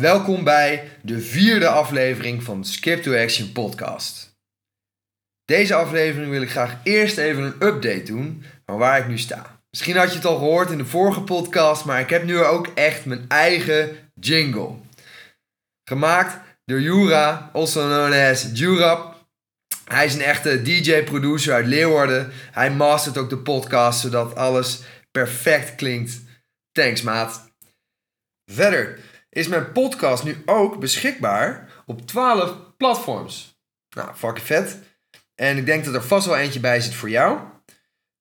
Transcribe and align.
Welkom 0.00 0.44
bij 0.44 0.90
de 1.02 1.20
vierde 1.20 1.68
aflevering 1.68 2.42
van 2.42 2.60
de 2.60 2.66
Skip 2.66 3.02
to 3.02 3.16
Action 3.16 3.52
podcast. 3.52 4.36
Deze 5.44 5.74
aflevering 5.74 6.30
wil 6.30 6.42
ik 6.42 6.50
graag 6.50 6.80
eerst 6.82 7.18
even 7.18 7.42
een 7.42 7.66
update 7.66 8.02
doen 8.02 8.44
van 8.64 8.78
waar 8.78 8.98
ik 8.98 9.08
nu 9.08 9.18
sta. 9.18 9.62
Misschien 9.70 9.96
had 9.96 10.10
je 10.10 10.16
het 10.16 10.24
al 10.24 10.36
gehoord 10.38 10.70
in 10.70 10.78
de 10.78 10.84
vorige 10.84 11.20
podcast, 11.20 11.84
maar 11.84 12.00
ik 12.00 12.10
heb 12.10 12.24
nu 12.24 12.38
ook 12.38 12.66
echt 12.66 13.04
mijn 13.04 13.24
eigen 13.28 14.10
jingle. 14.14 14.74
Gemaakt 15.84 16.38
door 16.64 16.80
Jura, 16.80 17.50
also 17.52 17.80
known 17.80 18.12
as 18.12 18.50
Jurap. 18.52 19.26
Hij 19.84 20.04
is 20.04 20.14
een 20.14 20.22
echte 20.22 20.62
DJ-producer 20.62 21.54
uit 21.54 21.66
Leeuwarden. 21.66 22.32
Hij 22.52 22.70
mastert 22.70 23.18
ook 23.18 23.30
de 23.30 23.38
podcast 23.38 24.00
zodat 24.00 24.36
alles 24.36 24.80
perfect 25.10 25.74
klinkt. 25.74 26.20
Thanks, 26.72 27.02
maat. 27.02 27.50
Verder 28.52 28.98
is 29.32 29.48
mijn 29.48 29.72
podcast 29.72 30.24
nu 30.24 30.42
ook 30.46 30.78
beschikbaar 30.78 31.68
op 31.86 32.06
12 32.06 32.56
platforms. 32.76 33.60
Nou, 33.96 34.14
fucking 34.14 34.46
vet. 34.46 34.78
En 35.34 35.56
ik 35.56 35.66
denk 35.66 35.84
dat 35.84 35.94
er 35.94 36.02
vast 36.02 36.26
wel 36.26 36.36
eentje 36.36 36.60
bij 36.60 36.80
zit 36.80 36.94
voor 36.94 37.10
jou. 37.10 37.38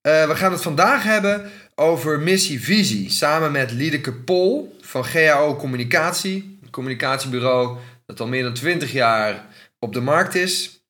Uh, 0.07 0.27
we 0.27 0.35
gaan 0.35 0.51
het 0.51 0.61
vandaag 0.61 1.03
hebben 1.03 1.51
over 1.75 2.19
Missie 2.19 2.61
Visie. 2.61 3.09
Samen 3.09 3.51
met 3.51 3.71
Liedeke 3.71 4.13
Pol 4.13 4.77
van 4.81 5.05
GAO 5.05 5.55
Communicatie. 5.55 6.59
Een 6.61 6.69
communicatiebureau 6.69 7.77
dat 8.05 8.19
al 8.19 8.27
meer 8.27 8.43
dan 8.43 8.53
20 8.53 8.91
jaar 8.91 9.45
op 9.79 9.93
de 9.93 10.01
markt 10.01 10.35
is. 10.35 10.85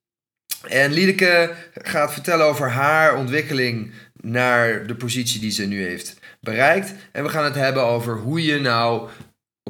En 0.67 0.91
Liedeke 0.91 1.55
gaat 1.73 2.13
vertellen 2.13 2.45
over 2.45 2.69
haar 2.69 3.15
ontwikkeling 3.15 3.91
naar 4.13 4.87
de 4.87 4.95
positie 4.95 5.39
die 5.39 5.51
ze 5.51 5.65
nu 5.65 5.83
heeft 5.83 6.19
bereikt. 6.39 6.93
En 7.11 7.23
we 7.23 7.29
gaan 7.29 7.43
het 7.43 7.55
hebben 7.55 7.83
over 7.83 8.17
hoe 8.17 8.43
je 8.43 8.59
nou 8.59 9.09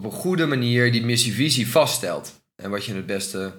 op 0.06 0.12
een 0.12 0.20
goede 0.20 0.46
manier 0.46 0.92
die 0.92 1.06
missievisie 1.06 1.70
vaststelt. 1.70 2.42
En 2.56 2.70
wat 2.70 2.86
je 2.86 2.94
het 2.94 3.06
beste 3.06 3.54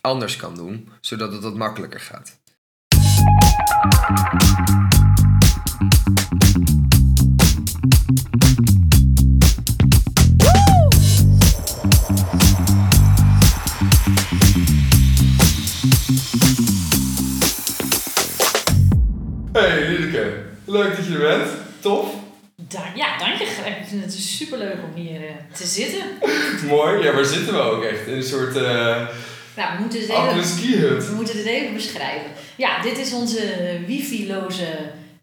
anders 0.00 0.36
kan 0.36 0.54
doen, 0.54 0.88
zodat 1.00 1.32
het 1.32 1.42
wat 1.42 1.54
makkelijker 1.54 2.00
gaat. 2.00 2.38
Hey 19.52 19.88
Liedeke, 19.88 20.44
leuk 20.64 20.96
dat 20.96 21.06
je 21.06 21.12
er 21.12 21.38
bent. 21.38 21.50
Tof. 21.80 22.14
ja, 22.94 23.15
dank. 23.15 23.15
Ik 23.86 23.92
vind 23.92 24.04
het 24.04 24.22
superleuk 24.22 24.78
om 24.84 25.02
hier 25.02 25.20
uh, 25.20 25.30
te 25.52 25.66
zitten. 25.66 26.02
Mooi, 26.68 27.02
ja, 27.02 27.12
waar 27.12 27.24
zitten 27.24 27.54
we 27.54 27.60
ook 27.60 27.82
echt? 27.82 28.06
In 28.06 28.12
een 28.12 28.22
soort 28.22 28.56
uh, 28.56 28.62
nou, 29.56 29.76
we 29.76 29.80
moeten 29.80 30.00
het 30.00 30.08
even, 30.08 31.08
We 31.08 31.14
moeten 31.14 31.36
het 31.36 31.46
even 31.46 31.74
beschrijven. 31.74 32.30
Ja, 32.56 32.82
dit 32.82 32.98
is 32.98 33.12
onze 33.12 33.40
wifi-loze 33.86 34.66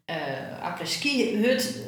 uh, 0.10 0.16
apres-ski-hut, 0.62 1.82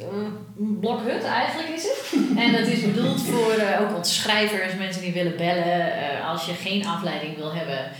blokhut 0.79 1.23
eigenlijk 1.23 1.69
is 1.69 1.83
het. 1.83 2.19
en 2.43 2.51
dat 2.51 2.67
is 2.67 2.81
bedoeld 2.81 3.21
voor 3.21 3.55
ook 3.81 3.95
onze 3.95 4.13
schrijvers, 4.13 4.75
mensen 4.77 5.01
die 5.01 5.13
willen 5.13 5.37
bellen. 5.37 6.23
als 6.25 6.45
je 6.45 6.53
geen 6.53 6.85
afleiding 6.85 7.35
wil 7.35 7.53
hebben, 7.53 7.91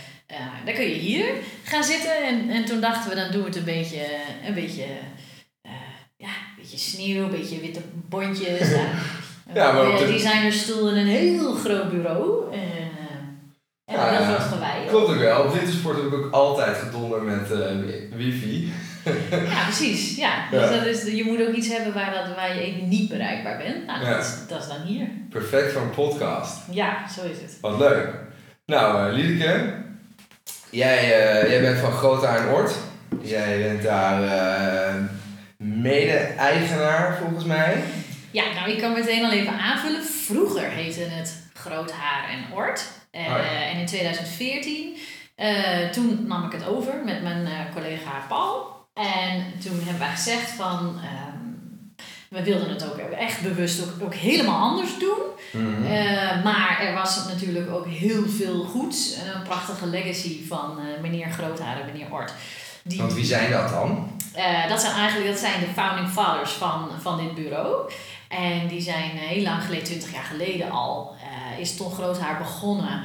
dan 0.64 0.74
kun 0.74 0.84
je 0.84 0.94
hier 0.94 1.26
gaan 1.64 1.84
zitten. 1.84 2.24
En, 2.24 2.50
en 2.50 2.64
toen 2.64 2.80
dachten 2.80 3.10
we, 3.10 3.16
dan 3.16 3.30
doen 3.30 3.40
we 3.40 3.48
het 3.48 3.56
een 3.56 3.64
beetje, 3.64 4.06
een 4.46 4.54
beetje 4.54 4.84
beetje 6.70 6.90
sneeuw, 6.90 7.24
een 7.24 7.30
beetje 7.30 7.60
witte 7.60 7.80
bondjes. 8.08 8.68
ja, 9.54 9.72
maar 9.72 9.92
op 9.92 9.98
de 9.98 10.06
designerstoel 10.06 10.88
en 10.88 10.96
een 10.96 11.06
heel 11.06 11.54
groot 11.54 11.90
bureau. 11.90 12.52
En, 12.52 12.58
uh, 12.58 13.94
en 13.94 14.00
een 14.00 14.24
heel 14.24 14.34
groot 14.34 14.52
gewei. 14.52 14.86
Klopt 14.88 15.08
ook 15.08 15.18
wel. 15.18 15.44
Op 15.44 15.52
wintersport 15.52 15.96
heb 15.96 16.06
ik 16.06 16.14
ook 16.14 16.32
altijd 16.32 16.76
gedonder 16.76 17.22
met 17.22 17.50
uh, 17.50 18.16
wifi. 18.16 18.72
ja, 19.54 19.64
precies. 19.64 20.16
Ja. 20.16 20.50
Dus 20.50 20.70
Dat 20.70 20.84
is, 20.86 21.02
je 21.02 21.24
moet 21.24 21.48
ook 21.48 21.54
iets 21.54 21.68
hebben 21.68 21.94
waar, 21.94 22.12
dat, 22.14 22.36
waar 22.36 22.54
je 22.54 22.60
even 22.60 22.88
niet 22.88 23.08
bereikbaar 23.08 23.58
bent. 23.58 23.86
Nou, 23.86 24.04
dat, 24.04 24.24
is, 24.24 24.34
dat 24.48 24.60
is 24.62 24.68
dan 24.68 24.80
hier. 24.86 25.06
Perfect 25.30 25.72
voor 25.72 25.82
een 25.82 25.90
podcast. 25.90 26.56
Ja, 26.70 27.08
zo 27.08 27.20
is 27.24 27.40
het. 27.40 27.58
Wat 27.60 27.78
leuk. 27.78 28.08
Nou, 28.66 29.08
uh, 29.08 29.16
Liedeke, 29.16 29.74
jij, 30.70 31.04
uh, 31.04 31.50
jij 31.50 31.60
bent 31.60 31.78
van 31.78 31.92
Grote 31.92 32.26
aan 32.26 32.48
Ort. 32.48 32.72
Jij 33.22 33.58
bent 33.58 33.82
daar 33.82 34.22
mede-eigenaar 35.86 37.18
volgens 37.18 37.44
mij. 37.44 37.82
Ja, 38.30 38.44
nou 38.54 38.70
ik 38.70 38.78
kan 38.78 38.92
meteen 38.92 39.24
al 39.24 39.32
even 39.32 39.58
aanvullen. 39.58 40.04
Vroeger 40.04 40.68
heette 40.68 41.00
het 41.00 41.42
Groot 41.54 41.92
Haar 41.92 42.28
en 42.28 42.56
Ort. 42.56 42.84
Uh, 43.12 43.20
oh 43.20 43.70
En 43.70 43.78
in 43.78 43.86
2014, 43.86 44.96
uh, 45.36 45.82
eh, 45.82 45.90
toen 45.90 46.24
nam 46.26 46.44
ik 46.44 46.52
het 46.52 46.66
over 46.66 46.94
met 47.04 47.22
mijn 47.22 47.42
uh, 47.42 47.74
collega 47.74 48.24
Paul. 48.28 48.84
En 48.94 49.44
toen 49.64 49.76
hebben 49.76 49.98
wij 49.98 50.14
gezegd 50.14 50.50
van, 50.50 50.78
um, 50.78 51.94
we 52.28 52.42
wilden 52.42 52.68
het 52.68 52.84
ook 52.84 52.96
echt 52.98 53.42
bewust 53.42 53.82
ook, 53.82 54.04
ook 54.04 54.14
helemaal 54.14 54.70
anders 54.70 54.98
doen. 54.98 55.18
Mm 55.52 55.74
-hmm. 55.74 56.42
maar 56.42 56.78
er 56.80 56.94
was 56.94 57.26
natuurlijk 57.26 57.70
ook 57.70 57.86
heel 57.86 58.28
veel 58.28 58.64
goeds. 58.64 59.16
Een 59.34 59.42
prachtige 59.42 59.86
legacy 59.86 60.46
van 60.48 60.78
meneer 61.02 61.30
Groothaar 61.30 61.80
en 61.80 61.86
meneer 61.86 62.12
Ort. 62.12 62.32
Die, 62.82 62.98
Want 62.98 63.14
wie 63.14 63.24
zijn 63.24 63.50
dat 63.50 63.68
dan? 63.68 64.15
Uh, 64.36 64.68
dat 64.68 64.80
zijn 64.80 64.94
eigenlijk 64.94 65.30
dat 65.30 65.40
zijn 65.40 65.60
de 65.60 65.66
founding 65.66 66.08
fathers 66.08 66.52
van, 66.52 66.90
van 67.00 67.18
dit 67.18 67.34
bureau. 67.34 67.90
En 68.28 68.66
die 68.68 68.80
zijn 68.80 69.14
uh, 69.14 69.20
heel 69.20 69.42
lang 69.42 69.62
geleden, 69.62 69.84
20 69.84 70.12
jaar 70.12 70.24
geleden 70.24 70.70
al, 70.70 71.14
uh, 71.14 71.58
is 71.60 71.76
Ton 71.76 71.92
Groothaar 71.92 72.38
begonnen 72.38 73.02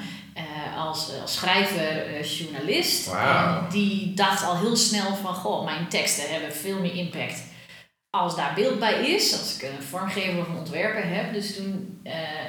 als, 0.78 1.12
als 1.22 1.34
schrijver, 1.34 2.26
journalist. 2.26 3.06
Wow. 3.06 3.18
En 3.18 3.66
die 3.70 4.14
dacht 4.14 4.46
al 4.46 4.58
heel 4.58 4.76
snel 4.76 5.16
van, 5.16 5.34
goh, 5.34 5.66
mijn 5.66 5.88
teksten 5.88 6.32
hebben 6.32 6.54
veel 6.54 6.80
meer 6.80 6.96
impact 6.96 7.44
als 8.10 8.36
daar 8.36 8.54
beeld 8.54 8.80
bij 8.80 9.08
is, 9.08 9.40
als 9.40 9.56
ik 9.56 9.62
een 9.62 9.84
vormgever 9.84 10.40
of 10.40 10.48
een 10.48 10.58
ontwerper 10.58 11.04
heb. 11.08 11.34
Dus 11.34 11.56
toen 11.56 12.02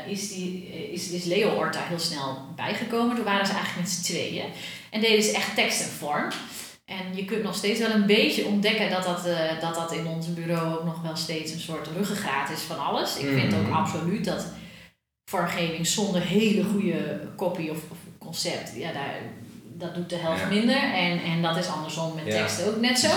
is, 0.07 0.29
die, 0.29 0.67
is, 0.93 1.11
is 1.11 1.25
Leo 1.25 1.51
Ort 1.55 1.73
daar 1.73 1.89
heel 1.89 1.99
snel 1.99 2.39
bijgekomen. 2.57 3.17
Toen 3.17 3.25
waren 3.25 3.47
ze 3.47 3.53
eigenlijk 3.53 3.87
met 3.87 3.97
z'n 3.97 4.13
tweeën. 4.13 4.45
En 4.91 5.01
deden 5.01 5.23
ze 5.23 5.33
echt 5.33 5.55
tekst 5.55 5.83
en 5.83 5.89
vorm. 5.89 6.29
En 6.99 7.17
je 7.17 7.25
kunt 7.25 7.43
nog 7.43 7.55
steeds 7.55 7.81
wel 7.81 7.91
een 7.91 8.07
beetje 8.07 8.47
ontdekken 8.47 8.91
dat 8.91 9.05
dat, 9.05 9.27
uh, 9.27 9.61
dat 9.61 9.75
dat 9.75 9.93
in 9.93 10.07
ons 10.07 10.35
bureau 10.35 10.75
ook 10.75 10.85
nog 10.85 11.03
wel 11.03 11.17
steeds 11.17 11.53
een 11.53 11.61
soort 11.61 11.89
ruggengraat 11.97 12.51
is 12.51 12.61
van 12.61 12.79
alles. 12.79 13.17
Ik 13.17 13.29
vind 13.29 13.55
ook 13.55 13.63
mhm. 13.63 13.73
absoluut 13.73 14.25
dat 14.25 14.47
vormgeving 15.31 15.87
zonder 15.87 16.21
hele 16.21 16.65
goede 16.65 17.21
copy 17.37 17.69
of, 17.69 17.79
of 17.91 17.99
concept, 18.19 18.73
ja, 18.77 18.93
daar, 18.93 19.15
dat 19.79 19.95
doet 19.95 20.09
de 20.09 20.17
helft 20.17 20.49
minder. 20.49 20.83
En, 20.83 21.23
en 21.23 21.43
dat 21.43 21.57
is 21.57 21.69
andersom 21.69 22.15
met 22.15 22.25
teksten 22.25 22.67
ook 22.67 22.81
net 22.81 22.99
zo. 22.99 23.09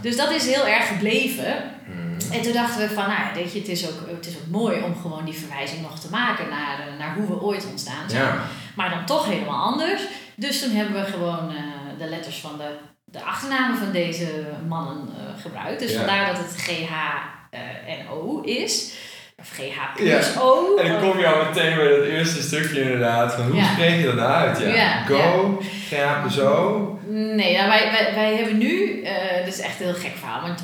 Dus 0.00 0.16
dat 0.16 0.30
is 0.30 0.46
heel 0.46 0.66
erg 0.66 0.88
gebleven. 0.88 1.70
Mhm. 1.86 2.32
En 2.32 2.42
toen 2.42 2.52
dachten 2.52 2.88
we 2.88 2.94
van, 2.94 3.08
nou, 3.08 3.34
weet 3.34 3.52
je, 3.52 3.58
het 3.58 3.68
is, 3.68 3.88
ook, 3.88 4.08
het 4.16 4.26
is 4.26 4.36
ook 4.36 4.50
mooi 4.50 4.82
om 4.82 4.96
gewoon 4.96 5.24
die 5.24 5.34
verwijzing 5.34 5.82
nog 5.82 5.98
te 5.98 6.10
maken 6.10 6.48
naar, 6.48 6.80
eh, 6.80 6.98
naar 6.98 7.14
hoe 7.14 7.26
we 7.26 7.42
ooit 7.42 7.66
ontstaan 7.70 8.10
zijn. 8.10 8.38
Maar 8.76 8.90
dan 8.90 9.06
toch 9.06 9.26
helemaal 9.26 9.72
anders. 9.72 10.02
Dus 10.36 10.60
toen 10.60 10.70
hebben 10.70 11.04
we 11.04 11.10
gewoon 11.10 11.50
uh, 11.50 11.58
de 11.98 12.08
letters 12.08 12.40
van 12.40 12.58
de 12.58 12.76
de 13.10 13.22
achternamen 13.22 13.78
van 13.78 13.92
deze 13.92 14.26
mannen 14.68 15.08
uh, 15.08 15.42
gebruikt. 15.42 15.80
Dus 15.80 15.94
vandaar 15.94 16.26
dat 16.26 16.38
het 16.38 16.56
G-H-N-O 16.56 18.42
eh, 18.44 18.62
is. 18.62 18.92
Of 19.40 19.50
GH 19.50 19.94
plus 19.96 20.38
O. 20.38 20.76
En 20.76 20.92
dan 20.92 21.00
kom 21.00 21.18
je 21.18 21.26
al 21.26 21.44
meteen 21.44 21.76
bij 21.76 21.88
dat 21.88 22.04
eerste 22.04 22.42
stukje 22.42 22.80
inderdaad. 22.80 23.34
Van 23.34 23.50
hoe 23.50 23.62
spreek 23.72 24.00
je 24.00 24.04
dat 24.04 24.14
nou 24.14 24.30
uit? 24.30 24.58
Ja. 24.58 25.04
Go, 25.04 25.58
GH 25.88 26.20
plus 26.20 26.40
O. 26.40 26.98
Nee, 27.06 27.56
nou, 27.56 27.68
wij, 27.68 27.90
wij, 27.90 28.14
wij 28.14 28.36
hebben 28.36 28.58
nu, 28.58 29.02
uh, 29.02 29.10
dat 29.44 29.54
is 29.54 29.60
echt 29.60 29.80
een 29.80 29.86
heel 29.86 29.94
gek 29.94 30.16
verhaal, 30.16 30.40
want 30.40 30.62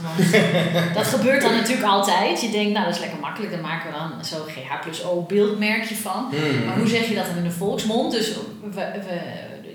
dat 0.98 1.06
gebeurt 1.06 1.42
dan 1.42 1.54
natuurlijk 1.54 1.88
altijd. 1.88 2.40
Je 2.40 2.50
denkt, 2.50 2.72
nou 2.72 2.84
dat 2.84 2.94
is 2.94 3.00
lekker 3.00 3.20
makkelijk, 3.20 3.52
dan 3.52 3.60
maken 3.60 3.90
we 3.90 3.96
dan 3.96 4.24
zo 4.24 4.36
GH 4.36 4.80
plus 4.82 5.04
O 5.04 5.22
beeldmerkje 5.22 5.94
van. 5.94 6.28
Hmm. 6.30 6.64
Maar 6.64 6.76
hoe 6.76 6.88
zeg 6.88 7.08
je 7.08 7.14
dat 7.14 7.26
dan 7.26 7.36
in 7.36 7.44
de 7.44 7.50
volksmond? 7.50 8.12
Dus 8.12 8.34
we, 8.62 8.70
we, 8.74 9.20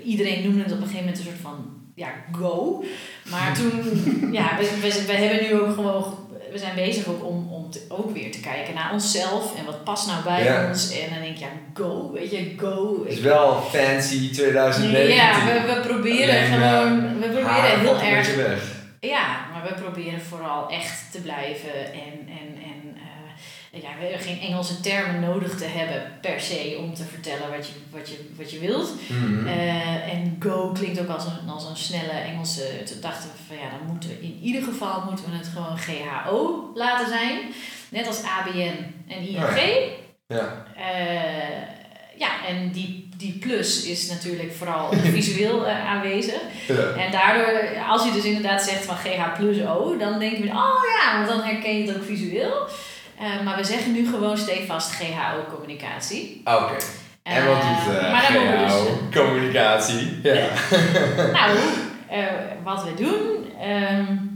iedereen 0.04 0.42
noemde 0.42 0.62
het 0.62 0.72
op 0.72 0.80
een 0.80 0.86
gegeven 0.86 1.04
moment 1.04 1.18
een 1.18 1.24
soort 1.24 1.40
van 1.42 1.79
ja, 2.00 2.08
go. 2.32 2.84
Maar 3.30 3.54
toen, 3.54 3.72
ja, 4.38 4.56
we, 4.58 4.78
we, 4.80 5.04
we 5.06 5.12
hebben 5.12 5.48
nu 5.48 5.60
ook 5.60 5.74
gewoon, 5.74 6.28
we 6.52 6.58
zijn 6.58 6.74
bezig 6.74 7.06
ook 7.06 7.24
om, 7.24 7.52
om 7.52 7.70
te, 7.70 7.80
ook 7.88 8.10
weer 8.12 8.32
te 8.32 8.40
kijken 8.40 8.74
naar 8.74 8.92
onszelf 8.92 9.58
en 9.58 9.64
wat 9.64 9.84
past 9.84 10.06
nou 10.06 10.22
bij 10.22 10.66
ons. 10.66 10.90
En 10.90 11.10
dan 11.10 11.22
denk 11.22 11.34
ik, 11.34 11.40
ja, 11.40 11.48
go, 11.74 12.12
weet 12.12 12.30
je, 12.30 12.54
go. 12.56 13.04
Het 13.04 13.12
is 13.12 13.20
wel 13.20 13.62
fancy 13.62 14.32
2019. 14.32 15.14
Ja, 15.14 15.32
we, 15.44 15.74
we 15.74 15.80
proberen 15.88 16.46
gewoon, 16.46 17.18
we 17.18 17.28
proberen 17.28 17.80
heel 17.80 18.00
erg. 18.00 18.78
Ja, 19.00 19.46
maar 19.52 19.62
we 19.62 19.82
proberen 19.82 20.20
vooral 20.20 20.70
echt 20.70 21.12
te 21.12 21.20
blijven 21.20 21.74
en, 21.92 21.92
en, 21.92 22.02
en 22.12 22.19
ja, 23.70 23.88
we 23.98 24.04
hebben 24.04 24.20
geen 24.20 24.40
Engelse 24.40 24.80
termen 24.80 25.20
nodig 25.20 25.56
te 25.56 25.64
hebben 25.64 26.02
per 26.20 26.40
se 26.40 26.76
om 26.78 26.94
te 26.94 27.04
vertellen 27.04 27.50
wat 27.56 27.66
je, 27.66 27.72
wat 27.90 28.08
je, 28.08 28.30
wat 28.36 28.50
je 28.50 28.58
wilt. 28.58 28.92
Mhm. 29.08 29.46
Eh, 29.46 30.12
en 30.12 30.36
go 30.38 30.70
klinkt 30.72 31.00
ook 31.00 31.08
als 31.08 31.24
een, 31.24 31.48
als 31.48 31.64
een 31.68 31.76
snelle 31.76 32.18
Engelse. 32.26 32.82
Toen 32.84 33.00
dachten 33.00 33.30
we 33.30 33.36
van 33.46 33.56
ja, 33.56 33.70
dan 33.78 33.86
moeten 33.86 34.10
we 34.10 34.22
in 34.22 34.38
ieder 34.42 34.62
geval 34.62 35.04
moeten 35.04 35.24
we 35.30 35.36
het 35.36 35.46
gewoon 35.46 35.78
GHO 35.78 36.70
laten 36.74 37.08
zijn. 37.08 37.38
Net 37.88 38.06
als 38.06 38.22
ABN 38.22 38.94
en 39.08 39.28
ING. 39.28 39.42
Oh 39.42 39.56
ja. 40.26 40.64
Uh, 40.76 41.80
en 42.50 42.70
die, 42.72 43.08
die 43.16 43.38
plus 43.38 43.84
is 43.84 44.08
natuurlijk 44.08 44.52
vooral 44.52 44.92
visueel 45.18 45.66
uh, 45.66 45.86
aanwezig. 45.86 46.40
Ja. 46.68 47.04
En 47.04 47.10
daardoor, 47.10 47.82
als 47.88 48.04
je 48.04 48.12
dus 48.12 48.24
inderdaad 48.24 48.62
zegt 48.62 48.84
van 48.84 48.96
GH 48.96 49.38
plus 49.38 49.66
O, 49.66 49.96
dan 49.96 50.18
denk 50.18 50.36
je, 50.36 50.44
oh 50.44 50.84
ja, 50.98 51.16
want 51.16 51.28
dan 51.28 51.42
herken 51.42 51.78
je 51.78 51.86
het 51.86 51.96
ook 51.96 52.04
visueel. 52.04 52.68
Uh, 53.20 53.42
maar 53.44 53.56
we 53.56 53.64
zeggen 53.64 53.92
nu 53.92 54.08
gewoon 54.08 54.38
stevast 54.38 54.90
GHO-communicatie. 54.94 56.40
Oké. 56.44 56.76
En 57.22 57.46
wat 57.46 57.60
doet 57.60 57.70
moeten 57.70 57.96
we 57.96 58.58
dus, 58.58 58.72
GHO-communicatie? 58.72 60.20
Ja. 60.22 60.48
nou, 61.38 61.58
wat 62.64 62.84
we 62.84 62.94
doen... 62.94 63.48
Um, 63.70 64.30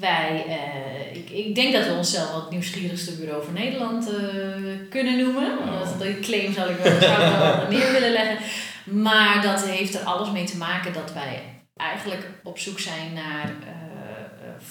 wij, 0.00 0.44
uh, 0.48 1.16
ik, 1.16 1.30
ik 1.30 1.54
denk 1.54 1.72
dat 1.72 1.86
we 1.86 1.92
onszelf 1.92 2.30
wel 2.30 2.40
het 2.40 2.50
nieuwsgierigste 2.50 3.12
bureau 3.12 3.44
van 3.44 3.54
Nederland 3.54 4.10
uh, 4.10 4.90
kunnen 4.90 5.18
noemen. 5.18 5.58
Oh. 5.58 5.80
Dat, 5.80 6.00
die 6.00 6.20
claim 6.20 6.52
zou 6.52 6.70
ik 6.70 6.76
wel, 6.76 7.00
zou 7.00 7.18
wel 7.18 7.68
neer 7.78 7.92
willen 7.92 8.12
leggen. 8.12 8.38
Maar 8.84 9.42
dat 9.42 9.64
heeft 9.64 9.94
er 9.94 10.00
alles 10.00 10.30
mee 10.30 10.44
te 10.44 10.56
maken 10.56 10.92
dat 10.92 11.12
wij 11.12 11.42
eigenlijk 11.76 12.28
op 12.42 12.58
zoek 12.58 12.80
zijn 12.80 13.12
naar 13.12 13.48
uh, 13.48 13.83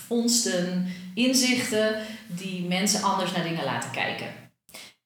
vondsten, 0.07 0.88
inzichten 1.13 1.95
die 2.28 2.68
mensen 2.68 3.04
anders 3.04 3.31
naar 3.31 3.44
dingen 3.44 3.63
laten 3.63 3.92
kijken. 3.92 4.28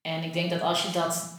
En 0.01 0.24
ik 0.24 0.34
denk 0.34 0.50
dat 0.50 0.62
als 0.62 0.84
je 0.84 0.92
dat 0.92 1.36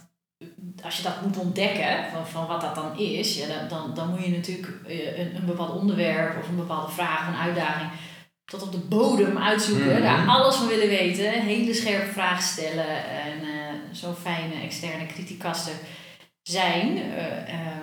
als 0.84 0.96
je 0.96 1.02
dat 1.02 1.22
moet 1.22 1.36
ontdekken, 1.36 2.04
van, 2.12 2.26
van 2.26 2.46
wat 2.46 2.60
dat 2.60 2.74
dan 2.74 2.98
is, 2.98 3.36
ja, 3.36 3.46
dan, 3.46 3.68
dan, 3.68 3.94
dan 3.94 4.10
moet 4.10 4.24
je 4.24 4.30
natuurlijk 4.30 4.68
een, 4.86 5.36
een 5.36 5.46
bepaald 5.46 5.80
onderwerp 5.80 6.38
of 6.42 6.48
een 6.48 6.56
bepaalde 6.56 6.92
vraag 6.92 7.20
of 7.20 7.34
een 7.34 7.40
uitdaging 7.40 7.90
tot 8.44 8.62
op 8.62 8.72
de 8.72 8.78
bodem 8.78 9.38
uitzoeken, 9.38 9.86
Mhm. 9.86 10.02
daar 10.02 10.26
alles 10.26 10.54
van 10.54 10.66
willen 10.66 10.88
weten, 10.88 11.32
hele 11.32 11.74
scherpe 11.74 12.12
vragen 12.12 12.42
stellen 12.42 13.04
en 13.04 13.38
uh, 13.42 13.94
zo 13.94 14.16
fijne 14.20 14.54
externe 14.62 15.06
criticasten 15.06 15.72
zijn. 16.42 16.96
Uh, 16.96 17.04
uh, 17.54 17.82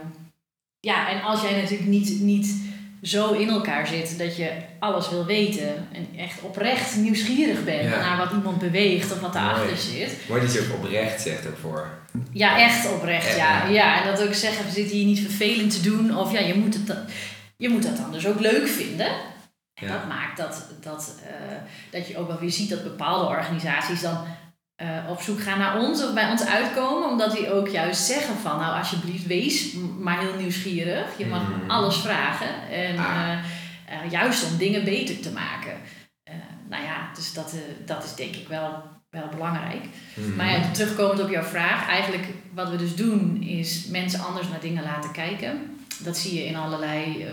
ja, 0.80 1.10
en 1.10 1.22
als 1.22 1.42
jij 1.42 1.62
natuurlijk 1.62 1.90
niet, 1.90 2.20
niet 2.22 2.62
zo 3.06 3.31
in 3.34 3.50
elkaar 3.50 3.88
zit 3.88 4.18
dat 4.19 4.38
je 4.38 4.52
alles 4.80 5.10
wil 5.10 5.25
weten 5.25 5.88
en 5.92 6.07
echt 6.18 6.42
oprecht 6.42 6.96
nieuwsgierig 6.96 7.63
bent 7.63 7.84
Ja. 7.90 8.00
naar 8.00 8.18
wat 8.18 8.31
iemand 8.31 8.60
beweegt 8.60 9.12
of 9.12 9.19
wat 9.19 9.34
daarachter 9.34 9.66
Mooi. 9.66 9.78
zit. 9.78 10.18
Mooi 10.30 10.42
dat 10.42 10.54
je 10.54 10.60
ook 10.60 10.84
oprecht 10.84 11.22
zegt 11.22 11.46
ervoor. 11.46 11.88
Ja, 12.31 12.60
echt 12.60 12.92
oprecht, 12.94 13.28
Echt, 13.28 13.38
ja. 13.38 13.63
ja. 13.63 13.69
ja. 13.69 14.02
En 14.04 14.12
dat 14.16 14.28
ook 14.28 14.34
zeggen, 14.34 14.66
we 14.66 14.72
zitten 14.72 14.96
hier 14.96 15.06
niet 15.06 15.19
vervelend 15.19 15.72
te 15.72 15.81
doen. 15.90 16.18
Of 16.18 16.31
ja, 16.31 16.40
je 16.40 16.54
moet, 16.56 16.74
het, 16.74 16.98
je 17.57 17.69
moet 17.69 17.84
dat 17.84 17.98
dan 17.98 18.12
dus 18.12 18.28
ook 18.28 18.40
leuk 18.40 18.68
vinden. 18.68 19.07
En 19.74 19.88
Ja. 19.88 19.92
dat 19.94 20.07
maakt 20.07 20.38
dat, 20.38 20.66
dat, 20.81 21.16
eh, 21.28 21.56
dat 21.92 22.07
je 22.07 22.18
ook 22.18 22.28
wel 22.28 22.40
weer 22.40 22.52
ziet 22.52 22.69
dat 22.69 22.84
bepaalde 22.84 23.25
organisaties 23.25 24.02
dan 24.02 24.18
eh, 24.75 24.88
op 25.10 25.22
zoek 25.22 25.42
gaan 25.42 25.60
naar 25.60 25.77
ons 25.80 26.04
of 26.04 26.13
bij 26.13 26.30
ons 26.31 26.45
uitkomen. 26.45 27.10
Omdat 27.10 27.31
die 27.31 27.51
ook 27.51 27.68
juist 27.68 28.01
zeggen 28.06 28.36
van, 28.36 28.57
nou 28.60 28.77
alsjeblieft 28.77 29.25
wees 29.27 29.74
maar 30.00 30.19
heel 30.19 30.36
nieuwsgierig. 30.39 31.06
Je 31.18 31.25
mag 31.25 31.42
Mhm. 31.50 31.69
alles 31.69 31.95
vragen. 31.98 32.48
En 32.72 32.98
Ah. 32.98 33.31
eh, 33.31 33.38
eh, 34.06 34.12
juist 34.12 34.45
om 34.51 34.57
dingen 34.57 34.83
beter 34.83 35.19
te 35.19 35.31
maken. 35.31 35.74
Nou 36.69 36.83
ja, 36.83 37.10
dus 37.16 37.33
dat, 37.33 37.54
dat 37.86 38.04
is 38.04 38.16
denk 38.16 38.36
ik 38.36 38.48
wel, 38.48 38.83
wel 39.10 39.27
belangrijk. 39.31 39.83
Mhm. 40.13 40.36
Maar 40.36 40.48
ja, 40.51 40.72
terugkomend 40.72 41.19
op 41.21 41.30
jouw 41.30 41.44
vraag, 41.44 41.88
eigenlijk 41.88 42.28
wat 42.54 42.69
we 42.69 42.75
dus 42.78 42.95
doen 42.95 43.42
is 43.44 43.86
mensen 43.88 44.19
anders 44.19 44.48
naar 44.48 44.60
dingen 44.60 44.83
laten 44.83 45.12
kijken. 45.12 45.78
Dat 46.00 46.18
zie 46.18 46.33
je 46.33 46.45
in 46.45 46.56
allerlei 46.56 47.25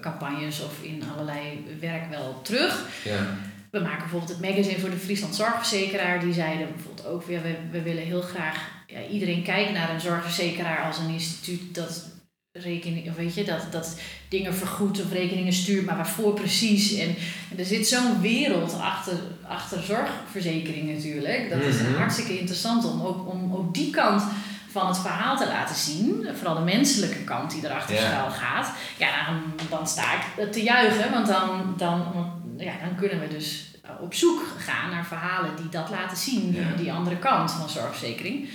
campagnes 0.00 0.62
of 0.64 0.82
in 0.82 1.02
allerlei 1.14 1.66
werk 1.80 2.10
wel 2.10 2.40
terug. 2.42 2.86
Ja. 3.04 3.18
We 3.70 3.80
maken 3.80 3.98
bijvoorbeeld 3.98 4.30
het 4.30 4.40
magazine 4.40 4.78
voor 4.78 4.90
de 4.90 4.96
Friesland 4.96 5.34
Zorgverzekeraar. 5.34 6.20
Die 6.20 6.32
zeiden 6.32 6.68
bijvoorbeeld 6.74 7.06
ook 7.06 7.24
weer, 7.26 7.42
we, 7.42 7.54
we 7.70 7.82
willen 7.82 8.02
heel 8.02 8.20
graag 8.22 8.68
ja, 8.86 8.98
iedereen 9.10 9.42
kijkt 9.42 9.72
naar 9.72 9.90
een 9.94 10.00
zorgverzekeraar 10.00 10.84
als 10.84 10.98
een 10.98 11.08
instituut 11.12 11.74
dat 11.74 12.08
rekening, 12.52 13.08
of 13.10 13.16
weet 13.16 13.34
je, 13.34 13.44
dat, 13.44 13.66
dat 13.70 13.98
dingen 14.28 14.54
vergoedt 14.54 15.04
of 15.04 15.12
rekeningen 15.12 15.52
stuurt, 15.52 15.86
maar 15.86 15.96
waarvoor 15.96 16.34
precies. 16.34 16.94
En, 16.98 17.14
en 17.50 17.58
er 17.58 17.64
zit 17.64 17.88
zo'n 17.88 18.20
wereld 18.20 18.78
achter, 18.80 19.14
achter 19.48 19.82
zorgverzekering 19.82 20.92
natuurlijk. 20.94 21.50
Dat 21.50 21.62
is 21.62 21.76
Mhm. 21.82 21.94
hartstikke 21.94 22.38
interessant 22.38 22.84
om 22.84 23.00
ook, 23.02 23.28
om 23.32 23.54
ook 23.54 23.74
die 23.74 23.90
kant 23.90 24.22
van 24.70 24.86
het 24.86 24.98
verhaal 24.98 25.36
te 25.36 25.46
laten 25.46 25.76
zien. 25.76 26.26
Vooral 26.34 26.54
de 26.54 26.60
menselijke 26.60 27.18
kant 27.24 27.50
die 27.50 27.64
erachter 27.64 27.94
Ja. 27.94 28.00
schuil 28.00 28.30
gaat. 28.30 28.72
Ja, 28.98 29.26
dan, 29.26 29.42
dan 29.68 29.86
sta 29.86 30.04
ik 30.14 30.52
te 30.52 30.62
juichen, 30.62 31.10
want 31.10 31.26
dan, 31.26 31.74
dan, 31.76 32.02
ja, 32.60 32.72
dan 32.84 32.94
kunnen 32.96 33.20
we 33.20 33.28
dus 33.28 33.64
op 34.00 34.14
zoek 34.14 34.42
gaan 34.58 34.90
naar 34.90 35.06
verhalen 35.06 35.56
die 35.56 35.68
dat 35.68 35.88
laten 35.90 36.16
zien, 36.16 36.50
die, 36.50 36.60
Ja. 36.60 36.66
die 36.76 36.92
andere 36.92 37.16
kant 37.16 37.50
van 37.52 37.68
zorgverzekering. 37.68 38.48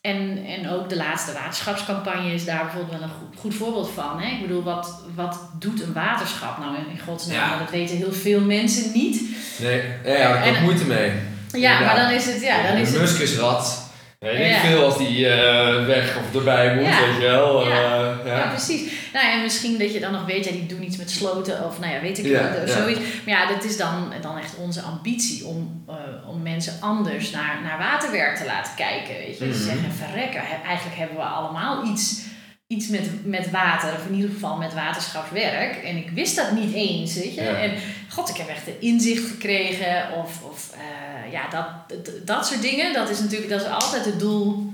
En, 0.00 0.44
en 0.46 0.68
ook 0.68 0.88
de 0.88 0.96
laatste 0.96 1.32
waterschapscampagne 1.32 2.32
is 2.32 2.44
daar 2.44 2.62
bijvoorbeeld 2.64 2.98
wel 2.98 3.08
een 3.08 3.14
goed, 3.14 3.38
goed 3.40 3.54
voorbeeld 3.54 3.90
van. 3.94 4.20
Hè? 4.20 4.34
Ik 4.34 4.40
bedoel, 4.40 4.62
wat, 4.62 5.00
wat 5.14 5.40
doet 5.58 5.82
een 5.82 5.92
waterschap 5.92 6.58
nou 6.58 6.76
in 6.76 7.00
godsnaam? 7.06 7.36
Ja. 7.36 7.58
Dat 7.58 7.70
weten 7.70 7.96
heel 7.96 8.12
veel 8.12 8.40
mensen 8.40 8.92
niet. 8.92 9.20
Nee, 9.60 9.82
ja, 10.04 10.28
daar 10.32 10.36
heb 10.36 10.38
ik 10.38 10.44
En- 10.44 10.54
ook 10.54 10.60
moeite 10.60 10.84
mee. 10.84 11.12
Ja, 11.52 11.80
maar 11.80 11.96
dan 11.96 12.10
is 12.10 12.26
het... 12.26 12.40
Ja, 12.42 12.62
dan 12.68 12.76
is 12.76 12.90
het 12.90 13.00
muskusrat. 13.00 13.85
Weet 14.18 14.50
ik 14.50 14.56
veel 14.56 14.84
als 14.84 14.98
die 14.98 15.28
eh, 15.28 15.86
weg 15.86 16.16
of 16.18 16.34
erbij 16.34 16.74
moet, 16.74 16.84
weet 16.84 17.14
je 17.14 17.20
wel. 17.20 17.68
Ja. 17.68 17.74
eh, 17.74 18.26
Ja, 18.26 18.36
ja. 18.38 18.48
precies. 18.48 18.92
Nou, 19.12 19.26
en 19.32 19.42
misschien 19.42 19.78
dat 19.78 19.92
je 19.92 20.00
dan 20.00 20.12
nog 20.12 20.24
weet, 20.26 20.44
ja, 20.44 20.50
die 20.50 20.66
doen 20.66 20.82
iets 20.82 20.96
met 20.96 21.10
sloten 21.10 21.64
of 21.64 21.78
nou 21.80 21.92
ja, 21.92 22.00
weet 22.00 22.18
ik 22.18 22.32
wel, 22.32 22.62
of 22.64 22.70
zoiets. 22.70 23.00
Maar 23.00 23.34
ja, 23.38 23.46
dat 23.46 23.64
is 23.64 23.76
dan, 23.76 24.12
dan 24.20 24.38
echt 24.38 24.56
onze 24.56 24.80
ambitie 24.80 25.44
om, 25.46 25.84
eh, 25.88 25.94
om 26.28 26.42
mensen 26.42 26.74
anders 26.80 27.30
naar, 27.30 27.58
naar 27.62 27.78
waterwerk 27.78 28.36
te 28.36 28.44
laten 28.46 28.72
kijken. 28.76 29.14
Weet 29.14 29.38
je, 29.38 29.44
Mhm. 29.44 29.54
ze 29.54 29.62
zeggen, 29.62 29.92
verrekken, 29.92 30.40
eigenlijk 30.66 30.96
hebben 30.98 31.16
we 31.16 31.22
allemaal 31.22 31.84
iets, 31.86 32.22
iets 32.66 32.88
met, 32.88 33.26
met 33.26 33.50
water, 33.50 33.92
of 33.92 34.06
in 34.06 34.14
ieder 34.14 34.30
geval 34.30 34.56
met 34.56 34.74
waterschapswerk. 34.74 35.76
En 35.84 35.96
ik 35.96 36.10
wist 36.10 36.36
dat 36.36 36.52
niet 36.52 36.74
eens, 36.74 37.14
weet 37.14 37.34
je. 37.34 37.42
Ja. 37.42 37.56
En 37.56 37.72
god, 38.08 38.28
ik 38.28 38.36
heb 38.36 38.48
echt 38.48 38.66
een 38.66 38.80
inzicht 38.80 39.30
gekregen 39.30 40.12
of, 40.12 40.42
of 40.42 40.72
eh, 40.72 41.32
ja, 41.32 41.48
dat, 41.48 42.04
dat, 42.04 42.26
dat 42.26 42.46
soort 42.46 42.62
dingen. 42.62 42.92
Dat 42.92 43.10
is 43.10 43.20
natuurlijk, 43.20 43.50
dat 43.50 43.60
is 43.60 43.68
altijd 43.68 44.04
het 44.04 44.18
doel 44.18 44.72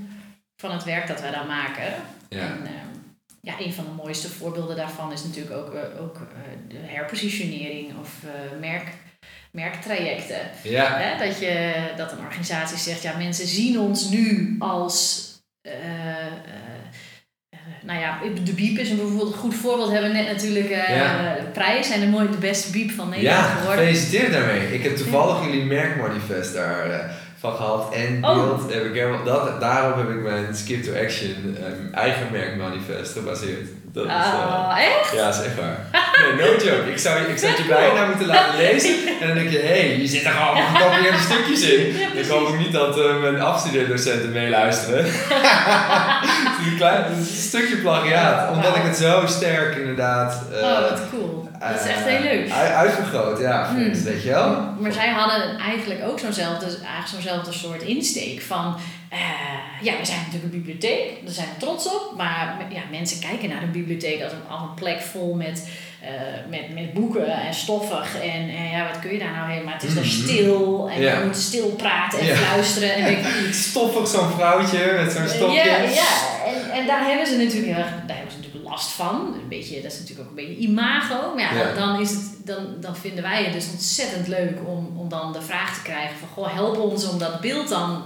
van 0.57 0.73
het 0.73 0.85
werk 0.85 1.07
dat 1.07 1.21
wij 1.21 1.31
dan 1.31 1.47
maken. 1.47 1.95
Ja. 2.29 2.41
En, 2.41 2.67
ehm, 2.67 2.99
ja, 3.41 3.55
een 3.59 3.73
van 3.73 3.85
de 3.85 4.03
mooiste 4.03 4.29
voorbeelden 4.29 4.77
daarvan 4.77 5.13
is 5.13 5.25
natuurlijk 5.25 5.57
ook, 5.57 5.75
eh, 5.75 6.03
ook 6.03 6.17
eh, 6.17 6.69
de 6.69 6.79
herpositionering 6.87 7.99
of 8.01 8.11
merk, 8.61 8.93
merktrajecten. 9.51 10.51
Ja. 10.63 10.97
Hè? 10.97 11.27
Dat, 11.27 11.39
je, 11.39 11.75
dat 11.97 12.13
een 12.13 12.25
organisatie 12.25 12.79
zegt, 12.79 13.03
ja, 13.03 13.17
mensen 13.17 13.47
zien 13.47 13.81
ons 13.81 14.09
nu 14.09 14.57
als. 14.59 15.31
Nou 17.87 18.01
ja, 18.01 18.19
de 18.45 18.53
Biep 18.53 18.79
is 18.79 18.91
een 18.91 18.97
bijvoorbeeld 18.97 19.33
een 19.33 19.39
goed 19.39 19.55
voorbeeld. 19.55 19.89
We 19.89 19.95
hebben 19.95 20.13
net 20.13 20.27
natuurlijk 20.27 20.71
eh 20.71 20.97
Ja. 20.97 21.35
de 21.35 21.43
prijs 21.53 21.91
en 21.91 22.01
de 22.01 22.07
mooie, 22.07 22.31
de 22.31 22.37
beste 22.37 22.71
Biep 22.71 22.91
van 22.91 23.09
Nederland 23.09 23.39
Ja, 23.39 23.43
geworden. 23.45 23.85
gefeliciteerd 23.85 24.33
daarmee. 24.33 24.75
Ik 24.75 24.83
heb 24.83 24.97
toevallig 24.97 25.45
jullie 25.45 25.65
merkmanifest 25.65 26.55
daar 26.55 26.91
eh, 26.91 26.99
van 27.39 27.55
gehad. 27.55 27.95
En 27.95 28.25
Oh. 28.25 28.35
beeld 28.35 28.73
heb 28.75 28.85
ik 28.85 28.95
helemaal, 28.95 29.25
dat, 29.25 29.61
daarop 29.61 29.97
heb 29.97 30.17
ik 30.17 30.23
mijn 30.23 30.55
Skip 30.55 30.83
to 30.83 30.93
Action 31.05 31.57
eh, 31.57 31.99
eigen 32.01 32.27
merkmanifest 32.33 33.13
gebaseerd. 33.13 33.69
Dat 33.93 34.05
is, 34.05 34.11
eh, 34.11 34.69
Ah, 34.69 34.79
echt? 34.79 35.13
ja, 35.15 35.33
zeg 35.33 35.47
maar. 35.61 35.77
Nee, 36.23 36.33
no 36.47 36.53
joke. 36.53 36.91
Ik 36.91 36.99
zou, 36.99 37.21
ik 37.21 37.39
zou 37.39 37.53
je 37.57 37.65
bijna 37.69 38.05
moeten 38.07 38.27
laten 38.27 38.57
lezen. 38.65 38.95
En 39.21 39.27
dan 39.27 39.37
denk 39.37 39.51
je, 39.51 39.59
hé, 39.59 39.67
hey, 39.81 39.89
hier 39.95 40.09
zitten 40.09 40.31
gewoon 40.33 40.57
gekopieerde 40.75 41.19
stukjes 41.19 41.61
in. 41.63 41.97
Ja, 41.99 42.09
ik 42.21 42.27
hoop 42.29 42.47
ook 42.49 42.59
niet 42.59 42.73
dat 42.73 42.99
eh, 42.99 43.21
mijn 43.21 43.41
afstudeerdocenten 43.41 44.33
meeluisteren. 44.33 45.05
het 45.05 46.61
is 46.61 46.67
een 46.73 46.77
klein 46.77 47.03
het 47.05 47.13
is 47.19 47.29
een 47.29 47.43
stukje 47.43 47.77
plagiaat. 47.77 48.49
Oh, 48.51 48.57
Omdat 48.57 48.77
ik 48.77 48.83
het 48.83 48.97
zo 48.97 49.23
sterk 49.27 49.77
inderdaad... 49.77 50.43
eh, 50.53 50.63
oh, 50.63 50.81
wat 50.91 51.01
cool. 51.11 51.49
Dat 51.61 51.81
is 51.85 51.87
echt 51.91 52.05
heel 52.05 52.21
leuk. 52.23 52.49
eh, 52.49 52.59
uit- 52.59 52.73
uitvergroot, 52.73 53.41
ja, 53.41 53.67
vond, 53.67 53.79
Hmm. 53.97 54.05
weet 54.05 54.23
je 54.23 54.31
wel? 54.31 54.75
Maar 54.81 54.93
zij 54.93 55.09
hadden 55.11 55.59
eigenlijk 55.59 56.01
ook 56.09 56.19
zo'nzelfde, 56.19 56.65
eigenlijk 56.67 57.07
zo'nzelfde 57.07 57.53
soort 57.53 57.83
insteek 57.83 58.43
van... 58.43 58.77
eh, 59.13 59.85
ja, 59.87 59.93
we 59.99 60.05
zijn 60.05 60.19
natuurlijk 60.19 60.45
een 60.45 60.63
bibliotheek, 60.63 61.25
daar 61.25 61.35
zijn 61.35 61.49
we 61.55 61.61
trots 61.67 61.87
op. 61.87 62.15
Maar 62.17 62.57
ja, 62.71 62.81
mensen 62.91 63.21
kijken 63.21 63.49
naar 63.49 63.63
een 63.63 63.71
bibliotheek 63.71 64.23
als 64.23 64.33
een, 64.33 64.49
als 64.49 64.61
een 64.63 64.75
plek 64.75 65.01
vol 65.01 65.35
met, 65.35 65.69
eh, 66.01 66.11
met, 66.49 66.75
met 66.75 66.93
boeken 66.93 67.27
en 67.27 67.55
stoffig. 67.55 68.21
En 68.21 68.49
eh, 68.49 68.73
ja, 68.73 68.89
wat 68.93 68.99
kun 69.01 69.13
je 69.13 69.19
daar 69.19 69.33
nou 69.33 69.51
helemaal... 69.51 69.73
Het 69.73 69.83
is 69.83 69.95
daar 69.95 70.05
Mhm. 70.05 70.13
stil 70.23 70.91
en 70.91 71.01
Ja. 71.01 71.19
je 71.19 71.25
moet 71.25 71.37
stil 71.37 71.69
praten 71.69 72.19
en 72.19 72.27
Ja. 72.27 72.35
fluisteren. 72.35 72.95
En 72.95 73.11
ik. 73.13 73.25
Stoffig 73.71 74.09
zo'n 74.09 74.31
vrouwtje 74.31 74.93
met 75.03 75.13
zo'n 75.13 75.29
stokje. 75.29 75.55
Ja, 75.55 75.77
ja. 75.77 76.13
En, 76.47 76.71
en 76.81 76.87
daar 76.87 77.05
hebben 77.07 77.27
ze 77.27 77.37
natuurlijk 77.37 77.67
heel 77.73 77.85
erg, 77.85 77.91
daar 78.07 78.17
hebben 78.17 78.33
ze 78.33 78.39
natuurlijk 78.39 78.65
last 78.65 78.91
van. 78.91 79.15
Een 79.43 79.49
beetje, 79.49 79.83
dat 79.83 79.93
is 79.93 79.99
natuurlijk 79.99 80.31
ook 80.31 80.39
een 80.39 80.45
beetje 80.47 80.63
imago. 80.69 81.35
Maar 81.35 81.55
ja, 81.55 81.61
Ja. 81.67 81.75
Dan, 81.75 82.01
is 82.01 82.11
het, 82.11 82.23
dan, 82.45 82.67
dan 82.81 82.97
vinden 82.97 83.23
wij 83.23 83.45
het 83.45 83.53
dus 83.53 83.71
ontzettend 83.73 84.29
leuk 84.29 84.59
om, 84.67 84.93
om 84.97 85.09
dan 85.09 85.33
de 85.33 85.43
vraag 85.43 85.75
te 85.75 85.83
krijgen 85.83 86.17
van... 86.19 86.29
Goh, 86.29 86.55
help 86.55 86.79
ons 86.79 87.09
om 87.09 87.19
dat 87.19 87.41
beeld 87.41 87.69
dan 87.69 88.03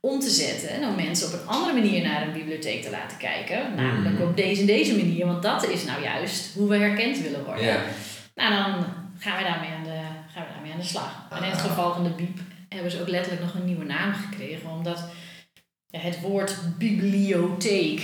om 0.00 0.20
te 0.20 0.30
zetten. 0.30 0.68
En 0.70 0.88
om 0.88 0.94
mensen 0.94 1.26
op 1.26 1.32
een 1.32 1.46
andere 1.46 1.72
manier 1.72 2.02
naar 2.02 2.22
een 2.26 2.32
bibliotheek 2.32 2.82
te 2.82 2.90
laten 2.90 3.18
kijken. 3.18 3.74
Namelijk 3.76 4.14
Mhm. 4.18 4.28
op 4.28 4.36
deze 4.36 4.60
en 4.60 4.66
deze 4.66 4.96
manier. 4.96 5.26
Want 5.26 5.42
dat 5.42 5.68
is 5.68 5.84
nou 5.84 6.02
juist 6.02 6.54
hoe 6.54 6.68
we 6.68 6.76
herkend 6.76 7.18
willen 7.20 7.44
worden. 7.44 7.64
Ja. 7.64 7.80
Nou, 8.34 8.50
dan 8.54 8.84
gaan 9.18 9.36
we 9.38 9.42
daarmee 9.44 9.70
aan 9.70 9.84
de, 9.84 10.00
gaan 10.32 10.44
we 10.46 10.52
daarmee 10.52 10.72
aan 10.72 10.78
de 10.78 10.84
slag. 10.84 11.26
En 11.30 11.36
in 11.44 11.50
het 11.50 11.60
Ah. 11.60 11.64
geval 11.66 11.94
van 11.94 12.04
de 12.04 12.10
Biep 12.10 12.38
hebben 12.68 12.90
ze 12.90 13.00
ook 13.00 13.08
letterlijk 13.08 13.42
nog 13.44 13.54
een 13.54 13.64
nieuwe 13.64 13.84
naam 13.84 14.12
gekregen. 14.14 14.70
Omdat 14.70 15.04
ja, 15.86 15.98
het 15.98 16.20
woord 16.20 16.56
bibliotheek 16.78 18.02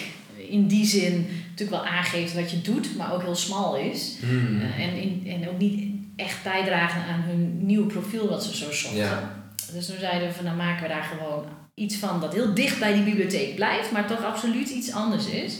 in 0.49 0.67
die 0.67 0.85
zin 0.87 1.27
natuurlijk 1.51 1.83
wel 1.83 1.87
aangeeft 1.93 2.35
wat 2.35 2.51
je 2.51 2.61
doet, 2.61 2.97
maar 2.97 3.13
ook 3.13 3.23
heel 3.23 3.35
smal 3.35 3.77
is. 3.77 4.17
Hmm. 4.21 4.61
Eh, 4.61 4.87
en, 4.87 4.95
in, 4.97 5.23
en 5.27 5.49
ook 5.49 5.59
niet 5.59 5.93
echt 6.17 6.43
bijdragen 6.43 7.03
aan 7.03 7.21
hun 7.27 7.67
nieuwe 7.67 7.87
profiel 7.87 8.29
wat 8.29 8.45
ze 8.45 8.57
zo 8.57 8.73
zochten. 8.73 9.01
Ja. 9.01 9.43
Dus 9.73 9.87
toen 9.87 9.99
zeiden 9.99 10.29
we 10.29 10.35
van 10.35 10.45
dan 10.45 10.57
maken 10.57 10.83
we 10.83 10.89
daar 10.89 11.03
gewoon 11.03 11.45
iets 11.75 11.97
van 11.97 12.21
dat 12.21 12.35
heel 12.35 12.55
dicht 12.55 12.79
bij 12.79 12.93
die 12.95 13.03
bibliotheek 13.03 13.55
blijft, 13.55 13.91
maar 13.93 14.07
toch 14.07 14.25
absoluut 14.25 14.69
iets 14.69 14.93
anders 14.93 15.27
is. 15.27 15.59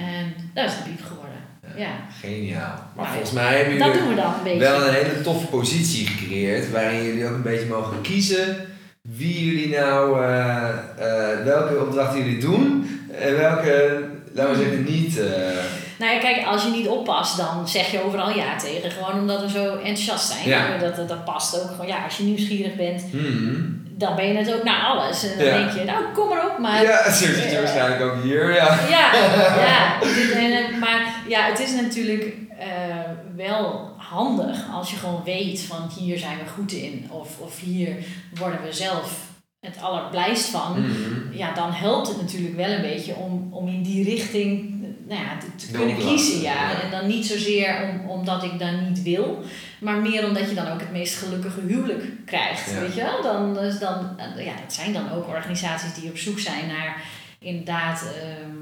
En 0.00 0.34
dat 0.54 0.64
is 0.64 0.76
de 0.76 0.82
biep 0.90 1.02
geworden. 1.06 1.36
Ja. 1.76 1.90
Geniaal. 2.20 2.74
Maar 2.96 3.04
Nou, 3.04 3.08
volgens 3.08 3.32
mij 3.32 3.56
hebben 3.56 3.78
Dat 3.78 3.86
jullie 3.86 4.00
doen 4.02 4.08
we 4.14 4.20
dan 4.20 4.34
een 4.34 4.42
beetje. 4.42 4.58
wel 4.58 4.86
een 4.88 4.94
hele 4.94 5.20
toffe 5.20 5.46
positie 5.46 6.06
gecreëerd. 6.06 6.70
Waarin 6.70 7.04
jullie 7.04 7.26
ook 7.26 7.34
een 7.34 7.42
beetje 7.42 7.66
mogen 7.66 8.00
kiezen 8.00 8.56
wie 9.16 9.44
jullie 9.44 9.68
nou, 9.78 10.22
eh, 10.24 10.68
eh, 10.68 11.44
welke 11.44 11.80
opdrachten 11.80 12.18
jullie 12.24 12.40
doen. 12.40 12.90
En 13.20 13.36
welke, 13.36 14.04
laten 14.32 14.52
we 14.56 14.62
zeggen, 14.62 14.84
niet. 14.84 15.18
eh, 15.18 15.26
Nou 15.98 16.12
ja, 16.14 16.18
kijk, 16.20 16.46
als 16.46 16.64
je 16.64 16.70
niet 16.70 16.86
oppast, 16.88 17.36
dan 17.36 17.68
zeg 17.68 17.90
je 17.90 18.02
overal 18.04 18.30
ja 18.30 18.56
tegen. 18.56 18.90
Gewoon 18.90 19.20
omdat 19.20 19.40
we 19.40 19.50
zo 19.50 19.74
enthousiast 19.76 20.28
zijn. 20.32 20.48
Ja. 20.48 20.78
Dat, 20.78 20.96
dat, 20.96 21.08
dat 21.08 21.24
past 21.24 21.60
ook. 21.62 21.70
Gewoon, 21.70 21.86
ja, 21.86 22.04
als 22.04 22.16
je 22.16 22.24
nieuwsgierig 22.24 22.74
bent, 22.76 23.02
hmm. 23.10 23.86
Dan 23.98 24.16
ben 24.16 24.26
je 24.26 24.34
het 24.38 24.54
ook 24.54 24.62
naar 24.64 24.84
alles. 24.84 25.30
En 25.30 25.38
dan 25.38 25.46
Ja. 25.46 25.52
denk 25.52 25.70
je, 25.70 25.84
nou 25.84 26.04
kom 26.14 26.28
maar 26.28 26.50
op. 26.50 26.58
Maar 26.58 26.82
Ja, 26.82 27.10
zo 27.10 27.24
zit 27.26 27.50
je 27.50 27.58
waarschijnlijk 27.58 28.02
ook 28.02 28.22
hier. 28.22 28.54
Ja. 28.54 28.78
Ja, 28.88 29.12
ja. 29.66 30.00
En, 30.34 30.78
maar 30.78 31.14
ja, 31.28 31.44
het 31.44 31.60
is 31.60 31.72
natuurlijk 31.72 32.36
eh, 32.58 32.66
wel 33.36 33.90
handig 33.96 34.56
als 34.72 34.90
je 34.90 34.96
gewoon 34.96 35.22
weet 35.24 35.60
van 35.60 35.90
hier 35.98 36.18
zijn 36.18 36.38
we 36.38 36.50
goed 36.50 36.72
in. 36.72 37.08
Of, 37.10 37.38
of 37.38 37.60
hier 37.60 37.96
worden 38.34 38.62
we 38.62 38.72
zelf 38.72 39.26
het 39.60 39.76
allerblijst 39.82 40.48
van. 40.48 40.72
Hmm. 40.74 41.28
Ja, 41.32 41.52
dan 41.54 41.72
helpt 41.72 42.08
het 42.08 42.20
natuurlijk 42.20 42.56
wel 42.56 42.70
een 42.70 42.82
beetje 42.82 43.14
om, 43.14 43.48
om 43.52 43.68
in 43.68 43.82
die 43.82 44.04
richting 44.04 44.77
nou 45.08 45.20
ja, 45.22 45.36
te, 45.56 45.70
kunnen 45.72 45.96
kiezen. 45.96 46.40
Ja. 46.40 46.52
ja. 46.70 46.82
En 46.82 46.90
dan 46.90 47.06
niet 47.06 47.26
zozeer 47.26 47.82
om, 47.82 48.10
omdat 48.10 48.42
ik 48.42 48.58
dat 48.58 48.80
niet 48.88 49.02
wil, 49.02 49.42
maar 49.80 49.96
meer 49.96 50.26
omdat 50.26 50.48
je 50.48 50.54
dan 50.54 50.68
ook 50.72 50.80
het 50.80 50.92
meest 50.92 51.18
gelukkige 51.18 51.60
huwelijk 51.60 52.04
krijgt. 52.26 52.70
Ja. 52.70 52.80
Weet 52.80 52.94
je 52.94 53.02
wel? 53.02 53.22
Dan, 53.22 53.54
dus 53.54 53.78
dan, 53.78 54.16
ja, 54.36 54.52
dat 54.64 54.72
zijn 54.72 54.92
dan 54.92 55.12
ook 55.12 55.28
organisaties 55.28 55.94
die 55.94 56.10
op 56.10 56.18
zoek 56.18 56.38
zijn 56.38 56.66
naar 56.66 57.02
inderdaad 57.38 58.02
ehm, 58.02 58.56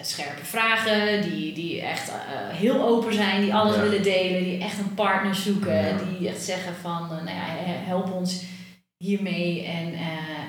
scherpe 0.00 0.44
vragen, 0.44 1.22
die, 1.30 1.52
die 1.54 1.80
echt 1.82 2.08
eh, 2.08 2.14
heel 2.56 2.82
open 2.86 3.14
zijn, 3.14 3.40
die 3.40 3.54
alles 3.54 3.74
Ja. 3.76 3.82
willen 3.82 4.02
delen, 4.02 4.44
die 4.44 4.58
echt 4.62 4.78
een 4.78 4.94
partner 4.94 5.34
zoeken, 5.34 5.74
Ja. 5.86 5.96
die 6.18 6.28
echt 6.28 6.42
zeggen 6.42 6.74
van, 6.80 7.02
eh, 7.02 7.08
nou 7.10 7.26
ja, 7.36 7.44
he- 7.46 7.86
help 7.86 8.12
ons 8.12 8.42
hiermee 9.04 9.64
en... 9.64 9.92
eh, 9.94 10.00
eh, 10.00 10.45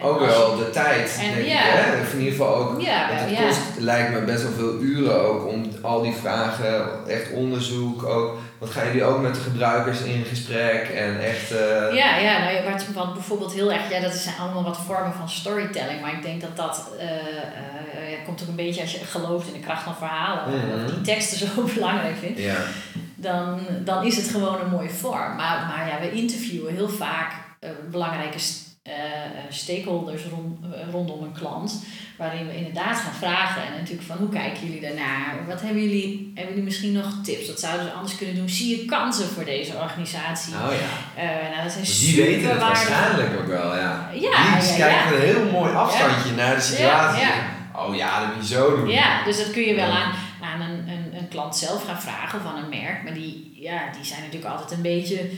en 0.00 0.06
Ook 0.08 0.18
wel 0.26 0.56
de 0.56 0.70
tijd, 0.70 1.18
En 1.20 1.34
denk 1.34 1.46
ja. 1.46 1.52
ik. 1.64 1.70
Hè? 1.72 2.00
Of 2.00 2.12
in 2.12 2.18
ieder 2.18 2.32
geval 2.32 2.54
ook. 2.54 2.80
Ja, 2.80 3.08
Want 3.08 3.20
het 3.20 3.30
ja. 3.30 3.42
kost, 3.46 3.60
lijkt 3.78 4.12
me, 4.12 4.20
best 4.20 4.42
wel 4.42 4.52
veel 4.52 4.78
uren 4.80 5.20
ook 5.22 5.46
om 5.46 5.70
al 5.82 6.02
die 6.02 6.14
vragen, 6.20 6.88
echt 7.08 7.32
onderzoek 7.32 8.04
ook. 8.04 8.36
Want 8.58 8.72
gaan 8.72 8.86
jullie 8.86 9.04
ook 9.04 9.20
met 9.20 9.34
de 9.34 9.40
gebruikers 9.40 10.00
in 10.02 10.24
gesprek 10.24 10.88
en 10.88 11.20
echt. 11.20 11.50
eh, 11.50 11.94
Ja, 11.94 12.16
ja 12.16 12.38
nou, 12.38 12.70
wat, 12.70 12.84
wat 12.94 13.14
bijvoorbeeld 13.14 13.52
heel 13.52 13.72
erg, 13.72 13.90
ja, 13.90 14.00
dat 14.00 14.12
zijn 14.12 14.34
allemaal 14.40 14.64
wat 14.64 14.78
vormen 14.86 15.12
van 15.12 15.28
storytelling, 15.28 16.00
maar 16.00 16.12
ik 16.12 16.22
denk 16.22 16.40
dat 16.40 16.56
dat 16.56 16.88
eh, 16.98 17.06
eh, 17.10 18.24
komt 18.24 18.42
ook 18.42 18.48
een 18.48 18.54
beetje 18.56 18.80
als 18.80 18.92
je 18.92 18.98
gelooft 19.04 19.46
in 19.46 19.52
de 19.60 19.66
kracht 19.66 19.82
van 19.82 19.94
verhalen, 19.96 20.58
Mhm. 20.58 20.84
of 20.84 20.90
die 20.90 21.00
teksten 21.00 21.38
zo 21.38 21.46
belangrijk 21.74 22.16
vindt, 22.20 22.38
Ja. 22.40 22.56
dan, 23.14 23.60
dan 23.84 24.04
is 24.06 24.16
het 24.16 24.28
gewoon 24.28 24.60
een 24.60 24.70
mooie 24.70 24.90
vorm. 24.90 25.36
Maar, 25.36 25.66
maar 25.68 25.88
ja, 25.88 26.00
we 26.00 26.10
interviewen 26.12 26.74
heel 26.74 26.88
vaak 26.88 27.32
belangrijke 27.90 28.38
eh, 28.82 28.94
eh, 28.94 29.44
stakeholders 29.48 30.22
rond, 30.24 30.74
eh, 30.74 30.90
rondom 30.90 31.22
een 31.22 31.32
klant, 31.32 31.84
waarin 32.18 32.46
we 32.46 32.56
inderdaad 32.56 32.96
gaan 32.96 33.12
vragen 33.12 33.62
en 33.62 33.72
natuurlijk 33.78 34.06
van 34.06 34.16
hoe 34.16 34.28
kijken 34.28 34.66
jullie 34.66 34.80
daarnaar? 34.80 35.46
Wat 35.46 35.60
hebben 35.60 35.82
jullie, 35.82 36.32
hebben 36.34 36.54
jullie 36.54 36.68
misschien 36.68 36.92
nog 36.92 37.14
tips? 37.24 37.46
Wat 37.46 37.60
zouden 37.60 37.86
ze 37.86 37.92
anders 37.92 38.16
kunnen 38.16 38.34
doen? 38.34 38.48
Zie 38.48 38.76
je 38.76 38.84
kansen 38.84 39.26
voor 39.26 39.44
deze 39.44 39.72
organisatie? 39.76 40.54
Oh 40.54 40.72
ja. 40.72 41.22
Eh, 41.22 41.50
nou, 41.50 41.62
dat 41.62 41.72
zijn 41.72 41.84
Die 41.84 42.22
weten 42.22 42.50
het 42.50 42.60
waarschijnlijk 42.60 43.40
ook 43.40 43.46
wel, 43.46 43.76
ja. 43.76 44.10
Ja, 44.12 44.58
die 44.60 44.68
ja, 44.68 44.76
kijken 44.76 44.88
ja. 44.88 45.12
een 45.12 45.20
heel 45.20 45.50
mooi 45.50 45.74
afstandje 45.74 46.32
naar 46.32 46.54
de 46.54 46.60
situatie. 46.60 47.26
Oh 47.76 47.96
ja, 47.96 48.20
dat 48.20 48.34
moet 48.34 48.48
je 48.48 48.54
zo 48.54 48.76
doen. 48.76 48.88
Ja, 48.88 49.24
dus 49.24 49.36
dat 49.36 49.50
kun 49.50 49.62
je 49.62 49.74
wel 49.74 49.90
aan, 49.90 50.12
aan 50.42 50.60
een, 50.60 50.88
een, 50.88 51.16
een 51.16 51.28
klant 51.28 51.56
zelf 51.56 51.84
gaan 51.86 52.00
vragen 52.00 52.40
van 52.40 52.56
een 52.56 52.68
merk. 52.68 53.02
Maar 53.02 53.14
die, 53.14 53.52
ja, 53.54 53.90
die 53.96 54.04
zijn 54.04 54.20
natuurlijk 54.20 54.50
altijd 54.50 54.70
een 54.70 54.82
beetje. 54.82 55.30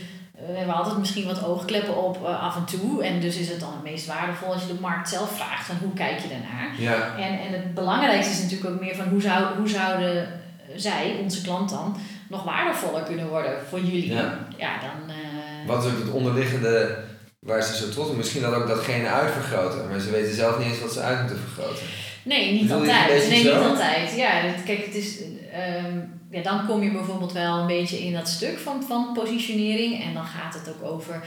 Eh, 0.45 0.51
We 0.51 0.57
hebben 0.57 0.75
altijd 0.75 0.97
misschien 0.97 1.25
wat 1.25 1.43
oogkleppen 1.45 1.95
op 2.03 2.25
eh, 2.25 2.43
af 2.43 2.55
en 2.55 2.65
toe. 2.65 3.03
En 3.03 3.19
dus 3.19 3.35
is 3.37 3.49
het 3.49 3.59
dan 3.59 3.73
het 3.73 3.83
meest 3.83 4.05
waardevol 4.05 4.53
als 4.53 4.61
je 4.61 4.67
de 4.67 4.79
markt 4.81 5.09
zelf 5.09 5.35
vraagt 5.37 5.65
van 5.65 5.75
hoe 5.81 5.93
kijk 5.93 6.19
je 6.19 6.27
daarnaar. 6.27 6.69
Ja. 6.77 7.17
En, 7.17 7.39
en 7.39 7.51
het 7.53 7.73
belangrijkste 7.73 8.31
is 8.33 8.41
natuurlijk 8.41 8.69
ook 8.73 8.79
meer 8.81 8.95
van 8.95 9.07
hoe, 9.07 9.21
zou, 9.21 9.57
hoe 9.57 9.69
zouden 9.69 10.27
zij, 10.75 11.15
onze 11.21 11.41
klant 11.41 11.69
dan, 11.69 11.97
nog 12.29 12.43
waardevoller 12.43 13.03
kunnen 13.03 13.27
worden 13.29 13.53
voor 13.69 13.79
jullie. 13.79 14.13
Ja. 14.13 14.37
Ja, 14.57 14.71
dan. 14.79 15.15
eh, 15.15 15.67
Wat 15.67 15.83
is 15.85 15.91
ook 15.91 15.97
het 15.99 16.11
onderliggende 16.11 16.97
waar 17.39 17.63
ze 17.63 17.75
zo 17.75 17.89
trots 17.89 18.09
op 18.09 18.17
Misschien 18.17 18.41
dat 18.41 18.53
ook 18.53 18.67
datgene 18.67 19.07
uitvergroten, 19.07 19.89
maar 19.89 19.99
ze 19.99 20.09
weten 20.11 20.35
zelf 20.35 20.57
niet 20.57 20.67
eens 20.67 20.79
wat 20.81 20.93
ze 20.93 20.99
uit 20.99 21.19
moeten 21.19 21.39
vergroten. 21.39 21.85
Nee, 22.23 22.51
niet 22.51 22.61
Bedoel 22.61 22.77
altijd. 22.79 23.29
Nee, 23.29 23.43
zo? 23.43 23.57
niet 23.59 23.69
altijd. 23.69 24.15
Ja, 24.15 24.31
kijk, 24.65 24.85
het 24.85 24.95
is, 24.95 25.17
ehm, 25.51 25.97
ja, 26.33 26.41
dan 26.41 26.65
kom 26.65 26.83
je 26.83 26.91
bijvoorbeeld 26.91 27.31
wel 27.31 27.57
een 27.57 27.67
beetje 27.67 28.05
in 28.05 28.13
dat 28.13 28.27
stuk 28.27 28.57
van, 28.57 28.83
van 28.83 29.13
positionering. 29.13 30.03
En 30.03 30.13
dan 30.13 30.25
gaat 30.25 30.53
het 30.53 30.69
ook 30.69 30.91
over, 30.91 31.23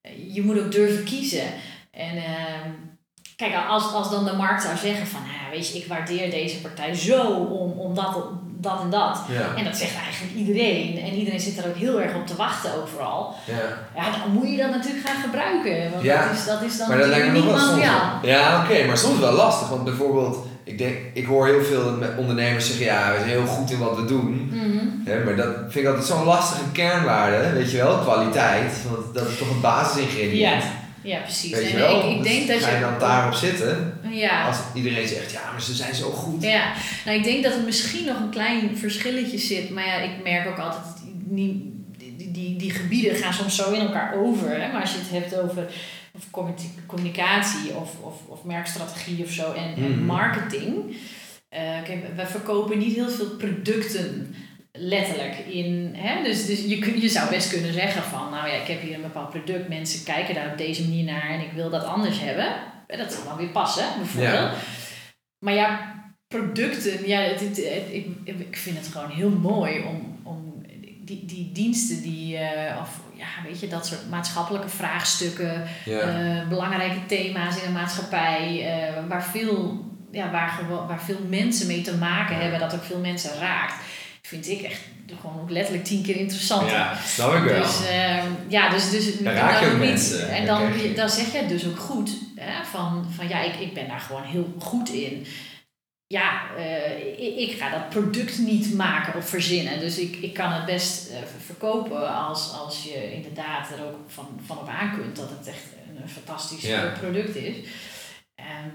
eh, 0.00 0.34
je 0.34 0.42
moet 0.42 0.60
ook 0.60 0.72
durven 0.72 1.04
kiezen. 1.04 1.46
En 1.90 2.16
ehm, 2.16 2.70
kijk, 3.36 3.54
als, 3.68 3.92
als 3.92 4.10
dan 4.10 4.24
de 4.24 4.32
markt 4.32 4.62
zou 4.62 4.76
zeggen 4.76 5.06
van, 5.06 5.20
ja, 5.20 5.50
weet 5.50 5.68
je, 5.72 5.78
ik 5.78 5.86
waardeer 5.86 6.30
deze 6.30 6.60
partij 6.60 6.94
zo 6.94 7.22
om, 7.32 7.72
om 7.72 7.94
dat, 7.94 8.24
dat 8.46 8.80
en 8.80 8.90
dat. 8.90 9.20
Ja. 9.28 9.54
En 9.56 9.64
dat 9.64 9.76
zegt 9.76 9.96
eigenlijk 10.04 10.34
iedereen. 10.34 10.98
En 10.98 11.14
iedereen 11.14 11.40
zit 11.40 11.58
er 11.58 11.68
ook 11.68 11.76
heel 11.76 12.00
erg 12.00 12.14
op 12.14 12.26
te 12.26 12.36
wachten 12.36 12.82
overal. 12.82 13.34
ja. 13.46 14.02
Ja, 14.02 14.10
dan 14.10 14.32
moet 14.32 14.50
je 14.50 14.56
dat 14.56 14.70
natuurlijk 14.70 15.06
gaan 15.06 15.22
gebruiken. 15.22 15.90
Want 15.90 16.02
Ja, 16.02 16.28
dat, 16.28 16.36
is, 16.36 16.44
dat 16.44 16.62
is 16.62 16.78
dan 16.78 16.88
Maar 16.88 16.98
dat 16.98 17.08
lijkt 17.08 17.26
me 17.26 17.32
niet 17.32 17.44
materiaal. 17.44 18.18
Ja, 18.22 18.62
oké, 18.62 18.86
maar 18.86 18.98
soms 18.98 19.18
wel 19.18 19.32
lastig. 19.32 19.68
Want 19.68 19.84
bijvoorbeeld, 19.84 20.46
ik, 20.68 20.78
denk, 20.78 20.96
ik 21.12 21.24
hoor 21.26 21.46
heel 21.46 21.64
veel 21.64 21.98
ondernemers 22.18 22.66
zeggen: 22.66 22.84
ja, 22.84 23.10
we 23.12 23.16
zijn 23.18 23.28
heel 23.30 23.46
goed 23.46 23.70
in 23.70 23.78
wat 23.78 23.96
we 23.96 24.04
doen. 24.04 24.52
Hè, 25.04 25.24
maar 25.24 25.36
dat 25.36 25.54
vind 25.68 25.74
ik 25.74 25.86
altijd 25.86 26.06
zo'n 26.06 26.24
lastige 26.24 26.70
kernwaarde, 26.72 27.52
weet 27.52 27.70
je 27.70 27.76
wel, 27.76 27.98
kwaliteit. 27.98 28.72
Want 28.90 29.14
dat 29.14 29.28
is 29.28 29.38
toch 29.38 29.50
een 29.50 29.60
basisingrediënt. 29.60 30.38
Ja, 30.38 30.60
ja, 31.02 31.18
precies. 31.20 31.50
Weet 31.52 31.68
je 31.68 31.72
en 31.72 31.78
wel? 31.78 31.98
ik, 32.10 32.16
ik 32.16 32.22
Dus 32.22 32.32
denk 32.32 32.48
dat 32.48 32.68
ga 32.68 32.74
je 32.74 32.80
dan 32.80 32.98
daarop 32.98 33.34
zitten? 33.34 34.00
Ja, 34.10 34.46
Als 34.46 34.56
iedereen 34.74 35.08
zegt: 35.08 35.32
ja, 35.32 35.40
maar 35.52 35.62
ze 35.62 35.74
zijn 35.74 35.94
zo 35.94 36.10
goed. 36.10 36.42
ja. 36.42 36.72
Nou, 37.04 37.18
ik 37.18 37.24
denk 37.24 37.42
dat 37.42 37.52
er 37.52 37.62
misschien 37.64 38.04
nog 38.06 38.20
een 38.20 38.30
klein 38.30 38.76
verschilletje 38.76 39.38
zit. 39.38 39.70
Maar 39.70 39.86
ja, 39.86 39.96
ik 39.96 40.10
merk 40.24 40.48
ook 40.48 40.58
altijd, 40.58 40.82
niet, 41.28 41.62
die, 41.98 42.30
die, 42.32 42.56
die 42.56 42.70
gebieden 42.70 43.16
gaan 43.16 43.32
soms 43.34 43.56
zo 43.56 43.70
in 43.72 43.80
elkaar 43.80 44.14
over. 44.16 44.48
Hè? 44.50 44.72
Maar 44.72 44.80
als 44.80 44.92
je 44.92 44.98
het 44.98 45.22
hebt 45.22 45.40
over 45.42 45.62
of 46.18 46.30
communica- 46.30 46.82
communicatie 46.86 47.74
of, 47.74 48.00
of, 48.00 48.14
of 48.26 48.44
merkstrategie 48.44 49.24
of 49.24 49.30
zo 49.30 49.52
en, 49.52 49.74
en 49.74 49.90
Mhm. 49.92 50.04
marketing. 50.04 50.96
kijk, 51.84 52.04
we 52.16 52.26
verkopen 52.26 52.78
niet 52.78 52.94
heel 52.94 53.08
veel 53.10 53.30
producten 53.36 54.34
letterlijk 54.72 55.38
in. 55.38 55.90
Hè? 55.96 56.22
Dus, 56.22 56.46
dus 56.46 56.64
je, 56.64 56.78
kun, 56.78 57.00
je 57.00 57.08
zou 57.08 57.30
best 57.30 57.50
kunnen 57.50 57.72
zeggen 57.72 58.02
van, 58.02 58.30
nou 58.30 58.48
ja, 58.48 58.54
ik 58.54 58.66
heb 58.66 58.80
hier 58.82 58.94
een 58.94 59.02
bepaald 59.02 59.30
product, 59.30 59.68
mensen 59.68 60.04
kijken 60.04 60.34
daar 60.34 60.50
op 60.50 60.58
deze 60.58 60.82
manier 60.82 61.04
naar 61.04 61.30
en 61.30 61.40
ik 61.40 61.52
wil 61.52 61.70
dat 61.70 61.84
anders 61.84 62.20
hebben. 62.20 62.46
Dat 62.86 63.12
zou 63.12 63.24
dan 63.24 63.36
weer 63.36 63.48
passen, 63.48 63.84
bijvoorbeeld. 63.96 64.32
Ja. 64.34 64.54
Maar 65.44 65.54
ja, 65.54 65.94
producten, 66.26 67.06
ja, 67.08 67.20
het, 67.20 67.40
het- 67.40 67.56
het- 67.56 67.92
ik, 67.92 68.06
ik 68.24 68.56
vind 68.56 68.78
het 68.78 68.86
gewoon 68.86 69.10
heel 69.10 69.30
mooi 69.30 69.82
om, 69.84 70.18
om 70.22 70.62
die, 71.04 71.24
die 71.24 71.50
diensten 71.52 72.02
die, 72.02 72.36
eh, 72.36 72.80
of 72.80 73.00
ja, 73.18 73.26
weet 73.44 73.60
je, 73.60 73.68
dat 73.68 73.86
soort 73.86 74.10
maatschappelijke 74.10 74.68
vraagstukken, 74.68 75.62
Ja. 75.84 76.00
eh, 76.00 76.48
belangrijke 76.48 77.06
thema's 77.06 77.56
in 77.56 77.62
de 77.72 77.78
maatschappij, 77.78 78.66
eh, 78.66 79.08
waar, 79.08 79.24
veel, 79.24 79.84
ja, 80.12 80.30
waar, 80.30 80.60
waar 80.88 81.02
veel 81.02 81.20
mensen 81.28 81.66
mee 81.66 81.82
te 81.82 81.96
maken 81.96 82.36
hebben, 82.36 82.58
dat 82.58 82.74
ook 82.74 82.84
veel 82.84 82.98
mensen 82.98 83.38
raakt, 83.38 83.74
vind 84.22 84.48
ik 84.48 84.62
echt 84.62 84.80
gewoon 85.20 85.40
ook 85.40 85.50
letterlijk 85.50 85.84
tien 85.84 86.02
keer 86.02 86.16
interessanter. 86.16 86.70
ja, 86.70 86.96
snap 87.06 87.34
ik 87.34 87.42
wel. 87.42 87.62
Dus, 87.62 87.86
ehm, 87.86 88.26
ja, 88.48 88.68
dus, 88.68 88.90
dus 88.90 89.18
Dan 89.18 89.32
raak 89.32 89.58
je 89.60 89.64
dan 89.66 89.74
ook 89.74 89.80
mensen. 89.80 90.28
En 90.30 90.46
Dan 90.46 90.62
dan, 90.96 91.08
zeg 91.10 91.32
je 91.32 91.38
het 91.38 91.48
dus 91.48 91.66
ook 91.66 91.78
goed. 91.78 92.10
Hè, 92.36 92.64
van, 92.64 93.06
van 93.16 93.28
ja, 93.28 93.40
ik, 93.40 93.54
ik 93.54 93.74
ben 93.74 93.88
daar 93.88 94.00
gewoon 94.00 94.22
heel 94.22 94.54
goed 94.58 94.88
in. 94.88 95.26
Ja, 96.10 96.40
eh, 96.56 97.38
ik, 97.38 97.56
ga 97.58 97.70
dat 97.70 97.88
product 97.88 98.38
niet 98.38 98.74
maken 98.74 99.14
of 99.14 99.28
verzinnen. 99.28 99.80
Dus 99.80 99.98
ik, 99.98 100.16
ik 100.16 100.34
kan 100.34 100.52
het 100.52 100.64
best 100.64 101.08
eh, 101.10 101.16
ver- 101.18 101.40
verkopen 101.46 102.14
als, 102.14 102.52
als 102.52 102.82
je 102.84 103.12
inderdaad 103.14 103.70
er 103.70 103.84
ook 103.84 103.96
van, 104.06 104.26
van 104.46 104.58
op 104.58 104.68
aan 104.68 104.92
kunt 105.00 105.16
dat 105.16 105.30
het 105.38 105.46
echt 105.48 105.64
een 106.02 106.08
fantastisch 106.08 106.62
Ja. 106.62 106.92
product 107.00 107.36
is. 107.36 107.56
Ehm, 108.34 108.68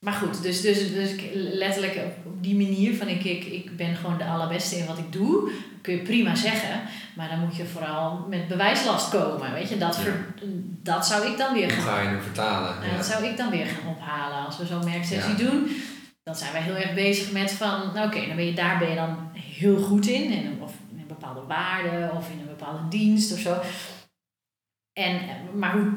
maar 0.00 0.12
goed, 0.12 0.42
dus, 0.42 0.60
dus, 0.60 0.92
dus 0.92 1.10
letterlijk 1.34 2.00
op 2.24 2.42
die 2.42 2.56
manier 2.56 2.94
van 2.96 3.08
ik, 3.08 3.24
ik, 3.24 3.44
ik 3.44 3.76
ben 3.76 3.96
gewoon 3.96 4.18
de 4.18 4.24
allerbeste 4.24 4.76
in 4.76 4.86
wat 4.86 4.98
ik 4.98 5.12
doe, 5.12 5.50
kun 5.82 5.94
je 5.94 6.02
prima 6.02 6.34
zeggen. 6.34 6.80
Maar 7.16 7.28
dan 7.28 7.38
moet 7.40 7.56
je 7.56 7.64
vooral 7.64 8.26
met 8.28 8.48
bewijslast 8.48 9.08
komen, 9.10 9.52
weet 9.52 9.68
je. 9.68 9.78
Dat, 9.78 9.96
Ja. 9.96 10.02
ver- 10.02 10.26
dat 10.82 11.06
zou 11.06 11.26
ik 11.30 11.38
dan 11.38 11.54
weer 11.54 11.70
gaan 11.70 11.82
ga 11.82 12.10
je 12.10 12.20
vertalen? 12.22 12.88
Ja. 12.90 12.96
dat 12.96 13.06
zou 13.06 13.24
ik 13.24 13.36
dan 13.36 13.50
weer 13.50 13.66
gaan 13.66 13.96
ophalen. 13.96 14.46
Als 14.46 14.58
we 14.58 14.66
zo'n 14.66 14.84
merksessie 14.84 15.34
doen, 15.34 15.70
dan 16.28 16.36
zijn 16.36 16.52
wij 16.52 16.62
heel 16.62 16.74
erg 16.74 16.94
bezig 16.94 17.32
met 17.32 17.52
van, 17.52 17.90
nou 17.94 18.06
oké, 18.06 18.26
dan 18.26 18.36
ben 18.36 18.44
je 18.44 18.52
daar 18.54 18.78
ben 18.78 18.88
je 18.88 18.94
dan 18.94 19.30
heel 19.32 19.78
goed 19.82 20.06
in, 20.06 20.30
in 20.30 20.46
een, 20.46 20.62
of 20.62 20.72
in 20.90 20.98
een 20.98 21.06
bepaalde 21.06 21.42
waarde 21.46 22.10
of 22.16 22.30
in 22.30 22.38
een 22.40 22.56
bepaalde 22.56 22.88
dienst 22.88 23.32
of 23.32 23.38
zo. 23.38 23.60
En, 24.92 25.20
maar 25.54 25.72
hoe, 25.72 25.92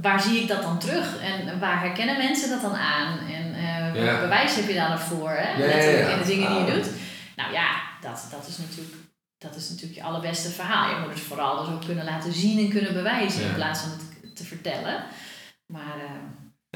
waar 0.00 0.20
zie 0.20 0.40
ik 0.40 0.48
dat 0.48 0.62
dan 0.62 0.78
terug? 0.78 1.20
En 1.20 1.58
waar 1.60 1.80
herkennen 1.80 2.16
mensen 2.16 2.50
dat 2.50 2.60
dan 2.62 2.74
aan? 2.74 3.18
En 3.18 3.52
welk 3.92 4.06
Ja. 4.06 4.20
bewijs 4.20 4.56
heb 4.56 4.68
je 4.68 4.74
daar 4.74 4.90
nog 4.90 5.00
voor? 5.00 5.30
Hè? 5.30 5.64
Ja, 5.64 5.66
ja, 5.66 6.18
de 6.18 6.24
dingen 6.26 6.48
die 6.48 6.58
je 6.64 6.72
doet. 6.72 6.90
Nou 7.36 7.52
ja, 7.52 7.68
dat, 8.00 8.26
dat, 8.30 8.46
is 8.46 8.58
natuurlijk, 8.58 8.94
dat 9.38 9.56
is 9.56 9.68
natuurlijk 9.68 9.98
je 9.98 10.02
allerbeste 10.04 10.50
verhaal. 10.50 10.90
Je 10.90 11.00
moet 11.00 11.10
het 11.14 11.20
vooral 11.20 11.64
dus 11.64 11.74
ook 11.74 11.84
kunnen 11.84 12.04
laten 12.04 12.32
zien 12.32 12.58
en 12.58 12.70
kunnen 12.70 12.92
bewijzen 12.92 13.42
in 13.44 13.54
plaats 13.54 13.80
van 13.80 13.90
het 13.90 14.36
te 14.36 14.44
vertellen. 14.44 15.04
Maar 15.66 15.96
eh, 15.98 16.10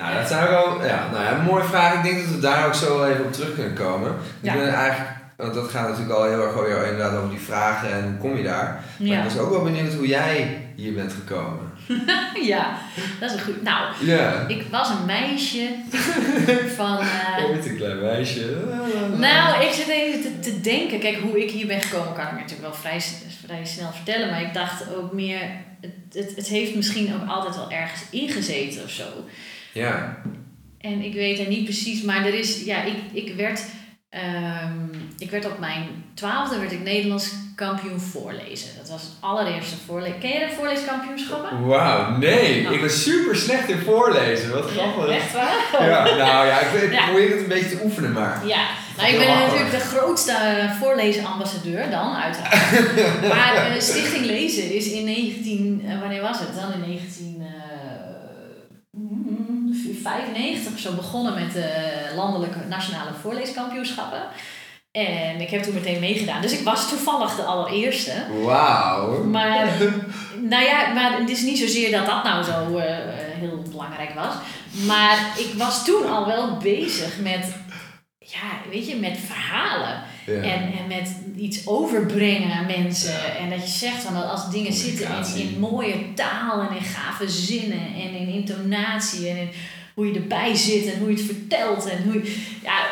Nou, 0.00 0.14
dat 0.18 0.28
zijn 0.28 0.48
wel 0.48 0.84
ja, 0.86 1.08
nou 1.12 1.24
ja, 1.24 1.42
mooie 1.42 1.64
vraag. 1.64 1.94
Ik 1.94 2.02
denk 2.02 2.24
dat 2.24 2.34
we 2.34 2.40
daar 2.40 2.66
ook 2.66 2.74
zo 2.74 2.98
wel 2.98 3.08
even 3.08 3.24
op 3.24 3.32
terug 3.32 3.54
kunnen 3.54 3.74
komen. 3.74 4.14
Ja. 4.40 4.52
Ik 4.52 4.58
ben 4.58 4.74
eigenlijk, 4.74 5.10
want 5.36 5.54
dat 5.54 5.70
gaat 5.70 5.88
natuurlijk 5.88 6.14
al 6.18 6.24
heel 6.24 6.42
erg 6.42 6.52
over, 6.54 6.84
inderdaad 6.86 7.16
over 7.16 7.30
die 7.30 7.38
vragen 7.40 7.92
en 7.92 8.02
hoe 8.02 8.16
kom 8.30 8.36
je 8.36 8.42
daar. 8.42 8.84
Maar 8.98 9.08
ja. 9.08 9.18
ik 9.18 9.24
was 9.24 9.38
ook 9.38 9.50
wel 9.50 9.62
benieuwd 9.62 9.92
hoe 9.94 10.06
jij 10.06 10.58
hier 10.74 10.92
bent 10.94 11.12
gekomen. 11.12 11.68
ja, 12.52 12.78
dat 13.20 13.30
is 13.30 13.36
een 13.36 13.42
goed. 13.44 13.62
Nou, 13.62 13.94
Ja. 14.00 14.44
ik 14.48 14.62
was 14.70 14.88
een 14.88 15.04
meisje 15.06 15.68
van. 16.78 16.98
eh, 16.98 17.44
Ooit 17.50 17.66
een 17.66 17.76
klein 17.76 18.00
meisje. 18.00 18.56
nou, 19.18 19.64
ik 19.64 19.72
zit 19.72 19.88
even 19.88 20.20
te, 20.22 20.40
te 20.50 20.60
denken. 20.60 20.98
Kijk, 21.00 21.16
hoe 21.16 21.42
ik 21.44 21.50
hier 21.50 21.66
ben 21.66 21.80
gekomen 21.82 22.12
kan 22.14 22.24
ik 22.26 22.32
natuurlijk 22.32 22.60
wel 22.60 22.74
vrij, 22.74 23.00
vrij 23.46 23.64
snel 23.64 23.90
vertellen. 23.92 24.30
Maar 24.30 24.42
ik 24.42 24.54
dacht 24.54 24.94
ook 24.96 25.12
meer. 25.12 25.40
Het, 25.80 25.90
het, 26.24 26.36
het 26.36 26.46
heeft 26.46 26.74
misschien 26.74 27.14
ook 27.14 27.28
altijd 27.28 27.56
wel 27.56 27.70
ergens 27.70 28.00
ingezeten 28.10 28.84
of 28.84 28.90
zo. 28.90 29.04
Ja. 29.72 30.16
En 30.80 31.02
ik 31.02 31.14
weet 31.14 31.38
er 31.38 31.48
niet 31.48 31.64
precies, 31.64 32.02
maar 32.02 32.26
er 32.26 32.34
is. 32.34 32.64
Ja, 32.64 32.82
ik, 32.82 32.94
ik 33.12 33.34
werd. 33.36 33.60
ehm, 34.10 34.88
ik 35.18 35.30
werd 35.30 35.46
op 35.46 35.58
mijn 35.58 35.86
twaalfde 36.14 36.58
werd 36.58 36.72
ik 36.72 36.82
Nederlands 36.82 37.30
kampioen 37.56 38.00
voorlezen. 38.00 38.68
Dat 38.78 38.88
was 38.88 39.02
het 39.02 39.12
allereerste 39.20 39.76
voorlezen. 39.86 40.18
Ken 40.18 40.30
je 40.30 40.38
de 40.48 40.52
voorleeskampioenschappen? 40.56 41.66
Wauw, 41.66 42.16
nee. 42.18 42.60
Ik 42.60 42.80
was 42.80 43.02
super 43.02 43.36
slecht 43.36 43.68
in 43.68 43.78
voorlezen. 43.78 44.50
Wat 44.50 44.70
grappig. 44.70 45.08
Echt 45.08 45.32
waar? 45.32 45.88
Ja, 45.88 46.04
nou 46.04 46.46
ja, 46.46 46.60
ik, 46.60 46.82
ik 46.82 46.92
Ja. 46.92 47.04
probeer 47.04 47.30
het 47.30 47.40
een 47.40 47.48
beetje 47.48 47.76
te 47.76 47.84
oefenen, 47.84 48.12
maar. 48.12 48.46
Ja, 48.46 48.66
nou 48.96 49.08
ik 49.12 49.18
ben 49.18 49.26
makkelijk. 49.26 49.52
natuurlijk 49.52 49.82
de 49.82 49.88
grootste 49.96 50.32
eh, 50.32 50.70
voorlezenambassadeur 50.80 51.90
dan, 51.90 52.14
uiteraard. 52.14 52.96
maar 53.34 53.54
eh, 53.54 53.80
Stichting 53.80 54.24
Lezen 54.26 54.74
is 54.74 54.90
in 54.90 55.04
19, 55.04 55.84
eh, 55.88 56.00
wanneer 56.00 56.22
was 56.22 56.38
het? 56.38 56.54
Dan 56.54 56.72
in 56.72 56.80
1995 60.02 60.72
of 60.72 60.78
zo 60.78 60.94
begonnen 60.94 61.34
met 61.34 61.52
de 61.52 61.68
landelijke 62.16 62.58
nationale 62.68 63.10
voorleeskampioenschappen. 63.20 64.22
En 64.92 65.40
ik 65.40 65.50
heb 65.50 65.62
toen 65.62 65.74
meteen 65.74 66.00
meegedaan. 66.00 66.42
Dus 66.42 66.58
ik 66.58 66.64
was 66.64 66.88
toevallig 66.88 67.36
de 67.36 67.42
allereerste. 67.42 68.12
Wauw. 68.42 69.24
Maar, 69.24 69.66
nou 70.52 70.64
ja, 70.64 70.92
maar 70.92 71.18
het 71.18 71.30
is 71.30 71.42
niet 71.42 71.58
zozeer 71.58 71.90
dat 71.90 72.06
dat 72.06 72.24
nou 72.24 72.44
zo 72.44 72.76
eh, 72.76 72.98
eh, 72.98 73.38
heel 73.38 73.62
belangrijk 73.70 74.14
was. 74.14 74.34
Maar 74.86 75.34
ik 75.38 75.52
was 75.56 75.84
toen 75.84 76.10
al 76.10 76.26
wel 76.26 76.56
bezig 76.56 77.20
met, 77.20 77.54
ja, 78.18 78.70
weet 78.70 78.88
je, 78.88 78.96
met 78.96 79.18
verhalen. 79.26 80.02
Ja. 80.26 80.32
En, 80.32 80.72
en 80.78 80.86
met 80.88 81.16
iets 81.36 81.66
overbrengen 81.66 82.52
aan 82.52 82.66
mensen. 82.66 83.36
En 83.38 83.50
dat 83.50 83.62
je 83.62 83.78
zegt 83.78 84.02
van 84.02 84.14
dat 84.14 84.30
als 84.30 84.50
dingen 84.50 84.72
zitten 84.72 85.08
in, 85.36 85.40
in 85.40 85.58
mooie 85.58 86.14
taal 86.14 86.60
en 86.60 86.76
in 86.76 86.84
gave 86.84 87.28
zinnen 87.28 87.86
en 87.94 88.14
in 88.14 88.28
intonatie 88.28 89.28
en 89.28 89.36
in 89.36 89.50
hoe 89.94 90.12
je 90.12 90.20
erbij 90.20 90.54
zit 90.54 90.92
en 90.92 90.98
hoe 90.98 91.10
je 91.10 91.16
het 91.16 91.24
vertelt 91.24 91.86
en 91.86 92.02
hoe 92.02 92.14
je, 92.14 92.58
ja, 92.62 92.86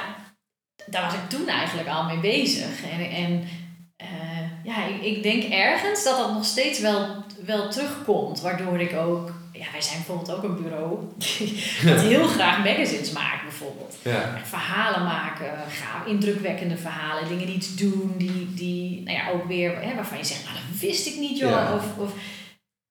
daar 0.87 1.03
was 1.03 1.15
ik 1.15 1.29
toen 1.29 1.49
eigenlijk 1.49 1.89
al 1.89 2.05
mee 2.05 2.19
bezig. 2.19 2.83
En, 2.91 3.11
en 3.11 3.49
eh, 3.97 4.65
ja, 4.65 4.87
ik, 4.87 5.03
ik 5.03 5.23
denk 5.23 5.43
ergens 5.43 6.05
dat 6.05 6.17
dat 6.17 6.33
nog 6.33 6.45
steeds 6.45 6.81
wel, 6.81 7.25
wel 7.45 7.71
terugkomt. 7.71 8.41
Waardoor 8.41 8.81
ik 8.81 8.97
ook, 8.97 9.33
ja, 9.53 9.67
wij 9.73 9.81
zijn 9.81 9.97
bijvoorbeeld 9.97 10.37
ook 10.37 10.43
een 10.43 10.63
bureau 10.63 10.99
dat 11.95 12.01
heel 12.01 12.27
graag 12.27 12.65
magazines 12.65 13.13
maakt 13.13 13.43
bijvoorbeeld. 13.43 13.97
Ja. 14.03 14.41
Verhalen 14.45 15.05
maken, 15.05 15.53
gaaf, 15.69 16.07
indrukwekkende 16.07 16.77
verhalen, 16.77 17.29
dingen 17.29 17.47
die 17.47 17.57
iets 17.57 17.77
doen, 17.77 18.15
die, 18.17 18.55
die 18.55 19.03
nou 19.03 19.17
ja, 19.17 19.31
ook 19.31 19.47
weer, 19.47 19.81
hè, 19.81 19.95
waarvan 19.95 20.19
je 20.19 20.25
zegt, 20.25 20.45
nou 20.45 20.55
dat 20.55 20.81
wist 20.81 21.07
ik 21.07 21.17
niet 21.17 21.39
joh. 21.39 21.51
Ja. 21.51 21.75
Of, 21.75 21.99
of, 21.99 22.13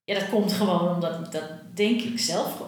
ja, 0.04 0.20
dat 0.20 0.30
komt 0.30 0.54
gewoon 0.54 0.93
omdat 0.93 1.32
dat 1.32 1.43
denk 1.74 2.02
ik 2.02 2.20
zelf 2.20 2.62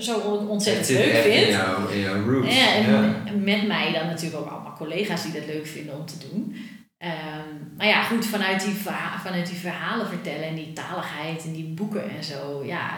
zo 0.00 0.18
on- 0.18 0.48
ontzettend 0.48 0.88
leuk 0.88 1.12
in 1.14 1.22
vind. 1.32 1.46
in 1.92 2.00
jouw 2.00 2.24
roots. 2.30 2.56
Ja, 2.58 2.74
en 2.74 2.90
Ja. 2.92 3.14
met 3.34 3.66
mij 3.66 3.92
dan 3.92 4.06
natuurlijk 4.06 4.42
ook 4.42 4.50
allemaal 4.50 4.76
collega's 4.76 5.22
die 5.22 5.32
dat 5.32 5.46
leuk 5.46 5.66
vinden 5.66 5.98
om 5.98 6.06
te 6.06 6.14
doen. 6.30 6.56
Ehm, 6.98 7.48
maar 7.76 7.86
ja, 7.86 8.02
goed, 8.02 8.26
vanuit 8.26 8.64
die, 8.64 8.74
verha- 8.74 9.20
vanuit 9.24 9.46
die 9.46 9.56
verhalen 9.58 10.06
vertellen 10.06 10.44
en 10.44 10.54
die 10.54 10.72
taligheid 10.72 11.44
en 11.44 11.52
die 11.52 11.64
boeken 11.64 12.10
en 12.16 12.24
zo, 12.24 12.62
ja, 12.66 12.96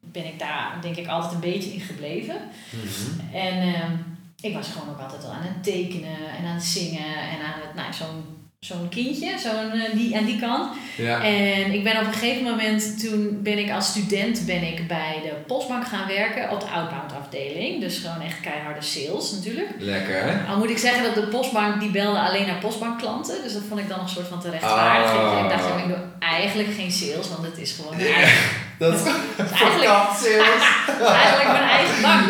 ben 0.00 0.26
ik 0.26 0.38
daar 0.38 0.78
denk 0.82 0.96
ik 0.96 1.06
altijd 1.06 1.32
een 1.34 1.40
beetje 1.52 1.72
in 1.72 1.80
gebleven. 1.80 2.36
Mhm. 2.70 3.34
En 3.36 3.74
ehm, 3.74 3.92
ik 4.40 4.54
was 4.54 4.68
gewoon 4.68 4.88
ook 4.94 5.00
altijd 5.00 5.24
al 5.24 5.30
aan 5.32 5.42
het 5.42 5.62
tekenen 5.64 6.16
en 6.38 6.44
aan 6.46 6.54
het 6.54 6.64
zingen 6.64 7.14
en 7.16 7.38
aan 7.46 7.60
het, 7.66 7.74
nou, 7.74 7.92
zo'n 7.92 8.24
zo'n 8.66 8.88
kindje, 8.88 9.38
zo'n, 9.38 9.70
eh, 9.72 9.94
die, 9.94 10.16
aan 10.16 10.24
die 10.24 10.40
kant. 10.40 10.76
Ja. 10.96 11.22
En 11.22 11.72
ik 11.72 11.84
ben 11.84 12.00
op 12.00 12.06
een 12.06 12.12
gegeven 12.12 12.42
moment, 12.42 13.00
toen 13.00 13.38
ben 13.42 13.58
ik 13.58 13.70
als 13.70 13.86
student 13.86 14.46
ben 14.46 14.62
ik 14.62 14.88
bij 14.88 15.20
de 15.22 15.32
postbank 15.46 15.86
gaan 15.86 16.06
werken 16.06 16.50
op 16.50 16.60
de 16.60 16.66
outbound 16.66 17.12
afdeling. 17.20 17.80
Dus 17.80 17.98
gewoon 17.98 18.20
echt 18.26 18.40
keiharde 18.40 18.82
sales 18.82 19.32
natuurlijk. 19.32 19.68
Lekker, 19.78 20.22
hè? 20.22 20.52
Al 20.52 20.58
moet 20.58 20.70
ik 20.70 20.78
zeggen 20.78 21.02
dat 21.02 21.14
de 21.14 21.26
postbank 21.26 21.80
die 21.80 21.90
belde 21.90 22.18
alleen 22.18 22.46
naar 22.46 22.58
postbankklanten. 22.58 23.42
Dus 23.42 23.52
dat 23.52 23.62
vond 23.68 23.80
ik 23.80 23.88
dan 23.88 24.00
een 24.00 24.08
soort 24.08 24.28
van 24.28 24.40
te 24.40 24.50
rechtvaardigen. 24.50 25.18
Oh. 25.18 25.40
Ik 25.42 25.50
dacht, 25.50 25.78
ik 25.78 25.88
doe 25.88 25.96
eigenlijk 26.18 26.68
geen 26.76 26.92
sales, 26.92 27.28
want 27.28 27.44
het 27.44 27.58
is 27.58 27.72
gewoon 27.72 27.96
mijn 27.96 28.12
eigen, 28.12 28.50
Dat 28.78 28.94
is 28.94 29.00
eigenlijk, 29.62 29.90
sales. 30.22 30.62
eigenlijk 31.22 31.50
mijn 31.52 31.68
eigen 31.68 32.02
bank. 32.02 32.24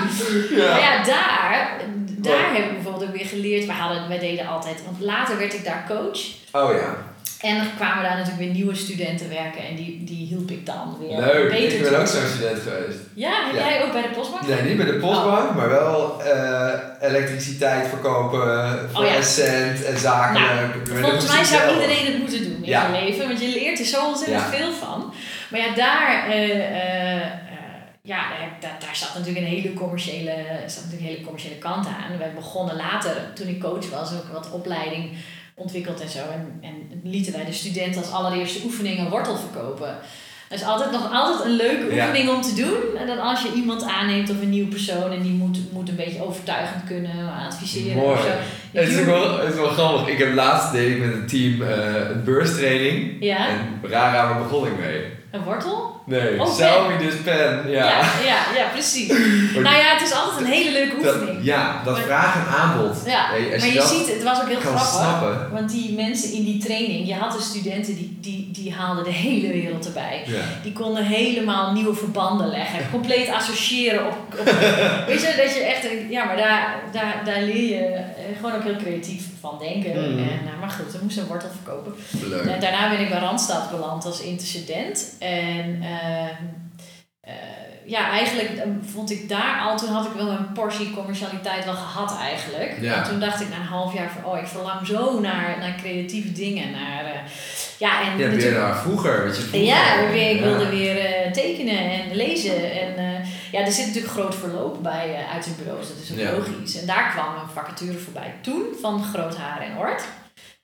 Ja. 0.50 0.70
Maar 0.70 0.80
ja, 0.80 1.02
daar, 1.04 1.80
daar 2.06 2.54
heb 2.54 2.64
ik 2.64 2.72
bijvoorbeeld 2.72 2.93
ook 3.08 3.16
weer 3.16 3.26
geleerd. 3.26 3.66
We 3.66 3.72
hadden, 3.72 4.08
wij 4.08 4.18
deden 4.18 4.46
altijd, 4.46 4.84
want 4.84 5.00
later 5.00 5.38
werd 5.38 5.54
ik 5.54 5.64
daar 5.64 5.84
coach. 5.88 6.20
Oh 6.52 6.72
ja, 6.74 6.96
En 7.40 7.56
dan 7.56 7.66
kwamen 7.76 8.02
daar 8.02 8.16
natuurlijk 8.16 8.44
weer 8.44 8.52
nieuwe 8.54 8.74
studenten 8.74 9.28
werken 9.28 9.66
en 9.68 9.74
die, 9.76 10.04
die 10.04 10.26
hielp 10.26 10.50
ik 10.50 10.66
dan 10.66 10.96
weer 11.00 11.18
leuk. 11.20 11.48
beter 11.50 11.78
Ik 11.78 11.82
ben 11.90 12.00
ook 12.00 12.06
zo'n 12.06 12.26
student 12.34 12.58
geweest. 12.62 12.98
Ja, 13.14 13.30
heb 13.46 13.54
Ja. 13.54 13.68
jij 13.68 13.84
ook 13.84 13.92
bij 13.92 14.02
de 14.02 14.08
postbank? 14.08 14.46
Nee, 14.46 14.62
niet 14.62 14.76
bij 14.76 14.86
de 14.86 14.98
postbank, 14.98 15.54
maar 15.54 15.68
wel 15.68 16.22
eh, 16.22 16.72
elektriciteit 17.00 17.88
verkopen 17.88 18.40
voor 18.92 19.02
Oh 19.02 19.08
ja. 19.08 19.16
Essent 19.16 19.84
en 19.84 19.98
zakelijk. 19.98 20.88
Nou, 20.88 21.00
Volgens 21.00 21.32
mij 21.34 21.44
zou 21.44 21.72
iedereen 21.74 22.06
het 22.06 22.18
moeten 22.18 22.42
doen 22.42 22.56
in 22.62 22.68
Ja. 22.70 22.80
zijn 22.90 23.04
leven, 23.04 23.26
want 23.26 23.40
je 23.40 23.48
leert 23.48 23.78
er 23.78 23.84
zo 23.84 24.06
ontzettend 24.06 24.42
veel 24.54 24.72
van. 24.72 25.14
Maar 25.50 25.60
ja, 25.60 25.74
daar, 25.74 26.26
eh, 26.30 27.20
eh, 27.20 27.22
ja, 28.06 28.22
daar, 28.60 28.76
daar, 28.80 28.96
zat 28.96 29.14
natuurlijk 29.14 29.46
een 29.46 29.52
hele 29.52 29.72
commerciële, 29.72 30.34
zat 30.66 30.82
natuurlijk 30.82 31.00
een 31.00 31.14
hele 31.14 31.24
commerciële 31.24 31.54
kant 31.58 31.86
aan. 31.86 32.18
We 32.18 32.24
begonnen 32.34 32.76
later, 32.76 33.16
toen 33.34 33.48
ik 33.48 33.60
coach 33.60 33.90
was, 33.90 34.12
ook 34.12 34.32
wat 34.32 34.50
opleiding 34.50 35.10
ontwikkeld 35.54 36.00
en 36.00 36.08
zo. 36.08 36.18
En, 36.18 36.58
en 36.60 37.00
lieten 37.10 37.32
wij 37.32 37.44
de 37.44 37.52
studenten 37.52 38.00
als 38.02 38.12
allereerste 38.12 38.64
oefening 38.64 38.98
een 38.98 39.08
wortel 39.08 39.36
verkopen. 39.36 39.96
Dat 40.48 40.58
is 40.58 40.64
altijd 40.64 40.90
nog 40.90 41.12
altijd 41.12 41.44
een 41.44 41.56
leuke 41.56 41.94
Ja. 41.94 42.06
oefening 42.06 42.30
om 42.30 42.42
te 42.42 42.54
doen. 42.54 42.96
En 43.00 43.06
dan 43.06 43.18
als 43.18 43.42
je 43.42 43.52
iemand 43.52 43.82
aanneemt 43.82 44.30
of 44.30 44.40
een 44.40 44.50
nieuwe 44.50 44.68
persoon 44.68 45.12
en 45.12 45.22
die 45.22 45.32
moet, 45.32 45.72
moet 45.72 45.88
een 45.88 45.96
beetje 45.96 46.24
overtuigend 46.26 46.84
kunnen 46.84 47.34
adviseren 47.48 47.96
Mooi. 47.96 48.12
of 48.12 48.20
zo. 48.22 48.28
Het 48.78 48.88
is, 48.88 48.98
ook 48.98 49.04
wel, 49.04 49.38
het 49.38 49.48
is 49.52 49.60
wel 49.60 49.68
grappig. 49.68 50.08
Ik 50.08 50.18
heb 50.18 50.34
laatst 50.34 50.72
deed 50.72 50.90
ik 50.96 51.04
met 51.04 51.14
een 51.14 51.26
team 51.26 51.62
eh, 51.62 52.08
een 52.10 52.24
beurstraining. 52.24 53.16
Ja, 53.20 53.48
En 53.48 53.80
rara, 53.82 54.28
waar 54.28 54.42
begon 54.42 54.66
ik 54.66 54.78
mee? 54.78 55.04
een 55.30 55.42
wortel? 55.42 56.02
Nee, 56.06 56.40
Oh, 56.40 56.54
sell 56.54 56.80
me 56.88 57.06
this 57.08 57.14
pen. 57.22 57.70
Ja. 57.70 57.84
Ja, 57.84 58.00
ja, 58.24 58.36
ja, 58.56 58.66
precies. 58.72 59.08
nou 59.66 59.76
ja, 59.76 59.92
het 59.96 60.02
is 60.02 60.12
altijd 60.12 60.40
een 60.40 60.52
hele 60.52 60.70
leuke 60.70 61.02
Dat, 61.02 61.14
oefening. 61.14 61.44
ja, 61.44 61.80
dat 61.84 61.94
Maar- 61.94 62.02
vraag 62.02 62.34
en 62.34 62.54
aanbod. 62.56 62.96
Ja, 63.06 63.28
maar 63.30 63.66
je 63.66 63.82
ziet, 63.86 64.14
het 64.14 64.22
was 64.22 64.40
ook 64.40 64.48
heel 64.48 64.60
grappig. 64.60 64.86
snappen. 64.86 65.48
Want 65.52 65.70
die 65.70 65.94
mensen 65.94 66.32
in 66.32 66.44
die 66.44 66.58
training, 66.64 67.06
je 67.06 67.14
had 67.14 67.32
de 67.32 67.42
studenten 67.42 67.94
die, 67.94 68.18
die, 68.20 68.48
die 68.52 68.72
haalden 68.74 69.04
de 69.04 69.10
hele 69.12 69.52
wereld 69.52 69.86
erbij. 69.86 70.22
Ja. 70.26 70.40
Die 70.62 70.72
konden 70.72 71.04
helemaal 71.04 71.72
nieuwe 71.72 71.94
verbanden 71.94 72.48
leggen, 72.48 72.80
compleet 72.90 73.28
associëren 73.30 74.06
op. 74.06 74.16
op 74.38 74.44
weet 75.08 75.20
je, 75.20 75.34
dat 75.44 75.54
je 75.54 75.62
echt, 75.74 75.86
ja, 76.10 76.24
maar 76.24 76.36
daar, 76.36 76.76
daar, 76.92 77.22
daar 77.24 77.42
leer 77.42 77.68
je 77.68 77.84
eh, 77.84 78.02
gewoon 78.36 78.52
ook 78.54 78.62
heel 78.64 78.76
creatief 78.76 79.22
van 79.40 79.58
denken. 79.58 79.90
Mhm. 79.90 80.18
En, 80.18 80.40
eh, 80.46 80.60
maar 80.60 80.70
goed, 80.70 80.92
we 80.92 80.98
moesten 81.02 81.22
een 81.22 81.28
wortel 81.28 81.48
verkopen. 81.62 81.94
Leuk. 82.28 82.44
En 82.44 82.60
daarna 82.60 82.88
ben 82.90 83.00
ik 83.00 83.08
bij 83.08 83.18
Randstad 83.18 83.70
beland 83.70 84.04
als 84.04 84.20
intercedent. 84.20 85.14
En 85.18 85.78
eh, 85.82 85.92
ja, 87.86 88.10
eigenlijk 88.10 88.48
eh, 88.50 88.68
vond 88.92 89.10
ik 89.10 89.28
daar 89.28 89.60
al, 89.60 89.76
toen 89.78 89.88
had 89.88 90.06
ik 90.06 90.12
wel 90.12 90.28
een 90.28 90.52
portie 90.52 90.90
commercialiteit 90.94 91.64
wel 91.64 91.74
gehad 91.74 92.18
eigenlijk. 92.18 92.76
Ja. 92.80 92.94
En 92.94 93.10
toen 93.10 93.20
dacht 93.20 93.40
ik 93.40 93.48
na 93.48 93.56
een 93.56 93.62
half 93.62 93.94
jaar 93.94 94.10
van, 94.10 94.30
oh, 94.32 94.38
ik 94.38 94.46
verlang 94.46 94.86
zo 94.86 95.20
naar, 95.20 95.56
naar 95.58 95.74
creatieve 95.78 96.32
dingen. 96.32 96.70
Naar, 96.70 97.04
eh, 97.04 97.20
ja, 97.78 98.02
en 98.02 98.18
Ja, 98.18 98.28
weer 98.28 98.52
naar 98.52 98.76
vroeger. 98.76 99.26
Wat 99.26 99.36
je 99.36 99.42
vroeger 99.42 99.68
ja, 99.68 100.10
weer, 100.10 100.30
ik 100.30 100.38
Ja. 100.38 100.44
wilde 100.44 100.68
weer 100.68 100.98
eh, 100.98 101.32
tekenen 101.32 101.78
en 101.78 102.16
lezen. 102.16 102.72
En 102.80 102.96
eh, 102.96 103.28
ja, 103.52 103.60
er 103.60 103.72
zit 103.72 103.86
natuurlijk 103.86 104.12
groot 104.12 104.34
verloop 104.34 104.82
bij 104.82 105.08
uh, 105.08 105.32
uitzendbureaus, 105.32 105.88
dat 105.88 105.96
is 106.02 106.12
ook 106.12 106.18
Ja. 106.18 106.30
logisch. 106.32 106.80
En 106.80 106.86
daar 106.86 107.10
kwam 107.10 107.34
een 107.34 107.50
vacature 107.54 107.98
voorbij 107.98 108.34
toen 108.40 108.62
van 108.80 109.04
Groot 109.04 109.36
Haar 109.36 109.60
en 109.60 109.78
Ort. 109.78 110.02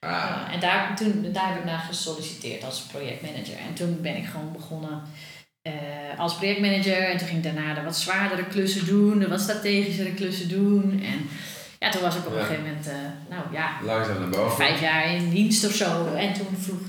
Ah, 0.05 0.09
Uh, 0.47 0.53
en 0.53 0.59
daar, 0.59 0.95
toen, 0.95 1.31
daar 1.31 1.47
heb 1.47 1.57
ik 1.57 1.65
naar 1.65 1.79
gesolliciteerd 1.79 2.63
als 2.63 2.79
projectmanager. 2.81 3.57
En 3.67 3.73
toen 3.73 4.01
ben 4.01 4.15
ik 4.15 4.25
gewoon 4.25 4.51
begonnen 4.51 5.01
uh, 5.63 5.73
als 6.19 6.35
projectmanager. 6.35 7.09
En 7.09 7.17
toen 7.17 7.27
ging 7.27 7.45
ik 7.45 7.53
daarna 7.53 7.73
de 7.73 7.81
wat 7.83 7.97
zwaardere 7.97 8.45
klussen 8.45 8.85
doen, 8.85 9.19
de 9.19 9.27
wat 9.27 9.41
strategischere 9.41 10.13
klussen 10.13 10.49
doen. 10.49 11.01
En 11.03 11.29
ja, 11.79 11.89
toen 11.91 12.01
was 12.01 12.15
ik 12.15 12.25
op 12.27 12.33
Ja. 12.33 12.39
een 12.39 12.45
gegeven 12.45 12.65
moment, 12.67 12.87
uh, 12.87 12.93
nou 13.29 13.43
ja, 13.51 13.77
langzaam 13.83 14.19
naar 14.19 14.29
boven. 14.29 14.55
vijf 14.57 14.81
jaar 14.81 15.13
in 15.15 15.29
dienst 15.29 15.65
of 15.65 15.71
zo. 15.73 16.13
En 16.13 16.33
toen 16.33 16.57
vroeg 16.57 16.79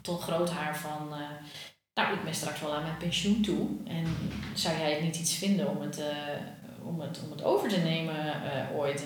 tot 0.00 0.22
groot 0.22 0.50
haar 0.50 0.76
van, 0.76 1.08
uh, 1.10 1.16
nou 1.94 2.14
ik 2.14 2.24
ben 2.24 2.34
straks 2.34 2.60
wel 2.60 2.74
aan 2.74 2.82
mijn 2.82 2.96
pensioen 2.96 3.42
toe. 3.42 3.68
En 3.86 4.04
zou 4.54 4.78
jij 4.78 4.92
het 4.92 5.02
niet 5.02 5.16
iets 5.18 5.34
vinden 5.34 5.68
om 5.68 5.80
het, 5.80 6.00
om 6.84 7.00
het, 7.00 7.20
om 7.24 7.30
het 7.30 7.42
over 7.44 7.68
te 7.68 7.78
nemen 7.78 8.14
ooit? 8.76 9.04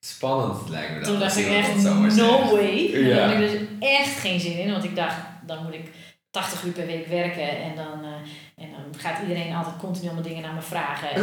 Spannend 0.00 0.68
lijkt 0.68 0.90
me 0.92 0.98
dat. 0.98 1.08
Toen 1.08 1.18
dacht 1.18 1.36
ik 1.36 1.46
echt, 1.46 1.76
no 2.16 2.50
way. 2.50 3.04
Daar 3.08 3.22
had 3.22 3.32
ik 3.32 3.50
dus 3.50 3.60
echt 3.78 4.18
geen 4.18 4.40
zin 4.40 4.58
in. 4.58 4.70
Want 4.70 4.84
ik 4.84 4.96
dacht, 4.96 5.16
dan 5.46 5.62
moet 5.62 5.74
ik 5.74 5.90
80 6.30 6.64
uur 6.64 6.72
per 6.72 6.86
week 6.86 7.06
werken. 7.06 7.62
En 7.62 7.74
dan, 7.76 8.04
uh, 8.04 8.64
en 8.64 8.70
dan 8.70 9.00
gaat 9.00 9.22
iedereen 9.22 9.54
altijd 9.54 9.76
continu 9.76 10.06
allemaal 10.06 10.22
dingen 10.22 10.42
naar 10.42 10.54
me 10.54 10.62
vragen. 10.62 11.10
En, 11.10 11.22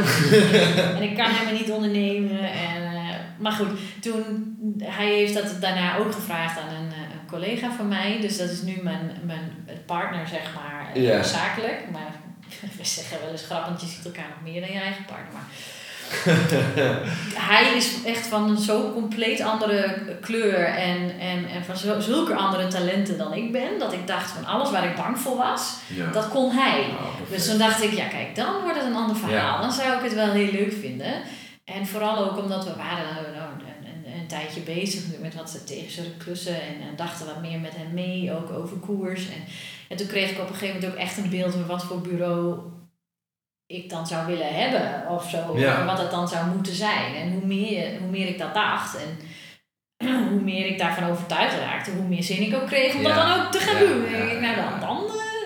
en 0.97 1.01
ik 1.01 1.15
kan 1.15 1.29
helemaal 1.29 1.61
niet 1.61 1.71
ondernemen. 1.71 2.51
En, 2.51 2.81
uh, 2.93 3.13
maar 3.39 3.51
goed, 3.51 3.79
toen, 4.01 4.55
hij 4.83 5.07
heeft 5.07 5.33
dat 5.33 5.61
daarna 5.61 5.97
ook 5.97 6.13
gevraagd 6.13 6.59
aan 6.59 6.73
een, 6.75 6.91
een 6.91 7.27
collega 7.27 7.71
van 7.71 7.87
mij. 7.87 8.17
Dus 8.21 8.37
dat 8.37 8.49
is 8.49 8.61
nu 8.61 8.79
mijn, 8.81 9.11
mijn 9.23 9.51
partner, 9.85 10.27
zeg 10.27 10.53
maar, 10.55 10.91
zakelijk. 11.23 11.83
Maar 11.91 12.11
we 12.77 12.85
zeggen 12.85 13.19
wel 13.21 13.31
eens 13.31 13.45
grappig, 13.45 13.81
je 13.81 13.87
ziet 13.87 14.05
elkaar 14.05 14.29
nog 14.29 14.51
meer 14.51 14.61
dan 14.61 14.71
je 14.71 14.79
eigen 14.79 15.05
partner. 15.05 15.33
Maar 15.33 15.47
hij 17.52 17.76
is 17.76 18.04
echt 18.06 18.28
van 18.28 18.50
een 18.50 18.58
zo 18.58 18.91
compleet 18.93 19.41
andere 19.41 20.02
kleur 20.22 20.65
en, 20.65 21.20
en, 21.20 21.48
en 21.50 21.63
van 21.65 22.02
zulke 22.02 22.36
andere 22.36 22.67
talenten 22.67 23.17
dan 23.17 23.34
ik 23.34 23.52
ben. 23.52 23.80
Dat 23.80 23.93
ik 23.93 24.08
dacht 24.08 24.32
van 24.32 24.46
alles 24.46 24.72
waar 24.72 24.86
ik 24.86 24.96
bang 24.96 25.20
voor 25.20 25.38
was, 25.38 25.74
Ja. 25.88 26.12
dat 26.12 26.30
kon 26.30 26.52
hij. 26.52 26.80
Oh. 26.80 27.30
Dus 27.30 27.46
toen 27.50 27.58
dacht 27.58 27.84
ik, 27.84 27.91
ja 27.91 28.06
kijk, 28.06 28.36
dan 28.36 28.62
wordt 28.62 28.78
het 28.78 28.86
een 28.86 28.96
ander 28.96 29.15
verhaal. 29.15 29.56
Ja. 29.56 29.62
Dan 29.62 29.72
zou 29.72 29.98
ik 29.98 30.04
het 30.04 30.13
wel 30.13 30.32
heel 30.32 30.52
leuk 30.52 30.74
vinden. 30.82 31.13
En 31.63 31.88
vooral 31.88 32.17
ook 32.17 32.38
omdat 32.38 32.63
we 32.63 32.76
waren 32.76 33.06
nou, 33.13 33.50
een, 33.50 33.88
een, 33.88 34.20
een 34.20 34.28
tijdje 34.28 34.62
bezig 34.62 35.04
met 35.22 35.36
wat 35.36 35.50
strategischere 35.50 36.17
klussen. 36.17 36.56
En, 36.56 36.88
en 36.89 36.96
dachten 36.96 37.26
wat 37.26 37.41
meer 37.41 37.60
met 37.60 37.74
hem 37.76 37.93
mee, 37.93 38.34
ook 38.36 38.50
over 38.52 38.78
koers. 38.78 39.26
En, 39.26 39.43
en 39.89 39.98
toen 39.98 40.08
kreeg 40.08 40.32
ik 40.32 40.39
op 40.39 40.50
een 40.50 40.56
gegeven 40.56 40.76
moment 40.76 40.93
ook 40.93 41.00
echt 41.00 41.17
een 41.17 41.30
beeld 41.30 41.52
van 41.52 41.65
wat 41.65 41.84
voor 41.84 42.02
bureau 42.02 42.60
ik 43.67 43.89
dan 43.89 44.08
zou 44.08 44.25
willen 44.25 44.53
hebben 44.56 45.08
of 45.10 45.30
zo. 45.30 45.38
Ja. 45.58 45.86
Wat 45.86 45.97
het 45.99 46.12
dan 46.12 46.27
zou 46.27 46.45
moeten 46.47 46.75
zijn. 46.75 47.15
En 47.15 47.32
hoe 47.32 47.45
meer, 47.45 47.89
hoe 47.99 48.10
meer 48.10 48.27
ik 48.27 48.38
dat 48.39 48.53
dacht 48.53 48.95
en 48.97 49.19
hoe 50.32 50.41
meer 50.41 50.65
ik 50.65 50.77
daarvan 50.77 51.10
overtuigd 51.10 51.60
raakte, 51.60 51.91
hoe 51.91 52.08
meer 52.08 52.23
zin 52.23 52.41
ik 52.41 52.56
ook 52.56 52.67
kreeg 52.67 52.95
om 52.95 53.01
Ja. 53.01 53.08
dat 53.08 53.15
dan 53.27 53.39
ook 53.45 53.51
te 53.51 53.60
gaan 53.60 53.82
Ja, 53.84 53.88
doen. 53.89 54.06
En 54.13 54.32
ik 54.32 54.39
nou 54.41 54.56
dan, 54.56 54.80
dan, 54.80 54.97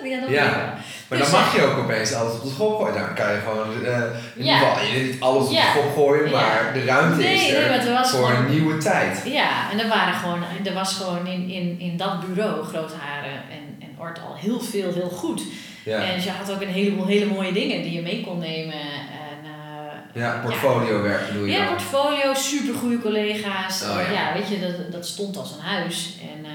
eh, 0.03 0.09
ja, 0.11 0.19
dan 0.19 0.31
Ja. 0.31 0.73
Maar 1.07 1.19
Dus, 1.19 1.29
dan 1.31 1.39
mag 1.41 1.55
je 1.55 1.61
ook 1.63 1.77
opeens 1.77 2.13
alles 2.13 2.33
op 2.33 2.43
de 2.43 2.49
schop 2.49 2.77
gooien. 2.79 2.93
Dan 2.93 3.13
kan 3.15 3.31
je 3.33 3.39
gewoon, 3.39 3.85
eh, 3.85 4.01
in 4.35 4.43
Ja. 4.45 4.53
ieder 4.53 4.67
geval, 4.67 4.83
je 4.85 5.03
niet 5.03 5.21
alles 5.21 5.43
op 5.43 5.49
de 5.49 5.69
schop 5.75 5.93
gooien, 5.95 6.29
Ja. 6.29 6.39
maar 6.39 6.71
de 6.73 6.83
ruimte 6.83 7.21
Nee, 7.21 7.33
is 7.33 7.41
nee, 7.41 7.55
er 7.55 7.93
was 7.93 8.09
voor 8.11 8.25
gewoon- 8.27 8.45
een 8.45 8.51
nieuwe 8.51 8.77
tijd. 8.77 9.21
Ja, 9.25 9.71
en 9.71 9.79
er, 9.79 9.87
waren 9.87 10.13
gewoon, 10.13 10.43
er 10.65 10.73
was 10.73 10.93
gewoon 10.93 11.27
in, 11.27 11.49
in, 11.49 11.79
in 11.79 11.97
dat 11.97 12.19
bureau, 12.27 12.63
Grootharen 12.63 13.33
en, 13.49 13.75
en 13.79 13.95
Ort, 13.97 14.19
al 14.27 14.35
heel 14.35 14.59
veel 14.59 14.93
heel 14.93 15.09
goed. 15.09 15.41
Ja, 15.85 16.03
En 16.03 16.21
je 16.23 16.29
had 16.29 16.51
ook 16.51 16.61
een 16.61 16.67
heleboel 16.67 17.05
hele 17.05 17.25
mooie 17.25 17.51
dingen 17.53 17.81
die 17.81 17.91
je 17.91 18.01
mee 18.01 18.21
kon 18.21 18.39
nemen. 18.39 18.73
En, 18.81 19.43
eh, 19.43 20.21
ja 20.21 20.41
portfolio 20.45 21.01
werk 21.01 21.27
bedoel 21.27 21.45
je 21.45 21.51
Ja, 21.51 21.65
dan? 21.65 21.67
portfolio, 21.75 22.33
super 22.33 22.73
goede 22.73 22.99
collega's. 22.99 23.81
Oh, 23.83 23.95
ja. 23.95 24.11
ja. 24.11 24.33
weet 24.33 24.47
je, 24.49 24.59
dat, 24.59 24.91
dat 24.91 25.05
stond 25.07 25.37
als 25.37 25.51
een 25.51 25.59
huis. 25.59 26.17
En 26.21 26.45
eh, 26.45 26.51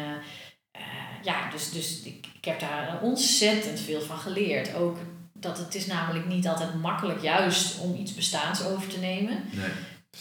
eh, 0.71 0.81
ja, 1.23 1.51
dus, 1.51 1.71
dus 1.71 2.03
ik, 2.05 2.27
ik 2.37 2.45
heb 2.45 2.61
daar 2.61 2.99
ontzettend 3.03 3.81
veel 3.81 4.01
van 4.01 4.19
geleerd. 4.19 4.75
Ook 4.75 4.97
dat 5.33 5.59
het 5.59 5.75
is 5.75 5.87
namelijk 5.87 6.27
niet 6.27 6.49
altijd 6.49 6.75
makkelijk 6.75 7.23
juist 7.23 7.79
om 7.81 7.95
iets 7.95 8.15
bestaans 8.15 8.65
over 8.65 8.89
te 8.89 8.99
nemen. 8.99 9.45
Nee, 9.51 9.71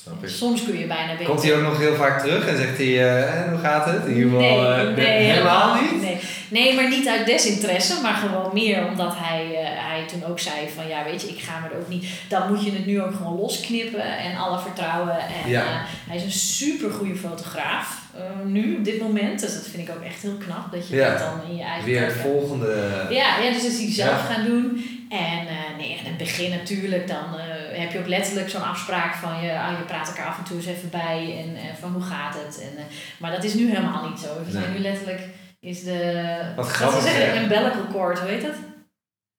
snap 0.02 0.24
ik. 0.24 0.30
Soms 0.30 0.64
kun 0.64 0.78
je 0.80 0.86
bijna 0.88 1.12
beter... 1.12 1.26
Komt 1.26 1.44
hij 1.44 1.56
ook 1.56 1.62
nog 1.62 1.78
heel 1.78 1.96
vaak 1.96 2.20
terug 2.22 2.48
en 2.48 2.58
zegt 2.58 2.78
hij, 2.78 3.18
eh, 3.18 3.50
hoe 3.50 3.60
gaat 3.60 3.86
het? 3.86 4.06
In 4.06 4.16
ieder 4.16 4.30
geval, 4.30 4.40
nee, 4.62 4.88
eh, 4.88 4.96
nee, 4.96 5.32
helemaal 5.32 5.76
niet? 5.82 6.02
Nee. 6.02 6.18
nee, 6.48 6.76
maar 6.76 6.90
niet 6.90 7.08
uit 7.08 7.26
desinteresse, 7.26 8.02
maar 8.02 8.14
gewoon 8.14 8.50
meer 8.54 8.86
omdat 8.88 9.14
hij, 9.18 9.46
eh, 9.54 9.68
hij 9.90 10.06
toen 10.08 10.26
ook 10.30 10.40
zei 10.40 10.56
van 10.76 10.88
ja, 10.88 11.04
weet 11.04 11.22
je, 11.22 11.28
ik 11.28 11.40
ga 11.40 11.60
me 11.60 11.68
er 11.70 11.80
ook 11.82 11.90
niet. 11.90 12.06
Dan 12.28 12.48
moet 12.50 12.66
je 12.66 12.72
het 12.72 12.86
nu 12.86 13.02
ook 13.02 13.16
gewoon 13.16 13.40
losknippen 13.40 14.18
en 14.18 14.38
alle 14.38 14.60
vertrouwen. 14.60 15.18
En 15.44 15.50
Ja. 15.50 15.64
hij 16.08 16.16
is 16.16 16.24
een 16.24 16.32
super 16.32 16.92
goede 16.92 17.16
fotograaf 17.16 18.04
nu, 18.46 18.76
op 18.78 18.84
dit 18.86 19.02
moment. 19.02 19.40
Dus 19.40 19.54
dat 19.54 19.68
vind 19.72 19.88
ik 19.90 19.96
ook 19.96 20.04
echt 20.04 20.22
heel 20.22 20.38
knap 20.46 20.72
dat 20.72 20.88
je 20.88 20.96
Ja. 20.96 21.10
dat 21.10 21.20
dan 21.20 21.50
in 21.50 21.56
je 21.56 21.64
eigen 21.64 21.86
Weer 21.86 22.06
het 22.06 22.16
volgende... 22.16 22.76
ja, 23.10 23.40
ja, 23.40 23.52
dus 23.52 23.62
dat 23.64 23.72
is 23.72 23.78
hij 23.78 23.92
zelf 23.92 24.28
Ja. 24.28 24.34
gaan 24.34 24.46
doen. 24.46 24.95
En 25.10 25.48
eh, 25.48 25.78
nee, 25.78 25.90
in 25.90 26.06
het 26.06 26.18
begin 26.18 26.50
natuurlijk, 26.50 27.08
dan 27.08 27.40
eh, 27.40 27.80
heb 27.80 27.92
je 27.92 28.00
ook 28.00 28.08
letterlijk 28.08 28.50
zo'n 28.50 28.64
afspraak 28.64 29.16
van 29.16 29.42
je, 29.44 29.60
ah, 29.60 29.78
je 29.80 29.84
praat 29.88 30.08
elkaar 30.08 30.26
af 30.28 30.38
en 30.38 30.44
toe 30.44 30.56
eens 30.58 30.66
even 30.66 30.90
bij 30.90 31.44
en 31.44 31.56
eh, 31.56 31.64
van 31.82 31.92
hoe 31.94 32.02
gaat 32.04 32.34
het. 32.34 32.62
En, 32.62 32.86
maar 33.18 33.32
dat 33.32 33.44
is 33.44 33.54
nu 33.54 33.68
helemaal 33.70 34.10
niet 34.10 34.20
zo. 34.20 34.28
We 34.46 34.52
zijn 34.52 34.64
Nee. 34.64 34.74
nu 34.74 34.80
letterlijk, 34.80 35.22
is 35.60 35.84
de, 35.84 36.38
Wat 36.56 36.68
grappig, 36.68 37.02
ze 37.02 37.08
zeggen, 37.08 37.36
een 37.36 37.42
umbilical 37.44 37.86
cord, 37.92 38.20
hoe 38.20 38.30
heet 38.30 38.42
dat? 38.42 38.56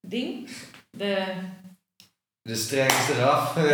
Ding? 0.01 0.49
De, 0.91 1.23
De 2.43 2.55
streng 2.57 2.91
is 2.91 3.09
eraf. 3.17 3.53
de, 3.53 3.61
Ja. 3.61 3.67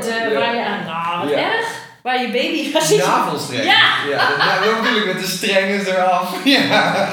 de, 0.00 0.28
Ja. 0.32 0.38
waar 0.40 0.54
je 0.54 0.64
aan, 0.64 0.84
nou 0.84 1.18
wat 1.28 1.38
Ja. 1.38 1.52
erg, 1.54 1.82
waar 2.02 2.20
je 2.22 2.30
baby 2.30 2.70
gaat 2.72 2.82
zitten. 2.82 3.08
Navelstreng. 3.08 3.64
Ja. 3.64 3.94
ja 4.10 4.28
dat, 4.28 4.36
nou, 4.36 4.96
ik 4.96 5.06
met 5.06 5.18
de 5.22 5.28
streng 5.28 5.68
is 5.68 5.86
eraf. 5.86 6.44
Ja. 6.44 7.08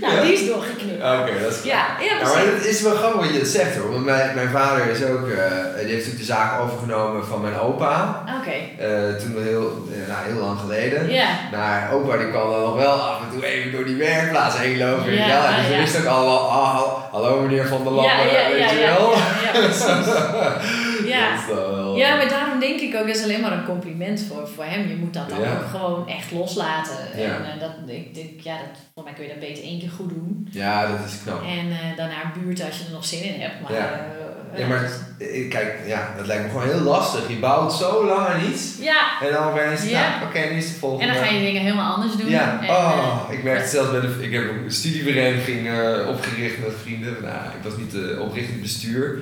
Nou, 0.00 0.20
die 0.26 0.32
is 0.32 0.46
doorgeknipt. 0.46 0.89
Oké, 1.00 1.32
dat 1.42 1.50
is 1.52 1.62
Ja, 1.62 1.84
ja, 2.00 2.16
precies. 2.18 2.34
maar 2.34 2.54
het 2.54 2.66
is 2.66 2.82
wel 2.82 2.94
grappig 2.94 3.20
wat 3.26 3.34
je 3.34 3.46
zegt 3.46 3.76
hoor. 3.76 3.92
Want 3.92 4.04
mijn, 4.04 4.34
mijn 4.34 4.50
vader 4.50 4.86
is 4.90 5.02
ook, 5.04 5.28
eh, 5.28 5.36
die 5.78 5.94
heeft 5.94 6.06
natuurlijk 6.06 6.18
de 6.18 6.24
zaak 6.24 6.60
overgenomen 6.60 7.26
van 7.26 7.40
mijn 7.40 7.58
opa. 7.58 8.24
Oké, 8.40 8.50
Eh, 8.84 9.14
toen 9.22 9.42
heel, 9.42 9.86
eh, 9.92 10.08
nou, 10.08 10.20
heel 10.28 10.40
lang 10.46 10.58
geleden. 10.60 11.10
ja. 11.12 11.28
Maar 11.52 11.90
opa 11.92 12.16
die 12.16 12.28
kwam 12.30 12.50
dan 12.50 12.60
nog 12.60 12.76
wel 12.76 12.92
af 12.92 13.18
en 13.20 13.28
toe 13.32 13.46
even 13.46 13.72
door 13.72 13.84
die 13.84 13.96
werkplaats 13.96 14.58
heen 14.58 14.78
lopen. 14.78 15.12
Ja. 15.14 15.46
En 15.46 15.56
dus 15.56 15.66
we 15.66 15.72
ja. 15.74 15.80
wisten 15.80 16.00
ook 16.00 16.06
allemaal, 16.06 16.48
ah, 16.50 16.74
hal- 16.74 17.08
hallo 17.12 17.40
meneer 17.40 17.66
Van 17.66 17.82
der 17.84 17.92
Lampen, 17.92 18.26
Ja, 18.26 18.40
ja, 18.40 18.50
weet 18.50 18.70
je 18.70 18.76
wel. 18.96 19.10
ja, 19.12 19.52
ja, 19.52 19.66
precies. 19.66 20.14
Ja. 21.20 21.30
Dat 21.30 21.40
is 21.40 21.46
dan 21.46 21.70
wel... 21.74 21.96
Ja, 21.96 22.16
maar 22.16 22.28
daarom 22.28 22.60
denk 22.60 22.80
ik 22.80 22.94
ook, 22.96 23.06
dat 23.06 23.16
is 23.16 23.22
alleen 23.22 23.40
maar 23.40 23.52
een 23.52 23.64
compliment 23.64 24.24
voor, 24.28 24.48
voor 24.54 24.64
hem. 24.64 24.88
Je 24.88 24.94
moet 24.96 25.14
dat 25.14 25.28
dan 25.28 25.40
Ja. 25.40 25.50
ook 25.52 25.64
gewoon 25.70 26.08
echt 26.08 26.32
loslaten. 26.32 26.96
Ja. 27.16 27.22
En 27.22 27.30
uh, 27.54 27.60
dat, 27.60 27.70
ik 27.86 28.14
denk, 28.14 28.40
ja, 28.40 28.52
dat, 28.56 28.80
voor 28.94 29.04
mij 29.04 29.12
kun 29.12 29.24
je 29.24 29.30
dat 29.30 29.38
beter 29.40 29.62
één 29.64 29.78
keer 29.80 29.90
goed 29.90 30.08
doen. 30.08 30.48
Ja, 30.50 30.86
dat 30.86 30.98
is 31.06 31.14
knap. 31.24 31.42
En 31.42 31.66
uh, 31.68 31.96
daarna 31.96 32.32
buurt 32.38 32.64
als 32.64 32.78
je 32.78 32.84
er 32.84 32.92
nog 32.92 33.04
zin 33.04 33.22
in 33.34 33.40
hebt. 33.40 33.60
Maar, 33.62 33.72
Ja. 33.72 33.78
uh, 33.92 34.58
Ja, 34.58 34.66
maar 34.66 34.84
eh, 35.18 35.50
kijk, 35.50 35.78
ja, 35.86 36.14
dat 36.16 36.26
lijkt 36.26 36.42
me 36.42 36.48
gewoon 36.50 36.68
heel 36.68 36.80
lastig. 36.80 37.28
Je 37.28 37.36
bouwt 37.36 37.72
zo 37.72 38.06
lang 38.06 38.26
aan 38.26 38.40
iets. 38.52 38.76
ja, 38.80 39.22
En 39.22 39.32
dan 39.32 39.44
opeens, 39.48 39.88
Ja. 39.88 40.08
nou, 40.08 40.24
oké, 40.28 40.38
nu 40.38 40.56
is 40.56 40.72
de 40.72 40.78
volgende. 40.78 41.04
en 41.06 41.14
dan 41.14 41.24
ga 41.24 41.30
je 41.32 41.40
dingen 41.40 41.62
helemaal 41.62 41.94
anders 41.94 42.16
doen. 42.16 42.28
Ja, 42.30 42.58
En, 42.62 42.68
oh, 42.70 43.20
eh, 43.28 43.34
ik 43.38 43.42
merkte 43.42 43.68
zelfs 43.68 43.90
bij 43.90 44.00
de, 44.00 44.16
ik 44.20 44.32
heb 44.32 44.42
een 44.50 44.72
studievereniging 44.72 45.68
eh, 45.68 46.08
opgericht 46.08 46.58
met 46.58 46.72
vrienden. 46.82 47.16
Nou, 47.22 47.34
ik 47.58 47.62
was 47.62 47.76
niet 47.76 47.90
de 47.90 48.18
oprichtend 48.20 48.60
bestuur, 48.60 49.18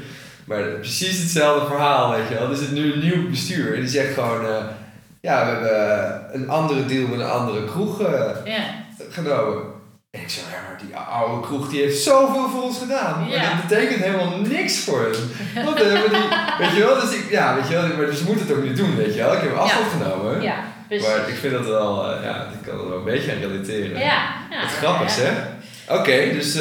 maar 0.49 0.63
precies 0.63 1.19
hetzelfde 1.21 1.67
verhaal, 1.67 2.11
weet 2.11 2.29
je 2.29 2.35
wel. 2.35 2.51
Er 2.51 2.57
zit 2.57 2.73
nu 2.73 2.93
een 2.93 2.99
nieuw 3.01 3.31
bestuur 3.31 3.75
en 3.75 3.81
die 3.81 3.89
zegt 3.89 4.15
gewoon, 4.15 4.47
eh, 4.47 4.65
ja, 5.21 5.45
we 5.45 5.51
hebben 5.51 6.41
een 6.43 6.49
andere 6.49 6.87
deal 6.87 7.07
met 7.09 7.21
een 7.21 7.27
andere 7.31 7.65
kroeg 7.65 8.01
eh, 8.03 8.31
ja. 8.45 8.61
genomen. 9.11 9.63
En 10.11 10.21
ik 10.21 10.29
zei, 10.31 10.47
ja, 10.51 10.59
maar 10.69 10.81
die 10.87 10.97
oude 10.97 11.47
kroeg 11.47 11.69
die 11.69 11.81
heeft 11.83 12.03
zoveel 12.03 12.49
voor 12.49 12.63
ons 12.63 12.79
gedaan. 12.79 13.21
Maar 13.21 13.29
Ja. 13.31 13.43
dat 13.57 13.69
betekent 13.69 14.05
helemaal 14.05 14.39
niks 14.39 14.79
voor 14.85 15.01
hen. 15.01 15.65
Want 15.65 15.79
hebben 15.79 16.11
die, 16.11 16.29
weet 16.67 16.77
je 16.77 16.85
wel, 16.85 17.01
dus 17.01 17.13
ik, 17.15 17.31
ja, 17.31 17.55
weet 17.55 17.69
je 17.69 17.75
wel, 17.75 17.87
maar 17.97 18.07
dus 18.07 18.19
ze 18.19 18.25
moeten 18.25 18.47
het 18.47 18.57
ook 18.57 18.63
niet 18.63 18.77
doen, 18.77 18.97
weet 18.97 19.15
je 19.15 19.21
wel. 19.23 19.33
Ik 19.35 19.41
heb 19.41 19.55
afstand 19.57 19.87
genomen. 19.91 20.43
ja. 20.43 20.57
Maar 20.89 21.29
ik 21.29 21.35
vind 21.41 21.53
dat 21.53 21.67
wel, 21.67 22.11
eh, 22.13 22.23
ja, 22.25 22.37
ik 22.61 22.69
kan 22.69 22.79
er 22.81 22.89
wel 22.89 22.99
een 22.99 23.05
beetje 23.05 23.33
aan 23.33 23.39
relateren. 23.51 23.99
ja, 23.99 24.23
ja, 24.51 24.61
Wat 24.63 24.71
grappig, 24.71 25.17
ja. 25.17 25.23
hè? 25.23 25.33
Oké, 25.97 26.33
dus, 26.33 26.61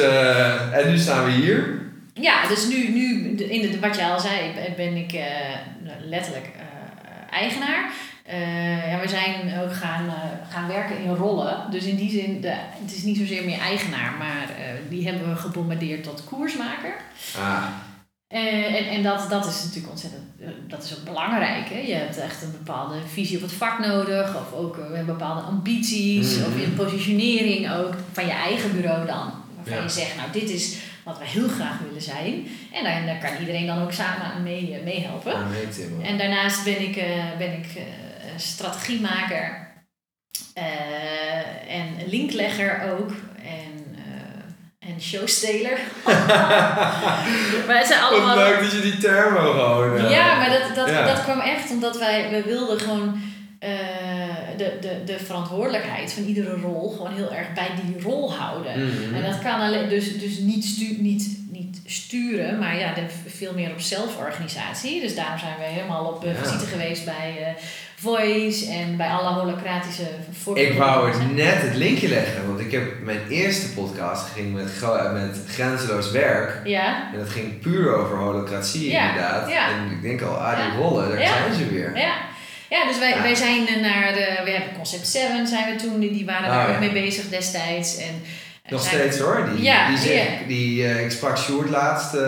en 0.72 0.90
nu 0.90 0.98
staan 0.98 1.24
we 1.24 1.30
hier. 1.30 1.77
Ja, 2.20 2.48
dus 2.48 2.66
nu, 2.68 2.88
nu 2.88 3.30
in 3.36 3.60
de, 3.70 3.78
wat 3.80 3.96
je 3.96 4.04
al 4.04 4.20
zei, 4.20 4.52
ben- 4.76 4.96
ik 4.96 5.12
eh, 5.12 5.24
letterlijk 6.04 6.46
eh, 6.46 7.38
eigenaar. 7.38 7.90
Eh, 8.24 8.90
ja, 8.92 9.00
we 9.00 9.08
zijn 9.08 9.58
ook 9.60 9.74
gaan, 9.74 10.12
gaan 10.50 10.68
werken 10.68 10.98
in 11.02 11.14
rollen. 11.14 11.70
Dus 11.70 11.84
in 11.84 11.96
die 11.96 12.10
zin, 12.10 12.40
de, 12.40 12.52
het 12.54 12.94
is 12.96 13.02
niet 13.02 13.16
zozeer 13.16 13.44
meer 13.44 13.58
eigenaar, 13.58 14.12
maar 14.18 14.48
die 14.88 15.06
hebben 15.08 15.28
we 15.28 15.36
gebombardeerd 15.36 16.02
tot 16.02 16.24
koersmaker. 16.24 16.94
Ah, 17.38 17.64
en 18.28 18.88
en 18.88 19.02
dat, 19.02 19.26
dat 19.30 19.46
is 19.46 19.62
natuurlijk 19.64 19.90
ontzettend, 19.90 20.22
dat 20.68 20.84
is 20.84 20.98
ook 20.98 21.04
belangrijk. 21.04 21.68
Hè? 21.68 21.78
Je 21.78 21.94
hebt 21.94 22.18
echt 22.18 22.42
een 22.42 22.52
bepaalde 22.52 22.94
visie 23.12 23.36
op 23.36 23.42
het 23.42 23.52
vak 23.52 23.78
nodig, 23.86 24.36
of 24.36 24.52
ook 24.58 24.78
eh, 24.78 25.04
bepaalde 25.04 25.40
ambities, 25.40 26.36
Mhm. 26.36 26.46
of 26.46 26.56
in 26.62 26.74
positionering 26.74 27.70
ook 27.72 27.94
van 28.12 28.26
je 28.26 28.32
eigen 28.32 28.72
bureau 28.72 29.06
dan. 29.06 29.32
Waarvan 29.56 29.76
Ja. 29.76 29.82
je 29.82 29.88
zegt, 29.88 30.16
nou 30.16 30.28
dit 30.32 30.50
is 30.50 30.76
wat 31.08 31.18
we 31.18 31.24
heel 31.24 31.48
graag 31.48 31.78
willen 31.86 32.02
zijn. 32.02 32.48
En 32.72 32.84
daar, 32.84 33.06
daar 33.06 33.30
kan 33.30 33.40
iedereen 33.40 33.66
dan 33.66 33.82
ook 33.82 33.92
samen 33.92 34.26
aan 34.26 34.42
mee, 34.42 34.74
eh, 34.74 34.84
meehelpen. 34.84 35.32
Ja. 35.32 36.06
En 36.06 36.18
daarnaast 36.18 36.64
ben 36.64 36.80
ik, 36.80 36.96
eh, 36.96 37.36
ben 37.38 37.52
ik 37.52 37.66
eh, 37.76 37.82
strategiemaker 38.36 39.66
en 41.68 41.96
linklegger 42.06 42.92
ook. 42.92 43.10
En, 43.42 43.96
en 44.78 45.00
showsteler. 45.00 45.78
maar 47.66 47.78
het 47.78 47.86
zijn 47.86 48.02
allemaal... 48.02 48.36
Wat 48.36 48.46
leuk 48.46 48.60
dat 48.60 48.72
je 48.72 48.80
die 48.80 48.98
termen 48.98 49.40
gewoon... 49.40 50.10
Ja, 50.10 50.36
maar 50.36 50.50
dat, 50.50 50.74
dat, 50.74 50.88
ja. 50.88 51.06
dat 51.06 51.22
kwam 51.22 51.40
echt 51.40 51.70
omdat 51.70 51.98
wij, 51.98 52.30
we 52.30 52.42
wilden 52.42 52.80
gewoon 52.80 53.20
de, 54.58 54.72
de, 54.80 55.00
de 55.04 55.18
verantwoordelijkheid 55.24 56.12
van 56.12 56.22
iedere 56.24 56.56
rol 56.60 56.90
gewoon 56.90 57.12
heel 57.14 57.32
erg 57.34 57.52
bij 57.54 57.70
die 57.84 58.02
rol 58.02 58.34
houden. 58.34 58.72
Mhm. 58.86 59.14
En 59.14 59.22
dat 59.30 59.38
kan 59.42 59.60
alleen, 59.60 59.88
dus, 59.88 60.18
dus 60.20 60.38
niet, 60.38 60.64
stu, 60.64 60.96
niet, 61.00 61.38
niet 61.50 61.80
sturen, 61.86 62.58
maar 62.58 62.78
ja, 62.78 62.92
veel 63.26 63.52
meer 63.54 63.70
op 63.70 63.80
zelforganisatie. 63.80 65.00
Dus 65.00 65.14
daarom 65.14 65.38
zijn 65.38 65.54
we 65.58 65.64
helemaal 65.64 66.04
op 66.04 66.24
eh, 66.24 66.32
Ja. 66.34 66.38
visite 66.44 66.66
geweest 66.66 67.04
bij 67.04 67.34
eh, 67.40 67.62
Voice 67.96 68.70
en 68.72 68.96
bij 68.96 69.08
alle 69.08 69.40
holocratische 69.40 70.06
voorbeelden. 70.42 70.72
Ik 70.72 70.78
wou 70.78 71.10
het 71.10 71.34
net 71.34 71.62
het 71.62 71.74
linkje 71.74 72.08
leggen, 72.08 72.46
want 72.46 72.60
ik 72.60 72.72
heb 72.72 72.82
mijn 73.02 73.20
eerste 73.28 73.68
podcast 73.72 74.28
ging 74.30 74.54
met, 74.54 74.80
met 75.12 75.38
grenzeloos 75.48 76.10
werk. 76.10 76.60
Ja, 76.66 77.12
En 77.12 77.18
dat 77.18 77.28
ging 77.28 77.60
puur 77.60 77.94
over 77.96 78.16
holocratie 78.16 78.90
Ja, 78.90 79.08
inderdaad. 79.08 79.50
ja. 79.50 79.68
En 79.70 79.90
ik 79.90 80.02
denk 80.02 80.22
al, 80.22 80.34
ah 80.34 80.56
die 80.70 80.80
rollen, 80.80 81.08
daar 81.08 81.26
zijn 81.26 81.54
ze 81.54 81.68
weer. 81.68 81.96
ja. 81.96 82.14
Ja, 82.68 82.86
dus 82.86 82.98
wij, 82.98 83.10
Ja. 83.10 83.22
wij 83.22 83.34
zijn 83.34 83.68
eh, 83.68 83.80
naar 83.80 84.12
de, 84.12 84.40
we 84.44 84.50
hebben 84.50 84.74
Concept 84.74 85.06
7 85.06 85.46
zijn 85.46 85.76
we 85.76 85.82
toen, 85.82 86.00
die, 86.00 86.26
waren 86.26 86.48
daar 86.48 86.68
ja. 86.68 86.74
ook 86.74 86.80
mee 86.80 86.92
bezig 86.92 87.28
destijds. 87.28 87.96
En, 87.96 88.22
en 88.62 88.72
Nog 88.72 88.86
steeds 88.86 89.18
hoor. 89.18 89.48
Die, 89.54 89.62
Ja, 89.62 89.88
die, 89.96 90.46
die, 90.46 90.84
eh, 90.84 91.04
ik 91.04 91.10
sprak 91.10 91.38
Sjoerd 91.38 91.70
laatst 91.70 92.14
eh, 92.14 92.20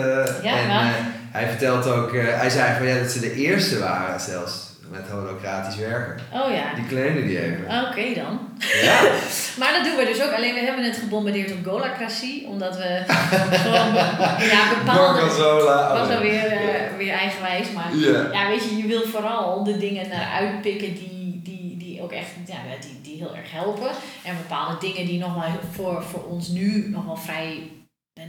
Ja, 0.43 0.57
en 0.57 0.69
eh, 0.69 0.87
hij 1.31 1.47
vertelt 1.47 1.87
ook, 1.87 2.13
eh, 2.13 2.39
hij 2.39 2.49
zei 2.49 2.77
van 2.77 2.87
ja 2.87 2.99
dat 2.99 3.11
ze 3.11 3.19
de 3.19 3.33
eerste 3.35 3.79
waren 3.79 4.19
zelfs 4.19 4.70
met 4.91 5.09
holocratisch 5.09 5.75
werken. 5.75 6.23
Oh 6.33 6.51
ja, 6.53 6.73
Die 6.75 6.85
claimde 6.85 7.23
die 7.25 7.41
even. 7.41 7.65
oké 7.87 8.13
dan. 8.21 8.39
Ja, 8.81 9.01
Maar 9.59 9.73
dat 9.73 9.83
doen 9.83 9.95
we 9.95 10.05
dus 10.05 10.23
ook. 10.23 10.33
Alleen 10.33 10.53
we 10.53 10.59
hebben 10.59 10.83
het 10.83 10.97
gebombardeerd 10.97 11.51
op 11.51 11.65
golacratie. 11.65 12.47
Omdat 12.47 12.77
we 12.77 13.03
gewoon 13.63 13.93
ja, 14.53 14.61
bepaalde... 14.79 15.19
Gorgonzola. 15.19 15.93
was 15.93 16.01
oh, 16.07 16.13
dan 16.13 16.21
weer, 16.21 16.45
eh, 16.45 16.97
weer 16.97 17.13
eigenwijs. 17.13 17.71
Maar 17.71 17.95
Ja. 17.95 18.27
ja, 18.31 18.47
weet 18.47 18.63
je, 18.63 18.77
je 18.77 18.87
wil 18.87 19.01
vooral 19.01 19.63
de 19.63 19.77
dingen 19.77 20.09
naar 20.09 20.31
uitpikken 20.39 20.93
die, 20.93 21.41
die, 21.43 21.77
die 21.77 22.01
ook 22.01 22.11
echt 22.11 22.29
ja, 22.47 22.55
die, 22.79 22.99
die 23.01 23.17
heel 23.23 23.35
erg 23.35 23.51
helpen. 23.51 23.89
En 24.23 24.37
bepaalde 24.37 24.77
dingen 24.79 25.05
die 25.05 25.19
nog 25.19 25.33
wel 25.33 25.43
voor, 25.71 26.03
voor 26.03 26.23
ons 26.23 26.47
nu 26.47 26.89
nog 26.89 27.05
wel 27.05 27.17
vrij 27.17 27.69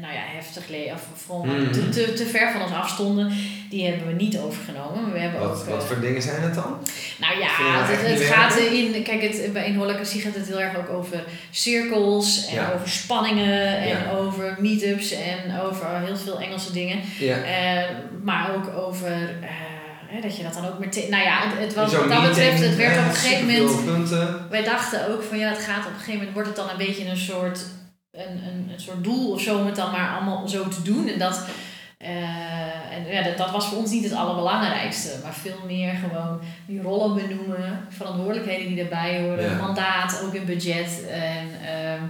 nou 0.00 0.12
ja, 0.12 0.20
heftig 0.24 0.68
le- 0.68 0.92
of 0.94 1.02
voor 1.26 1.46
Mhm. 1.46 1.70
te, 1.72 1.88
te, 1.88 2.12
te 2.12 2.26
ver 2.26 2.52
van 2.52 2.62
ons 2.62 2.72
afstonden, 2.72 3.32
die 3.70 3.86
hebben 3.86 4.06
we 4.06 4.12
niet 4.12 4.38
overgenomen. 4.38 5.12
We 5.12 5.18
hebben 5.18 5.40
Wat, 5.40 5.50
ook, 5.60 5.64
wat 5.66 5.82
eh, 5.82 5.86
voor 5.88 6.00
dingen 6.00 6.22
zijn 6.22 6.42
het 6.42 6.54
dan? 6.54 6.78
nou 7.18 7.38
ja, 7.38 7.48
het, 7.50 8.20
gaat 8.20 8.56
in, 8.56 9.02
kijk, 9.02 9.22
het, 9.22 9.52
bij 9.52 9.66
in 9.66 9.76
holacratie 9.76 10.20
gaat 10.20 10.34
het 10.34 10.46
heel 10.48 10.60
erg 10.60 10.76
ook 10.76 10.88
over 10.90 11.24
cirkels 11.50 12.46
en 12.46 12.54
Ja. 12.54 12.72
over 12.74 12.88
spanningen 12.88 13.76
en 13.78 13.88
Ja. 13.88 14.10
over 14.10 14.56
meetups 14.58 15.10
en 15.12 15.60
over 15.60 15.86
heel 16.04 16.16
veel 16.16 16.40
Engelse 16.40 16.72
dingen. 16.72 16.98
Ja. 17.18 17.36
Eh, 17.36 17.88
maar 18.22 18.54
ook 18.54 18.68
over 18.76 19.12
eh, 19.40 20.22
dat 20.22 20.36
je 20.36 20.42
dat 20.42 20.54
dan 20.54 20.66
ook 20.66 20.78
meteen. 20.78 21.10
Nou 21.10 21.22
ja, 21.22 21.40
het, 21.48 21.58
het 21.58 21.74
was 21.74 21.94
wat 21.94 22.08
dat 22.08 22.22
betreft, 22.28 22.62
het 22.62 22.76
werd 22.76 22.98
op 22.98 23.04
een 23.04 23.14
gegeven 23.14 23.46
moment. 23.84 24.08
Wij 24.50 24.62
dachten 24.64 25.08
ook 25.12 25.22
van 25.22 25.38
ja, 25.38 25.48
het 25.48 25.58
gaat 25.58 25.78
op 25.86 25.90
een 25.92 25.98
gegeven 25.98 26.14
moment 26.14 26.32
wordt 26.32 26.48
het 26.48 26.56
dan 26.56 26.70
een 26.70 26.76
beetje 26.86 27.08
een 27.08 27.16
soort, 27.16 27.60
een, 28.12 28.46
een, 28.46 28.70
een 28.72 28.80
soort 28.80 29.04
doel 29.04 29.32
of 29.32 29.40
zo 29.40 29.58
om 29.58 29.66
het 29.66 29.76
dan 29.76 29.90
maar 29.90 30.14
allemaal 30.16 30.48
zo 30.48 30.68
te 30.68 30.82
doen. 30.82 31.08
En 31.08 31.18
dat. 31.18 31.44
eh, 31.98 32.92
en 32.92 33.06
ja, 33.06 33.22
dat, 33.22 33.36
dat 33.36 33.50
was 33.50 33.66
voor 33.68 33.78
ons 33.78 33.90
niet 33.90 34.04
het 34.04 34.12
allerbelangrijkste, 34.12 35.18
maar 35.22 35.34
veel 35.34 35.58
meer 35.66 35.94
gewoon 35.94 36.40
die 36.66 36.82
rollen 36.82 37.14
benoemen, 37.14 37.86
verantwoordelijkheden 37.88 38.68
die 38.68 38.82
erbij 38.82 39.20
horen, 39.20 39.50
Ja. 39.50 39.56
mandaat, 39.56 40.22
ook 40.24 40.34
in 40.34 40.44
budget 40.44 41.08
en 41.10 41.48
ehm, 41.66 42.02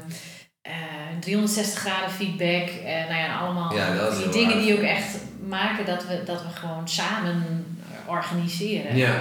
eh, 0.62 0.72
360 1.20 1.78
graden 1.80 2.10
feedback. 2.10 2.68
En 2.68 3.08
nou 3.08 3.20
ja, 3.20 3.38
allemaal 3.38 3.74
Ja, 3.74 4.10
die 4.10 4.28
dingen 4.28 4.58
die 4.58 4.74
ook 4.76 4.82
echt 4.82 5.16
maken 5.48 5.86
dat 5.86 6.06
we, 6.06 6.22
dat 6.24 6.42
we 6.42 6.48
gewoon 6.48 6.88
samen 6.88 7.64
organiseren. 8.06 8.96
Ja. 8.96 9.20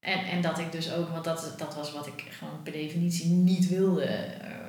En, 0.00 0.18
en 0.24 0.40
dat 0.40 0.58
ik 0.58 0.72
dus 0.72 0.92
ook, 0.92 1.08
want 1.08 1.24
dat, 1.24 1.54
dat 1.58 1.74
was 1.74 1.92
wat 1.92 2.06
ik 2.06 2.24
gewoon 2.38 2.62
per 2.62 2.72
definitie 2.72 3.30
niet 3.30 3.68
wilde. 3.68 4.08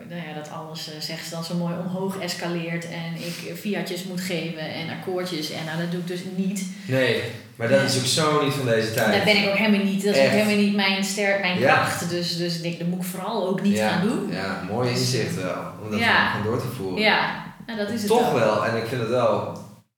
Eh, 0.10 0.16
nou 0.16 0.28
ja, 0.28 0.34
dat 0.34 0.50
alles, 0.52 0.90
uh, 0.90 0.94
zegt 1.02 1.24
ze 1.24 1.30
dan 1.30 1.44
zo 1.44 1.56
mooi, 1.56 1.74
omhoog 1.86 2.20
escaleert 2.20 2.86
en 2.90 3.14
ik 3.16 3.58
fiatjes 3.58 4.04
moet 4.04 4.22
geven 4.22 4.74
en 4.74 4.90
akkoordjes. 4.90 5.52
En 5.52 5.66
nou, 5.66 5.78
dat 5.78 5.92
doe 5.92 6.00
ik 6.00 6.08
dus 6.08 6.22
niet. 6.36 6.66
Nee, 6.88 7.22
maar 7.56 7.68
dat 7.68 7.82
is 7.82 7.98
ook 7.98 8.06
zo 8.06 8.44
niet 8.44 8.54
van 8.54 8.66
deze 8.66 8.94
tijd. 8.94 9.14
Dat 9.14 9.24
ben 9.24 9.44
ik 9.44 9.50
ook 9.50 9.56
helemaal 9.56 9.86
niet. 9.86 10.04
Dat 10.04 10.16
is 10.16 10.26
ook 10.26 10.32
helemaal 10.32 10.56
niet 10.56 10.76
mijn 10.76 11.04
sterk, 11.04 11.42
mijn 11.42 11.60
Ja. 11.60 11.74
kracht. 11.74 12.10
Dus, 12.10 12.38
dus 12.38 12.56
ik 12.56 12.62
denk, 12.62 12.80
dat 12.80 12.88
moet 12.88 13.00
ik 13.02 13.10
vooral 13.10 13.48
ook 13.48 13.62
niet 13.62 13.78
ja. 13.78 13.90
gaan 13.90 14.08
doen. 14.08 14.32
Ja, 14.32 14.64
mooi 14.72 14.90
inzicht 14.90 15.36
wel. 15.36 15.62
Om 15.84 15.92
dat 15.92 16.00
Ja. 16.00 16.30
gewoon 16.30 16.46
door 16.46 16.62
te 16.62 16.68
voeren. 16.68 17.02
Ja, 17.02 17.44
nou, 17.66 17.80
dat 17.80 17.90
is 17.90 18.00
het 18.02 18.10
Toch 18.10 18.32
wel, 18.32 18.66
en 18.66 18.78
ik 18.78 18.86
vind 18.88 19.02
het 19.02 19.10
wel 19.10 19.58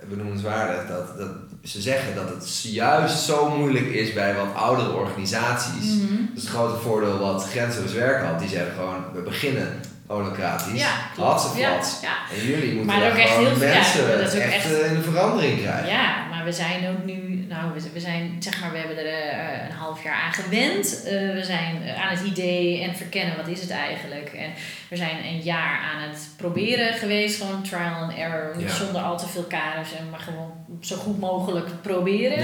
benoemenswaardig 0.09 0.87
dat, 0.87 1.17
dat 1.17 1.29
ze 1.63 1.81
zeggen 1.81 2.15
dat 2.15 2.29
het 2.29 2.61
juist 2.63 3.19
zo 3.19 3.49
moeilijk 3.57 3.85
is 3.85 4.13
bij 4.13 4.35
wat 4.35 4.55
oudere 4.55 4.93
organisaties. 4.93 5.85
Mhm. 5.85 6.15
Dat 6.15 6.35
is 6.35 6.41
het 6.41 6.51
grote 6.51 6.81
voordeel 6.81 7.17
wat 7.19 7.47
Grenzeloos 7.49 7.93
Werk 7.93 8.25
had. 8.25 8.39
Die 8.39 8.49
zeggen 8.49 8.73
gewoon, 8.75 9.03
we 9.13 9.21
beginnen 9.21 9.79
holocratisch. 10.11 10.79
Ja, 10.81 10.91
klopt. 11.13 11.57
Ja, 11.57 11.69
ja. 12.01 12.15
En 12.35 12.45
jullie 12.45 12.73
moeten 12.75 12.85
Maar 12.85 13.11
ook 13.11 13.17
echt 13.17 13.29
heel 13.37 13.55
veel- 13.55 13.67
ja, 13.67 13.73
mensen 13.73 14.07
dat 14.17 14.33
is 14.33 14.39
ook 14.39 14.45
echt, 14.45 14.53
echt- 14.55 14.81
eh, 14.81 14.91
in 14.91 14.95
de 14.97 15.01
verandering 15.01 15.59
krijgen. 15.61 15.87
Ja, 15.87 16.25
maar 16.29 16.43
we 16.43 16.51
zijn 16.51 16.87
ook 16.89 17.05
nu, 17.05 17.45
nou, 17.49 17.73
we, 17.73 17.81
we 17.93 17.99
zijn, 17.99 18.35
zeg 18.39 18.61
maar, 18.61 18.71
we 18.71 18.77
hebben 18.77 18.97
er 18.97 19.05
eh, 19.29 19.65
een 19.69 19.75
half 19.75 20.03
jaar 20.03 20.15
aan 20.25 20.33
gewend. 20.33 21.03
Eh, 21.03 21.11
we 21.11 21.41
zijn 21.43 21.75
aan 22.03 22.09
het 22.17 22.21
idee 22.25 22.83
en 22.83 22.95
verkennen 22.95 23.37
wat 23.37 23.47
is 23.47 23.61
het 23.61 23.69
eigenlijk. 23.71 24.29
En 24.33 24.49
we 24.89 24.95
zijn 24.95 25.25
een 25.25 25.39
jaar 25.39 25.79
aan 25.93 26.01
het 26.09 26.19
proberen 26.37 26.93
geweest, 26.93 27.41
gewoon 27.41 27.63
trial 27.63 27.93
and 28.01 28.13
error, 28.17 28.53
Ja. 28.59 28.69
zonder 28.69 29.01
al 29.01 29.17
te 29.17 29.27
veel 29.27 29.43
kaders 29.43 29.89
en 29.99 30.09
maar 30.09 30.19
gewoon 30.19 30.51
zo 30.81 30.95
goed 30.95 31.19
mogelijk 31.19 31.67
proberen. 31.81 32.43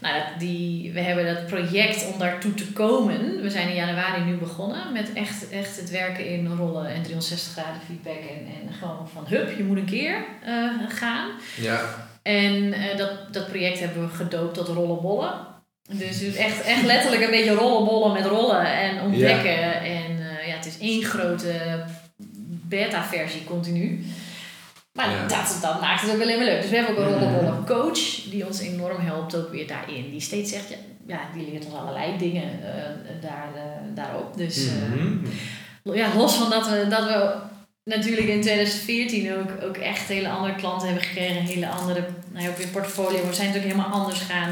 Nou, 0.00 0.14
dat, 0.14 0.40
die, 0.40 0.92
we 0.92 1.00
hebben 1.00 1.34
dat 1.34 1.46
project 1.46 2.12
om 2.12 2.18
daartoe 2.18 2.54
te 2.54 2.72
komen. 2.72 3.42
We 3.42 3.50
zijn 3.50 3.68
in 3.68 3.74
januari 3.74 4.22
nu 4.22 4.36
begonnen 4.36 4.92
met 4.92 5.12
echt, 5.12 5.48
echt 5.48 5.76
het 5.80 5.90
werken 5.90 6.26
in 6.26 6.56
rollen 6.56 6.86
en 6.86 7.02
360 7.02 7.52
graden 7.52 7.80
feedback. 7.86 8.30
En, 8.30 8.46
en 8.46 8.74
gewoon 8.74 9.08
van 9.08 9.26
hup, 9.26 9.56
je 9.56 9.64
moet 9.64 9.76
een 9.76 9.84
keer 9.84 10.24
eh, 10.44 10.70
gaan. 10.88 11.30
ja. 11.56 12.06
En 12.22 12.72
eh, 12.72 12.96
dat, 12.96 13.32
dat 13.32 13.46
project 13.46 13.80
hebben 13.80 14.02
we 14.02 14.14
gedoopt 14.14 14.54
tot 14.54 14.68
rollenbollen. 14.68 15.32
Dus, 15.90 16.18
dus 16.18 16.34
echt, 16.34 16.62
echt 16.62 16.84
letterlijk 16.84 17.22
een 17.22 17.30
beetje 17.30 17.54
rollenbollen 17.54 18.12
met 18.12 18.26
rollen 18.26 18.66
en 18.66 19.00
ontdekken. 19.00 19.80
En 19.80 20.18
eh, 20.20 20.46
ja, 20.48 20.54
het 20.54 20.66
is 20.66 20.78
één 20.78 21.04
grote 21.04 21.84
beta-versie 22.68 23.44
continu. 23.44 24.04
Maar 24.98 25.10
Ja. 25.10 25.26
dat, 25.26 25.58
dat 25.60 25.80
maakt 25.80 26.00
het 26.02 26.14
ook 26.14 26.22
alleen 26.22 26.36
maar 26.36 26.46
leuk. 26.46 26.60
Dus 26.60 26.70
we 26.70 26.76
hebben 26.76 26.96
ook 26.96 27.02
een 27.04 27.12
rollenbollen 27.12 27.64
coach 27.66 28.00
die 28.30 28.46
ons 28.46 28.60
enorm 28.60 29.00
helpt 29.00 29.36
ook 29.36 29.50
weer 29.50 29.66
daarin. 29.66 30.10
Die 30.10 30.20
steeds 30.20 30.50
zegt, 30.52 30.68
ja, 30.68 30.76
ja 31.06 31.20
die 31.34 31.50
leert 31.50 31.64
ons 31.64 31.74
allerlei 31.74 32.18
dingen 32.18 32.42
eh, 32.62 33.22
daar, 33.22 33.48
eh, 33.54 33.62
daarop. 33.94 34.36
Dus 34.36 34.66
eh, 34.66 34.72
Mhm. 34.72 35.94
ja, 35.96 36.08
los 36.16 36.34
van 36.34 36.50
dat 36.50 36.68
we, 36.68 36.86
dat 36.88 37.04
we 37.04 37.34
natuurlijk 37.84 38.28
in 38.28 38.40
2014 38.40 39.32
ook, 39.34 39.50
ook 39.64 39.76
echt 39.76 40.08
hele 40.08 40.28
andere 40.28 40.54
klanten 40.54 40.86
hebben 40.88 41.04
gekregen, 41.06 41.36
een 41.36 41.46
hele 41.46 41.68
andere 41.68 42.04
nou 42.32 42.44
ja, 42.44 42.50
ook 42.50 42.56
weer 42.56 42.66
portfolio. 42.66 43.26
We 43.26 43.34
zijn 43.34 43.46
natuurlijk 43.46 43.74
helemaal 43.74 44.00
anders 44.00 44.20
gaan 44.20 44.50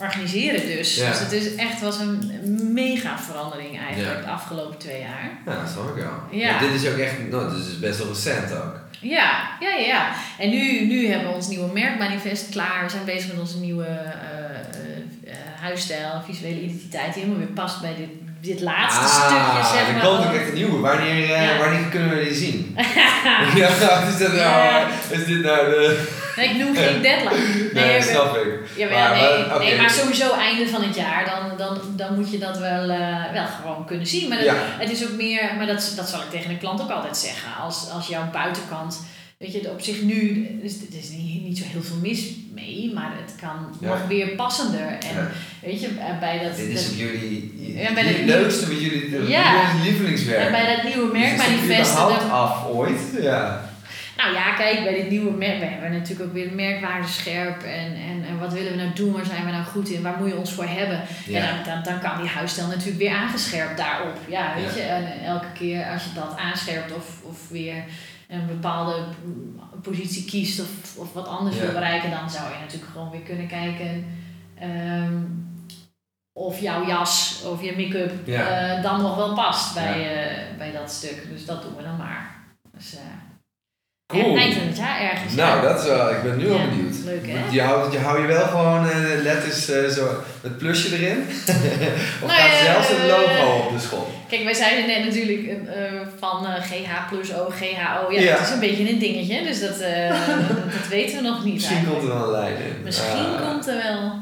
organiseren 0.00 0.60
dus. 0.66 0.96
Ja. 0.96 1.08
Dus 1.10 1.18
het 1.18 1.32
is 1.32 1.54
echt 1.54 1.80
was 1.80 1.98
een 1.98 2.32
mega 2.72 3.18
verandering 3.18 3.78
eigenlijk 3.80 4.22
de 4.24 4.30
afgelopen 4.30 4.78
twee 4.78 5.00
jaar. 5.00 5.30
Ja, 5.46 5.60
dat 5.62 5.70
snap 5.70 5.88
ik 5.88 6.02
wel. 6.02 6.40
Ja. 6.40 6.58
Dit 6.58 6.70
is 6.82 6.88
ook 6.88 6.98
echt, 6.98 7.30
nou, 7.30 7.50
dit 7.56 7.66
is 7.66 7.78
best 7.78 7.98
wel 7.98 8.08
recent 8.08 8.52
ook. 8.52 8.82
Ja, 9.04 9.56
ja, 9.60 9.74
ja. 9.74 10.14
En 10.38 10.50
nu, 10.50 10.86
nu 10.86 11.06
hebben 11.06 11.28
we 11.28 11.34
ons 11.34 11.48
nieuwe 11.48 11.72
merkmanifest 11.72 12.48
klaar. 12.48 12.84
We 12.84 12.90
zijn 12.90 13.04
bezig 13.04 13.30
met 13.30 13.40
onze 13.40 13.58
nieuwe 13.60 13.84
eh, 13.84 14.00
eh, 14.00 14.96
eh, 15.24 15.60
huisstijl, 15.60 16.22
visuele 16.26 16.62
identiteit, 16.62 17.14
die 17.14 17.22
helemaal 17.22 17.44
weer 17.44 17.54
past 17.54 17.80
bij 17.80 17.94
dit, 17.96 18.08
dit 18.44 18.60
laatste 18.60 19.06
stukje, 19.08 19.62
zeg 19.74 19.92
maar. 19.92 20.02
Ah, 20.02 20.08
komt 20.16 20.26
ook 20.26 20.34
echt 20.34 20.48
een 20.48 20.54
nieuwe. 20.54 20.78
Wanneer, 20.78 21.22
eh, 21.34 21.44
Ja. 21.44 21.58
wanneer 21.58 21.84
kunnen 21.90 22.08
we 22.18 22.24
die 22.24 22.34
zien? 22.34 22.76
ja, 23.54 23.68
is, 23.68 24.18
dat 24.18 24.32
nou, 24.32 24.86
is 25.10 25.24
dit 25.26 25.42
nou 25.42 25.70
de... 25.70 26.08
Nee, 26.36 26.48
ik 26.48 26.56
noem 26.56 26.76
geen 26.76 27.02
deadline. 27.02 27.70
Nee, 27.74 27.98
we- 27.98 28.06
snap 28.10 28.36
ik. 28.36 28.46
Ja, 28.76 28.88
Maar- 28.88 29.10
nee, 29.20 29.46
maar, 29.46 29.58
nee, 29.58 29.76
maar 29.80 29.90
sowieso 29.90 30.32
einde 30.34 30.68
van 30.68 30.82
het 30.82 30.94
jaar, 30.96 31.24
dan, 31.24 31.56
dan, 31.58 31.80
dan 31.96 32.14
moet 32.14 32.30
je 32.30 32.38
dat 32.38 32.58
wel, 32.58 32.88
eh, 32.90 33.32
wel 33.32 33.46
gewoon 33.60 33.86
kunnen 33.86 34.06
zien. 34.06 34.28
Maar 34.28 34.38
dat, 34.38 34.46
Ja. 34.46 34.54
het 34.78 34.90
is 34.90 35.04
ook 35.04 35.16
meer, 35.16 35.50
maar 35.56 35.66
dat, 35.66 35.92
dat 35.96 36.08
zal 36.08 36.20
ik 36.20 36.30
tegen 36.30 36.50
een 36.50 36.58
klant 36.58 36.80
ook 36.80 36.90
altijd 36.90 37.16
zeggen. 37.16 37.48
Als, 37.62 37.90
als 37.94 38.06
jouw 38.06 38.30
buitenkant, 38.32 39.00
weet 39.38 39.52
je, 39.52 39.70
op 39.70 39.80
zich 39.80 40.02
nu, 40.02 40.48
is, 40.62 40.74
er 40.74 40.98
is 40.98 41.08
niet, 41.08 41.42
niet 41.44 41.58
zo 41.58 41.64
heel 41.66 41.82
veel 41.82 41.96
mis 42.02 42.20
mee, 42.54 42.90
maar 42.94 43.12
het 43.24 43.34
kan 43.40 43.76
Ja. 43.80 43.88
nog 43.88 44.06
weer 44.06 44.28
passender. 44.28 44.86
En 44.86 45.14
Ja. 45.16 45.28
weet 45.62 45.80
je, 45.80 45.86
eh, 45.86 46.18
bij 46.20 46.38
dat, 46.42 46.56
Dit 46.56 46.68
is 46.68 46.86
dat- 46.86 46.98
jullie, 46.98 47.52
Ja, 47.76 47.92
bij 47.92 48.04
jullie 48.04 48.24
de- 48.26 48.32
leukste 48.32 48.66
wat 48.68 48.80
jullie 48.80 49.10
doen. 49.10 49.28
Ja. 49.28 49.66
Jullie 49.72 49.90
lievelingswerk. 49.90 50.44
en 50.46 50.52
bij 50.52 50.76
dat 50.76 50.84
nieuwe 50.94 51.12
Dus 51.12 51.20
het 51.28 51.36
merkmanifest. 51.36 51.96
dat- 51.96 52.30
af 52.30 52.66
ooit? 52.66 53.00
Ja. 53.20 53.72
Nou 54.16 54.34
ja, 54.34 54.54
kijk, 54.54 54.82
bij 54.84 54.94
dit 54.94 55.10
nieuwe 55.10 55.30
merk, 55.30 55.58
we 55.58 55.64
hebben 55.64 55.92
natuurlijk 55.92 56.28
ook 56.28 56.34
weer 56.34 56.48
de 56.48 56.54
merkwaarde 56.54 57.08
scherp. 57.08 57.62
En, 57.62 57.94
en, 57.94 58.24
en 58.28 58.38
wat 58.38 58.52
willen 58.52 58.70
we 58.70 58.76
nou 58.78 58.90
doen? 58.94 59.12
Waar 59.12 59.24
zijn 59.24 59.44
we 59.44 59.50
nou 59.50 59.64
goed 59.64 59.88
in? 59.88 60.02
Waar 60.02 60.16
moet 60.18 60.28
je 60.28 60.36
ons 60.36 60.52
voor 60.52 60.64
hebben? 60.68 61.00
Ja. 61.26 61.38
En 61.40 61.46
dan, 61.64 61.74
dan, 61.74 61.82
dan 61.92 62.00
kan 62.10 62.20
die 62.22 62.30
huisstijl 62.30 62.66
natuurlijk 62.66 62.98
weer 62.98 63.10
aangescherpt 63.14 63.76
daarop. 63.76 64.16
Ja, 64.28 64.52
weet 64.56 64.74
je. 64.74 64.80
En 64.80 65.04
elke 65.24 65.46
keer 65.58 65.84
als 65.92 66.02
je 66.04 66.10
dat 66.14 66.34
aanscherpt 66.38 66.92
of, 66.94 67.04
of 67.22 67.38
weer 67.50 67.74
een 68.28 68.46
bepaalde 68.46 69.04
positie 69.82 70.24
kiest 70.24 70.60
of, 70.60 70.96
of 70.96 71.12
wat 71.12 71.26
anders 71.28 71.56
Ja. 71.56 71.62
wil 71.62 71.72
bereiken, 71.72 72.10
dan 72.10 72.30
zou 72.30 72.52
je 72.52 72.58
natuurlijk 72.60 72.92
gewoon 72.92 73.10
weer 73.10 73.20
kunnen 73.20 73.46
kijken. 73.48 74.06
ehm, 74.58 75.22
of 76.32 76.58
jouw 76.60 76.86
jas 76.86 77.42
of 77.46 77.62
je 77.62 77.76
make-up 77.76 78.26
Ja. 78.26 78.48
eh, 78.76 78.82
dan 78.82 79.02
nog 79.02 79.16
wel 79.16 79.34
past 79.34 79.74
bij, 79.74 80.24
eh, 80.26 80.56
bij 80.58 80.72
dat 80.72 80.90
stuk. 80.90 81.26
Dus 81.30 81.46
dat 81.46 81.62
doen 81.62 81.76
we 81.76 81.82
dan 81.82 81.96
maar. 81.96 82.36
Dus, 82.72 82.94
eh, 82.94 83.00
Cool. 84.22 84.36
Eind 84.36 84.54
van 84.54 84.66
het 84.66 84.76
jaar 84.76 85.00
ergens. 85.00 85.34
Nou, 85.34 85.56
ja. 85.62 85.68
dat 85.72 85.80
is 85.82 85.86
wel, 85.88 86.10
ik 86.10 86.22
ben 86.22 86.36
nu 86.36 86.50
al 86.50 86.56
Ja, 86.58 86.66
benieuwd. 86.68 86.94
leuk, 87.04 87.26
hè? 87.26 87.38
Je 87.50 87.62
houdt 87.62 87.92
je, 87.92 87.98
hou 87.98 88.20
je 88.20 88.26
wel 88.26 88.46
gewoon 88.46 88.88
eh, 88.88 88.96
letters 89.22 89.70
eh, 89.70 89.84
zo, 89.88 90.08
het 90.42 90.58
plusje 90.58 90.96
erin? 90.98 91.18
of 92.22 92.26
Nou, 92.26 92.30
gaat 92.40 92.60
zelfs 92.64 92.88
eh, 92.90 93.06
logo 93.08 93.56
op 93.66 93.72
de 93.72 93.78
school? 93.80 94.10
Kijk, 94.28 94.44
wij 94.44 94.54
zeiden 94.54 94.86
net 94.86 95.04
natuurlijk 95.04 95.46
eh, 95.46 95.84
eh, 95.84 96.00
van 96.18 96.46
eh, 96.46 96.62
GH 96.62 97.08
plus 97.10 97.34
O, 97.34 97.48
GHO. 97.50 98.12
Ja, 98.12 98.20
Ja. 98.20 98.32
dat 98.36 98.40
is 98.46 98.50
een 98.52 98.60
beetje 98.60 98.88
een 98.90 98.98
dingetje, 98.98 99.42
dus 99.44 99.60
dat, 99.60 99.78
eh, 99.78 100.08
dat, 100.78 100.88
weten 100.88 101.16
we 101.16 101.22
nog 101.28 101.44
niet. 101.44 101.54
Misschien 101.54 101.86
komt 101.90 102.02
er 102.02 102.08
wel 102.08 102.24
een 102.24 102.30
lijn 102.30 102.56
in. 102.56 102.76
Misschien 102.84 103.18
Ah. 103.34 103.48
komt 103.50 103.66
er 103.66 103.76
wel. 103.82 104.12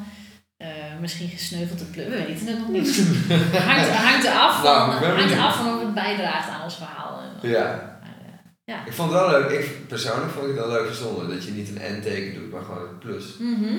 eh, 0.56 0.68
misschien 1.00 1.28
gesneuveld. 1.28 1.80
We 1.94 2.08
weten 2.26 2.46
het 2.46 2.58
nog 2.58 2.68
niet. 2.68 3.02
hangt, 3.68 3.88
hangt 3.90 4.26
er 4.26 4.32
af 4.32 4.60
van, 4.62 4.88
Nou, 4.88 5.00
ben 5.00 5.16
hangt 5.16 5.32
er 5.32 5.40
af 5.40 5.56
van 5.56 5.74
of 5.74 5.80
het 5.80 5.94
bijdraagt 5.94 6.48
aan 6.48 6.62
ons 6.64 6.74
verhaal. 6.76 7.20
Ja. 7.42 7.90
Ja. 8.72 8.86
Ik 8.86 8.92
vond 8.92 9.12
het 9.12 9.20
wel 9.20 9.30
leuk, 9.30 9.50
ik, 9.50 9.88
persoonlijk 9.88 10.30
vond 10.32 10.48
ik 10.48 10.54
het 10.56 10.64
wel 10.66 10.72
leuk 10.76 10.86
verzonnen 10.86 11.28
dat 11.28 11.44
je 11.44 11.50
niet 11.50 11.68
een 11.68 11.98
N-teken 11.98 12.34
doet, 12.40 12.50
maar 12.52 12.62
gewoon 12.62 12.88
een 12.88 12.98
plus. 12.98 13.24
Mhm. 13.38 13.74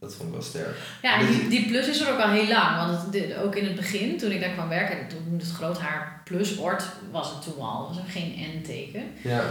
Dat 0.00 0.14
vond 0.14 0.28
ik 0.28 0.34
wel 0.34 0.42
sterk. 0.44 0.76
Ja, 1.02 1.18
die, 1.18 1.48
die 1.48 1.66
plus 1.68 1.88
is 1.88 2.00
er 2.00 2.12
ook 2.12 2.20
al 2.20 2.28
heel 2.30 2.48
lang. 2.48 2.76
Want 2.76 3.02
het, 3.02 3.12
de- 3.12 3.42
ook 3.44 3.54
in 3.56 3.64
het 3.64 3.74
begin, 3.76 4.18
toen 4.18 4.30
ik 4.30 4.40
daar 4.40 4.50
kwam 4.50 4.68
werken, 4.68 5.08
toen 5.08 5.38
het 5.38 5.50
groot 5.50 5.78
haar 5.80 6.20
plus 6.24 6.56
ort, 6.56 6.84
was 7.10 7.30
het 7.30 7.42
toen 7.42 7.60
al. 7.60 7.86
was 7.88 7.96
er 7.98 8.04
geen 8.10 8.36
N-teken. 8.58 9.02
Ja. 9.22 9.42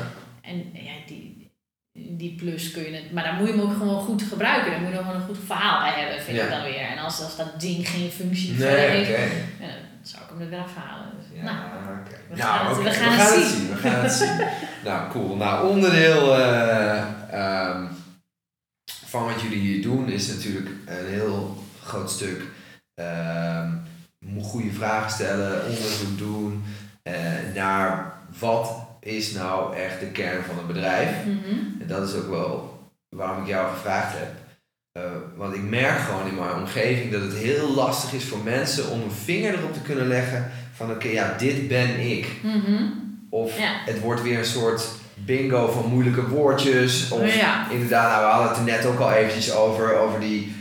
En 0.42 0.58
ja, 0.74 0.92
die, 1.08 1.52
die 1.94 2.36
plus 2.36 2.72
kun 2.72 2.84
je 2.84 2.92
het... 2.96 3.12
Maar 3.12 3.24
dan 3.24 3.36
moet 3.36 3.48
je 3.48 3.54
hem 3.54 3.62
ook 3.62 3.78
gewoon 3.78 4.00
goed 4.04 4.22
gebruiken. 4.22 4.72
Daar 4.72 4.82
moet 4.82 4.92
je 4.92 4.98
gewoon 4.98 5.16
een 5.16 5.28
goed 5.28 5.38
verhaal 5.46 5.80
bij 5.80 6.02
hebben, 6.02 6.24
vind 6.24 6.38
Ja. 6.38 6.44
ik 6.44 6.50
dan 6.50 6.64
weer. 6.64 6.80
En 6.92 6.98
als, 6.98 7.22
als 7.24 7.38
dat 7.38 7.60
ding 7.62 7.90
geen 7.90 8.10
functie 8.10 8.54
Nee, 8.54 8.76
heeft, 8.76 9.10
ja, 9.60 9.66
dan 9.68 9.70
zou 10.02 10.24
ik 10.24 10.30
hem 10.30 10.42
er 10.42 10.50
weer 10.50 10.60
afhalen. 10.60 11.06
Dus, 11.18 11.40
Ja, 11.40 11.44
nou. 11.44 11.58
We 12.30 12.36
Nou, 12.36 12.50
gaan 12.50 12.68
het- 12.68 12.78
oké, 12.78 12.84
we 12.84 12.94
gaan 12.94 13.40
het 13.40 13.48
zien. 13.48 13.70
We 13.70 13.76
gaan 13.76 14.04
het 14.04 14.12
zien. 14.12 14.38
nou, 14.86 15.12
cool. 15.12 15.36
Nou, 15.36 15.68
onderdeel 15.70 16.36
eh, 16.36 17.04
ehm, 17.32 17.86
van 19.06 19.26
wat 19.26 19.42
jullie 19.42 19.60
hier 19.60 19.82
doen 19.82 20.10
is 20.10 20.28
natuurlijk 20.28 20.70
een 20.86 21.06
heel 21.08 21.64
groot 21.84 22.12
stuk 22.12 22.42
ehm, 22.94 23.72
goede 24.42 24.72
vragen 24.72 25.12
stellen, 25.12 25.62
onderzoek 25.64 26.18
doen 26.18 26.64
eh, 27.04 27.14
naar 27.56 28.14
wat 28.40 28.72
is 29.00 29.32
nou 29.32 29.76
echt 29.76 30.00
de 30.00 30.06
kern 30.12 30.44
van 30.44 30.60
een 30.60 30.68
bedrijf. 30.68 31.10
mhm. 31.26 31.82
En 31.82 31.88
dat 31.88 32.08
is 32.10 32.16
ook 32.16 32.30
wel 32.30 32.80
waarom 33.16 33.42
ik 33.42 33.48
jou 33.48 33.74
gevraagd 33.76 34.18
heb. 34.18 34.34
Eh, 34.92 35.04
want 35.36 35.56
ik 35.56 35.62
merk 35.64 36.00
gewoon 36.00 36.28
in 36.28 36.36
mijn 36.36 36.56
omgeving 36.56 37.12
dat 37.12 37.22
het 37.22 37.34
heel 37.34 37.74
lastig 37.74 38.14
is 38.14 38.26
voor 38.26 38.44
mensen 38.44 38.90
om 38.90 39.02
een 39.02 39.12
vinger 39.12 39.54
erop 39.54 39.74
te 39.74 39.82
kunnen 39.82 40.08
leggen 40.08 40.52
van 40.78 40.92
oké, 40.92 41.08
ja, 41.08 41.34
dit 41.38 41.68
ben 41.68 42.00
ik. 42.00 42.28
Mhm. 42.42 42.84
Of 43.30 43.58
Ja. 43.60 43.70
het 43.86 44.00
wordt 44.00 44.22
weer 44.22 44.38
een 44.38 44.46
soort 44.46 44.88
bingo 45.14 45.72
van 45.72 45.86
moeilijke 45.92 46.28
woordjes. 46.28 47.10
Of 47.12 47.36
Ja. 47.36 47.66
inderdaad, 47.72 48.10
nou, 48.12 48.26
we 48.26 48.32
hadden 48.32 48.48
het 48.50 48.58
er 48.58 48.64
net 48.64 48.86
ook 48.86 49.00
al 49.00 49.12
eventjes 49.14 49.54
over, 49.56 49.96
over 49.98 50.20
die... 50.20 50.56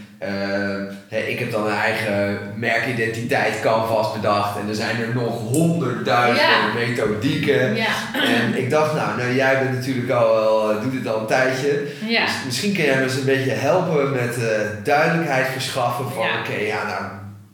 hè, 1.09 1.18
ik 1.18 1.38
heb 1.38 1.50
dan 1.52 1.66
een 1.66 1.72
eigen 1.74 2.38
merkidentiteit 2.57 3.61
canvas 3.61 4.12
bedacht 4.12 4.59
en 4.59 4.68
er 4.68 4.74
zijn 4.74 5.00
er 5.00 5.14
nog 5.14 5.38
honderdduizenden 5.38 6.81
Ja. 6.81 6.87
methodieken. 6.88 7.74
Ja. 7.76 7.87
En 8.14 8.59
ik 8.59 8.70
dacht, 8.70 8.94
nou, 8.94 9.16
nou 9.18 9.35
jij 9.35 9.59
bent 9.59 9.72
natuurlijk 9.72 10.11
al 10.11 10.35
wel, 10.35 10.70
eh, 10.70 10.83
doet 10.83 10.92
dit 10.92 11.07
al 11.09 11.20
een 11.20 11.26
tijdje. 11.26 11.83
Ja. 12.07 12.24
Dus 12.24 12.35
misschien 12.44 12.72
kun 12.72 12.85
jij 12.85 12.96
me 12.96 13.02
eens 13.02 13.16
een 13.16 13.24
beetje 13.24 13.50
helpen 13.50 14.11
met 14.12 14.37
eh, 14.37 14.61
duidelijkheid 14.85 15.46
verschaffen 15.52 16.05
van, 16.11 16.24
oké, 16.40 16.57
ja, 16.66 16.85
nou, 16.87 17.02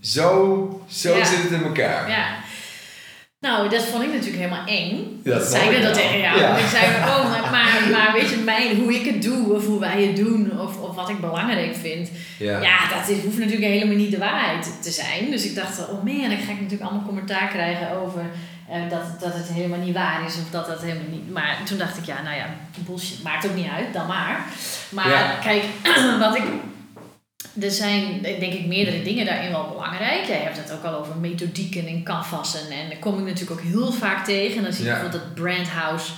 zo, 0.01 0.81
zo 0.89 1.15
zit 1.25 1.43
het 1.43 1.51
in 1.51 1.63
elkaar. 1.65 2.09
Nou, 3.47 3.69
dat 3.69 3.85
vond 3.85 4.03
ik 4.03 4.13
natuurlijk 4.13 4.43
helemaal 4.43 4.67
eng. 4.67 5.21
Ja, 5.25 5.35
dat 5.39 5.47
zei 5.47 5.77
ik 5.77 5.83
dat 5.83 5.95
tegen 5.95 6.21
jou. 6.21 6.39
Ja. 6.41 6.57
Ik 6.57 6.67
zei, 6.67 6.85
oh, 6.87 7.31
maar, 7.31 7.51
maar, 7.51 7.89
maar 7.91 8.13
weet 8.13 8.31
je, 8.31 8.37
mijn, 8.37 8.77
hoe 8.77 8.95
ik 8.95 9.07
het 9.07 9.23
doe, 9.23 9.55
of 9.55 9.67
hoe 9.67 9.81
wij 9.81 10.03
het 10.03 10.17
doen, 10.17 10.61
of, 10.61 10.79
of 10.81 10.95
wat 10.95 11.09
ik 11.09 11.21
belangrijk 11.21 11.77
vind. 11.77 12.11
Ja. 12.39 12.61
Ja, 12.61 12.79
dat 12.97 13.09
is, 13.09 13.23
hoeft 13.23 13.39
natuurlijk 13.39 13.73
helemaal 13.73 13.97
niet 13.97 14.11
de 14.11 14.19
waarheid 14.19 14.83
te 14.83 14.91
zijn. 14.91 15.31
Dus 15.31 15.45
ik 15.45 15.55
dacht, 15.55 15.79
oh 15.89 16.05
man, 16.05 16.29
dan 16.29 16.39
ga 16.39 16.53
ik 16.53 16.61
natuurlijk 16.61 16.83
allemaal 16.83 17.07
commentaar 17.07 17.49
krijgen 17.49 17.91
over 17.97 18.23
eh, 18.69 18.81
dat, 18.91 19.21
dat 19.21 19.35
het 19.35 19.49
helemaal 19.49 19.79
niet 19.79 19.95
waar 19.95 20.21
is. 20.27 20.35
Of 20.35 20.51
dat 20.51 20.67
dat 20.67 20.83
helemaal 20.83 21.11
niet... 21.11 21.31
Maar 21.33 21.59
toen 21.65 21.79
dacht 21.79 21.97
ik, 21.99 22.05
ja, 22.05 22.23
nou 22.23 22.37
ja, 22.37 22.47
bullshit, 22.87 23.23
maakt 23.23 23.47
ook 23.47 23.55
niet 23.55 23.71
uit, 23.77 23.93
dan 23.93 24.07
maar. 24.07 24.45
Maar 24.89 25.09
Ja. 25.11 25.35
kijk, 25.43 25.63
wat 26.25 26.37
ik... 26.37 26.43
Er 27.61 27.71
zijn 27.71 28.23
denk 28.23 28.53
ik 28.53 28.67
meerdere 28.67 29.03
dingen 29.03 29.27
daarin 29.27 29.51
wel 29.51 29.69
belangrijk. 29.69 30.25
Jij 30.27 30.37
hebt 30.37 30.57
het 30.57 30.73
ook 30.73 30.85
al 30.85 30.95
over 30.99 31.17
methodieken 31.17 31.87
en 31.87 32.03
canvassen. 32.03 32.61
En 32.71 32.89
daar 32.89 32.99
kom 32.99 33.19
ik 33.19 33.25
natuurlijk 33.25 33.61
ook 33.61 33.67
heel 33.67 33.93
vaak 33.93 34.25
tegen. 34.25 34.57
En 34.57 34.63
dan 34.63 34.73
zie 34.73 34.85
je 34.85 34.91
Ja. 34.91 34.95
bijvoorbeeld 35.01 35.23
dat 35.35 35.45
brandhouse. 35.45 36.13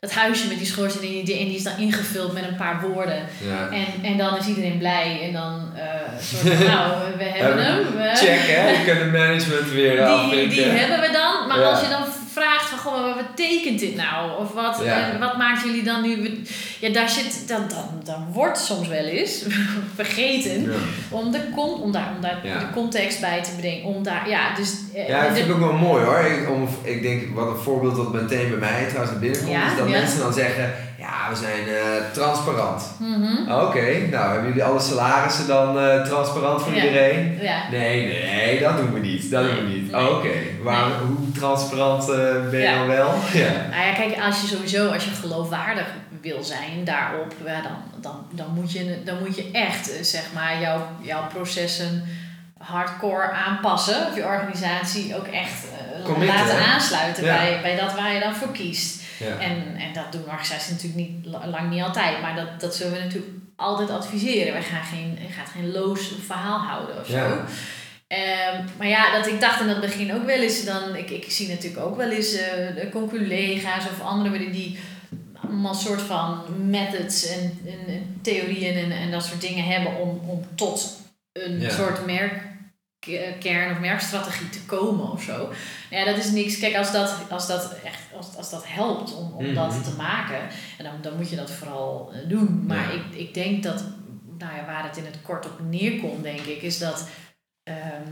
Dat 0.00 0.12
huisje 0.12 0.48
met 0.48 0.58
die 0.58 0.66
schoorsteen 0.66 1.18
en 1.18 1.24
die, 1.24 1.44
die 1.46 1.54
is 1.56 1.62
dan 1.62 1.78
ingevuld 1.78 2.32
met 2.32 2.42
een 2.48 2.56
paar 2.56 2.80
woorden. 2.80 3.22
Ja. 3.48 3.68
En, 3.70 3.86
en 4.10 4.16
dan 4.16 4.36
is 4.38 4.46
iedereen 4.46 4.78
blij 4.78 5.20
en 5.22 5.32
dan 5.32 5.70
eh 5.76 5.84
soort 6.22 6.54
van, 6.56 6.66
nou, 6.66 6.92
we 7.18 7.24
hebben 7.34 7.64
hem. 7.64 7.76
We- 7.96 8.10
Check, 8.16 8.40
hè? 8.46 8.70
Je 8.70 8.84
kunt 8.84 8.98
het 9.00 9.12
management 9.12 9.70
weer 9.70 9.90
die, 9.96 10.04
afvinken. 10.04 10.48
die 10.48 10.62
hebben 10.64 11.00
we 11.00 11.12
dan. 11.12 11.48
Maar 11.48 11.58
Ja. 11.60 11.70
als 11.70 11.80
je 11.80 11.88
dan 11.88 12.02
vraagt 12.42 12.68
van, 12.68 12.78
goh, 12.78 13.00
maar 13.00 13.14
wat 13.14 13.34
betekent 13.34 13.78
dit 13.80 13.96
nou? 13.96 14.40
Of 14.40 14.52
wat, 14.52 14.80
Ja. 14.84 15.12
eh, 15.12 15.18
wat 15.20 15.36
maakt 15.36 15.62
jullie 15.64 15.82
dan 15.82 16.02
nu... 16.02 16.42
Ja, 16.80 16.88
daar 16.90 17.08
zit, 17.08 17.48
dan, 17.48 17.62
dan, 17.68 17.88
dan 18.04 18.26
wordt 18.32 18.58
soms 18.58 18.88
wel 18.88 19.04
eens 19.04 19.42
vergeten 20.00 20.62
Ja. 20.62 20.76
om, 21.10 21.32
de, 21.32 21.38
con, 21.54 21.80
om 21.82 21.92
daar, 21.92 22.12
om 22.16 22.20
daar 22.22 22.38
Ja. 22.42 22.58
de 22.58 22.70
context 22.74 23.20
bij 23.20 23.42
te 23.42 23.50
bedenken. 23.56 23.88
Om 23.88 24.02
daar, 24.02 24.28
ja, 24.28 24.54
dus... 24.54 24.74
eh, 24.94 25.08
Ja, 25.08 25.22
dat 25.22 25.36
vind 25.36 25.46
ik 25.48 25.52
ook 25.54 25.60
wel 25.60 25.72
mooi 25.72 26.04
hoor. 26.04 26.18
Ik, 26.18 26.50
om, 26.50 26.68
ik 26.82 27.02
denk, 27.02 27.34
wat 27.34 27.46
een 27.48 27.62
voorbeeld 27.62 27.96
dat 27.96 28.12
meteen 28.12 28.48
bij 28.48 28.58
mij 28.58 28.84
trouwens 28.84 29.10
naar 29.10 29.20
binnen 29.20 29.40
komt, 29.44 29.56
is 29.72 29.76
dat 29.78 29.88
mensen 29.88 30.18
dan 30.18 30.32
zeggen, 30.32 30.72
ja, 31.04 31.28
we 31.30 31.36
zijn 31.36 31.68
eh, 31.68 32.10
transparant. 32.12 32.82
Mhm. 32.98 33.52
Oké, 33.52 34.06
nou 34.10 34.30
hebben 34.32 34.46
jullie 34.48 34.64
alle 34.64 34.80
salarissen 34.80 35.46
dan 35.46 35.78
eh, 35.78 36.02
transparant 36.02 36.62
voor 36.62 36.74
Ja. 36.74 36.84
iedereen? 36.84 37.38
Ja. 37.42 37.62
Nee, 37.70 38.06
nee, 38.06 38.60
dat 38.60 38.76
doen 38.76 38.92
we 38.92 38.98
niet. 39.00 39.30
Dat 39.30 39.44
doen 39.44 39.54
we 39.54 39.62
niet. 39.62 39.90
Nee. 39.90 40.10
Oké, 40.10 40.28
Nee. 40.64 40.74
hoe 41.06 41.32
transparant 41.38 42.02
eh, 42.02 42.16
ben 42.50 42.60
je 42.60 42.66
Ja. 42.66 42.78
dan 42.78 42.86
wel? 42.86 43.14
Ja. 43.42 43.50
Nou 43.70 43.84
ja, 43.86 43.92
kijk, 43.94 44.20
als 44.24 44.40
je 44.40 44.46
sowieso, 44.46 44.88
als 44.88 45.04
je 45.04 45.10
geloofwaardig 45.10 45.86
wil 46.20 46.42
zijn 46.44 46.84
daarop, 46.84 47.34
ja, 47.44 47.60
dan, 47.62 47.76
dan, 48.00 48.26
dan, 48.30 48.46
moet 48.54 48.72
je, 48.72 49.02
dan 49.04 49.18
moet 49.18 49.36
je 49.36 49.48
echt, 49.52 49.90
zeg 50.00 50.22
maar, 50.34 50.60
jouw, 50.60 50.86
jouw 51.00 51.26
processen 51.34 52.04
hardcore 52.58 53.30
aanpassen. 53.30 54.06
Of 54.08 54.16
je 54.16 54.24
organisatie 54.24 55.16
ook 55.16 55.26
echt 55.26 55.64
laten 56.26 56.64
aansluiten 56.72 57.22
bij, 57.24 57.58
bij 57.62 57.76
dat 57.76 57.94
waar 57.94 58.14
je 58.14 58.20
dan 58.20 58.34
voor 58.34 58.52
kiest. 58.52 59.01
Ja. 59.22 59.38
En, 59.38 59.76
en 59.76 59.92
dat 59.92 60.12
doen 60.12 60.22
organisaties 60.24 60.70
natuurlijk 60.70 61.08
niet, 61.08 61.26
la- 61.26 61.46
lang 61.48 61.70
niet 61.70 61.82
altijd, 61.82 62.20
maar 62.20 62.36
dat, 62.36 62.60
dat 62.60 62.74
zullen 62.74 62.92
we 62.92 62.98
natuurlijk 62.98 63.32
altijd 63.56 63.90
adviseren. 63.90 64.52
Wij 64.52 64.62
gaan 64.62 64.84
geen, 64.84 65.18
je 65.26 65.32
gaat 65.32 65.48
geen 65.48 65.72
loos 65.72 66.10
verhaal 66.26 66.58
houden 66.58 67.00
of 67.00 67.06
zo. 67.06 67.12
Ja. 67.16 67.44
Ehm, 68.06 68.64
maar 68.78 68.86
ja, 68.88 69.16
dat 69.16 69.26
ik 69.26 69.40
dacht 69.40 69.60
in 69.60 69.68
het 69.68 69.80
begin 69.80 70.14
ook 70.14 70.26
wel 70.26 70.38
eens, 70.40 70.64
dan, 70.64 70.94
ik, 70.96 71.10
ik 71.10 71.24
zie 71.30 71.48
natuurlijk 71.48 71.84
ook 71.86 71.96
wel 71.96 72.10
eens 72.10 72.30
de 72.30 72.88
conculega's 72.92 73.84
of 73.84 74.00
anderen 74.00 74.38
die- 74.38 74.50
die 74.50 74.78
allemaal 75.42 75.74
soort 75.74 76.00
van 76.02 76.42
methods 76.70 77.26
en, 77.26 77.58
en, 77.66 77.94
en 77.94 78.18
theorieën 78.22 78.74
en, 78.76 78.90
en 78.92 79.10
dat 79.10 79.24
soort 79.24 79.40
dingen 79.40 79.64
hebben 79.64 79.96
om, 80.00 80.20
om 80.26 80.44
tot 80.54 80.96
een 81.32 81.60
Ja. 81.60 81.70
soort 81.70 82.06
merkkern 83.06 83.70
of 83.72 83.78
merkstrategie 83.78 84.48
te 84.48 84.64
komen 84.66 85.10
of 85.12 85.22
zo. 85.22 85.52
Ja, 85.90 86.04
dat 86.04 86.16
is 86.16 86.30
niks. 86.30 86.58
Kijk, 86.58 86.76
als 86.76 86.92
dat, 86.92 87.14
als 87.30 87.46
dat 87.46 87.74
echt 87.84 88.00
als, 88.16 88.36
als 88.36 88.50
dat 88.50 88.62
helpt 88.66 89.14
om, 89.14 89.32
om 89.32 89.44
Mhm. 89.44 89.54
dat 89.54 89.84
te 89.84 89.94
maken, 89.96 90.40
en 90.78 90.84
dan, 90.84 90.94
dan 91.02 91.16
moet 91.16 91.30
je 91.30 91.36
dat 91.36 91.50
vooral 91.50 92.12
eh, 92.12 92.28
doen. 92.28 92.64
Maar 92.66 92.92
Ja. 92.94 93.00
ik, 93.00 93.14
ik 93.18 93.34
denk 93.34 93.62
dat, 93.62 93.84
nou 94.38 94.56
ja, 94.56 94.64
waar 94.66 94.84
het 94.84 94.96
in 94.96 95.04
het 95.04 95.22
kort 95.22 95.46
op 95.46 95.60
neerkomt, 95.70 96.22
denk 96.22 96.40
ik, 96.40 96.62
is 96.62 96.78
dat. 96.78 97.08
ehm, 97.62 98.10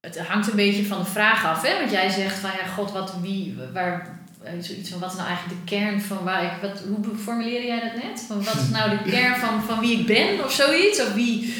het 0.00 0.18
hangt 0.18 0.48
een 0.50 0.56
beetje 0.56 0.84
van 0.86 0.98
de 0.98 1.04
vraag 1.10 1.44
af, 1.46 1.62
hè? 1.62 1.78
Want 1.78 1.90
jij 1.90 2.10
zegt 2.10 2.38
van 2.38 2.50
ja, 2.50 2.66
god, 2.66 2.92
wat, 2.92 3.14
wie, 3.20 3.56
waar, 3.72 4.20
eh, 4.42 4.52
zoiets 4.60 4.90
van 4.90 5.00
wat 5.00 5.10
is 5.10 5.16
nou 5.16 5.28
eigenlijk 5.28 5.58
de 5.60 5.76
kern 5.76 6.00
van 6.00 6.24
waar 6.24 6.44
ik, 6.44 6.52
wat, 6.62 6.80
hoe 6.80 7.16
formuleerde 7.16 7.66
jij 7.66 7.80
dat 7.80 8.02
net? 8.02 8.24
Van 8.26 8.44
wat 8.44 8.54
is 8.54 8.68
nou 8.68 8.90
de 8.90 9.02
kern 9.14 9.36
van, 9.36 9.62
van 9.62 9.80
wie 9.80 9.98
ik 10.00 10.06
ben 10.06 10.44
of 10.44 10.52
zoiets? 10.52 11.00
Of 11.02 11.14
wie, 11.14 11.54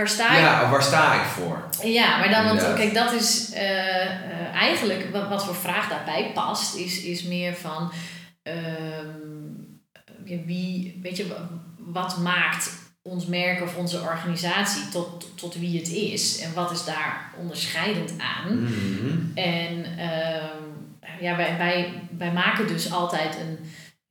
waar 0.00 0.08
sta 0.08 0.30
ik? 0.32 0.38
Ja, 0.40 0.70
waar 0.70 0.82
sta 0.82 1.14
ik 1.14 1.26
voor? 1.26 1.68
Ja, 1.82 2.18
maar 2.18 2.30
dan, 2.30 2.44
want 2.44 2.74
kijk, 2.74 2.94
dat 2.94 3.12
is 3.12 3.52
eh, 3.52 4.04
eh, 4.04 4.54
eigenlijk 4.54 5.08
wat, 5.12 5.28
wat 5.28 5.44
voor 5.44 5.54
vraag 5.54 5.88
daarbij 5.88 6.30
past, 6.34 6.74
is, 6.74 7.02
is 7.02 7.22
meer 7.22 7.54
van 7.54 7.92
ehm, 8.42 9.08
wie, 10.46 10.98
weet 11.02 11.16
je, 11.16 11.28
wa- 11.28 11.48
wat 11.78 12.18
maakt 12.18 12.70
ons 13.02 13.26
merk 13.26 13.62
of 13.62 13.76
onze 13.76 14.00
organisatie 14.00 14.88
tot, 14.88 15.38
tot 15.38 15.54
wie 15.54 15.78
het 15.78 15.88
is 15.88 16.40
en 16.40 16.54
wat 16.54 16.70
is 16.70 16.84
daar 16.84 17.30
onderscheidend 17.38 18.12
aan? 18.18 18.62
Mhm. 18.62 19.38
En 19.38 19.84
ehm, 19.98 20.68
ja, 21.20 21.36
wij, 21.36 21.56
wij, 21.58 21.92
wij 22.18 22.32
maken 22.32 22.66
dus 22.66 22.92
altijd 22.92 23.36
een. 23.40 23.58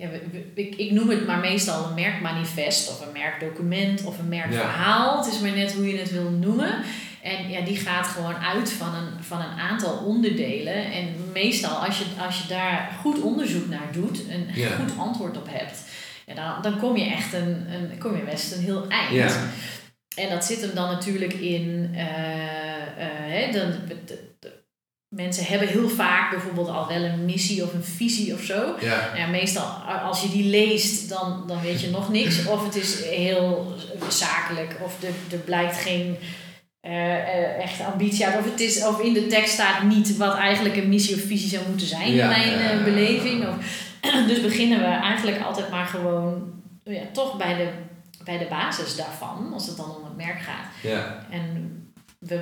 Ja, 0.01 0.09
ik, 0.53 0.75
ik 0.75 0.91
noem 0.91 1.09
het 1.09 1.27
maar 1.27 1.39
meestal 1.39 1.85
een 1.87 1.93
merkmanifest 1.93 2.89
of 2.89 3.05
een 3.05 3.11
merkdocument 3.13 4.03
of 4.03 4.19
een 4.19 4.27
merkverhaal. 4.27 5.17
Het 5.17 5.33
is 5.33 5.39
maar 5.39 5.51
net 5.51 5.73
hoe 5.73 5.87
je 5.91 5.97
het 5.97 6.11
wil 6.11 6.29
noemen. 6.29 6.81
En 7.23 7.49
ja, 7.49 7.61
die 7.61 7.75
gaat 7.77 8.07
gewoon 8.07 8.35
uit 8.35 8.71
van 8.71 8.93
een, 8.95 9.23
van 9.23 9.39
een 9.41 9.59
aantal 9.59 9.97
onderdelen. 9.97 10.91
En 10.91 11.07
meestal, 11.33 11.85
als 11.85 11.97
je, 11.97 12.05
als 12.19 12.41
je 12.41 12.47
daar 12.47 12.91
goed 13.01 13.21
onderzoek 13.21 13.67
naar 13.69 13.91
doet 13.91 14.27
en 14.27 14.47
Ja. 14.53 14.69
goed 14.69 14.97
antwoord 14.97 15.37
op 15.37 15.47
hebt, 15.51 15.83
ja, 16.25 16.33
dan, 16.33 16.61
dan 16.61 16.79
kom 16.79 16.97
je 16.97 17.05
echt 17.05 17.33
een, 17.33 17.65
een, 17.73 17.97
kom 17.97 18.15
je 18.15 18.23
best 18.23 18.51
een 18.55 18.63
heel 18.63 18.87
eind. 18.89 19.11
Ja. 19.11 19.49
En 20.15 20.29
dat 20.29 20.45
zit 20.45 20.61
hem 20.61 20.75
dan 20.75 20.89
natuurlijk 20.89 21.33
in. 21.33 21.89
eh, 21.93 22.01
eh, 22.01 23.09
hè, 23.27 23.51
dan, 23.51 23.73
mensen 25.09 25.45
hebben 25.45 25.67
heel 25.67 25.89
vaak 25.89 26.31
bijvoorbeeld 26.31 26.69
al 26.69 26.87
wel 26.87 27.03
een 27.03 27.25
missie 27.25 27.63
of 27.63 27.73
een 27.73 27.83
visie 27.83 28.33
of 28.33 28.41
zo. 28.41 28.75
Ja. 28.79 29.15
Ja, 29.15 29.27
meestal 29.27 29.63
als 30.03 30.21
je 30.21 30.29
die 30.29 30.49
leest, 30.49 31.09
dan, 31.09 31.43
dan 31.47 31.61
weet 31.61 31.81
je 31.81 31.89
nog 31.89 32.11
niks. 32.11 32.45
Of 32.53 32.65
het 32.65 32.75
is 32.75 33.03
heel 33.05 33.75
zakelijk, 34.09 34.75
of 34.83 35.03
er, 35.03 35.13
er 35.31 35.37
blijkt 35.37 35.77
geen 35.77 36.17
eh, 36.81 37.13
eh, 37.15 37.63
echte 37.63 37.83
ambitie 37.83 38.25
uit. 38.25 38.37
Of, 38.37 38.51
het 38.51 38.59
is, 38.59 38.85
of 38.85 39.01
in 39.01 39.13
de 39.13 39.27
tekst 39.27 39.53
staat 39.53 39.83
niet 39.83 40.17
wat 40.17 40.35
eigenlijk 40.35 40.75
een 40.75 40.89
missie 40.89 41.15
of 41.15 41.21
visie 41.21 41.49
zou 41.49 41.67
moeten 41.67 41.87
zijn 41.87 42.13
Ja, 42.13 42.35
in 42.35 42.57
mijn 42.57 42.79
eh, 42.79 42.83
beleving. 42.83 43.47
Of, 43.47 43.55
dus 44.27 44.41
beginnen 44.41 44.79
we 44.79 44.85
eigenlijk 44.85 45.41
altijd 45.41 45.69
maar 45.69 45.85
gewoon 45.85 46.61
ja, 46.83 47.01
toch 47.13 47.37
bij 47.37 47.55
de, 47.55 47.69
bij 48.23 48.37
de 48.37 48.47
basis 48.49 48.95
daarvan, 48.95 49.53
als 49.53 49.67
het 49.67 49.77
dan 49.77 49.95
om 49.95 50.03
het 50.03 50.17
merk 50.17 50.41
gaat. 50.41 50.65
Ja. 50.81 51.25
En 51.29 51.88
we, 52.19 52.41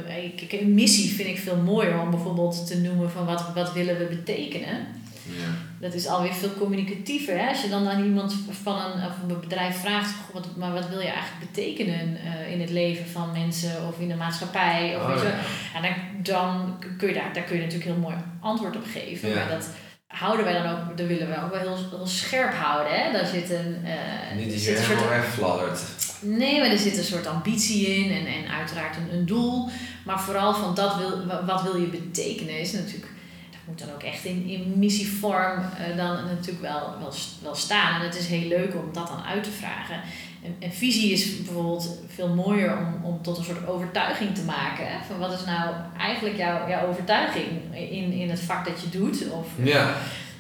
een 0.50 0.74
missie 0.74 1.14
vind 1.16 1.30
ik 1.30 1.38
veel 1.38 1.56
mooier 1.56 2.00
om 2.00 2.10
bijvoorbeeld 2.10 2.68
te 2.68 2.78
noemen 2.78 3.12
van 3.12 3.26
wat, 3.26 3.54
wat 3.54 3.74
willen 3.74 3.98
we 3.98 4.06
betekenen. 4.06 4.88
Ja. 5.30 5.48
Dat 5.80 5.94
is 5.94 6.08
alweer 6.08 6.34
veel 6.34 6.54
communicatiever. 6.54 7.40
Hè? 7.40 7.48
Als 7.48 7.62
je 7.62 7.70
dan 7.70 7.88
aan 7.88 8.04
iemand 8.04 8.36
van 8.64 8.76
een, 8.76 9.06
of 9.06 9.14
een 9.28 9.40
bedrijf 9.40 9.80
vraagt, 9.80 10.16
"Goh, 10.26 10.34
wat, 10.34 10.56
maar 10.56 10.74
wat 10.74 10.90
wil 10.90 11.00
je 11.00 11.08
eigenlijk 11.08 11.52
betekenen 11.52 12.18
eh, 12.18 12.52
in 12.52 12.62
het 12.62 12.70
leven 12.70 13.08
van 13.08 13.32
mensen 13.32 13.88
of 13.88 14.00
in 14.00 14.08
de 14.08 14.16
maatschappij? 14.16 14.96
Of 14.96 15.02
Oh, 15.02 15.08
weet 15.08 15.22
je, 15.22 15.28
ja. 15.28 15.80
en 15.82 15.82
dan, 15.82 16.24
dan 16.24 16.78
kun 16.98 17.08
je 17.08 17.14
daar, 17.14 17.34
daar 17.34 17.44
kun 17.44 17.56
je 17.56 17.62
natuurlijk 17.62 17.90
heel 17.92 18.00
mooi 18.02 18.16
antwoord 18.42 18.76
op 18.76 18.86
geven. 18.94 19.30
Ja. 19.30 19.36
Maar 19.36 19.50
dat 19.50 19.70
houden 20.08 20.46
wij 20.46 20.62
dan 20.62 20.72
ook, 20.72 20.98
dat 20.98 21.08
willen 21.08 21.30
we 21.30 21.44
ook 21.44 21.52
wel 21.52 21.60
heel, 21.60 21.78
heel 21.90 22.08
scherp 22.08 22.54
houden. 22.54 22.94
Hè? 22.94 23.12
Daar 23.12 23.26
zit 23.26 23.50
een, 23.50 23.78
eh, 23.86 24.36
Niet 24.38 24.52
dat 24.52 24.60
zit 24.60 24.64
je 24.64 24.78
een 24.78 24.84
soort 24.84 24.88
helemaal 25.00 25.10
wegfladdert. 25.20 25.80
Nee, 26.22 26.60
maar 26.60 26.70
er 26.70 26.78
zit 26.78 26.98
een 26.98 27.04
soort 27.04 27.28
ambitie 27.28 27.88
in 27.88 28.12
en, 28.12 28.26
en 28.26 28.52
uiteraard 28.52 28.96
een, 28.98 29.18
een 29.18 29.26
doel. 29.26 29.70
Maar 30.06 30.20
vooral 30.20 30.54
van 30.54 30.76
dat 30.76 30.96
wil, 30.96 31.26
wa- 31.26 31.46
wat 31.46 31.62
wil 31.62 31.78
je 31.78 31.88
betekenen 31.88 32.60
is 32.60 32.72
natuurlijk... 32.72 33.12
Dat 33.52 33.60
moet 33.66 33.80
dan 33.80 33.94
ook 33.96 34.04
echt 34.04 34.26
in, 34.26 34.46
in 34.48 34.74
missievorm 34.76 35.60
eh, 35.60 35.98
dan 35.98 36.26
natuurlijk 36.26 36.62
wel, 36.62 36.94
wel, 37.00 37.14
wel 37.44 37.56
staan. 37.56 38.00
En 38.02 38.06
het 38.08 38.18
is 38.18 38.28
heel 38.28 38.48
leuk 38.48 38.74
om 38.76 38.90
dat 38.94 39.08
dan 39.08 39.24
uit 39.24 39.44
te 39.44 39.52
vragen. 39.52 40.02
En, 40.44 40.56
en 40.60 40.74
visie 40.74 41.12
is 41.12 41.44
bijvoorbeeld 41.44 41.98
veel 42.16 42.28
mooier 42.28 42.78
om, 42.78 43.04
om 43.06 43.22
tot 43.22 43.38
een 43.38 43.44
soort 43.44 43.68
overtuiging 43.68 44.36
te 44.36 44.44
maken. 44.44 44.88
Hè? 44.88 44.98
Van 45.08 45.18
wat 45.20 45.34
is 45.40 45.46
nou 45.46 45.74
eigenlijk 45.98 46.38
jouw, 46.38 46.68
jouw 46.70 46.88
overtuiging 46.88 47.48
in, 47.74 48.12
in 48.12 48.30
het 48.30 48.40
vak 48.40 48.66
dat 48.66 48.82
je 48.82 48.90
doet? 49.00 49.30
Of, 49.30 49.48
Ja. 49.64 49.94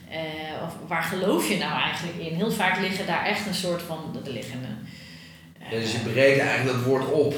eh, 0.09 0.17
of 0.65 0.75
waar 0.87 1.03
geloof 1.03 1.49
je 1.49 1.57
nou 1.57 1.79
eigenlijk 1.81 2.17
in? 2.17 2.35
Heel 2.35 2.51
vaak 2.51 2.79
liggen 2.79 3.05
daar 3.05 3.25
echt 3.25 3.47
een 3.47 3.53
soort 3.53 3.81
van... 3.81 3.97
Er 4.25 4.31
liggen 4.31 4.59
Ja, 5.71 5.79
dus 5.79 5.91
je 5.91 5.97
breekt 5.99 6.39
eigenlijk 6.39 6.77
dat 6.77 6.85
woord 6.85 7.11
op. 7.11 7.35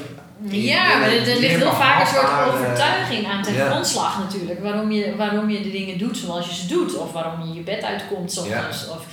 ja, 0.50 0.98
maar 0.98 1.08
er, 1.08 1.28
er 1.28 1.38
ligt 1.40 1.56
heel 1.56 1.72
vaak 1.72 2.00
een 2.00 2.06
soort 2.14 2.54
overtuiging 2.54 3.26
aan 3.26 3.42
ten 3.42 3.54
Ja. 3.54 3.70
grondslag 3.70 4.18
natuurlijk. 4.18 4.60
Waarom 4.62 4.90
je, 4.92 5.16
waarom 5.16 5.50
je 5.50 5.62
de 5.62 5.70
dingen 5.70 5.98
doet 5.98 6.16
zoals 6.16 6.48
je 6.48 6.54
ze 6.54 6.66
doet. 6.66 6.96
Of 6.96 7.12
waarom 7.12 7.48
je 7.48 7.54
je 7.54 7.60
bed 7.60 7.82
uitkomt 7.82 8.32
soms. 8.32 8.48
Of, 8.88 9.06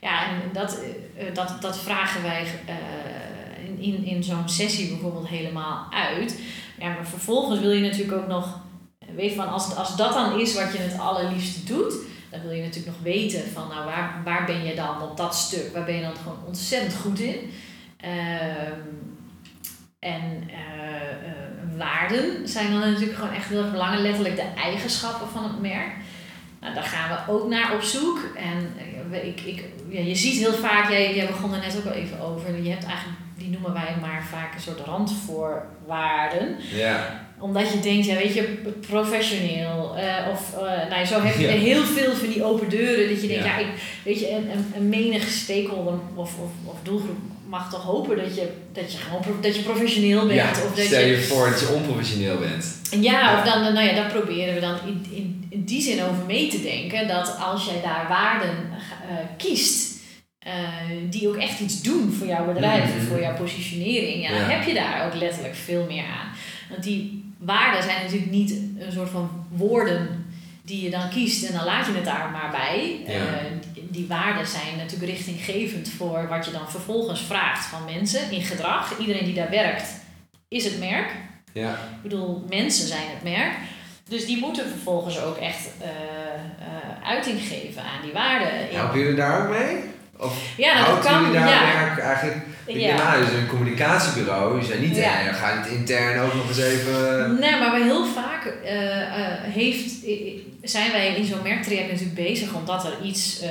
ja, 0.00 0.26
en 0.28 0.34
dat, 0.52 0.78
eh, 1.16 1.34
dat, 1.34 1.56
dat 1.60 1.78
vragen 1.78 2.22
wij 2.22 2.44
eh, 2.66 2.74
in, 3.64 3.78
in, 3.82 4.04
in 4.04 4.24
zo'n 4.24 4.48
sessie 4.48 4.88
bijvoorbeeld 4.88 5.28
helemaal 5.28 5.86
uit. 5.90 6.38
Ja, 6.78 6.86
maar 6.88 7.06
vervolgens 7.06 7.60
wil 7.60 7.70
je 7.70 7.80
natuurlijk 7.80 8.18
ook 8.22 8.26
nog... 8.28 8.58
Weet 9.16 9.34
van, 9.34 9.48
als, 9.48 9.74
als 9.76 9.96
dat 9.96 10.12
dan 10.12 10.40
is 10.40 10.54
wat 10.54 10.72
je 10.72 10.78
het 10.78 10.98
allerliefste 10.98 11.64
doet... 11.64 11.94
Dan 12.30 12.42
wil 12.42 12.52
je 12.52 12.62
natuurlijk 12.62 12.96
nog 12.96 13.02
weten 13.02 13.42
van, 13.52 13.68
nou, 13.68 13.84
waar, 13.84 14.20
waar 14.24 14.44
ben 14.46 14.64
je 14.64 14.74
dan 14.74 15.02
op 15.02 15.16
dat 15.16 15.34
stuk? 15.34 15.70
Waar 15.74 15.84
ben 15.84 15.94
je 15.94 16.02
dan 16.02 16.16
gewoon 16.22 16.38
ontzettend 16.46 16.94
goed 16.94 17.20
in? 17.20 17.36
Ehm, 18.04 18.80
en 19.98 20.22
eh, 20.48 21.10
eh, 21.10 21.78
waarden 21.78 22.48
zijn 22.48 22.70
dan 22.70 22.80
natuurlijk 22.80 23.18
gewoon 23.18 23.34
echt 23.34 23.48
heel 23.48 23.58
erg 23.62 23.70
belangrijk. 23.70 24.02
Letterlijk 24.02 24.36
de 24.36 24.60
eigenschappen 24.62 25.28
van 25.28 25.42
het 25.44 25.60
merk. 25.60 25.92
Nou, 26.60 26.74
daar 26.74 26.82
gaan 26.84 27.10
we 27.26 27.32
ook 27.32 27.48
naar 27.48 27.74
op 27.74 27.82
zoek. 27.82 28.18
En 28.36 28.72
eh, 29.12 29.26
ik, 29.26 29.40
ik, 29.40 29.64
ja, 29.88 30.00
je 30.00 30.14
ziet 30.14 30.38
heel 30.38 30.52
vaak, 30.52 30.90
jij, 30.90 31.14
jij 31.14 31.26
begon 31.26 31.52
er 31.54 31.60
net 31.60 31.76
ook 31.76 31.84
al 31.86 31.92
even 31.92 32.20
over. 32.20 32.62
Je 32.62 32.70
hebt 32.70 32.84
eigenlijk, 32.84 33.18
die 33.36 33.50
noemen 33.50 33.72
wij 33.72 33.96
maar 34.00 34.24
vaak 34.30 34.54
een 34.54 34.60
soort 34.60 34.80
randvoorwaarden 34.80 36.56
Ja. 36.74 37.22
omdat 37.38 37.72
je 37.72 37.80
denkt, 37.80 38.06
ja 38.06 38.14
weet 38.14 38.34
je, 38.34 38.42
professioneel. 38.80 39.96
eh, 39.96 40.28
of 40.30 40.54
uh, 40.56 40.90
nou, 40.90 41.04
zo 41.04 41.20
heb 41.20 41.34
je 41.36 41.42
Ja. 41.46 41.48
heel 41.52 41.82
veel 41.84 42.12
van 42.14 42.28
die 42.28 42.44
open 42.44 42.68
deuren. 42.68 43.08
Dat 43.08 43.20
je 43.22 43.28
denkt, 43.28 43.44
ja, 43.44 43.58
Ja. 43.58 43.66
ik, 43.66 44.00
weet 44.04 44.20
je, 44.20 44.30
een, 44.30 44.50
een, 44.50 44.72
een 44.76 44.88
menige 44.88 45.30
stakeholder 45.30 45.94
of, 46.14 46.38
of, 46.38 46.50
of 46.64 46.76
doelgroep 46.82 47.18
mag 47.54 47.70
toch 47.70 47.82
hopen 47.82 48.16
dat 48.16 48.34
je, 48.34 48.48
dat 48.72 48.92
je 48.92 48.98
gewoon 48.98 49.22
dat 49.40 49.56
je 49.56 49.62
professioneel 49.62 50.26
bent. 50.26 50.38
ja. 50.40 50.50
of 50.50 50.74
dat 50.74 50.84
Stel 50.84 51.00
je, 51.00 51.06
je 51.06 51.22
voor 51.22 51.50
dat 51.50 51.60
je 51.60 51.68
onprofessioneel 51.68 52.38
bent. 52.38 52.80
ja, 53.00 53.38
of 53.38 53.44
dan, 53.44 53.62
nou 53.62 53.86
ja, 53.86 53.94
daar 53.94 54.10
proberen 54.12 54.54
we 54.54 54.60
dan 54.60 54.76
in, 54.86 55.06
in, 55.10 55.46
in 55.48 55.64
die 55.64 55.82
zin 55.82 56.02
over 56.02 56.24
mee 56.26 56.48
te 56.48 56.62
denken. 56.62 57.08
Dat 57.08 57.36
als 57.38 57.64
jij 57.64 57.80
daar 57.82 58.06
waarden 58.08 58.54
eh, 59.08 59.14
kiest, 59.36 59.92
eh, 60.38 60.52
die 61.10 61.28
ook 61.28 61.36
echt 61.36 61.60
iets 61.60 61.82
doen 61.82 62.12
voor 62.12 62.26
jouw 62.26 62.46
bedrijf, 62.52 62.84
of 62.96 63.04
voor 63.08 63.20
jouw 63.20 63.36
positionering, 63.36 64.22
ja, 64.22 64.28
dan 64.28 64.38
Ja. 64.38 64.48
heb 64.48 64.66
je 64.66 64.74
daar 64.74 65.06
ook 65.06 65.14
letterlijk 65.14 65.54
veel 65.54 65.84
meer 65.88 66.04
aan. 66.04 66.28
Want 66.70 66.82
die 66.82 67.24
waarden 67.38 67.82
zijn 67.82 68.02
natuurlijk 68.02 68.30
niet 68.30 68.50
een 68.78 68.92
soort 68.92 69.10
van 69.10 69.46
woorden 69.48 70.26
die 70.62 70.82
je 70.84 70.90
dan 70.90 71.08
kiest 71.10 71.44
en 71.44 71.52
dan 71.56 71.64
laat 71.64 71.86
je 71.86 71.92
het 71.92 72.04
daar 72.04 72.30
maar 72.32 72.50
bij. 72.50 73.00
Ja. 73.06 73.22
Die 73.94 74.06
waarden 74.08 74.46
zijn 74.46 74.76
natuurlijk 74.76 75.10
richtinggevend 75.10 75.88
voor 75.96 76.28
wat 76.28 76.44
je 76.44 76.50
dan 76.50 76.70
vervolgens 76.70 77.20
vraagt 77.20 77.66
van 77.66 77.84
mensen 77.84 78.30
in 78.30 78.42
gedrag. 78.42 78.98
Iedereen 78.98 79.24
die 79.24 79.34
daar 79.34 79.50
werkt, 79.50 79.84
is 80.48 80.64
het 80.64 80.78
merk. 80.78 81.10
Ja. 81.52 81.70
Ik 81.70 82.02
bedoel, 82.02 82.44
mensen 82.48 82.86
zijn 82.86 83.06
het 83.14 83.22
merk. 83.22 83.52
Dus 84.08 84.26
die 84.26 84.38
moeten 84.38 84.68
vervolgens 84.68 85.20
ook 85.20 85.36
echt 85.36 85.68
eh, 85.80 85.88
eh, 85.88 87.08
uiting 87.08 87.40
geven 87.40 87.82
aan 87.82 88.02
die 88.02 88.12
waarden. 88.12 88.48
Helpen 88.70 88.98
jullie 88.98 89.14
daar 89.14 89.42
ook 89.42 89.48
mee? 89.58 89.76
Of 90.16 90.38
ja, 90.56 90.86
dat 90.86 90.98
kan. 91.04 91.20
jullie 91.20 91.38
daar 91.38 91.48
Ja. 91.48 91.84
werk 91.84 91.98
eigenlijk... 91.98 92.36
Ik 92.66 92.76
Ja. 92.76 93.16
dus 93.16 93.32
een 93.32 93.46
communicatiebureau. 93.46 94.58
Je 94.60 94.64
zijn 94.64 94.80
niet, 94.80 94.96
Ja. 94.96 95.32
ga 95.32 95.60
het 95.60 95.66
intern 95.70 96.20
ook 96.20 96.34
nog 96.34 96.48
eens 96.48 96.58
even... 96.58 97.38
Nee, 97.38 97.58
maar 97.58 97.74
heel 97.76 98.06
vaak 98.06 98.44
eh, 98.44 98.74
heeft, 99.52 100.04
zijn 100.64 100.92
wij 100.92 101.14
in 101.14 101.24
zo'n 101.24 101.42
merktraject 101.42 101.90
natuurlijk 101.90 102.14
bezig 102.14 102.54
omdat 102.54 102.84
er 102.84 102.96
iets, 103.02 103.40
eh, 103.40 103.50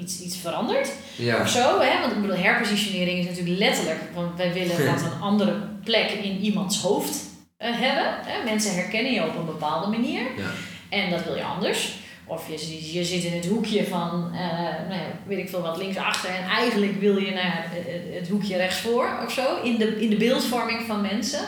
iets, 0.00 0.20
iets 0.20 0.36
verandert. 0.36 0.92
Ja. 1.16 1.40
Of 1.40 1.48
zo, 1.48 1.80
hè? 1.80 2.00
Want 2.00 2.12
ik 2.12 2.20
bedoel, 2.20 2.36
herpositionering 2.36 3.18
is 3.18 3.26
natuurlijk 3.26 3.58
letterlijk, 3.58 4.00
want 4.14 4.36
wij 4.36 4.52
willen 4.52 4.86
dat 4.86 5.02
een 5.02 5.20
andere 5.20 5.54
plek 5.84 6.10
in 6.10 6.38
iemands 6.38 6.80
hoofd 6.80 7.16
eh, 7.56 7.70
hebben. 7.72 8.14
Hè? 8.24 8.44
Mensen 8.44 8.74
herkennen 8.74 9.12
je 9.12 9.26
op 9.26 9.36
een 9.36 9.46
bepaalde 9.46 9.90
manier. 9.90 10.20
Ja. 10.20 10.50
En 10.88 11.10
dat 11.10 11.24
wil 11.24 11.36
je 11.36 11.44
anders. 11.44 11.94
Of 12.28 12.48
je, 12.48 12.92
je 12.92 13.04
zit 13.04 13.24
in 13.24 13.32
het 13.32 13.46
hoekje 13.46 13.84
van, 13.84 14.30
eh, 14.34 14.88
nou 14.88 15.00
ja, 15.00 15.06
weet 15.26 15.38
ik 15.38 15.48
veel 15.48 15.60
wat, 15.60 15.76
linksachter. 15.76 16.30
En 16.30 16.48
eigenlijk 16.48 17.00
wil 17.00 17.16
je 17.16 17.30
naar 17.30 17.66
het, 17.68 18.18
het 18.18 18.28
hoekje 18.28 18.56
rechtsvoor 18.56 19.08
of 19.24 19.32
zo. 19.32 19.62
In 19.62 19.76
de, 19.76 20.00
in 20.00 20.10
de 20.10 20.16
beeldvorming 20.16 20.86
van 20.86 21.00
mensen. 21.00 21.40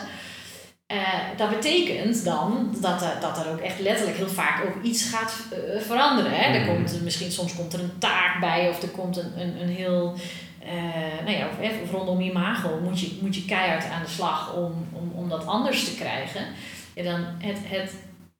Eh, 0.89 0.97
dat 1.37 1.49
betekent 1.49 2.23
dan 2.23 2.75
dat 2.81 3.01
er, 3.01 3.17
dat 3.21 3.45
er 3.45 3.51
ook 3.51 3.59
echt 3.59 3.79
letterlijk 3.79 4.17
heel 4.17 4.29
vaak 4.29 4.63
ook 4.65 4.83
iets 4.83 5.03
gaat 5.09 5.33
eh, 5.51 5.81
veranderen. 5.81 6.31
Hè? 6.31 6.53
Er 6.53 6.59
Mhm. 6.61 6.69
komt, 6.75 7.01
misschien 7.03 7.31
soms 7.31 7.55
komt 7.55 7.73
er 7.73 7.79
een 7.79 7.97
taak 7.99 8.39
bij 8.39 8.69
of 8.69 8.81
er 8.81 8.89
komt 8.89 9.17
een, 9.17 9.31
een, 9.41 9.61
een 9.61 9.69
heel... 9.69 10.13
eh, 10.63 11.25
nou 11.25 11.37
ja, 11.37 11.47
of, 11.83 11.91
rondom 11.91 12.19
imago 12.19 12.79
moet 12.83 12.99
je, 12.99 13.17
moet 13.21 13.35
je 13.35 13.45
keihard 13.45 13.89
aan 13.89 14.03
de 14.03 14.09
slag 14.09 14.53
om, 14.55 14.87
om, 14.93 15.11
om 15.15 15.29
dat 15.29 15.45
anders 15.45 15.83
te 15.83 15.95
krijgen. 15.95 16.41
Ja, 16.93 17.03
dan 17.03 17.25
het, 17.37 17.57
het 17.63 17.91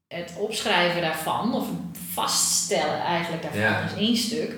het 0.07 0.33
opschrijven 0.37 1.01
daarvan, 1.01 1.53
of 1.53 1.67
vaststellen 2.13 2.99
eigenlijk 3.01 3.41
daarvan, 3.43 3.61
Ja. 3.61 3.83
is 3.83 3.93
één 4.07 4.17
stuk. 4.17 4.51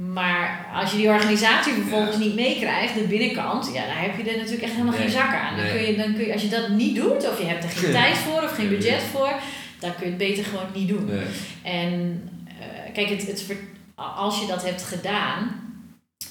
Maar 0.00 0.70
als 0.74 0.90
je 0.90 0.96
die 0.96 1.08
organisatie 1.08 1.72
vervolgens 1.72 2.16
niet 2.16 2.34
meekrijgt, 2.34 2.94
de 2.94 3.06
binnenkant, 3.06 3.70
ja, 3.74 3.86
daar 3.86 4.02
heb 4.02 4.16
je 4.16 4.30
er 4.30 4.36
natuurlijk 4.36 4.62
echt 4.62 4.72
helemaal 4.72 4.92
Nee, 4.92 5.02
geen 5.02 5.10
zak 5.10 5.34
aan. 5.34 5.56
Dan 5.56 5.64
nee. 5.64 5.74
kun 5.74 5.86
je, 5.86 5.96
dan 5.96 6.14
kun 6.14 6.26
je, 6.26 6.32
als 6.32 6.42
je 6.42 6.48
dat 6.48 6.68
niet 6.68 6.96
doet, 6.96 7.28
of 7.30 7.38
je 7.38 7.44
hebt 7.44 7.64
er 7.64 7.70
geen 7.70 7.92
tijd 7.92 8.16
voor 8.16 8.42
of 8.42 8.54
geen 8.54 8.68
budget 8.68 9.02
voor, 9.02 9.32
dan 9.78 9.94
kun 9.94 10.04
je 10.04 10.08
het 10.08 10.18
beter 10.18 10.44
gewoon 10.44 10.66
niet 10.74 10.88
doen. 10.88 11.04
Nee. 11.04 11.24
En 11.62 12.22
eh, 12.46 12.92
kijk, 12.92 13.08
het, 13.08 13.26
het, 13.26 13.46
als 13.94 14.40
je 14.40 14.46
dat 14.46 14.64
hebt 14.64 14.82
gedaan, 14.82 15.62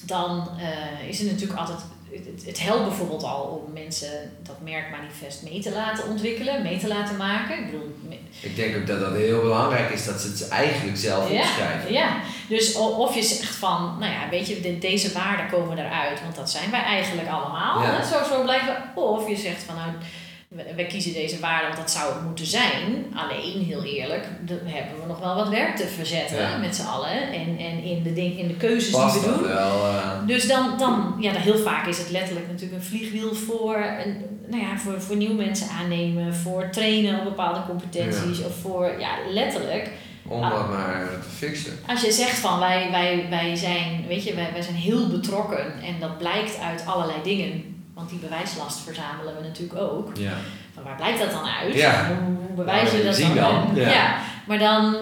dan 0.06 0.48
eh, 0.58 1.08
is 1.08 1.18
het 1.18 1.30
natuurlijk 1.30 1.60
altijd. 1.60 1.80
Het, 2.14 2.44
het- 2.46 2.60
helpt 2.60 2.84
bijvoorbeeld 2.88 3.22
al 3.22 3.42
om 3.66 3.72
mensen 3.72 4.32
dat 4.42 4.56
merkmanifest 4.62 5.42
mee 5.42 5.60
te 5.60 5.72
laten 5.72 6.08
ontwikkelen, 6.08 6.62
mee 6.62 6.78
te 6.78 6.88
laten 6.88 7.16
maken. 7.16 7.58
Ik 7.58 7.64
bedoel, 7.70 7.94
Ik 8.40 8.56
denk 8.56 8.76
ook 8.76 8.86
dat 8.86 9.00
dat 9.00 9.14
heel 9.16 9.40
belangrijk 9.40 9.90
is 9.90 10.04
dat 10.04 10.20
ze 10.20 10.28
het 10.28 10.48
eigenlijk 10.48 10.96
zelf 10.98 11.30
ja, 11.30 11.38
opschrijven. 11.40 11.92
ja, 11.92 12.16
dus 12.48 12.74
of 12.76 13.14
je 13.14 13.22
zegt 13.22 13.54
van, 13.54 13.96
nou 14.00 14.12
ja, 14.12 14.28
weet 14.30 14.46
je, 14.48 14.60
de- 14.60 14.78
deze 14.78 15.12
waarden 15.12 15.48
komen 15.50 15.78
eruit, 15.78 16.22
want 16.22 16.36
dat 16.36 16.50
zijn 16.50 16.70
wij 16.70 16.82
eigenlijk 16.82 17.28
allemaal. 17.28 17.82
Ja. 17.82 18.04
Zo, 18.04 18.24
zo 18.28 18.42
blijven. 18.42 18.76
Of 18.94 19.28
je 19.28 19.36
zegt 19.36 19.62
van, 19.62 19.74
nou, 19.74 19.88
wij 20.76 20.86
kiezen 20.86 21.12
deze 21.12 21.40
waarden, 21.40 21.66
want 21.68 21.80
dat 21.80 21.90
zou 21.90 22.12
het 22.14 22.22
moeten 22.22 22.46
zijn. 22.46 23.06
Alleen, 23.14 23.64
heel 23.64 23.82
eerlijk, 23.84 24.26
dan 24.40 24.58
hebben 24.64 25.00
we 25.00 25.06
nog 25.06 25.18
wel 25.20 25.34
wat 25.34 25.48
werk 25.48 25.76
te 25.76 25.86
verzetten 25.86 26.38
Ja. 26.40 26.56
met 26.56 26.76
z'n 26.76 26.86
allen. 26.86 27.32
En, 27.32 27.58
en 27.58 27.82
in, 27.82 28.02
de 28.02 28.12
ding, 28.12 28.38
in 28.38 28.48
de 28.48 28.56
keuzes 28.56 28.90
Past 28.90 29.20
die 29.22 29.30
we 29.30 29.36
doen. 29.38 29.46
wel? 29.46 29.86
eh, 29.86 30.26
Dus 30.26 30.46
dan, 30.48 30.78
dan 30.78 31.16
ja, 31.20 31.32
dan 31.32 31.40
heel 31.42 31.58
vaak 31.58 31.86
is 31.86 31.98
het 31.98 32.10
letterlijk 32.10 32.46
natuurlijk 32.48 32.82
een 32.82 32.88
vliegwiel 32.88 33.34
voor, 33.34 33.76
een, 34.04 34.24
nou 34.46 34.62
ja, 34.62 34.78
voor, 34.78 35.00
voor 35.02 35.16
nieuwe 35.16 35.34
mensen 35.34 35.68
aannemen, 35.68 36.34
voor 36.34 36.68
trainen 36.70 37.18
op 37.18 37.24
bepaalde 37.24 37.60
competenties. 37.68 38.44
Of 38.44 38.54
voor, 38.60 38.94
ja, 38.98 39.10
letterlijk. 39.30 39.90
om 40.28 40.42
Ah. 40.42 40.50
dat 40.50 40.68
maar 40.68 41.06
te 41.22 41.28
fixen. 41.46 41.78
Als 41.86 42.00
je 42.00 42.12
zegt 42.12 42.38
van 42.38 42.58
wij, 42.58 42.88
wij, 42.90 43.26
wij 43.30 43.56
zijn, 43.56 44.04
weet 44.08 44.24
je, 44.24 44.34
wij, 44.34 44.48
wij 44.52 44.62
zijn 44.62 44.74
heel 44.76 45.08
betrokken 45.08 45.64
en 45.82 45.94
dat 46.00 46.18
blijkt 46.18 46.58
uit 46.58 46.86
allerlei 46.86 47.18
dingen. 47.22 47.72
Want 47.94 48.08
die 48.10 48.18
bewijslast 48.18 48.78
verzamelen 48.80 49.34
we 49.36 49.42
natuurlijk 49.48 49.80
ook. 49.80 50.10
Ja. 50.16 50.32
Maar 50.74 50.84
waar 50.84 50.96
blijkt 50.96 51.18
dat 51.18 51.30
dan 51.30 51.44
uit? 51.62 51.74
Ja. 51.74 52.06
Hoe, 52.06 52.36
hoe 52.46 52.56
bewijs 52.56 52.90
je 52.90 52.96
Nou, 52.96 53.04
dat 53.04 53.16
zien 53.16 53.34
dan? 53.34 53.66
dan, 53.74 53.84
ja. 53.84 54.16
maar 54.46 54.58
dan, 54.58 54.94
eh, 54.94 55.00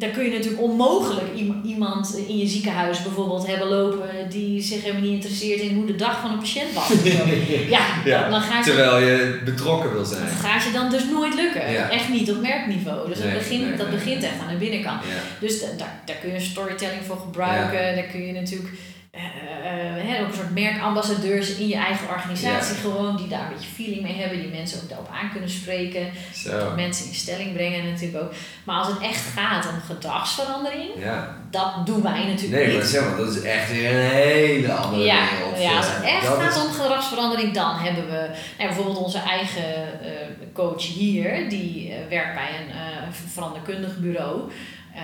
dan 0.00 0.10
kun 0.10 0.24
je 0.24 0.30
natuurlijk 0.30 0.62
onmogelijk 0.62 1.26
iem- 1.34 1.60
iemand 1.64 2.16
in 2.28 2.38
je 2.38 2.46
ziekenhuis 2.46 3.02
bijvoorbeeld 3.02 3.46
hebben 3.46 3.68
lopen 3.68 4.08
die 4.30 4.62
zich 4.62 4.82
helemaal 4.82 5.02
niet 5.02 5.12
interesseert 5.12 5.60
in 5.60 5.74
hoe 5.74 5.86
de 5.86 5.94
dag 5.96 6.20
van 6.20 6.30
een 6.30 6.38
patiënt 6.38 6.72
was. 6.74 6.88
ja, 7.76 7.80
Ja, 8.04 8.28
Dan, 8.28 8.40
gaat 8.40 8.64
je, 8.64 8.70
Terwijl 8.70 8.98
je 9.06 9.40
betrokken 9.44 9.92
wil 9.92 10.04
zijn. 10.04 10.24
dat 10.24 10.50
gaat 10.50 10.62
je 10.64 10.70
dan 10.72 10.90
dus 10.90 11.04
nooit 11.10 11.34
lukken. 11.34 11.72
Ja. 11.72 11.90
Echt 11.90 12.08
niet 12.08 12.30
op 12.30 12.40
merkniveau. 12.40 13.08
Dus 13.08 13.18
Nee, 13.18 13.28
dat, 13.30 13.38
begint, 13.38 13.68
nee, 13.68 13.76
dat 13.76 13.86
nee, 13.88 13.96
begint 13.96 14.22
echt 14.22 14.40
aan 14.42 14.52
de 14.52 14.58
binnenkant. 14.58 15.00
Dus 15.40 15.60
da- 15.60 15.66
daar, 15.78 16.00
daar 16.04 16.16
kun 16.16 16.32
je 16.32 16.40
storytelling 16.40 17.02
voor 17.06 17.16
gebruiken. 17.18 17.94
Daar 17.94 18.04
kun 18.12 18.26
je 18.26 18.32
natuurlijk 18.32 18.68
hè, 19.16 20.20
ook 20.22 20.28
een 20.28 20.34
soort 20.34 20.50
merkambassadeurs 20.54 21.56
in 21.56 21.68
je 21.68 21.74
eigen 21.76 22.08
organisatie 22.08 22.76
gewoon, 22.76 23.16
die 23.16 23.28
daar 23.28 23.40
een 23.46 23.52
beetje 23.54 23.70
feeling 23.74 24.02
mee 24.02 24.14
hebben, 24.16 24.38
die 24.40 24.48
mensen 24.50 24.82
ook 24.82 24.88
daarop 24.88 25.08
aan 25.22 25.30
kunnen 25.30 25.50
spreken, 25.50 26.06
Zo. 26.34 26.72
mensen 26.76 27.06
in 27.06 27.14
stelling 27.14 27.52
brengen 27.52 27.90
natuurlijk 27.90 28.22
ook. 28.24 28.32
Maar 28.64 28.76
als 28.76 28.86
het 28.88 29.00
echt 29.00 29.22
gaat 29.36 29.68
om 29.68 29.80
gedragsverandering, 29.86 30.90
Ja. 30.98 31.36
dat 31.50 31.86
doen 31.86 32.02
wij 32.02 32.24
natuurlijk 32.26 32.52
Nee, 32.62 32.66
niet. 32.66 32.76
maar 32.76 32.86
zeg 32.86 33.04
maar, 33.08 33.16
dat 33.16 33.34
is 33.36 33.42
echt 33.42 33.70
weer 33.70 33.90
een 33.94 34.10
hele 34.10 34.72
andere 34.72 35.02
Ja, 35.04 35.24
wereld. 35.36 35.62
ja, 35.62 35.76
als 35.76 35.86
het 35.94 36.04
echt 36.04 36.22
dat 36.26 36.38
gaat 36.42 36.56
is- 36.56 36.62
om 36.62 36.72
gedragsverandering, 36.72 37.52
dan 37.54 37.74
hebben 37.76 38.06
we 38.06 38.28
nou, 38.58 38.68
bijvoorbeeld 38.68 38.96
onze 38.98 39.18
eigen 39.18 40.00
eh, 40.02 40.10
coach 40.52 40.82
hier, 40.86 41.48
die 41.48 41.92
werkt 42.08 42.34
bij 42.34 42.48
een 42.58 43.12
veranderkundig 43.32 43.98
bureau. 43.98 44.50
Eh, 44.94 45.00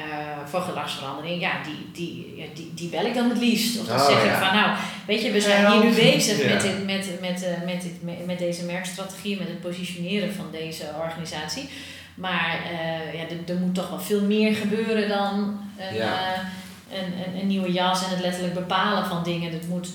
voor 0.46 0.60
gedragsverandering, 0.60 1.40
ja, 1.40 1.52
die, 1.64 1.90
die, 1.92 2.34
ja, 2.36 2.44
die, 2.54 2.70
die 2.74 2.88
bel 2.88 3.04
ik 3.04 3.14
dan 3.14 3.28
het 3.28 3.38
liefst. 3.38 3.80
Of 3.80 3.86
dan 3.86 3.96
Oh, 4.00 4.06
zeg 4.06 4.18
ik 4.24 4.30
ja. 4.30 4.46
van, 4.46 4.56
nou, 4.56 4.76
weet 5.06 5.22
je, 5.22 5.30
we 5.30 5.40
zijn 5.40 5.72
hier 5.72 5.84
nu 5.84 5.94
bezig 5.94 6.42
Ja. 6.42 6.52
met, 6.52 6.62
dit, 6.62 6.84
met, 6.84 7.20
met, 7.20 7.42
eh, 7.42 7.62
met, 7.64 7.82
dit, 7.82 8.26
met, 8.26 8.38
deze 8.38 8.64
merkstrategie, 8.64 9.38
met 9.38 9.48
het 9.48 9.60
positioneren 9.60 10.34
van 10.34 10.46
deze 10.52 10.84
organisatie. 11.00 11.68
Maar 12.14 12.58
eh, 12.70 13.14
ja, 13.14 13.20
er, 13.20 13.54
er 13.54 13.60
moet 13.60 13.74
toch 13.74 13.88
wel 13.88 14.00
veel 14.00 14.20
meer 14.22 14.54
gebeuren 14.54 15.08
dan 15.08 15.60
een, 15.78 15.94
Ja. 15.96 16.32
eh, 16.34 16.98
een, 16.98 17.12
een, 17.12 17.40
een 17.40 17.46
nieuwe 17.46 17.72
jas 17.72 18.04
en 18.04 18.10
het 18.10 18.20
letterlijk 18.20 18.54
bepalen 18.54 19.06
van 19.06 19.22
dingen. 19.22 19.52
Het 19.52 19.68
moet 19.68 19.88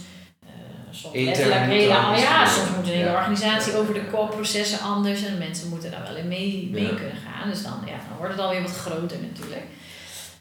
eh, 0.46 0.50
soms 0.92 1.16
letterlijk 1.16 1.60
moet 1.62 1.70
hele, 1.74 1.88
ja, 1.88 2.04
gebeuren. 2.14 2.48
soms 2.48 2.70
moet 2.76 2.88
een 2.88 2.94
hele 2.94 3.10
Ja. 3.10 3.16
organisatie 3.16 3.72
Ja. 3.72 3.78
over 3.78 3.94
de 3.94 4.06
kop, 4.12 4.30
processen 4.32 4.80
anders 4.80 5.24
en 5.26 5.38
mensen 5.38 5.70
moeten 5.70 5.92
daar 5.92 6.04
wel 6.08 6.16
in 6.16 6.28
mee, 6.28 6.70
mee 6.72 6.84
Ja. 6.84 6.88
kunnen 6.96 7.18
gaan. 7.28 7.50
Dus 7.50 7.64
dan, 7.64 7.74
ja, 7.86 7.92
dan 8.10 8.18
wordt 8.18 8.34
het 8.34 8.42
alweer 8.42 8.62
wat 8.62 8.72
groter 8.78 9.18
natuurlijk. 9.32 9.64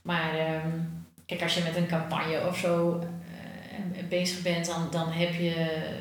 Maar 0.05 0.38
ehm, 0.38 0.70
kijk, 1.26 1.42
als 1.42 1.55
je 1.55 1.62
met 1.62 1.76
een 1.76 1.86
campagne 1.86 2.46
of 2.48 2.59
zo 2.59 3.00
eh, 3.00 4.05
bezig 4.09 4.42
bent, 4.42 4.66
dan, 4.66 4.88
dan, 4.90 5.12
heb 5.12 5.34
je, 5.34 5.55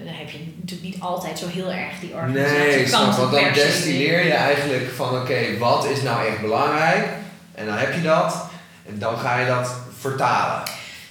dan 0.06 0.14
heb 0.14 0.30
je 0.30 0.54
natuurlijk 0.56 0.94
niet 0.94 1.02
altijd 1.02 1.40
zo 1.40 1.48
heel 1.48 1.72
erg 1.72 2.00
die 2.00 2.14
organisatie. 2.14 2.58
Nee, 2.58 2.88
snap, 2.88 3.14
want 3.14 3.32
dan 3.32 3.54
destilleer 3.54 4.26
je 4.26 4.34
eigenlijk 4.34 4.90
van 4.90 5.22
oké, 5.22 5.58
wat 5.58 5.86
is 5.86 6.02
nou 6.02 6.28
echt 6.28 6.42
belangrijk? 6.42 7.08
En 7.56 7.66
dan 7.66 7.78
heb 7.78 7.94
je 7.94 8.02
dat. 8.02 8.50
En 8.86 9.00
dan 9.00 9.18
ga 9.18 9.40
je 9.40 9.46
dat 9.46 9.76
vertalen. 9.98 10.64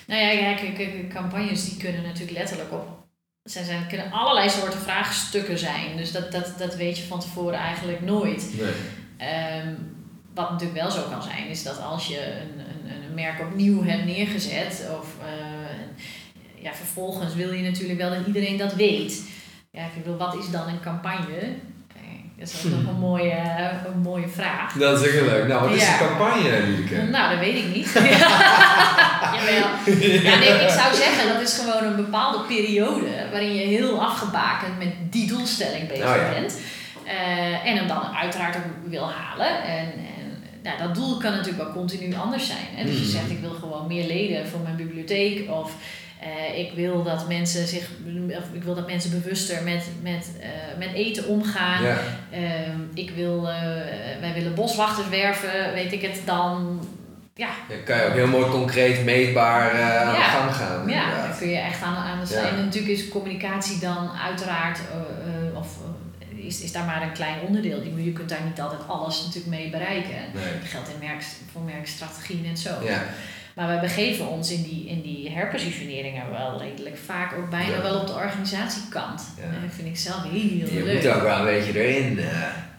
Nou 0.06 0.22
ja, 0.22 0.54
kijk, 0.54 1.08
campagnes 1.08 1.64
die 1.64 1.76
kunnen 1.76 2.02
natuurlijk 2.02 2.38
letterlijk 2.38 2.72
op. 2.72 2.88
Zijn, 3.42 3.64
zijn, 3.64 3.86
kunnen 3.88 4.12
allerlei 4.12 4.50
soorten 4.50 4.80
vraagstukken 4.80 5.58
zijn. 5.58 5.96
Dus 5.96 6.12
dat, 6.12 6.32
dat, 6.32 6.54
dat 6.58 6.74
weet 6.74 6.98
je 6.98 7.04
van 7.04 7.20
tevoren 7.20 7.58
eigenlijk 7.58 8.00
nooit. 8.00 8.48
Nee. 8.58 8.72
Ehm, 9.16 9.74
wat 10.34 10.50
natuurlijk 10.50 10.80
wel 10.80 10.90
zo 10.90 11.02
kan 11.10 11.22
zijn, 11.22 11.46
is 11.48 11.62
dat 11.62 11.82
als 11.82 12.06
je 12.06 12.18
een, 12.40 12.58
een, 12.58 13.02
een 13.08 13.14
merk 13.14 13.40
opnieuw 13.40 13.84
hebt 13.84 14.04
neergezet, 14.04 14.88
of 15.00 15.06
eh, 15.24 16.62
ja, 16.62 16.74
vervolgens 16.74 17.34
wil 17.34 17.52
je 17.52 17.62
natuurlijk 17.62 17.98
wel 17.98 18.10
dat 18.10 18.26
iedereen 18.26 18.56
dat 18.56 18.74
weet. 18.74 19.22
Ja, 19.70 19.82
ik 19.82 20.02
bedoel, 20.02 20.16
wat 20.16 20.34
is 20.34 20.50
dan 20.50 20.68
een 20.68 20.80
campagne? 20.80 21.38
Eh, 21.94 22.02
Dat 22.38 22.48
is 22.48 22.62
ook 22.66 22.70
nog 22.70 22.88
een 22.94 23.00
mooie, 23.00 23.40
een 23.94 24.00
mooie 24.00 24.28
vraag. 24.28 24.72
Dat 24.72 25.04
is 25.04 25.10
heel 25.12 25.24
leuk. 25.24 25.46
Nou, 25.48 25.60
wat 25.68 25.76
is 25.76 25.82
Ja. 25.86 25.98
de 25.98 26.04
campagne, 26.06 26.62
Lieke? 26.66 27.02
Nou, 27.02 27.30
dat 27.30 27.38
weet 27.38 27.56
ik 27.64 27.74
niet. 27.74 27.92
Jawel. 29.34 29.68
Ja, 30.22 30.38
nee, 30.38 30.48
ik 30.62 30.68
zou 30.70 30.94
zeggen, 30.94 31.32
dat 31.32 31.40
is 31.42 31.58
gewoon 31.58 31.84
een 31.84 31.96
bepaalde 31.96 32.38
periode 32.46 33.06
waarin 33.30 33.54
je 33.54 33.66
heel 33.66 34.02
afgebakend 34.02 34.78
met 34.78 34.88
die 35.10 35.26
doelstelling 35.26 35.88
bezig 35.88 36.06
Oh 36.08 36.16
ja. 36.16 36.28
bent. 36.40 36.58
Eh, 37.06 37.66
en 37.68 37.76
hem 37.76 37.86
dan 37.88 38.02
uiteraard 38.16 38.56
ook 38.56 38.90
wil 38.90 39.10
halen. 39.10 39.62
En, 39.64 39.86
en 39.86 40.11
nou, 40.62 40.78
dat 40.78 40.94
doel 40.94 41.16
kan 41.18 41.30
natuurlijk 41.32 41.62
wel 41.64 41.72
continu 41.72 42.14
anders 42.14 42.46
zijn. 42.46 42.66
Hè? 42.74 42.84
Dus 42.84 42.94
je 42.94 43.00
Mhm. 43.02 43.10
zegt, 43.10 43.30
ik 43.30 43.40
wil 43.40 43.50
gewoon 43.52 43.86
meer 43.86 44.06
leden 44.06 44.46
voor 44.48 44.60
mijn 44.60 44.76
bibliotheek. 44.76 45.50
Of 45.50 45.72
eh, 46.20 46.58
ik 46.58 46.72
wil 46.74 47.02
dat 47.02 47.28
mensen 47.28 47.66
zich, 47.66 47.88
of 48.38 48.44
ik 48.52 48.62
wil 48.62 48.74
dat 48.74 48.86
mensen 48.86 49.10
bewuster 49.10 49.62
met, 49.62 49.84
met, 50.02 50.30
eh, 50.40 50.48
met 50.78 50.92
eten 50.94 51.26
omgaan. 51.26 51.82
Ja. 51.82 51.96
Ehm, 52.30 52.78
ik 52.94 53.10
wil, 53.10 53.48
eh, 53.48 53.60
wij 54.20 54.32
willen 54.34 54.54
boswachters 54.54 55.08
werven, 55.08 55.72
weet 55.74 55.92
ik 55.92 56.02
het, 56.02 56.20
dan 56.24 56.80
ja, 57.34 57.48
Dan 57.68 57.82
kan 57.84 57.96
je 57.96 58.04
ook 58.04 58.12
heel 58.14 58.26
mooi 58.26 58.50
concreet, 58.50 59.04
meetbaar 59.04 59.70
aan 60.00 60.12
de 60.14 60.18
Ja. 60.20 60.22
gang 60.28 60.54
gaan. 60.54 60.88
ja, 60.88 61.02
inderdaad. 61.02 61.28
dan 61.28 61.38
kun 61.38 61.48
je 61.48 61.56
echt 61.58 61.82
aan, 61.82 61.96
aan 61.96 62.20
de 62.20 62.26
slag. 62.26 62.42
Ja. 62.42 62.48
En 62.48 62.64
natuurlijk 62.64 62.92
is 62.92 63.08
communicatie 63.08 63.78
dan 63.78 64.10
uiteraard, 64.26 64.78
is, 66.46 66.60
is 66.60 66.72
daar 66.72 66.84
maar 66.84 67.02
een 67.02 67.12
klein 67.12 67.40
onderdeel. 67.46 67.82
Je, 67.82 68.04
je 68.04 68.12
kunt 68.12 68.28
daar 68.28 68.44
niet 68.44 68.60
altijd 68.60 68.88
alles 68.88 69.18
natuurlijk 69.24 69.46
mee 69.56 69.70
bereiken. 69.70 70.10
Nee. 70.34 70.44
Dat 70.60 70.68
geldt 70.70 70.88
in 70.88 71.06
merk, 71.06 71.22
voor 71.52 71.62
merkstrategie 71.62 72.40
net 72.40 72.58
zo. 72.58 72.70
Ja. 72.84 73.02
Maar 73.54 73.74
we 73.74 73.80
begeven 73.80 74.28
ons 74.28 74.50
in 74.50 74.62
die, 74.62 74.86
in 74.88 75.00
die 75.02 75.30
herpositioneringen 75.30 76.30
wel 76.30 76.58
redelijk 76.60 76.96
vaak 77.06 77.32
ook 77.38 77.50
bijna 77.50 77.72
Ja. 77.76 77.82
wel 77.82 78.00
op 78.00 78.06
de 78.06 78.12
organisatiekant. 78.12 79.22
Ja. 79.36 79.42
En 79.42 79.60
dat 79.62 79.74
vind 79.74 79.88
ik 79.88 79.96
zelf 79.96 80.22
heel 80.22 80.32
Je 80.32 80.82
leuk. 80.84 81.02
moet 81.02 81.12
ook 81.12 81.22
wel 81.22 81.38
een 81.38 81.44
beetje 81.44 81.84
erin. 81.84 82.18
eh. 82.18 82.26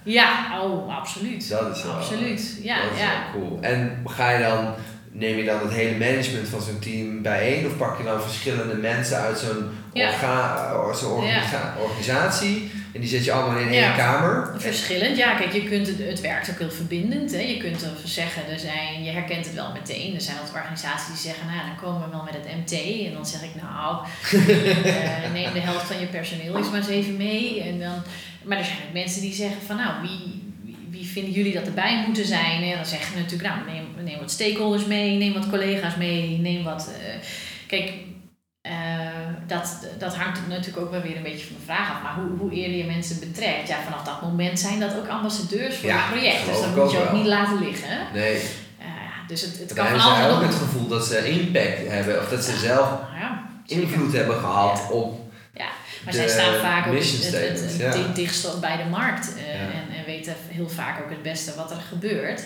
Ja, 0.05 0.61
oh, 0.61 0.97
absoluut. 0.97 1.49
dat 1.49 1.75
is 1.77 1.83
wel, 1.83 1.93
Absoluut, 1.93 2.59
ja, 2.61 2.81
dat 2.83 2.91
is 2.93 2.99
ja. 2.99 3.25
cool. 3.33 3.57
En 3.61 4.01
ga 4.05 4.29
je 4.31 4.43
dan, 4.43 4.73
neem 5.13 5.37
je 5.37 5.43
dan 5.43 5.59
het 5.59 5.71
hele 5.71 5.97
management 5.97 6.47
van 6.47 6.61
zo'n 6.61 6.79
team 6.79 7.21
bijeen? 7.21 7.65
Of 7.65 7.77
pak 7.77 7.97
je 7.97 8.03
dan 8.03 8.21
verschillende 8.21 8.73
mensen 8.75 9.17
uit 9.17 9.39
zo'n 9.39 9.69
Ja. 9.93 10.07
orga- 10.07 10.69
eh, 10.71 10.79
organisa- 10.79 11.75
organisatie? 11.81 12.71
En 12.93 12.99
die 13.01 13.09
zet 13.09 13.25
je 13.25 13.31
allemaal 13.31 13.59
in 13.61 13.67
één 13.67 13.81
Ja. 13.81 13.95
kamer? 13.95 14.53
Verschillend, 14.57 15.17
ja. 15.17 15.33
Kijk, 15.35 15.53
je 15.53 15.63
kunt 15.63 15.87
het, 15.87 15.97
het 15.99 16.21
werkt 16.21 16.49
ook 16.49 16.59
heel 16.59 16.71
verbindend. 16.71 17.31
Hè. 17.31 17.39
Je 17.39 17.57
kunt 17.57 17.85
zeggen, 18.03 18.41
er 18.51 18.59
zijn, 18.59 19.03
je 19.03 19.11
herkent 19.11 19.45
het 19.45 19.53
wel 19.55 19.71
meteen. 19.71 20.15
Er 20.15 20.21
zijn 20.21 20.37
wat 20.41 20.51
organisaties 20.61 21.07
die 21.07 21.31
zeggen, 21.31 21.45
nou, 21.47 21.67
dan 21.67 21.75
komen 21.75 22.01
we 22.05 22.11
wel 22.15 22.23
met 22.23 22.33
het 22.33 22.45
MT. 22.45 23.05
En 23.07 23.13
dan 23.13 23.25
zeg 23.25 23.43
ik, 23.43 23.55
nou, 23.61 24.05
eh, 24.83 25.31
neem 25.33 25.53
de 25.53 25.59
helft 25.59 25.85
van 25.85 25.99
je 25.99 26.05
personeel 26.05 26.57
eens 26.57 26.69
maar 26.69 26.79
eens 26.79 26.87
even 26.87 27.17
mee. 27.17 27.61
En 27.63 27.79
dan, 27.79 28.01
maar 28.43 28.57
er 28.57 28.65
zijn 28.65 28.77
ook 28.87 28.93
mensen 28.93 29.21
die 29.21 29.33
zeggen 29.33 29.61
van, 29.65 29.75
nou, 29.75 29.91
wie 30.01 30.42
vinden 31.13 31.31
jullie 31.33 31.53
dat 31.53 31.65
erbij 31.67 32.03
moeten 32.05 32.25
zijn? 32.25 32.63
En 32.63 32.75
dan 32.75 32.85
zeggen 32.85 33.13
we 33.15 33.19
natuurlijk, 33.21 33.49
nou, 33.49 33.65
neem, 33.71 34.03
neem 34.05 34.19
wat 34.19 34.31
stakeholders 34.31 34.85
mee, 34.85 35.17
neem 35.17 35.33
wat 35.33 35.49
collega's 35.49 35.95
mee, 35.95 36.37
neem 36.39 36.63
wat... 36.63 36.89
eh, 37.01 37.13
kijk, 37.67 37.91
eh, 38.61 38.73
dat, 39.47 39.87
dat 39.99 40.15
hangt 40.15 40.47
natuurlijk 40.47 40.85
ook 40.85 40.91
wel 40.91 41.01
weer 41.01 41.15
een 41.17 41.23
beetje 41.23 41.45
van 41.45 41.55
de 41.59 41.65
vraag 41.65 41.91
af. 41.91 42.01
Maar 42.03 42.15
hoe, 42.15 42.37
hoe 42.37 42.51
eerder 42.51 42.77
je 42.77 42.83
mensen 42.83 43.19
betrekt, 43.19 43.67
ja, 43.67 43.77
vanaf 43.83 44.03
dat 44.03 44.21
moment 44.21 44.59
zijn 44.59 44.79
dat 44.79 44.95
ook 44.97 45.07
ambassadeurs 45.07 45.75
voor 45.75 45.89
Ja, 45.89 45.97
het 45.97 46.11
project. 46.11 46.45
Dus 46.45 46.61
dat 46.61 46.75
moet 46.75 46.91
je 46.91 46.97
ook 46.97 47.03
wel. 47.03 47.15
niet 47.15 47.25
laten 47.27 47.59
liggen. 47.59 47.97
Nee, 48.13 48.35
Eh, 48.79 49.27
dus 49.27 49.41
het, 49.41 49.59
het 49.59 49.73
kan 49.73 49.87
van 49.99 50.13
hebben 50.15 50.35
ook 50.35 50.41
het 50.43 50.55
gevoel 50.55 50.87
dat 50.87 51.05
ze 51.05 51.29
impact 51.29 51.87
hebben. 51.87 52.19
Of 52.19 52.29
dat 52.29 52.43
ze 52.43 52.57
zelf 52.57 52.89
Ja, 53.19 53.43
invloed 53.65 54.13
hebben 54.13 54.37
gehad 54.39 54.91
op... 54.91 55.21
Maar 56.03 56.13
de 56.13 56.19
zij 56.19 56.29
staan 56.29 56.55
vaak 56.61 56.87
ook 56.87 56.93
het, 56.93 57.31
het, 57.31 57.61
het, 57.61 57.75
ja. 57.77 58.13
dichtst 58.13 58.59
bij 58.59 58.77
de 58.77 58.83
markt 58.89 59.33
Ja. 59.37 59.43
en, 59.43 59.92
en 60.05 60.11
weten 60.11 60.35
heel 60.47 60.69
vaak 60.69 61.03
ook 61.03 61.09
het 61.09 61.21
beste 61.21 61.55
wat 61.55 61.71
er 61.71 61.81
gebeurt. 61.89 62.43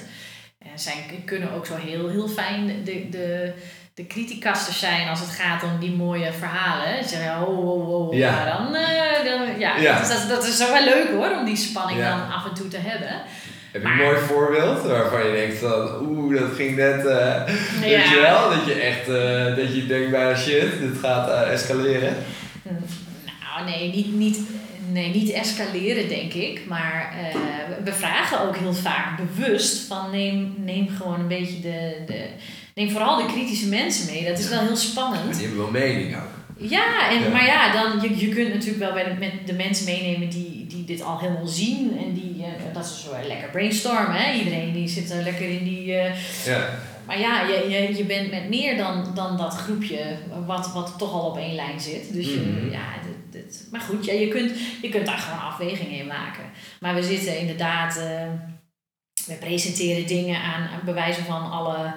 En 0.60 0.80
zij 0.80 1.22
kunnen 1.26 1.52
ook 1.52 1.66
zo 1.66 1.76
heel, 1.76 2.10
heel 2.10 2.28
fijn 2.28 2.84
de, 2.84 3.10
de, 3.10 3.54
de 3.94 4.08
criticasters 4.08 4.80
zijn 4.80 5.08
als 5.08 5.20
het 5.20 5.30
gaat 5.30 5.64
om 5.64 5.80
die 5.80 5.92
mooie 5.96 6.32
verhalen. 6.34 7.04
Ze 7.04 7.10
zeggen, 7.10 7.48
oh, 7.48 7.58
oh, 7.70 7.90
oh, 7.90 8.14
Ja. 8.14 8.32
maar 8.32 8.46
dan, 8.46 8.76
eh, 8.76 9.26
dan 9.26 9.60
ja, 9.60 9.78
Ja. 9.78 10.00
Dus 10.00 10.08
dat, 10.08 10.30
dat 10.30 10.48
is 10.48 10.58
zo 10.58 10.72
wel 10.74 10.84
leuk 10.84 11.10
hoor, 11.10 11.38
om 11.40 11.46
die 11.46 11.56
spanning 11.56 12.00
Ja. 12.00 12.10
dan 12.18 12.32
af 12.36 12.46
en 12.46 12.54
toe 12.54 12.68
te 12.68 12.78
hebben. 12.78 13.22
Heb 13.72 13.82
je 13.82 13.88
een 13.88 13.96
mooi 13.96 14.18
voorbeeld 14.18 14.82
waarvan 14.82 15.26
je 15.26 15.32
denkt 15.32 15.58
van... 15.58 16.00
Oeh, 16.02 16.40
dat 16.40 16.56
ging 16.56 16.76
net... 16.76 17.06
eh 17.06 17.44
Weet 17.82 18.10
je 18.10 18.20
wel? 18.22 18.50
Dat 18.50 18.66
je 18.66 18.74
echt... 18.74 19.08
eh, 19.10 19.56
dat 19.66 19.76
je 19.76 19.86
denkt 19.86 20.12
bij 20.12 20.36
shit, 20.38 20.80
dit 20.80 20.98
gaat 21.02 21.46
escaleren. 21.48 22.16
Nou, 23.26 23.70
nee, 23.70 23.92
niet, 23.94 24.14
niet, 24.14 24.40
nee, 24.92 25.10
niet 25.14 25.30
escaleren, 25.32 26.08
denk 26.10 26.34
ik. 26.34 26.62
Maar 26.68 27.14
eh, 27.22 27.40
we 27.84 27.94
vragen 27.94 28.42
ook 28.48 28.58
heel 28.58 28.74
vaak 28.74 29.18
bewust 29.18 29.88
van 29.88 30.12
neem, 30.12 30.54
neem 30.58 30.88
gewoon 30.90 31.20
een 31.20 31.28
beetje 31.28 31.60
de, 31.60 31.96
de... 32.08 32.26
Neem 32.76 32.90
vooral 32.90 33.18
de 33.18 33.34
kritische 33.34 33.68
mensen 33.68 34.14
mee. 34.14 34.26
Dat 34.26 34.40
is 34.40 34.50
wel 34.50 34.60
heel 34.60 34.68
Maar 34.68 34.78
spannend. 34.78 35.34
die 35.38 35.46
hebben 35.48 35.58
wel 35.64 35.72
mening 35.72 36.16
ook. 36.16 36.36
Ja, 36.60 37.10
en, 37.10 37.20
Ja. 37.20 37.30
maar 37.30 37.46
ja, 37.46 37.72
dan, 37.74 38.02
je, 38.02 38.18
je 38.28 38.30
kunt 38.36 38.54
natuurlijk 38.54 38.80
wel 38.80 38.94
bij 38.94 39.04
de, 39.04 39.14
met 39.20 39.32
de 39.46 39.54
mensen 39.54 39.86
meenemen 39.86 40.30
die, 40.30 40.66
die 40.68 40.84
dit 40.86 41.02
al 41.04 41.20
helemaal 41.20 41.48
zien. 41.48 41.98
En 42.00 42.14
die, 42.14 42.44
eh, 42.44 42.74
dat 42.74 42.86
is 42.86 43.04
zo 43.04 43.28
lekker 43.28 43.50
brainstormen. 43.50 44.12
Hè? 44.16 44.34
Iedereen 44.38 44.74
die 44.74 44.88
zit 44.88 45.12
er 45.12 45.24
lekker 45.24 45.50
in 45.50 45.64
die... 45.64 45.94
eh, 45.94 46.16
Ja. 46.46 46.70
maar 47.06 47.20
ja, 47.20 47.42
je, 47.48 47.70
je, 47.70 47.96
je 47.98 48.04
bent 48.04 48.32
met 48.32 48.50
meer 48.50 48.78
dan, 48.78 49.12
dan 49.16 49.38
dat 49.38 49.54
groepje 49.54 50.00
wat, 50.46 50.72
wat 50.74 50.94
toch 50.98 51.14
al 51.14 51.30
op 51.30 51.38
één 51.38 51.56
lijn 51.56 51.80
zit. 51.80 52.14
Dus 52.14 52.26
je, 52.26 52.40
Mhm. 52.62 52.72
ja, 52.72 52.86
maar 53.72 53.82
goed, 53.82 54.06
ja, 54.06 54.14
je, 54.14 54.28
kunt, 54.28 54.52
je 54.82 54.90
kunt 54.90 55.06
daar 55.06 55.18
gewoon 55.18 55.40
afwegingen 55.40 56.00
in 56.00 56.08
maken. 56.08 56.44
Maar 56.80 56.96
we 56.96 57.04
zitten 57.04 57.40
inderdaad, 57.40 57.98
eh, 57.98 58.30
we 59.26 59.34
presenteren 59.40 60.08
dingen 60.08 60.42
aan, 60.42 60.70
bewijzen 60.86 61.24
van 61.26 61.52
alle 61.52 61.94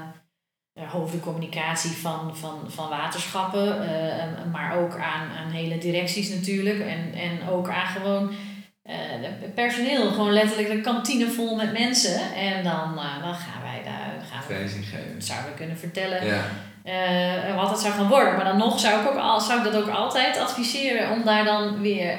uh, 0.74 0.90
hoofden 0.90 1.20
communicatie 1.20 1.90
van, 1.90 2.36
van, 2.36 2.58
van 2.70 2.88
waterschappen. 2.88 3.82
eh, 3.88 4.22
en- 4.22 4.50
maar 4.50 4.76
ook 4.76 4.96
aan, 4.96 5.28
aan 5.30 5.50
hele 5.50 5.78
directies 5.78 6.28
natuurlijk. 6.28 6.80
En, 6.80 7.12
en 7.14 7.48
ook 7.48 7.68
aan 7.68 7.86
gewoon 7.86 8.32
de 9.40 9.48
personeel. 9.54 10.10
Gewoon 10.10 10.32
letterlijk 10.32 10.68
de 10.68 10.80
kantine 10.80 11.30
vol 11.30 11.56
met 11.56 11.72
mensen. 11.72 12.20
En 12.34 12.64
dan, 12.64 12.98
eh, 12.98 13.22
dan 13.22 13.34
gaan 13.34 13.62
wij 13.62 13.82
daar, 13.84 14.12
gaan 14.30 14.42
we 14.48 14.68
geven. 14.68 15.22
zouden 15.22 15.50
we 15.50 15.56
kunnen 15.56 15.78
vertellen 15.78 16.26
Ja. 16.26 16.44
eh, 16.84 17.56
wat 17.56 17.70
het 17.70 17.78
zou 17.78 17.92
gaan 17.94 18.08
worden. 18.08 18.34
Maar 18.36 18.44
dan 18.44 18.58
nog 18.58 18.80
zou 18.80 19.00
ik, 19.00 19.08
ook 19.10 19.16
al, 19.18 19.40
zou 19.40 19.58
ik 19.66 19.72
dat 19.72 19.82
ook 19.82 19.88
altijd 19.90 20.38
adviseren 20.38 21.10
om 21.10 21.24
daar 21.24 21.44
dan 21.44 21.80
weer 21.80 22.18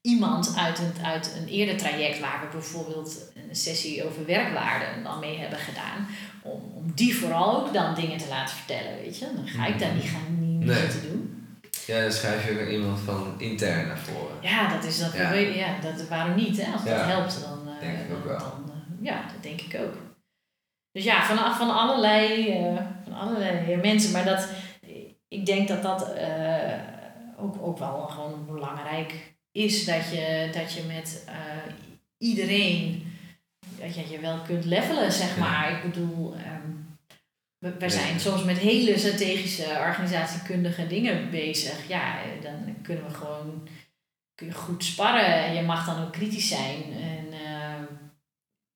iemand 0.00 0.54
uit 0.58 0.78
een, 0.78 1.04
uit 1.04 1.36
een 1.40 1.48
eerder 1.48 1.76
traject, 1.76 2.20
waar 2.20 2.40
we 2.40 2.46
bijvoorbeeld 2.56 3.32
een 3.48 3.56
sessie 3.56 4.04
over 4.06 4.26
werkwaarden 4.26 5.02
dan 5.02 5.18
mee 5.18 5.38
hebben 5.38 5.58
gedaan, 5.58 6.06
om, 6.42 6.62
om 6.74 6.92
die 6.94 7.16
vooral 7.16 7.56
ook 7.60 7.72
dan 7.72 7.94
dingen 7.94 8.18
te 8.18 8.28
laten 8.28 8.56
vertellen, 8.56 8.96
weet 9.02 9.18
je. 9.18 9.26
Dan 9.36 9.46
ga 9.46 9.66
ik 9.66 9.78
daar 9.78 9.92
niet 9.94 10.10
gaan 10.10 10.36
niet 10.38 10.64
Nee. 10.66 10.76
zitten 10.80 11.02
doen. 11.02 11.23
Ja, 11.86 12.00
dan 12.00 12.12
schrijf 12.12 12.48
je 12.48 12.60
ook 12.60 12.68
iemand 12.68 13.00
van 13.00 13.34
intern 13.38 13.86
naar 13.86 13.98
voren. 13.98 14.36
Ja, 14.40 14.68
dat 14.74 14.84
is 14.84 14.98
dat. 14.98 15.12
Ja. 15.12 15.32
Ja. 15.32 15.40
ja 15.54 15.80
dat, 15.80 16.08
waarom 16.08 16.34
niet? 16.34 16.62
Hè? 16.64 16.72
Als 16.72 16.84
dat 16.84 16.92
Ja. 16.98 17.06
helpt, 17.06 17.40
dan. 17.40 17.68
eh, 17.68 17.80
Denk 17.80 17.98
ik 17.98 18.16
ook 18.16 18.24
wel. 18.24 18.38
dan, 18.38 18.64
eh, 18.70 19.04
ja, 19.04 19.22
dat 19.32 19.42
denk 19.42 19.60
ik 19.60 19.80
ook. 19.80 19.94
Dus 20.92 21.04
ja, 21.04 21.24
van, 21.24 21.54
van 21.54 21.74
allerlei, 21.74 22.50
eh, 22.50 22.82
van 23.04 23.12
allerlei 23.12 23.76
mensen. 23.76 24.12
Maar 24.12 24.24
dat, 24.24 24.48
ik 25.28 25.46
denk 25.46 25.68
dat 25.68 25.82
dat 25.82 26.10
ook, 27.38 27.56
ook 27.60 27.78
wel 27.78 28.06
gewoon 28.08 28.46
belangrijk 28.46 29.34
is. 29.52 29.84
Dat 29.84 30.10
je, 30.10 30.48
dat 30.52 30.72
je 30.72 30.82
met 30.94 31.24
iedereen, 32.18 33.12
dat 33.80 33.94
je 33.94 34.08
je 34.10 34.20
wel 34.20 34.38
kunt 34.46 34.64
levelen, 34.64 35.12
zeg 35.12 35.34
Ja. 35.36 35.40
maar. 35.40 35.72
Ik 35.72 35.82
bedoel, 35.92 36.34
ehm, 36.34 36.70
we, 37.64 37.72
we 37.78 37.88
zijn 37.88 38.20
soms 38.20 38.44
met 38.44 38.58
hele 38.58 38.98
strategische 38.98 39.64
organisatiekundige 39.88 40.86
dingen 40.86 41.30
bezig. 41.30 41.88
Ja, 41.88 42.02
eh, 42.02 42.42
dan 42.42 42.76
kunnen 42.82 43.04
we 43.06 43.14
gewoon 43.14 43.68
kun 44.34 44.46
je 44.46 44.52
goed 44.52 44.84
sparren 44.84 45.44
en 45.44 45.54
je 45.54 45.62
mag 45.62 45.86
dan 45.86 46.02
ook 46.02 46.12
kritisch 46.12 46.48
zijn. 46.48 46.82
En, 46.92 47.26
ehm, 47.32 47.82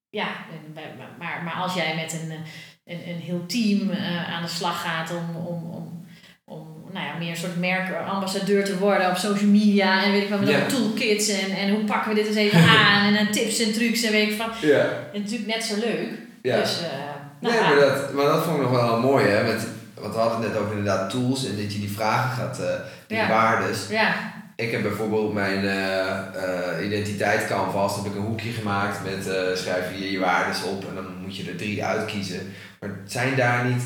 ja, 0.08 0.28
en, 0.50 0.76
maar, 1.18 1.42
maar, 1.44 1.54
als 1.54 1.74
jij 1.74 1.94
met 1.94 2.12
een, 2.12 2.30
eh, 2.30 2.38
een, 2.84 3.08
een 3.08 3.20
heel 3.20 3.46
team 3.46 3.90
eh, 3.90 4.34
aan 4.34 4.42
de 4.42 4.48
slag 4.48 4.82
gaat 4.82 5.10
om, 5.10 5.36
om, 5.36 5.70
om, 5.70 6.06
om 6.44 6.92
nou 6.92 7.06
ja, 7.06 7.14
meer 7.18 7.30
een 7.30 7.36
soort 7.36 7.56
merkambassadeur 7.58 8.64
te 8.64 8.78
worden 8.78 9.10
op 9.10 9.16
social 9.16 9.50
media 9.50 10.04
en 10.04 10.12
weet 10.12 10.22
ik 10.22 10.28
wat, 10.28 10.40
met 10.40 10.48
Ja. 10.48 10.54
allemaal 10.54 10.78
toolkits 10.78 11.28
en, 11.28 11.50
en 11.50 11.70
hoe 11.70 11.84
pakken 11.84 12.08
we 12.08 12.16
dit 12.16 12.26
eens 12.26 12.36
even 12.36 12.60
aan 12.78 13.06
en, 13.06 13.16
en 13.16 13.30
tips 13.30 13.58
en 13.58 13.72
trucs 13.72 14.02
en 14.02 14.12
weet 14.12 14.28
ik 14.28 14.36
van. 14.36 14.50
Ja. 14.68 15.10
En 15.12 15.20
natuurlijk 15.20 15.54
net 15.54 15.64
zo 15.64 15.78
leuk. 15.78 16.10
Ja. 16.42 16.60
Dus, 16.60 16.82
eh, 16.82 17.07
nee, 17.40 17.52
ja. 17.52 17.68
maar 17.68 17.78
dat, 17.80 18.12
maar 18.12 18.24
dat 18.24 18.42
vond 18.44 18.56
ik 18.56 18.62
nog 18.62 18.70
wel 18.70 19.00
mooi, 19.00 19.26
hè. 19.26 19.42
Met, 19.44 19.66
want 19.94 20.14
we 20.14 20.20
hadden 20.20 20.40
het 20.42 20.48
net 20.52 20.58
over 20.60 20.76
inderdaad 20.76 21.10
tools 21.10 21.46
en 21.46 21.56
dat 21.56 21.72
je 21.72 21.78
die 21.78 21.90
vragen 21.92 22.30
gaat, 22.36 22.58
eh 22.58 22.66
die 23.06 23.16
Ja. 23.16 23.28
waardes. 23.28 23.88
ja, 23.88 24.14
Ik 24.56 24.70
heb 24.70 24.82
bijvoorbeeld 24.82 25.32
mijn 25.34 25.64
eh 25.64 26.08
eh, 26.08 26.86
identiteit 26.86 27.46
canvas, 27.46 27.96
heb 27.96 28.04
ik 28.04 28.14
een 28.14 28.26
hoekje 28.26 28.50
gemaakt 28.50 28.98
met 29.04 29.24
schrijf 29.58 29.84
je 29.98 30.10
je 30.10 30.18
waardes 30.18 30.62
op 30.62 30.88
en 30.88 30.94
dan 30.94 31.06
moet 31.22 31.36
je 31.36 31.50
er 31.50 31.56
drie 31.56 31.84
uitkiezen. 31.84 32.52
Maar 32.80 32.90
zijn 33.06 33.36
daar 33.36 33.64
niet, 33.64 33.82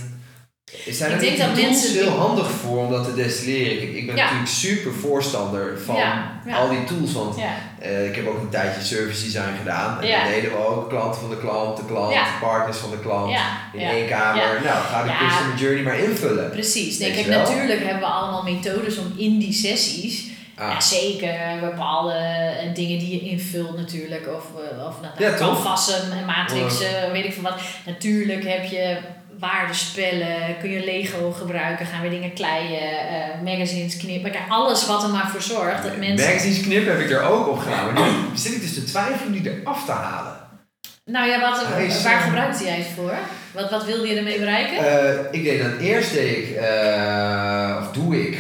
zijn 0.91 1.13
Ik 1.13 1.21
denk 1.21 1.39
dat 1.39 1.55
mensen 1.55 1.93
heel 1.93 2.11
handig 2.11 2.51
voor 2.51 2.79
om 2.79 2.91
dat 2.91 3.05
te 3.05 3.15
destilleren? 3.15 3.83
Ik, 3.83 3.95
ik 3.95 4.07
ben 4.07 4.17
Ja. 4.17 4.23
natuurlijk 4.23 4.51
super 4.51 4.93
voorstander 4.93 5.79
van 5.85 5.97
Ja, 5.97 6.41
ja. 6.47 6.57
al 6.57 6.69
die 6.69 6.85
tools, 6.85 7.13
want 7.13 7.37
eh, 7.79 8.07
ik 8.07 8.15
heb 8.15 8.27
ook 8.27 8.41
een 8.41 8.49
tijdje 8.49 8.83
service 8.83 9.25
design 9.25 9.57
gedaan 9.59 10.01
en 10.03 10.11
dan 10.11 10.31
deden 10.31 10.51
we 10.51 10.57
ook 10.67 10.89
klanten 10.89 11.21
van 11.21 11.31
de 11.31 11.39
klant, 11.39 11.77
de 11.77 11.85
klant, 11.85 12.15
partners 12.41 12.77
van 12.77 12.91
de 12.91 13.01
klant. 13.01 13.37
In 13.73 13.81
één 13.81 14.09
kamer. 14.09 14.61
Nou, 14.65 14.85
ga 14.85 15.03
de 15.03 15.27
customer 15.27 15.57
journey 15.57 15.83
maar 15.83 15.99
invullen. 15.99 16.51
Precies. 16.51 16.99
Nee, 16.99 17.13
kijk, 17.13 17.27
natuurlijk 17.27 17.81
hebben 17.85 18.01
we 18.01 18.15
allemaal 18.15 18.43
methodes 18.43 18.99
om 18.99 19.13
in 19.17 19.39
die 19.39 19.53
sessies 19.53 20.31
Ah. 20.57 20.71
Ja, 20.73 20.81
zeker. 20.81 21.39
Bepaalde 21.61 22.13
eh, 22.13 22.75
dingen 22.75 22.99
die 22.99 23.11
je 23.11 23.31
invult 23.31 23.77
natuurlijk. 23.77 24.29
Of, 24.37 24.45
eh, 24.61 24.87
of 24.87 24.95
nou, 25.01 25.15
Ja, 25.19 26.19
en 26.19 26.25
matrixen, 26.27 27.13
weet 27.13 27.25
ik 27.25 27.33
veel 27.33 27.43
wat. 27.43 27.61
Natuurlijk 27.87 28.45
heb 28.49 28.65
je 28.65 28.97
waardespellen, 29.43 30.59
kun 30.61 30.71
je 30.71 30.85
Lego 30.85 31.33
gebruiken, 31.33 31.87
gaan 31.87 32.03
we 32.03 32.09
dingen 32.09 32.33
kleien, 32.33 33.09
eh, 33.09 33.43
magazines 33.45 33.97
knippen. 33.97 34.31
Kijk, 34.31 34.45
alles 34.49 34.87
wat 34.87 35.03
er 35.03 35.09
maar 35.09 35.29
voor 35.29 35.43
zorgt 35.43 35.83
dat 35.83 35.97
mensen... 35.97 36.27
Magazines 36.27 36.61
knip 36.61 36.87
heb 36.87 36.99
ik 36.99 37.11
er 37.11 37.23
ook 37.23 37.49
op 37.49 37.59
gedaan. 37.59 37.93
Maar 37.93 38.03
nu 38.03 38.11
zit 38.35 38.53
ik 38.53 38.61
dus 38.61 38.75
te 38.75 38.85
twijfelen 38.85 39.27
om 39.27 39.33
die 39.33 39.61
eraf 39.61 39.85
te 39.85 39.93
halen. 39.93 40.43
Nou 41.05 41.29
ja, 41.29 41.41
wat, 41.41 41.63
is, 41.79 42.03
waar 42.03 42.13
eh, 42.13 42.25
gebruikte 42.25 42.65
jij 42.65 42.77
het 42.77 42.87
voor? 42.97 43.15
Wat, 43.53 43.71
wat 43.71 43.85
wilde 43.85 44.07
je 44.07 44.17
ermee 44.17 44.39
bereiken? 44.39 44.77
Eh, 44.77 45.19
ik 45.31 45.45
deed 45.45 45.63
dan 45.63 45.79
eerst 45.79 46.13
deed 46.13 46.37
ik, 46.37 46.57
eh, 46.57 47.77
of 47.81 47.93
doe 47.93 48.27
ik, 48.27 48.39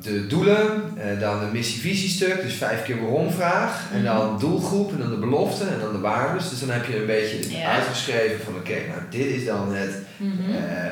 de 0.00 0.26
doelen, 0.28 0.89
eh, 1.00 1.20
dan 1.20 1.42
een 1.42 1.52
missie-visiestuk, 1.52 2.42
dus 2.42 2.54
vijf 2.54 2.82
keer 2.82 3.00
waarom-vraag. 3.02 3.82
En 3.92 4.04
dan 4.04 4.38
doelgroep 4.38 4.92
en 4.92 4.98
dan 4.98 5.10
de 5.10 5.16
belofte 5.16 5.64
en 5.64 5.80
dan 5.80 5.92
de 5.92 5.98
waardes. 5.98 6.48
Dus 6.50 6.60
dan 6.60 6.70
heb 6.70 6.86
je 6.86 6.96
een 6.96 7.06
beetje 7.06 7.58
Ja. 7.58 7.70
uitgeschreven 7.70 8.44
van 8.44 8.54
oké, 8.54 8.72
nou 8.88 9.00
dit 9.10 9.26
is 9.26 9.44
dan 9.44 9.74
het 9.74 9.94
Mhm. 10.16 10.50
eh, 10.54 10.90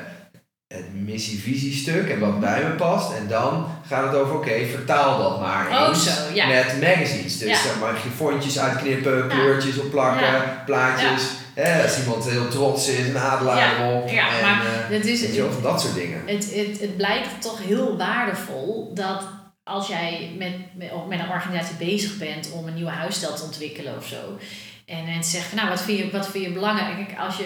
het 0.69 0.85
missie-visiestuk 1.05 2.09
en 2.09 2.19
wat 2.19 2.41
bij 2.41 2.63
me 2.63 2.71
past. 2.71 3.13
En 3.17 3.29
dan 3.29 3.67
gaat 3.87 4.05
het 4.13 4.21
over, 4.21 4.35
oké, 4.37 4.65
vertaal 4.71 5.19
dat 5.19 5.41
maar 5.41 5.69
Oh, 5.71 5.89
eens 5.89 6.05
zo, 6.05 6.35
ja. 6.35 6.47
met 6.47 6.81
magazines. 6.81 7.39
Dus 7.39 7.49
Ja. 7.49 7.69
daar 7.69 7.79
mag 7.93 8.03
je 8.03 8.09
fontjes 8.17 8.59
uitknippen, 8.59 9.29
kleurtjes 9.29 9.79
op 9.79 9.91
plakken, 9.91 10.27
Ja. 10.27 10.63
plaatjes. 10.67 11.23
Hè, 11.55 11.83
als 11.83 11.99
iemand 11.99 12.25
heel 12.31 12.49
trots 12.49 12.89
is, 12.89 13.09
een 13.09 13.19
adelaar 13.19 13.57
Ja. 13.57 13.85
erop. 13.89 14.09
Ja, 14.09 14.29
en, 14.37 14.43
maar 14.43 14.61
eh, 14.67 14.97
het 14.97 15.07
is- 15.07 15.21
weet 15.21 15.35
je 15.35 15.41
wel, 15.43 15.53
van 15.53 15.63
dat 15.63 15.81
soort 15.81 15.95
dingen. 15.95 16.21
Het, 16.27 16.55
het, 16.55 16.81
het 16.81 16.97
blijkt 16.97 17.29
toch 17.43 17.59
heel 17.67 17.97
waardevol 17.97 18.91
dat 18.95 19.23
als 19.69 19.89
jij 19.89 20.31
met, 20.39 20.53
met, 20.75 20.91
met 21.09 21.19
een 21.19 21.29
organisatie 21.31 21.77
bezig 21.77 22.17
bent 22.17 22.51
om 22.53 22.67
een 22.67 22.75
nieuwe 22.75 22.91
huisstijl 22.91 23.35
te 23.35 23.43
ontwikkelen 23.43 23.97
of 23.97 24.07
zo. 24.07 24.39
En 24.87 25.05
mensen 25.05 25.33
zeggen, 25.33 25.57
nou, 25.57 25.69
wat 25.69 25.83
vind 25.83 25.99
je, 25.99 26.11
wat 26.11 26.29
vind 26.29 26.45
je 26.45 26.51
belangrijk? 26.51 27.15
Als 27.19 27.37
je, 27.37 27.45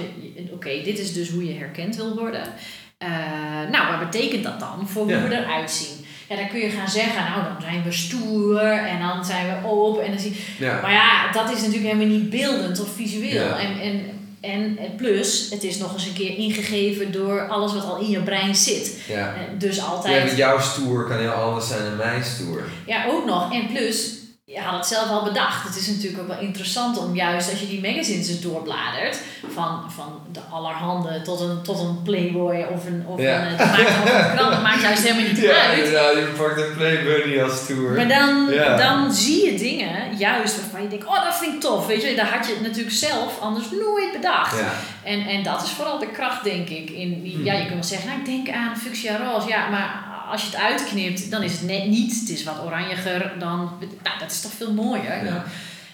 oké, 0.52 0.82
dit 0.84 0.98
is 0.98 1.12
dus 1.12 1.30
hoe 1.30 1.46
je 1.46 1.58
herkend 1.58 1.96
wil 1.96 2.16
worden. 2.18 2.42
Eh, 2.98 3.08
nou, 3.70 3.90
wat 3.90 4.10
betekent 4.10 4.44
dat 4.44 4.60
dan 4.60 4.88
voor 4.88 5.02
hoe 5.02 5.28
we 5.28 5.36
eruit 5.36 5.70
zien? 5.70 6.04
Ja, 6.28 6.36
dan 6.36 6.48
kun 6.48 6.60
je 6.60 6.70
gaan 6.70 6.88
zeggen, 6.88 7.24
nou, 7.24 7.42
dan 7.42 7.62
zijn 7.62 7.82
we 7.82 7.92
stoer 7.92 8.62
en 8.62 9.00
dan 9.00 9.24
zijn 9.24 9.46
we 9.46 9.68
op. 9.68 9.98
En 9.98 10.10
dan 10.10 10.20
zie, 10.20 10.36
Ja. 10.58 10.80
maar 10.80 10.92
ja, 10.92 11.32
dat 11.32 11.50
is 11.50 11.58
natuurlijk 11.58 11.92
helemaal 11.92 12.18
niet 12.18 12.30
beeldend 12.30 12.80
of 12.80 12.94
visueel. 12.94 13.44
Ja. 13.44 13.58
En, 13.58 13.80
en 13.80 14.21
en, 14.42 14.78
en 14.78 14.94
plus, 14.96 15.50
het 15.50 15.64
is 15.64 15.78
nog 15.78 15.92
eens 15.92 16.06
een 16.06 16.12
keer 16.12 16.36
ingegeven 16.36 17.12
door 17.12 17.48
alles 17.48 17.72
wat 17.74 17.84
al 17.84 17.98
in 17.98 18.10
je 18.10 18.22
brein 18.22 18.54
zit. 18.54 18.96
Ja. 19.08 19.34
Eh, 19.34 19.40
Dus 19.58 19.76
Ja, 19.76 19.82
altijd. 19.84 20.24
met 20.24 20.36
jouw 20.36 20.60
stoer 20.60 21.04
kan 21.06 21.18
heel 21.18 21.30
anders 21.30 21.68
zijn 21.68 21.84
dan 21.84 21.96
mijn 21.96 22.24
stoer. 22.24 22.62
Ja, 22.86 23.04
ook 23.06 23.24
nog. 23.26 23.52
En 23.52 23.66
plus, 23.66 24.10
je 24.44 24.60
had 24.60 24.74
het 24.76 24.86
zelf 24.86 25.08
al 25.08 25.22
bedacht. 25.22 25.66
Het 25.68 25.76
is 25.76 25.86
natuurlijk 25.86 26.22
ook 26.22 26.28
wel 26.28 26.38
interessant 26.40 26.98
om 26.98 27.14
juist 27.14 27.50
als 27.50 27.60
je 27.60 27.66
die 27.68 27.80
magazines 27.80 28.28
eens 28.28 28.40
doorbladert, 28.40 29.18
van, 29.52 29.90
van 29.90 30.20
de 30.32 30.40
allerhande 30.50 31.22
tot 31.22 31.40
een, 31.40 31.62
tot 31.62 31.78
een 31.80 32.02
Playboy 32.02 32.66
of 32.74 32.86
een. 32.86 33.04
Of 33.06 33.20
Ja. 33.20 33.46
een 33.46 33.56
het 33.56 34.62
maakt, 34.62 34.82
juist 34.82 35.02
helemaal 35.02 35.32
niet 35.32 35.46
uit. 35.60 35.78
inderdaad, 35.78 36.14
je 36.14 36.32
pakt 36.36 36.60
een 36.60 36.74
Play 36.76 37.02
Bunny 37.04 37.42
als 37.42 37.56
stoer. 37.58 37.90
Maar 37.90 38.08
dan, 38.08 38.48
Ja. 38.50 38.76
dan 38.76 39.12
zie 39.12 39.44
je 39.52 39.58
dingen, 39.58 40.16
juist 40.16 40.56
waarvan 40.60 40.82
je 40.82 40.88
denkt, 40.88 41.06
oh 41.06 41.24
dat 41.24 41.36
vind 41.38 41.54
ik 41.54 41.60
tof. 41.60 41.86
Weet 41.86 42.02
je, 42.02 42.14
daar 42.14 42.32
had 42.34 42.46
je 42.46 42.56
natuurlijk 42.62 42.94
zelf 42.96 43.40
anders 43.40 43.66
nooit 43.70 44.12
bedacht. 44.12 44.58
Ja. 44.58 44.72
En, 45.04 45.26
en 45.26 45.42
dat 45.42 45.62
is 45.62 45.70
vooral 45.70 45.98
de 45.98 46.10
kracht, 46.10 46.44
denk 46.44 46.68
ik. 46.68 46.90
In 46.90 47.22
die, 47.22 47.44
Ja, 47.44 47.52
je 47.52 47.60
kunt 47.60 47.72
wel 47.74 47.82
zeggen, 47.84 48.08
nou, 48.08 48.20
ik 48.20 48.26
denk 48.26 48.56
aan 48.56 48.76
fuchsia 48.76 49.16
roze. 49.16 49.48
Ja, 49.48 49.68
maar 49.68 50.04
als 50.32 50.42
je 50.42 50.46
het 50.50 50.56
uitknipt, 50.56 51.30
dan 51.30 51.42
is 51.42 51.52
het 51.52 51.62
net 51.62 51.86
niet. 51.86 52.20
Het 52.20 52.28
is 52.28 52.44
wat 52.44 52.62
oranjiger 52.64 53.32
dan... 53.38 53.58
Nou, 54.02 54.18
dat 54.18 54.30
is 54.30 54.40
toch 54.40 54.52
veel 54.56 54.72
mooier. 54.72 55.24
Ja. 55.24 55.44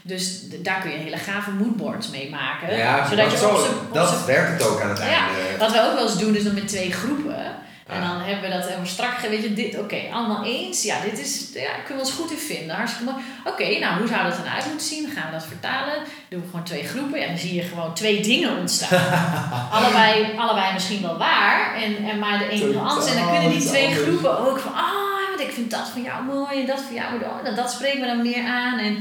Dus 0.02 0.42
daar 0.62 0.80
kun 0.80 0.90
je 0.90 0.96
hele 0.96 1.16
gave 1.16 1.50
moodboards 1.50 2.10
mee 2.10 2.30
maken. 2.30 2.76
Ja, 2.76 3.08
zodat 3.08 3.30
je 3.32 3.48
op 3.48 3.90
dat 3.92 4.24
werkt 4.24 4.50
het 4.52 4.70
ook 4.70 4.80
aan 4.80 4.88
het 4.88 4.98
Ja, 4.98 5.04
einde. 5.04 5.58
wat 5.58 5.72
we 5.72 5.82
ook 5.86 5.94
wel 5.94 6.02
eens 6.02 6.18
doen, 6.18 6.34
is 6.36 6.44
dan 6.44 6.54
met 6.54 6.68
twee 6.68 6.92
groepen. 6.92 7.44
En 7.88 8.02
Ah. 8.02 8.08
dan 8.08 8.20
hebben 8.20 8.50
we 8.50 8.56
dat 8.56 8.64
helemaal 8.66 8.86
strak, 8.86 9.18
weet 9.20 9.42
je, 9.42 9.54
dit, 9.54 9.78
oké, 9.78 10.00
allemaal 10.12 10.44
eens. 10.44 10.82
Ja, 10.82 10.96
dit 11.00 11.18
is, 11.20 11.48
ja, 11.54 11.70
kunnen 11.84 12.04
we 12.04 12.10
ons 12.10 12.18
goed 12.20 12.30
in 12.30 12.36
vinden. 12.36 12.76
Hartstikke 12.76 13.12
mooi. 13.12 13.24
Oké, 13.44 13.78
nou, 13.78 13.98
hoe 13.98 14.08
zou 14.08 14.22
dat 14.28 14.36
dan 14.36 14.52
uit 14.54 14.66
moeten 14.66 14.86
zien? 14.86 15.02
Dan 15.02 15.12
gaan 15.12 15.26
we 15.26 15.32
dat 15.32 15.46
vertalen. 15.46 15.94
Doen 16.28 16.40
we 16.40 16.46
gewoon 16.50 16.64
twee 16.64 16.84
groepen. 16.84 17.20
Ja, 17.20 17.26
dan 17.26 17.38
zie 17.38 17.54
je 17.54 17.62
gewoon 17.62 17.94
twee 17.94 18.20
dingen 18.22 18.58
ontstaan. 18.58 19.00
allebei, 19.76 20.26
allebei 20.36 20.72
misschien 20.72 21.02
wel 21.02 21.18
waar. 21.18 21.74
En, 21.74 21.96
en 22.10 22.18
maar 22.18 22.38
de 22.38 22.52
een 22.52 22.70
wil 22.72 22.80
anders. 22.88 23.10
En 23.10 23.16
dan 23.16 23.30
kunnen 23.30 23.50
die 23.50 23.66
twee 23.68 23.94
groepen 23.94 24.38
ook 24.38 24.58
van, 24.58 24.72
ah, 24.74 25.28
want 25.28 25.40
ik 25.40 25.52
vind 25.54 25.70
dat 25.70 25.88
van 25.88 26.02
jou 26.02 26.24
mooi 26.24 26.60
en 26.60 26.66
dat 26.66 26.80
van 26.80 26.94
jou, 26.94 27.22
oh, 27.22 27.44
dat, 27.44 27.56
dat 27.56 27.70
spreekt 27.70 27.98
me 28.00 28.06
dan 28.06 28.22
meer 28.22 28.44
aan. 28.44 28.78
En 28.78 28.98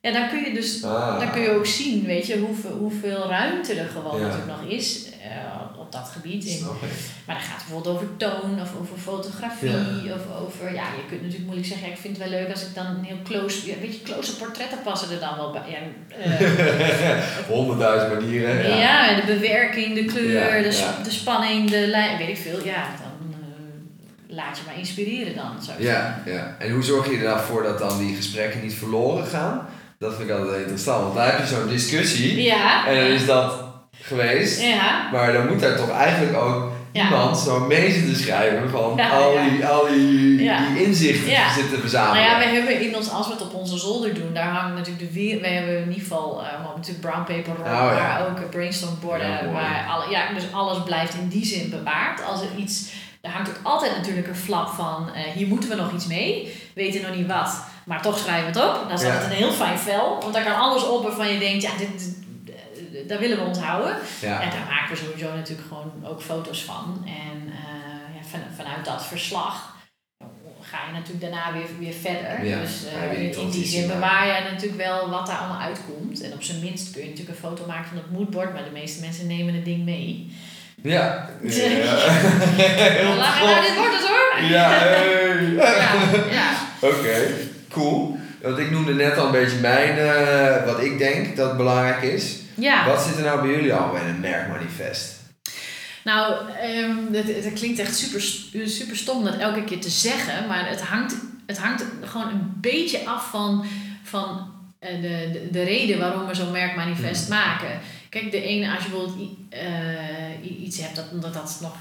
ja, 0.00 0.12
dan 0.12 0.28
kun 0.28 0.44
je 0.44 0.52
dus 0.54 0.84
Ah. 0.84 1.18
dan 1.20 1.30
kun 1.30 1.42
je 1.42 1.50
ook 1.50 1.66
zien, 1.66 2.04
weet 2.04 2.26
je, 2.26 2.38
hoeveel, 2.38 2.76
hoeveel 2.76 3.28
ruimte 3.28 3.74
er 3.74 3.88
gewoon 3.88 4.20
Ja. 4.20 4.26
natuurlijk 4.26 4.60
nog 4.60 4.70
is 4.70 5.04
op 5.86 5.92
dat 5.92 6.08
gebied. 6.12 6.44
Ik. 6.46 6.60
maar 7.24 7.34
dan 7.34 7.44
gaat 7.48 7.60
het 7.60 7.66
bijvoorbeeld 7.66 7.94
over 7.94 8.08
toon 8.16 8.60
of 8.60 8.70
over 8.80 8.98
fotografie 8.98 10.12
of 10.16 10.22
over, 10.42 10.74
ja, 10.74 10.86
je 10.98 11.04
kunt 11.08 11.20
natuurlijk 11.20 11.44
moeilijk 11.44 11.66
zeggen, 11.66 11.86
ja, 11.86 11.92
ik 11.94 12.00
vind 12.00 12.16
het 12.16 12.28
wel 12.28 12.38
leuk 12.38 12.50
als 12.50 12.62
ik 12.62 12.74
dan 12.74 12.86
een 12.86 13.04
heel 13.04 13.22
close, 13.24 13.66
ja, 13.66 13.74
weet 13.80 13.94
je, 13.94 14.02
close 14.02 14.36
portretten 14.36 14.78
passen 14.82 15.10
er 15.10 15.20
dan 15.20 15.36
wel 15.36 15.50
bij. 15.52 15.62
Ja, 15.74 15.80
eh, 16.16 17.48
Honderdduizend 17.54 18.12
manieren. 18.12 18.68
Ja. 18.68 18.76
ja. 18.76 19.20
de 19.20 19.26
bewerking, 19.26 19.94
de 19.94 20.04
kleur, 20.04 20.62
de, 20.62 21.02
de 21.04 21.10
spanning, 21.10 21.70
de 21.70 21.86
lijn, 21.86 22.18
weet 22.18 22.28
ik 22.28 22.36
veel, 22.36 22.64
ja, 22.64 22.82
dan 23.02 23.32
eh, 23.32 24.36
laat 24.36 24.56
je 24.56 24.62
maar 24.66 24.78
inspireren 24.78 25.34
dan. 25.34 25.62
Zou 25.62 25.78
ik 25.78 25.84
Ja, 25.84 26.22
ja. 26.24 26.56
En 26.58 26.72
hoe 26.72 26.82
zorg 26.82 27.10
je 27.10 27.16
er 27.16 27.24
dan 27.24 27.40
voor 27.40 27.62
dat 27.62 27.78
dan 27.78 27.98
die 27.98 28.16
gesprekken 28.16 28.62
niet 28.62 28.74
verloren 28.74 29.26
gaan? 29.26 29.66
Dat 29.98 30.14
vind 30.14 30.28
ik 30.28 30.36
altijd 30.36 30.60
interessant. 30.60 31.02
Want 31.02 31.14
dan 31.14 31.24
heb 31.24 31.38
je 31.38 31.46
zo'n 31.46 31.68
discussie. 31.68 32.42
Ja. 32.42 32.86
En 32.86 32.96
dan 32.96 33.06
is 33.06 33.26
dat 33.26 33.65
geweest. 34.06 34.60
Ja. 34.60 35.08
Maar 35.12 35.32
dan 35.32 35.46
moet 35.48 35.60
daar 35.60 35.76
toch 35.76 35.90
eigenlijk 35.90 36.36
ook 36.36 36.70
iemand 36.92 37.38
zo 37.38 37.60
mee 37.60 37.90
zitten 37.92 38.16
schrijven 38.16 38.70
van 38.70 39.00
al, 39.00 39.32
die, 39.50 39.66
al 39.66 39.86
die, 39.86 40.36
die 40.36 40.84
inzichten 40.86 41.30
Ja. 41.30 41.52
zitten 41.52 41.80
verzamelen. 41.80 42.22
Nou 42.22 42.32
ja, 42.32 42.38
we 42.38 42.54
hebben 42.54 42.80
in 42.80 42.96
ons, 42.96 43.10
als 43.10 43.26
we 43.26 43.32
het 43.32 43.42
op 43.42 43.54
onze 43.54 43.78
zolder 43.78 44.14
doen, 44.14 44.34
daar 44.34 44.48
hangt 44.48 44.74
natuurlijk 44.74 44.98
de 45.06 45.12
weer. 45.12 45.40
We 45.40 45.46
hebben 45.46 45.74
in 45.76 45.86
ieder 45.88 46.00
geval 46.02 46.40
uh, 46.42 46.48
hebben 46.50 46.66
natuurlijk 46.76 47.00
brown 47.06 47.24
paper 47.24 47.54
roll, 47.56 47.66
Oh, 47.74 47.94
maar 47.96 48.26
ook 48.28 48.50
brainstormborden, 48.50 49.28
Ja, 49.28 49.52
waar 49.52 49.86
alle, 49.90 50.10
ja, 50.10 50.20
dus 50.34 50.44
alles 50.52 50.82
blijft 50.84 51.14
in 51.14 51.28
die 51.28 51.44
zin 51.44 51.70
bewaard. 51.70 52.24
Als 52.30 52.40
er 52.40 52.48
iets, 52.56 52.92
er 53.20 53.30
hangt 53.30 53.48
ook 53.48 53.60
altijd 53.62 53.96
natuurlijk 53.96 54.26
een 54.28 54.36
flap 54.36 54.68
van, 54.68 55.10
eh, 55.14 55.22
hier 55.34 55.46
moeten 55.46 55.68
we 55.68 55.74
nog 55.74 55.92
iets 55.92 56.06
mee, 56.06 56.52
weten 56.74 57.02
nog 57.02 57.16
niet 57.16 57.26
wat, 57.26 57.62
maar 57.84 58.02
toch 58.02 58.18
schrijven 58.18 58.52
we 58.52 58.58
het 58.58 58.68
op. 58.68 58.88
Dat 58.88 58.98
is 59.00 59.06
Ja. 59.06 59.12
altijd 59.12 59.30
een 59.30 59.36
heel 59.36 59.52
fijn 59.52 59.78
vel, 59.78 60.18
want 60.20 60.34
daar 60.34 60.44
kan 60.44 60.56
alles 60.56 60.88
op 60.88 61.02
waarvan 61.02 61.32
je 61.32 61.38
denkt, 61.38 61.62
ja, 61.62 61.70
dit, 61.78 61.88
eh, 61.88 62.25
daar 63.06 63.18
willen 63.18 63.38
we 63.38 63.44
onthouden. 63.44 63.96
Ja. 64.20 64.40
En 64.42 64.50
daar 64.50 64.66
maken 64.68 64.90
we 64.90 64.96
sowieso 64.96 65.34
natuurlijk 65.34 65.68
gewoon 65.68 65.92
ook 66.04 66.22
foto's 66.22 66.64
van. 66.64 67.02
En 67.06 67.52
eh, 67.52 68.14
ja, 68.14 68.28
van, 68.28 68.40
vanuit 68.56 68.84
dat 68.84 69.06
verslag 69.06 69.74
ga 70.70 70.78
je 70.86 70.92
natuurlijk 70.92 71.20
daarna 71.20 71.52
weer, 71.52 71.66
weer 71.78 71.92
verder. 71.92 72.44
Ja, 72.44 72.60
dus 72.60 72.84
eh, 72.84 73.22
in, 73.22 73.38
in 73.38 73.50
die 73.50 73.64
zin 73.64 73.86
bewaar 73.86 74.26
je 74.26 74.50
natuurlijk 74.50 74.82
wel 74.82 75.10
wat 75.10 75.26
daar 75.26 75.36
allemaal 75.36 75.60
uitkomt. 75.60 76.20
En 76.20 76.32
op 76.32 76.42
zijn 76.42 76.60
minst 76.60 76.90
kun 76.92 77.02
je 77.02 77.08
natuurlijk 77.08 77.36
een 77.36 77.48
foto 77.48 77.66
maken 77.66 77.88
van 77.88 77.96
het 77.96 78.10
moodboard, 78.10 78.52
maar 78.52 78.64
de 78.64 78.70
meeste 78.70 79.00
mensen 79.00 79.26
nemen 79.26 79.54
het 79.54 79.64
ding 79.64 79.84
mee. 79.84 80.32
Ja. 80.82 81.28
Ja. 81.42 81.52
Heel 83.02 83.16
Laat 83.16 83.40
nou, 83.40 83.60
dit 83.60 83.76
wordt 83.76 83.92
het 83.92 84.08
hoor! 84.08 84.50
Ja, 84.50 84.68
hey. 84.78 85.52
ja, 85.52 86.30
ja. 86.30 86.52
Oké, 86.80 87.34
cool. 87.70 88.18
Want 88.42 88.58
ik 88.58 88.70
noemde 88.70 88.94
net 88.94 89.18
al 89.18 89.26
een 89.26 89.32
beetje 89.32 89.58
mijn, 89.60 89.98
eh, 89.98 90.64
wat 90.64 90.82
ik 90.82 90.98
denk 90.98 91.36
dat 91.36 91.56
belangrijk 91.56 92.02
is. 92.02 92.36
Ja. 92.56 92.86
Wat 92.86 93.02
zit 93.02 93.16
er 93.16 93.24
nou 93.24 93.40
bij 93.40 93.50
jullie 93.50 93.74
al 93.74 93.96
in 93.96 94.06
een 94.06 94.20
merkmanifest? 94.20 95.14
Nou, 96.04 96.50
ehm 96.60 97.12
het, 97.12 97.44
het 97.44 97.52
klinkt 97.52 97.78
echt 97.78 97.96
super, 97.96 98.20
super 98.68 98.96
stom 98.96 99.24
dat 99.24 99.36
elke 99.36 99.64
keer 99.64 99.80
te 99.80 99.90
zeggen, 99.90 100.46
maar 100.46 100.68
het 100.68 100.82
hangt, 100.82 101.14
het 101.46 101.58
hangt 101.58 101.84
gewoon 102.04 102.28
een 102.28 102.52
beetje 102.60 103.06
af 103.06 103.30
van, 103.30 103.64
van 104.02 104.52
eh, 104.78 105.00
de, 105.00 105.30
de, 105.32 105.48
de 105.50 105.62
reden 105.62 105.98
waarom 105.98 106.26
we 106.26 106.34
zo'n 106.34 106.50
merkmanifest 106.50 107.28
maken. 107.28 107.80
Kijk, 108.08 108.30
de 108.30 108.42
ene, 108.42 108.74
als 108.74 108.84
je 108.84 108.90
bijvoorbeeld 108.90 109.28
eh, 109.48 110.62
iets 110.62 110.80
hebt 110.80 110.96
dat, 110.96 111.22
dat 111.22 111.34
dat 111.34 111.58
nog 111.60 111.76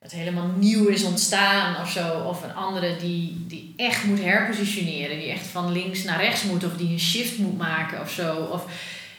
dat 0.00 0.10
helemaal 0.10 0.50
nieuw 0.56 0.86
is 0.86 1.04
ontstaan 1.04 1.80
of 1.82 1.90
zo, 1.90 2.18
of 2.18 2.42
een 2.42 2.54
andere 2.54 2.96
die, 2.96 3.44
die 3.48 3.74
echt 3.76 4.04
moet 4.04 4.22
herpositioneren, 4.22 5.18
die 5.18 5.30
echt 5.30 5.46
van 5.46 5.72
links 5.72 6.04
naar 6.04 6.20
rechts 6.20 6.42
moet, 6.42 6.64
of 6.64 6.76
die 6.76 6.88
een 6.88 7.00
shift 7.00 7.38
moet 7.38 7.58
maken 7.58 8.00
of 8.00 8.10
zo. 8.10 8.36
Of, 8.36 8.64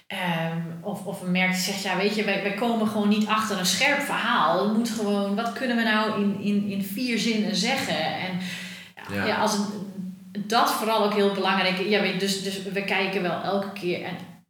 Ehm, 0.09 0.57
of, 0.81 1.05
of 1.05 1.21
een 1.21 1.31
merk 1.31 1.51
die 1.51 1.61
zegt, 1.61 1.81
ja 1.81 1.97
weet 1.97 2.15
je, 2.15 2.23
wij, 2.23 2.41
wij 2.41 2.53
komen 2.53 2.87
gewoon 2.87 3.07
niet 3.09 3.27
achter 3.27 3.59
een 3.59 3.65
scherp 3.65 4.01
verhaal. 4.01 4.63
Het 4.67 4.77
moet 4.77 4.89
gewoon, 4.89 5.35
wat 5.35 5.53
kunnen 5.53 5.77
we 5.77 5.83
nou 5.83 6.21
in, 6.21 6.39
in, 6.41 6.69
in 6.69 6.83
vier 6.83 7.19
zinnen 7.19 7.55
zeggen? 7.55 8.03
En 8.17 8.39
ja, 9.13 9.25
Ja. 9.25 9.37
als 9.37 9.51
het, 9.53 9.65
dat 10.49 10.71
vooral 10.71 11.03
ook 11.05 11.13
heel 11.13 11.33
belangrijk. 11.33 11.77
Ja, 11.77 12.01
weet 12.01 12.19
dus, 12.19 12.43
dus 12.43 12.63
we 12.63 12.83
kijken 12.83 13.21
wel 13.21 13.41
elke 13.41 13.71
keer 13.71 14.09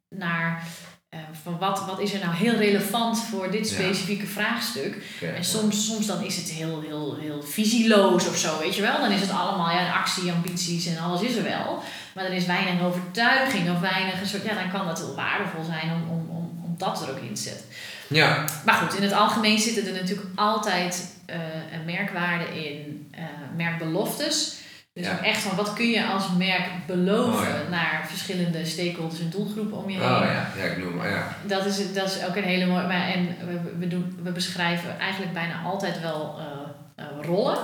naar 0.09 0.63
eh, 1.09 1.19
van 1.43 1.57
wat, 1.57 1.85
wat 1.85 1.99
is 1.99 2.13
er 2.13 2.19
nou 2.25 2.35
heel 2.35 2.55
relevant 2.55 3.19
voor 3.23 3.51
dit 3.51 3.69
Ja. 3.69 3.75
specifieke 3.75 4.25
vraagstuk. 4.25 5.03
En 5.35 5.43
soms, 5.43 5.85
soms 5.85 6.05
dan 6.05 6.23
is 6.23 6.35
het 6.35 6.49
heel, 6.49 6.81
heel, 6.81 7.17
heel 7.19 7.41
visieloos 7.43 8.27
of 8.27 8.37
zo, 8.37 8.59
weet 8.59 8.75
je 8.75 8.81
wel. 8.81 8.99
Dan 8.99 9.11
is 9.11 9.21
het 9.21 9.31
allemaal 9.31 9.69
ja, 9.71 9.93
actie, 9.93 10.31
ambities 10.31 10.85
en 10.85 10.97
alles 11.03 11.21
is 11.21 11.35
er 11.35 11.43
wel. 11.43 11.83
Maar 12.19 12.27
er 12.27 12.35
is 12.37 12.45
weinig 12.45 12.81
overtuiging 12.81 13.69
of 13.71 13.79
weinig 13.79 14.21
een 14.21 14.27
soort... 14.27 14.43
Ja, 14.43 14.53
dan 14.53 14.71
kan 14.71 14.85
dat 14.87 14.97
heel 14.97 15.15
waardevol 15.15 15.63
zijn 15.63 15.91
om, 15.93 16.09
om, 16.09 16.29
om, 16.29 16.61
om 16.63 16.75
dat 16.77 17.01
er 17.01 17.09
ook 17.09 17.19
in 17.21 17.33
te 17.33 17.41
zetten. 17.41 17.65
Ja, 18.07 18.45
Maar 18.65 18.73
goed, 18.75 18.95
in 18.95 19.03
het 19.03 19.13
algemeen 19.13 19.59
zitten 19.59 19.85
er 19.87 20.01
natuurlijk 20.01 20.27
altijd 20.35 21.15
eh, 21.25 21.37
een 21.73 21.85
merkwaarde 21.85 22.65
in 22.65 23.07
eh, 23.11 23.23
merkbeloftes. 23.55 24.57
Dus 24.93 25.05
Ja. 25.05 25.13
ook 25.13 25.19
echt 25.21 25.41
van 25.41 25.55
wat 25.55 25.73
kun 25.73 25.89
je 25.89 26.05
als 26.05 26.23
merk 26.37 26.69
beloven 26.87 27.47
Oh, 27.47 27.63
ja. 27.63 27.69
naar 27.69 28.05
verschillende 28.07 28.65
stakeholders 28.65 29.19
en 29.21 29.29
doelgroepen 29.29 29.77
om 29.77 29.89
je 29.89 29.97
heen. 29.99 30.05
oh 30.11 30.21
ja, 30.23 30.47
ja 30.57 30.63
ik 30.63 30.77
noem 30.77 30.95
maar 30.95 31.09
ja. 31.09 31.35
Dat 31.45 31.65
is, 31.65 31.93
dat 31.93 32.05
is 32.05 32.25
ook 32.25 32.35
een 32.35 32.43
hele 32.43 32.65
mooie. 32.65 32.87
Maar, 32.87 33.07
en 33.09 33.35
we, 33.47 33.59
we, 33.79 33.87
doen, 33.87 34.19
we 34.23 34.31
beschrijven 34.31 34.99
eigenlijk 34.99 35.33
bijna 35.33 35.61
altijd 35.65 36.01
wel 36.01 36.39
eh, 36.39 37.05
eh, 37.05 37.25
rollen. 37.25 37.57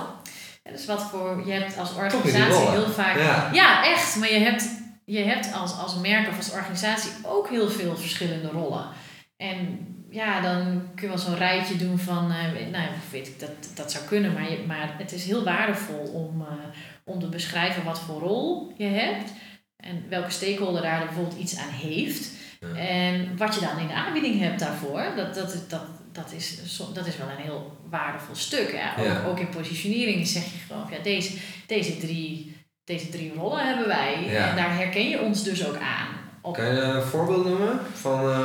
Dus 0.72 0.86
wat 0.86 1.02
voor. 1.02 1.42
Je 1.46 1.52
hebt 1.52 1.78
als 1.78 1.94
organisatie 1.94 2.68
heel 2.70 2.86
vaak. 2.90 3.16
Ja. 3.18 3.50
Ja, 3.52 3.84
echt. 3.84 4.16
Maar 4.16 4.32
je 4.32 4.38
hebt, 4.38 4.68
je 5.04 5.18
hebt 5.18 5.52
als, 5.52 5.78
als 5.78 5.94
merk 5.98 6.28
of 6.28 6.36
als 6.36 6.52
organisatie 6.52 7.10
ook 7.22 7.48
heel 7.48 7.68
veel 7.70 7.96
verschillende 7.96 8.48
rollen. 8.48 8.86
En 9.36 9.78
ja, 10.10 10.40
dan 10.40 10.82
kun 10.94 11.02
je 11.02 11.08
wel 11.08 11.18
zo'n 11.18 11.36
rijtje 11.36 11.76
doen 11.76 11.98
van, 11.98 12.30
eh, 12.32 12.52
nou 12.70 12.84
ja, 12.84 12.88
weet 13.10 13.26
ik, 13.28 13.40
dat, 13.40 13.50
dat 13.74 13.92
zou 13.92 14.04
kunnen, 14.04 14.32
maar, 14.32 14.50
je, 14.50 14.64
maar 14.66 14.94
het 14.98 15.12
is 15.12 15.24
heel 15.24 15.44
waardevol 15.44 15.98
om, 16.12 16.40
eh, 16.40 16.52
om 17.04 17.20
te 17.20 17.28
beschrijven 17.28 17.84
wat 17.84 17.98
voor 18.00 18.20
rol 18.20 18.72
je 18.76 18.84
hebt 18.86 19.30
en 19.76 20.04
welke 20.08 20.30
stakeholder 20.30 20.82
daar 20.82 21.04
bijvoorbeeld 21.04 21.38
iets 21.40 21.56
aan 21.58 21.68
heeft. 21.72 22.30
Ja. 22.60 22.78
En 22.78 23.36
wat 23.36 23.54
je 23.54 23.60
dan 23.60 23.78
in 23.78 23.86
de 23.86 23.92
aanbieding 23.94 24.40
hebt 24.40 24.60
daarvoor, 24.60 25.12
dat, 25.16 25.34
dat, 25.34 25.54
is- 25.54 25.68
dat, 25.68 25.82
dat, 26.16 26.32
is, 26.36 26.58
dat 26.92 27.06
is 27.06 27.16
wel 27.16 27.26
een 27.36 27.42
heel 27.42 27.76
waardevol 27.90 28.34
stuk. 28.34 28.72
Hè? 28.76 29.00
Ook, 29.02 29.06
Ja. 29.06 29.24
ook 29.26 29.38
in 29.38 29.48
positionering 29.48 30.26
zeg 30.26 30.42
je 30.42 30.58
gewoon, 30.66 30.86
ja, 30.90 30.98
deze, 31.02 31.32
deze, 31.66 31.96
drie, 31.98 32.56
deze 32.84 33.08
drie 33.08 33.32
rollen 33.36 33.66
hebben 33.66 33.86
wij. 33.86 34.24
Ja. 34.30 34.50
En 34.50 34.56
daar 34.56 34.76
herken 34.76 35.08
je 35.08 35.20
ons 35.20 35.42
dus 35.42 35.66
ook 35.66 35.76
aan. 35.76 36.24
Op, 36.40 36.54
Kan 36.54 36.64
je 36.74 36.80
een 36.80 37.02
voorbeeld 37.02 37.44
noemen 37.44 37.80
van 37.94 38.30
eh, 38.30 38.38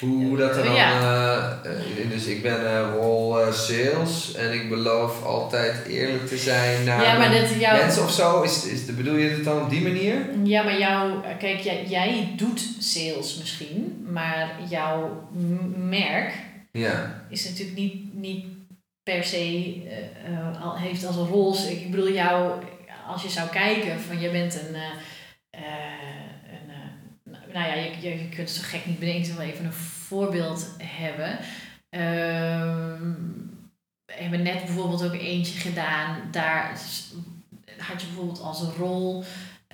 hoe, 0.00 0.24
hoe 0.24 0.36
dat 0.36 0.56
er 0.56 0.64
dan... 0.64 0.74
Ja. 0.74 1.60
eh, 1.64 1.70
eh, 1.70 2.10
dus 2.10 2.26
ik 2.26 2.42
ben 2.42 2.66
eh 2.66 2.92
rol 2.94 3.36
sales 3.52 4.34
en 4.34 4.52
ik 4.52 4.68
beloof 4.68 5.22
altijd 5.22 5.86
eerlijk 5.86 6.26
te 6.26 6.36
zijn 6.36 6.84
naar 6.84 7.02
ja, 7.02 7.18
maar 7.18 7.30
dat 7.30 7.60
jouw, 7.60 7.76
mensen 7.76 8.02
of 8.02 8.10
zo. 8.12 8.42
Is, 8.42 8.64
is, 8.66 8.84
bedoel 8.84 9.16
je 9.16 9.28
het 9.28 9.44
dan 9.44 9.62
op 9.62 9.70
die 9.70 9.82
manier? 9.82 10.16
Ja, 10.42 10.62
maar 10.62 10.78
jou, 10.78 11.12
kijk, 11.38 11.60
jij, 11.60 11.84
jij 11.88 12.32
doet 12.36 12.68
sales 12.78 13.36
misschien, 13.38 14.06
maar 14.10 14.50
jouw 14.68 15.28
merk 15.76 16.32
Ja. 16.78 17.24
is 17.28 17.48
natuurlijk 17.48 17.76
niet, 17.76 18.14
niet 18.14 18.46
per 19.02 19.24
se 19.24 19.36
eh, 19.86 20.38
eh, 20.38 20.74
heeft 20.74 21.04
als 21.04 21.16
een 21.16 21.26
rol. 21.26 21.56
Ik 21.68 21.90
bedoel, 21.90 22.12
jou, 22.12 22.64
als 23.06 23.22
je 23.22 23.28
zou 23.28 23.48
kijken 23.48 24.00
van 24.00 24.20
je 24.20 24.30
bent 24.30 24.54
een. 24.54 24.74
eh, 24.74 25.62
een 26.52 26.72
nou 27.52 27.66
ja, 27.66 27.74
je, 27.74 28.00
je, 28.00 28.28
kunt 28.28 28.50
zo 28.50 28.62
gek 28.64 28.86
niet 28.86 28.98
bedenken, 28.98 29.36
wil 29.36 29.46
even 29.46 29.64
een 29.64 29.72
voorbeeld 29.72 30.74
hebben. 30.82 31.38
Ehm, 31.88 33.12
we 34.04 34.12
hebben 34.12 34.42
net 34.42 34.64
bijvoorbeeld 34.64 35.04
ook 35.04 35.14
eentje 35.14 35.60
gedaan, 35.60 36.28
daar 36.30 36.80
had 37.78 38.00
je 38.00 38.06
bijvoorbeeld 38.06 38.40
als 38.40 38.62
rol 38.62 39.24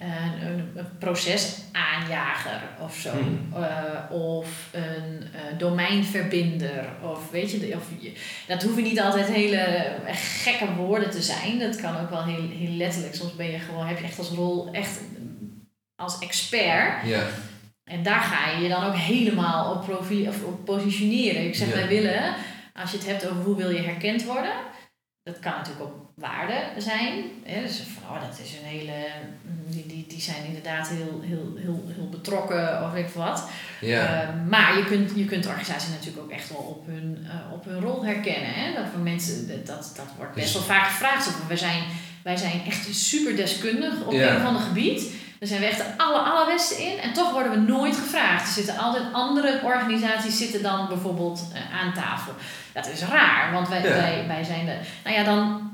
een, 0.01 0.71
een, 0.75 0.99
procesaanjager 0.99 2.63
of 2.81 2.97
zo. 2.97 3.11
Hmm. 3.11 3.49
Eh, 3.55 4.17
of 4.17 4.69
een 4.73 5.23
eh, 5.33 5.59
domeinverbinder. 5.59 6.85
Of 7.03 7.31
weet 7.31 7.51
je, 7.51 7.75
of 7.77 7.89
je, 7.99 8.13
dat 8.47 8.63
hoeven 8.63 8.83
niet 8.83 9.01
altijd 9.01 9.27
hele 9.27 9.95
gekke 10.43 10.75
woorden 10.75 11.11
te 11.11 11.23
zijn. 11.23 11.59
Dat 11.59 11.81
kan 11.81 11.97
ook 11.97 12.11
wel 12.11 12.25
heel, 12.25 12.49
heel 12.49 12.77
letterlijk. 12.77 13.15
Soms 13.15 13.37
ben 13.37 13.51
je 13.51 13.59
gewoon, 13.59 13.87
heb 13.87 13.99
je 13.99 14.05
echt 14.05 14.19
als 14.19 14.31
rol, 14.31 14.73
echt 14.73 15.01
als 15.97 16.19
expert. 16.19 17.07
Ja. 17.07 17.27
En 17.85 18.03
daar 18.03 18.21
ga 18.21 18.51
je 18.51 18.63
je 18.63 18.69
dan 18.69 18.85
ook 18.85 18.97
helemaal 18.97 19.75
op, 19.75 19.85
profi 19.85 20.29
of 20.29 20.45
op 20.45 20.65
positioneren. 20.65 21.47
Ik 21.47 21.55
zeg, 21.55 21.69
Ja. 21.69 21.75
wij 21.75 21.89
willen, 21.89 22.35
als 22.75 22.91
je 22.91 22.97
het 22.97 23.07
hebt 23.07 23.29
over 23.29 23.43
hoe 23.43 23.57
wil 23.57 23.71
je 23.71 23.83
herkend 23.83 24.25
worden, 24.25 24.53
dat 25.23 25.39
kan 25.39 25.53
natuurlijk 25.53 25.85
op 25.85 26.10
waarde 26.21 26.55
zijn. 26.79 27.25
Hè? 27.45 27.61
Dus 27.63 27.83
van, 27.95 28.17
oh, 28.17 28.21
dat 28.29 28.39
is 28.45 28.53
een 28.53 28.67
hele, 28.79 28.93
die, 29.67 29.87
die, 29.87 30.05
die 30.09 30.21
zijn 30.21 30.45
inderdaad 30.47 30.89
heel, 30.89 31.21
heel, 31.25 31.53
heel, 31.57 31.85
heel 31.95 32.09
betrokken 32.09 32.85
of 32.85 32.93
weet 32.93 33.07
ik 33.09 33.15
wat. 33.15 33.49
Ja. 33.81 34.23
Eh, 34.23 34.29
maar 34.49 34.77
je 34.77 34.85
kunt, 34.85 35.13
je 35.15 35.25
kunt 35.25 35.43
de 35.43 35.49
organisatie 35.49 35.91
natuurlijk 35.91 36.23
ook 36.23 36.31
echt 36.31 36.49
wel 36.49 36.59
op 36.59 36.87
hun, 36.87 37.27
eh, 37.31 37.53
op 37.53 37.65
hun 37.65 37.81
rol 37.81 38.05
herkennen. 38.05 38.53
Hè? 38.55 38.75
Dat 38.75 38.85
voor 38.93 39.01
mensen, 39.01 39.49
dat, 39.67 39.93
dat, 39.97 40.07
wordt 40.17 40.35
best 40.35 40.47
Dus- 40.47 40.55
wel 40.67 40.77
vaak 40.77 40.87
gevraagd. 40.87 41.25
Van, 41.25 41.49
Wij 41.49 41.57
zijn, 41.57 41.83
wij 42.23 42.37
zijn 42.37 42.63
echt 42.67 42.95
super 42.95 43.37
deskundig 43.37 44.05
op 44.07 44.13
Ja. 44.13 44.29
een 44.31 44.37
of 44.37 44.45
ander 44.47 44.63
gebied. 44.63 45.13
Daar 45.39 45.49
zijn 45.49 45.61
we 45.61 45.67
echt 45.67 45.79
de 45.79 45.85
aller, 45.97 46.21
allerbeste 46.21 46.83
in. 46.83 46.99
En 46.99 47.13
toch 47.13 47.33
worden 47.33 47.53
we 47.53 47.59
nooit 47.73 47.97
gevraagd. 47.97 48.47
Er 48.47 48.53
zitten 48.53 48.79
altijd 48.79 49.03
andere 49.13 49.61
organisaties 49.65 50.39
zitten 50.39 50.63
dan 50.63 50.89
bijvoorbeeld 50.89 51.51
eh, 51.55 51.81
aan 51.81 51.93
tafel. 51.95 52.33
Dat 52.73 52.89
is 52.89 53.03
raar, 53.03 53.53
want 53.53 53.69
wij, 53.69 53.83
Ja. 53.83 53.89
wij, 53.89 54.25
wij 54.27 54.45
zijn 54.45 54.67
de... 54.67 54.77
Nou 55.05 55.17
ja, 55.17 55.25
dan, 55.25 55.71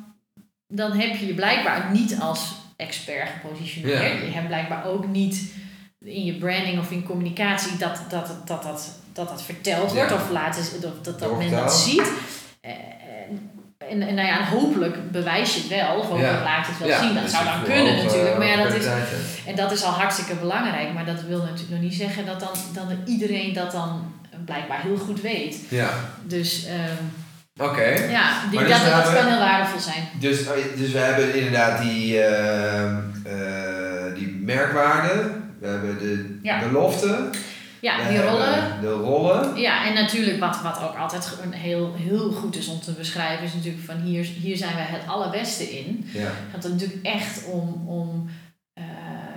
dan 0.69 0.93
heb 0.93 1.17
je 1.17 1.27
je 1.27 1.35
blijkbaar 1.35 1.91
niet 1.93 2.19
als 2.21 2.55
expert 2.77 3.29
gepositioneerd. 3.41 4.21
Je 4.27 4.31
hebt 4.33 4.47
blijkbaar 4.47 4.87
ook 4.87 5.07
niet 5.07 5.53
in 6.01 6.25
je 6.25 6.35
branding 6.35 6.79
of 6.79 6.91
in 6.91 7.03
communicatie 7.05 7.77
dat 7.77 8.01
dat, 8.09 8.27
dat, 8.27 8.47
dat, 8.47 8.63
dat, 8.63 8.99
dat, 9.13 9.29
dat 9.29 9.43
verteld 9.43 9.93
wordt. 9.93 10.13
Of 10.13 10.31
laten, 10.31 10.81
dat, 10.81 11.05
dat, 11.05 11.19
dat 11.19 11.39
men 11.39 11.51
dat 11.51 11.75
ziet. 11.75 12.13
Eh, 12.61 12.73
En, 13.91 14.03
en 14.03 14.15
nou 14.15 14.27
ja, 14.29 14.39
en 14.39 14.47
hopelijk 14.47 15.11
bewijs 15.11 15.55
je 15.55 15.61
het 15.61 15.69
wel. 15.69 15.97
Of 15.99 16.07
hopelijk 16.07 16.33
Ja. 16.33 16.43
laat 16.43 16.67
het 16.67 16.79
wel 16.79 16.89
Ja, 16.89 17.03
zien. 17.03 17.15
Dat 17.15 17.31
zou 17.31 17.45
dan 17.45 17.63
kunnen 17.63 17.97
natuurlijk. 18.05 18.39
Maar 18.39 18.47
ja, 18.47 18.63
dat 18.63 18.75
is, 18.75 18.87
en 19.47 19.57
dat 19.57 19.73
is 19.73 19.83
al 19.85 19.91
hartstikke 19.93 20.35
belangrijk. 20.35 20.93
Maar 20.93 21.05
dat 21.07 21.23
wil 21.23 21.39
natuurlijk 21.39 21.71
nog 21.71 21.81
niet 21.81 21.95
zeggen 21.95 22.27
dat 22.27 22.41
dan, 22.41 22.51
dan 22.75 22.99
iedereen 23.05 23.53
dat 23.53 23.73
dan 23.73 24.13
blijkbaar 24.45 24.83
heel 24.83 24.97
goed 24.97 25.21
weet. 25.21 25.59
Ja. 25.69 25.91
Dus 26.25 26.65
ehm, 26.67 27.03
Oké. 27.59 27.85
ja, 28.11 28.41
die, 28.51 28.59
dus 28.59 28.69
dat, 28.69 28.81
dat 28.81 28.93
hebben- 28.93 29.15
kan 29.15 29.27
heel 29.27 29.39
waardevol 29.39 29.81
zijn. 29.81 30.09
Dus, 30.21 30.39
dus 30.77 30.93
we 30.93 30.99
hebben 30.99 31.35
inderdaad 31.35 31.83
die, 31.83 32.21
eh, 32.23 34.15
die 34.15 34.41
merkwaarde. 34.43 35.31
We 35.61 35.67
hebben 35.67 35.99
de 35.99 36.39
Ja. 36.43 36.59
belofte. 36.69 37.29
Ja, 37.81 37.97
we 38.03 38.09
die 38.09 38.23
rollen. 38.23 38.81
De 38.81 38.91
rollen. 38.91 39.57
Ja, 39.61 39.87
en 39.87 39.95
natuurlijk 39.95 40.41
wat, 40.41 40.61
wat 40.63 40.83
ook 40.83 40.97
altijd 40.97 41.29
heel, 41.51 41.95
heel 41.99 42.33
goed 42.33 42.57
is 42.57 42.69
om 42.69 42.81
te 42.81 42.93
beschrijven, 42.93 43.45
is 43.45 43.55
natuurlijk 43.55 43.85
van 43.85 43.97
hier, 44.01 44.25
hier 44.25 44.57
zijn 44.57 44.75
wij 44.75 44.85
het 44.89 45.09
allerbeste 45.09 45.65
in. 45.79 46.09
Ja. 46.13 46.21
Het 46.21 46.31
gaat 46.63 46.71
natuurlijk 46.71 46.99
echt 47.03 47.45
om, 47.45 47.85
om 47.89 48.29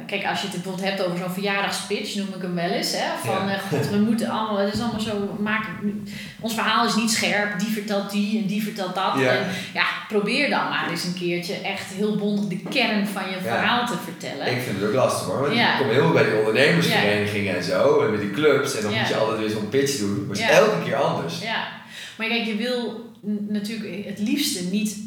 kijk, 0.10 0.26
als 0.26 0.42
je 0.42 0.48
het 0.48 0.56
bijvoorbeeld 0.56 0.88
hebt 0.90 1.04
over 1.06 1.18
zo'n 1.18 1.32
verjaardagspitch, 1.34 2.16
noem 2.16 2.28
ik 2.36 2.42
hem 2.42 2.56
wel 2.56 2.70
eens, 2.70 2.92
hè, 2.92 3.08
van 3.26 3.48
Ja. 3.48 3.54
eh, 3.54 3.60
god, 3.70 3.90
we 3.90 4.00
moeten 4.10 4.30
allemaal, 4.30 4.58
het 4.58 4.74
is 4.74 4.80
allemaal 4.82 5.00
zo, 5.00 5.36
maken, 5.40 6.04
ons 6.40 6.54
verhaal 6.54 6.86
is 6.86 6.96
niet 6.96 7.12
scherp, 7.12 7.60
die 7.60 7.68
vertelt 7.68 8.12
die 8.12 8.42
en 8.42 8.48
die 8.48 8.64
vertelt 8.64 8.96
dat. 8.96 9.14
Ja. 9.18 9.32
En 9.32 9.46
ja, 9.74 9.84
probeer 10.08 10.50
dan 10.50 10.70
maar 10.70 10.88
eens 10.90 11.04
een 11.04 11.14
keertje 11.14 11.54
echt 11.54 11.86
heel 11.94 12.16
bondig 12.16 12.48
de 12.48 12.70
kern 12.70 13.08
van 13.08 13.24
je 13.30 13.36
Ja. 13.36 13.42
verhaal 13.42 13.86
te 13.88 13.98
vertellen. 14.04 14.52
Ik 14.56 14.62
vind 14.62 14.80
het 14.80 14.88
ook 14.88 14.94
lastig 14.96 15.28
hoor. 15.28 15.40
Want 15.42 15.54
ik 15.54 15.76
kom 15.80 15.90
heel 15.90 16.02
veel 16.04 16.12
bij 16.12 16.24
die 16.24 16.38
ondernemersverenigingen 16.38 17.56
en 17.56 17.64
zo. 17.64 18.02
En 18.06 18.12
met 18.12 18.20
die 18.22 18.32
clubs. 18.32 18.76
En 18.76 18.82
dan 18.84 18.94
moet 18.94 19.08
je 19.08 19.16
altijd 19.16 19.40
weer 19.40 19.50
zo'n 19.50 19.70
pitch 19.70 19.98
doen. 19.98 20.26
Maar 20.28 20.38
het 20.38 20.50
is 20.50 20.56
elke 20.56 20.84
keer 20.84 20.96
anders. 20.96 21.42
Ja, 21.42 21.68
maar 22.18 22.28
kijk, 22.28 22.46
je 22.46 22.56
wil 22.56 23.08
natuurlijk 23.48 24.06
het 24.06 24.20
liefste 24.20 24.64
niet, 24.64 24.98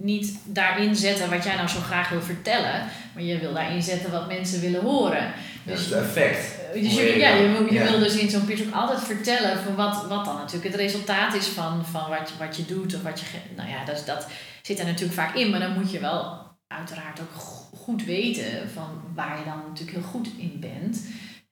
niet 0.00 0.38
daarin 0.44 0.96
zetten 0.96 1.30
wat 1.30 1.44
jij 1.44 1.54
nou 1.56 1.68
zo 1.68 1.80
graag 1.80 2.08
wil 2.08 2.22
vertellen, 2.22 2.84
maar 3.14 3.22
je 3.22 3.38
wil 3.38 3.54
daarin 3.54 3.82
zetten 3.82 4.10
wat 4.10 4.26
mensen 4.28 4.60
willen 4.60 4.80
horen. 4.82 5.32
Dat 5.64 5.76
Dus, 5.76 5.84
is 5.86 5.90
het 5.92 5.98
effect. 6.04 6.58
eh, 6.74 6.82
dus 6.82 6.94
je, 6.94 7.18
ja, 7.18 7.28
je, 7.34 7.48
wil- 7.48 7.66
je 7.66 7.72
ja. 7.72 7.90
wil 7.90 7.98
dus 7.98 8.16
in 8.16 8.30
zo'n 8.30 8.44
pitch 8.44 8.62
ook 8.66 8.74
altijd 8.74 9.00
vertellen 9.00 9.58
van 9.58 9.74
wat, 9.74 10.06
wat 10.08 10.24
dan 10.24 10.34
natuurlijk 10.36 10.64
het 10.72 10.80
resultaat 10.80 11.34
is 11.34 11.46
van, 11.46 11.84
van 11.86 12.08
wat, 12.08 12.28
je, 12.28 12.44
wat 12.44 12.56
je 12.56 12.64
doet 12.64 12.94
of 12.94 13.02
wat 13.02 13.20
je. 13.20 13.26
Nou 13.56 13.68
ja, 13.68 13.84
dat, 13.84 14.02
dat 14.06 14.26
zit 14.62 14.78
er 14.78 14.84
natuurlijk 14.86 15.14
vaak 15.18 15.34
in, 15.34 15.50
maar 15.50 15.60
dan 15.60 15.72
moet 15.74 15.90
je 15.90 15.98
wel 16.00 16.46
uiteraard 16.66 17.20
ook 17.20 17.32
go- 17.42 17.76
goed 17.76 18.04
weten 18.04 18.70
van 18.74 19.02
waar 19.14 19.38
je 19.38 19.44
dan 19.44 19.58
natuurlijk 19.68 19.98
heel 19.98 20.08
goed 20.08 20.28
in 20.38 20.56
bent. 20.60 21.06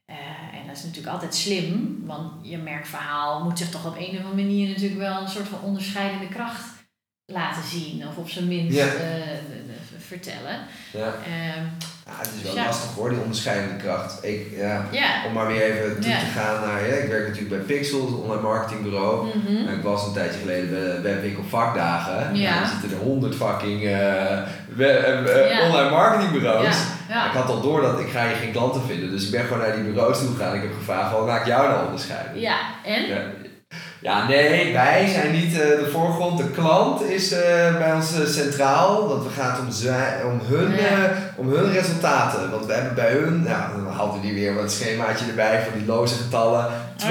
Eh, 0.04 0.16
en 0.60 0.66
dat 0.66 0.76
is 0.76 0.82
natuurlijk 0.82 1.12
altijd 1.12 1.34
slim, 1.34 2.02
want 2.04 2.32
je 2.42 2.56
merkverhaal 2.58 3.44
moet 3.44 3.58
zich 3.58 3.68
toch 3.70 3.86
op 3.86 3.96
een 3.96 4.18
of 4.18 4.24
andere 4.24 4.34
manier 4.42 4.68
natuurlijk 4.68 5.00
wel 5.00 5.20
een 5.22 5.28
soort 5.28 5.48
van 5.48 5.60
onderscheidende 5.62 6.28
kracht 6.28 6.64
laten 7.32 7.62
zien, 7.62 8.04
of 8.08 8.16
op 8.16 8.28
zijn 8.28 8.48
minst 8.48 8.76
Ja. 8.76 8.84
eh, 8.84 8.90
vertellen. 9.98 10.58
Ja. 10.92 11.14
Ehm, 11.24 11.64
Ja, 12.08 12.12
het 12.18 12.30
is 12.36 12.42
wel 12.42 12.54
Ja. 12.54 12.64
lastig 12.64 12.94
hoor, 12.94 13.08
die 13.10 13.18
onderscheidende 13.18 13.76
kracht. 13.76 14.24
Ik, 14.24 14.46
ja, 14.56 14.84
ja. 14.90 15.24
om 15.26 15.32
maar 15.32 15.46
weer 15.46 15.62
even 15.62 15.94
toe 16.00 16.10
te 16.10 16.26
gaan 16.38 16.60
naar... 16.68 16.88
Ja, 16.88 16.94
ik 16.94 17.08
werk 17.08 17.26
natuurlijk 17.28 17.66
bij 17.66 17.76
Pixel, 17.76 18.00
het 18.06 18.14
online 18.14 18.42
marketingbureau. 18.42 19.26
Mhm. 19.26 19.66
En 19.68 19.74
ik 19.76 19.82
was 19.82 20.06
een 20.06 20.12
tijdje 20.12 20.38
geleden 20.40 20.70
bij, 20.70 21.00
bij 21.12 21.20
Winkel 21.20 21.42
Vakdagen. 21.48 22.36
Ja. 22.36 22.56
En 22.56 22.62
er 22.62 22.68
zitten 22.68 22.98
er 22.98 23.04
honderd 23.04 23.34
fucking 23.34 23.84
eh, 23.84 24.42
we- 24.74 24.86
eh, 24.86 25.66
online 25.68 25.90
marketingbureaus. 25.90 26.76
Ik 27.08 27.32
had 27.40 27.48
al 27.48 27.60
door 27.60 27.80
dat 27.80 28.00
ik 28.00 28.08
ga 28.08 28.26
hier 28.26 28.36
geen 28.36 28.52
klanten 28.52 28.82
vinden. 28.86 29.10
Dus 29.10 29.24
ik 29.24 29.30
ben 29.30 29.44
gewoon 29.44 29.58
naar 29.58 29.74
die 29.74 29.84
bureaus 29.84 30.18
toe 30.18 30.28
gegaan. 30.36 30.54
Ik 30.54 30.62
heb 30.62 30.74
gevraagd, 30.78 31.12
wat 31.12 31.26
maakt 31.26 31.46
jou 31.46 31.68
nou 31.68 31.84
onderscheiden? 31.86 32.40
ja, 32.40 32.58
en? 32.84 33.04
Ja. 34.06 34.26
Nee, 34.28 34.72
wij 34.72 35.08
zijn 35.12 35.32
niet 35.32 35.52
eh, 35.52 35.68
de 35.68 35.88
voorgrond. 35.92 36.38
De 36.38 36.50
klant 36.50 37.02
is 37.02 37.32
eh, 37.32 37.76
bij 37.78 37.92
ons 37.94 38.20
eh, 38.20 38.26
centraal. 38.26 39.08
Want 39.08 39.22
we 39.22 39.28
gaan 39.40 39.60
om, 39.60 39.72
zij, 39.72 40.22
om, 40.24 40.40
hun, 40.44 40.70
Ja. 40.76 41.12
om 41.36 41.48
hun 41.48 41.72
resultaten. 41.72 42.50
Want 42.50 42.66
we 42.66 42.72
hebben 42.72 42.94
bij 42.94 43.10
hun, 43.10 43.42
nou, 43.42 43.84
dan 43.84 43.92
hadden 43.94 44.20
die 44.20 44.34
weer 44.34 44.54
wat 44.54 44.72
schemaatje 44.72 45.24
erbij 45.28 45.62
voor 45.62 45.72
die 45.78 45.86
loze 45.86 46.14
getallen. 46.14 46.66
200% 46.96 47.06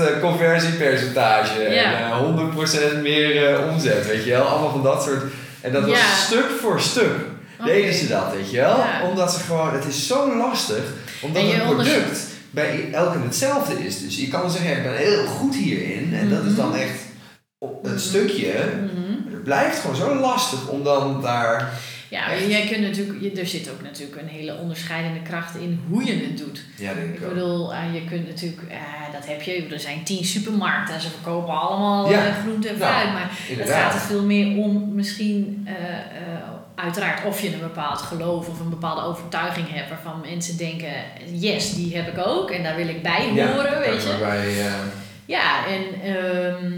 eh, 0.00 0.20
conversiepercentage. 0.20 1.60
Ja. 1.60 1.92
En 1.92 2.10
eh, 2.10 2.96
100% 2.96 3.02
meer 3.02 3.58
omzet, 3.70 4.06
weet 4.06 4.24
je 4.24 4.30
wel. 4.30 4.44
Allemaal 4.44 4.70
van 4.70 4.82
dat 4.82 5.02
soort. 5.02 5.22
En 5.60 5.72
dat 5.72 5.86
was 5.86 6.24
stuk 6.26 6.46
voor 6.60 6.80
stuk. 6.80 7.12
Oké. 7.60 7.70
Deden 7.70 7.94
ze 7.94 8.08
dat, 8.08 8.32
weet 8.34 8.50
je 8.50 8.56
wel? 8.56 8.84
Omdat 9.10 9.32
ze 9.32 9.38
gewoon, 9.40 9.74
het 9.74 9.84
is 9.84 10.06
zo 10.06 10.36
lastig. 10.36 10.82
Omdat 11.22 11.42
het 11.42 11.62
product 11.64 12.27
bij 12.50 12.92
elke 12.92 13.18
hetzelfde 13.18 13.84
is. 13.86 14.00
Dus 14.00 14.16
je 14.16 14.28
kan 14.28 14.50
zeggen, 14.50 14.76
ik 14.76 14.82
ben 14.82 14.96
heel 14.96 15.26
goed 15.26 15.54
hierin. 15.54 16.14
En 16.14 16.28
dat 16.30 16.44
is 16.44 16.54
dan 16.54 16.68
Mhm. 16.68 16.78
echt 16.78 17.00
op 17.58 17.86
een 17.86 18.00
stukje. 18.00 18.52
Mhm. 18.52 19.32
Het 19.32 19.42
blijft 19.44 19.78
gewoon 19.78 19.96
zo 19.96 20.14
lastig 20.14 20.68
om 20.68 20.84
dan 20.84 21.22
daar... 21.22 21.72
Ja, 22.08 22.34
jij 22.48 22.66
kunt 22.66 22.80
natuurlijk, 22.82 23.38
er 23.38 23.46
zit 23.46 23.70
ook 23.70 23.82
natuurlijk 23.82 24.20
een 24.22 24.28
hele 24.28 24.56
onderscheidende 24.56 25.20
kracht 25.22 25.56
in 25.56 25.80
hoe 25.88 26.04
je 26.04 26.12
het 26.12 26.38
doet. 26.38 26.62
Ja, 26.76 26.94
denk 26.94 27.14
Ik 27.14 27.28
bedoel, 27.28 27.74
eh, 27.74 27.94
je 27.94 28.04
kunt 28.04 28.26
natuurlijk, 28.28 28.62
eh, 28.68 29.12
dat 29.12 29.26
heb 29.26 29.42
je, 29.42 29.66
er 29.70 29.80
zijn 29.80 30.04
tien 30.04 30.24
supermarkten 30.24 30.94
en 30.94 31.00
ze 31.00 31.08
verkopen 31.10 31.54
allemaal 31.60 32.10
Ja. 32.10 32.26
eh, 32.26 32.36
groente 32.42 32.68
en 32.68 32.78
Nou, 32.78 32.92
fruit. 32.92 33.12
maar 33.12 33.30
het 33.58 33.70
gaat 33.70 33.94
er 33.94 34.00
veel 34.00 34.22
meer 34.24 34.56
om 34.56 34.94
misschien, 34.94 35.62
eh, 35.66 35.74
eh, 35.74 36.42
uiteraard, 36.74 37.24
of 37.24 37.40
je 37.40 37.52
een 37.52 37.58
bepaald 37.60 37.98
geloof 38.00 38.48
of 38.48 38.60
een 38.60 38.68
bepaalde 38.70 39.02
overtuiging 39.02 39.66
hebt 39.70 39.88
waarvan 39.88 40.20
mensen 40.20 40.56
denken, 40.56 40.92
yes, 41.32 41.74
die 41.74 41.96
heb 41.96 42.08
ik 42.16 42.26
ook 42.26 42.50
en 42.50 42.62
daar 42.62 42.76
wil 42.76 42.88
ik 42.88 43.02
bij 43.02 43.28
horen, 43.28 43.78
weet 43.80 44.02
je. 44.02 44.10
Eh, 44.10 44.72
Ja, 45.24 45.66
en, 45.66 45.82
ehm, 46.02 46.72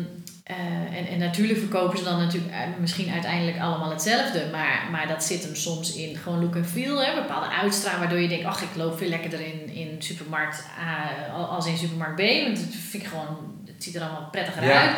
eh, 0.51 0.99
en, 0.99 1.07
en 1.07 1.19
natuurlijk 1.19 1.59
verkopen 1.59 1.99
ze 1.99 2.05
dan 2.05 2.19
natuurlijk 2.19 2.53
eh, 2.53 2.61
misschien 2.81 3.11
uiteindelijk 3.11 3.61
allemaal 3.61 3.91
hetzelfde. 3.91 4.49
Maar, 4.53 4.89
maar 4.91 5.09
dat 5.09 5.25
zit 5.25 5.43
hem 5.43 5.55
soms 5.55 5.95
in 5.95 6.17
gewoon 6.17 6.41
look 6.41 6.57
en 6.57 6.67
feel. 6.67 7.05
Hè, 7.05 7.15
bepaalde 7.15 7.49
uitstraling 7.63 8.01
waardoor 8.01 8.21
je 8.21 8.29
denkt, 8.29 8.45
ach 8.45 8.63
ik 8.63 8.69
loop 8.77 8.99
veel 8.99 9.09
lekkerder 9.09 9.41
in, 9.41 9.69
in 9.75 9.97
supermarkt 9.99 10.65
A 10.81 11.27
als 11.33 11.67
in 11.67 11.77
supermarkt 11.77 12.15
B. 12.17 12.21
Want 12.45 12.57
dat 12.57 12.75
vind 12.91 13.03
ik 13.03 13.09
gewoon, 13.09 13.37
het 13.67 13.83
ziet 13.85 13.95
er 13.95 14.03
allemaal 14.03 14.29
prettiger 14.31 14.65
Ja. 14.65 14.81
uit. 14.81 14.97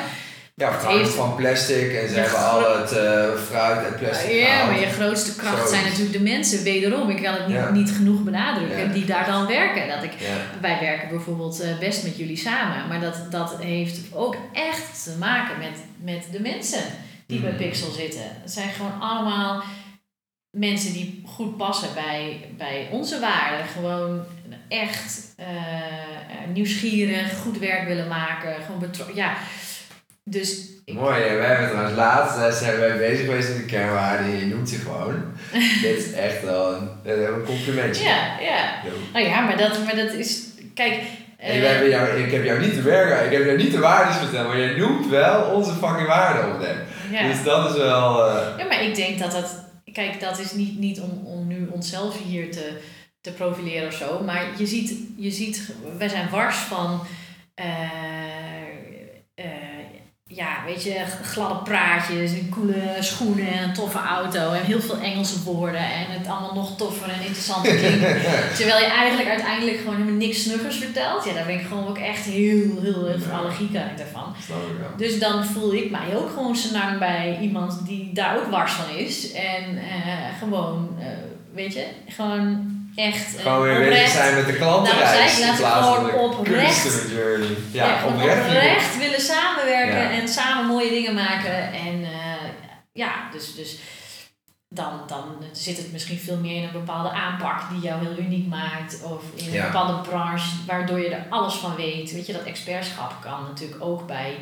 Ja, 0.54 0.66
Het 0.70 0.74
vervangen 0.74 0.98
heeft- 1.04 1.14
van 1.14 1.34
plastic 1.34 1.92
en 1.92 2.08
ze 2.08 2.14
hebben 2.14 2.24
gro- 2.38 2.46
al 2.48 2.78
het 2.78 2.92
eh, 2.92 3.34
fruit 3.46 3.86
en 3.86 3.98
plastic 3.98 4.30
Ja, 4.32 4.66
maar 4.66 4.80
je 4.80 4.86
grootste 4.86 5.36
kracht 5.36 5.54
Zoiets. 5.56 5.70
zijn 5.72 5.84
natuurlijk 5.84 6.12
de 6.12 6.20
mensen. 6.22 6.62
Wederom, 6.62 7.10
ik 7.10 7.22
kan 7.22 7.34
het 7.34 7.46
niet, 7.46 7.56
Ja. 7.56 7.70
niet 7.70 7.90
genoeg 7.90 8.22
benadrukken, 8.22 8.86
Ja. 8.86 8.92
die 8.92 9.04
daar 9.04 9.26
dan 9.26 9.46
werken. 9.46 9.88
Dat 9.88 10.02
ik, 10.02 10.12
wij 10.60 10.78
werken 10.80 11.08
bijvoorbeeld 11.08 11.60
eh, 11.60 11.78
best 11.78 12.02
met 12.02 12.16
jullie 12.16 12.36
samen, 12.36 12.88
maar 12.88 13.00
dat, 13.00 13.26
dat 13.30 13.56
heeft 13.60 13.98
ook 14.12 14.36
echt 14.52 15.04
te 15.04 15.14
maken 15.18 15.58
met, 15.58 15.78
met 16.00 16.26
de 16.32 16.40
mensen 16.40 16.82
die 17.26 17.40
bij 17.40 17.50
Mhm. 17.52 17.58
Pixel 17.62 17.90
zitten. 17.90 18.22
Het 18.42 18.52
zijn 18.52 18.68
gewoon 18.68 19.00
allemaal 19.00 19.62
mensen 20.50 20.92
die 20.92 21.22
goed 21.26 21.56
passen 21.56 21.88
bij, 21.94 22.40
bij 22.56 22.88
onze 22.90 23.20
waarden. 23.20 23.66
Gewoon 23.66 24.22
echt 24.68 25.32
eh, 25.36 25.46
nieuwsgierig, 26.52 27.36
goed 27.42 27.58
werk 27.58 27.86
willen 27.86 28.08
maken. 28.08 28.54
Gewoon 28.66 28.80
betro- 28.80 29.10
ja. 29.14 29.34
Dus 30.24 30.70
Mooi, 30.86 31.20
hè? 31.22 31.36
wij 31.36 31.46
hebben 31.46 31.68
trouwens 31.68 31.96
laatst 31.96 32.58
zijn 32.58 32.78
wij 32.78 32.96
bezig 32.98 33.24
geweest 33.24 33.48
met 33.48 33.56
de 33.56 33.64
kernwaarden 33.64 34.26
en 34.26 34.38
je 34.38 34.46
noemt 34.46 34.68
ze 34.68 34.76
gewoon. 34.76 35.22
Dit 35.82 35.98
is 35.98 36.12
echt 36.12 36.42
wel 36.44 36.74
een, 36.74 36.88
een 37.04 37.44
complimentje. 37.44 38.04
ja, 38.04 38.38
ja. 38.40 38.56
Ja. 38.84 38.90
Nou 39.12 39.26
ja, 39.26 39.40
maar 39.40 39.56
dat, 39.56 39.84
maar 39.84 39.96
dat 39.96 40.12
is. 40.12 40.42
Kijk. 40.74 41.00
En 41.38 41.60
hebben 41.68 41.88
jou, 41.88 42.22
ik 42.22 42.30
heb 42.32 42.44
jou 42.44 42.60
niet 42.60 42.74
de 42.74 42.82
werken, 42.82 43.26
ik 43.26 43.32
heb 43.32 43.44
jou 43.44 43.56
niet 43.56 43.72
de 43.72 43.78
waarden 43.78 44.14
verteld, 44.14 44.48
maar 44.48 44.58
jij 44.58 44.76
noemt 44.76 45.08
wel 45.08 45.42
onze 45.42 45.72
fucking 45.72 46.06
waarden 46.06 46.54
op 46.54 46.60
hem. 46.60 46.76
ja. 47.10 47.26
Dus 47.28 47.42
dat 47.42 47.70
is 47.70 47.76
wel. 47.76 48.26
eh, 48.30 48.58
ja, 48.58 48.64
maar 48.64 48.82
ik 48.82 48.94
denk 48.94 49.18
dat 49.18 49.30
dat. 49.32 49.64
Kijk, 49.92 50.20
dat 50.20 50.38
is 50.38 50.52
niet, 50.52 50.78
niet 50.78 51.00
om, 51.00 51.22
om 51.26 51.46
nu 51.46 51.68
onszelf 51.70 52.22
hier 52.22 52.50
te, 52.50 52.72
te 53.20 53.32
profileren 53.32 53.88
of 53.88 53.94
zo. 53.94 54.22
Maar 54.24 54.44
je 54.56 54.66
ziet, 54.66 54.94
je 55.16 55.30
ziet 55.30 55.72
wij 55.98 56.08
zijn 56.08 56.30
wars 56.30 56.56
van. 56.56 57.06
eh, 57.54 57.64
eh, 59.34 59.44
ja, 60.34 60.62
weet 60.66 60.82
je, 60.82 61.04
gladde 61.22 61.62
praatjes, 61.62 62.32
en 62.32 62.48
coole 62.48 62.96
schoenen 63.00 63.52
en 63.52 63.62
een 63.62 63.74
toffe 63.74 63.98
auto 63.98 64.52
en 64.52 64.64
heel 64.64 64.80
veel 64.80 64.98
Engelse 64.98 65.42
woorden 65.42 65.80
en 65.80 66.06
het 66.08 66.26
allemaal 66.26 66.54
nog 66.54 66.76
toffer 66.76 67.08
en 67.08 67.20
interessanter 67.20 67.76
klinkt. 67.76 68.00
Terwijl 68.58 68.78
je 68.78 68.90
eigenlijk 68.90 69.28
uiteindelijk 69.28 69.78
gewoon 69.78 69.94
helemaal 69.94 70.14
niks 70.14 70.42
snuggers 70.42 70.76
vertelt. 70.76 71.24
Ja, 71.24 71.32
daar 71.32 71.46
ben 71.46 71.58
ik 71.58 71.66
gewoon 71.66 71.88
ook 71.88 71.98
echt 71.98 72.24
heel, 72.24 72.80
heel, 72.82 73.06
heel 73.06 73.18
veel 73.18 73.32
allergie 73.32 73.78
aan 73.78 73.96
daarvan. 73.96 74.34
Dus 74.96 75.18
dan 75.18 75.44
voel 75.44 75.74
ik 75.74 75.90
mij 75.90 76.16
ook 76.16 76.30
gewoon 76.30 76.56
senang 76.56 76.98
bij 76.98 77.38
iemand 77.40 77.86
die 77.86 78.10
daar 78.12 78.36
ook 78.36 78.50
wars 78.50 78.72
van 78.72 78.96
is. 78.96 79.32
En 79.32 79.78
eh, 79.78 80.38
gewoon, 80.38 80.96
eh, 80.98 81.06
weet 81.54 81.72
je, 81.72 81.86
gewoon 82.08 82.80
echt 82.94 83.36
eh, 83.36 83.42
Gewoon 83.42 83.62
weer 83.62 83.88
bezig 83.88 84.08
zijn 84.08 84.34
met 84.34 84.46
de 84.46 84.52
klantenreis 84.56 85.32
van 85.40 85.82
gewoon 85.82 86.14
oprecht. 86.14 87.10
journey. 87.10 87.56
Ja, 87.72 88.04
oprecht. 88.06 88.46
oprecht, 88.46 88.98
willen 88.98 89.20
samenwerken 89.20 89.98
Ja. 90.02 90.10
en 90.10 90.28
samen 90.28 90.66
mooie 90.66 90.90
dingen 90.90 91.14
maken. 91.14 91.72
En 91.72 92.04
eh, 92.04 92.48
ja, 92.92 93.12
dus, 93.32 93.54
dus 93.54 93.78
dan, 94.68 95.00
dan 95.06 95.24
zit 95.52 95.76
het 95.76 95.92
misschien 95.92 96.18
veel 96.18 96.36
meer 96.36 96.56
in 96.56 96.62
een 96.62 96.72
bepaalde 96.72 97.10
aanpak 97.10 97.60
die 97.70 97.80
jou 97.80 98.00
heel 98.06 98.18
uniek 98.18 98.46
maakt. 98.48 99.02
Of 99.02 99.22
in 99.34 99.46
een 99.46 99.52
Ja. 99.52 99.66
bepaalde 99.66 100.08
branche 100.08 100.46
waardoor 100.66 101.00
je 101.00 101.08
er 101.14 101.26
alles 101.30 101.54
van 101.54 101.74
weet. 101.76 102.12
Weet 102.12 102.26
je, 102.26 102.32
dat 102.32 102.42
expertschap 102.44 103.12
kan 103.20 103.42
natuurlijk 103.42 103.84
ook 103.84 104.06
bij, 104.06 104.38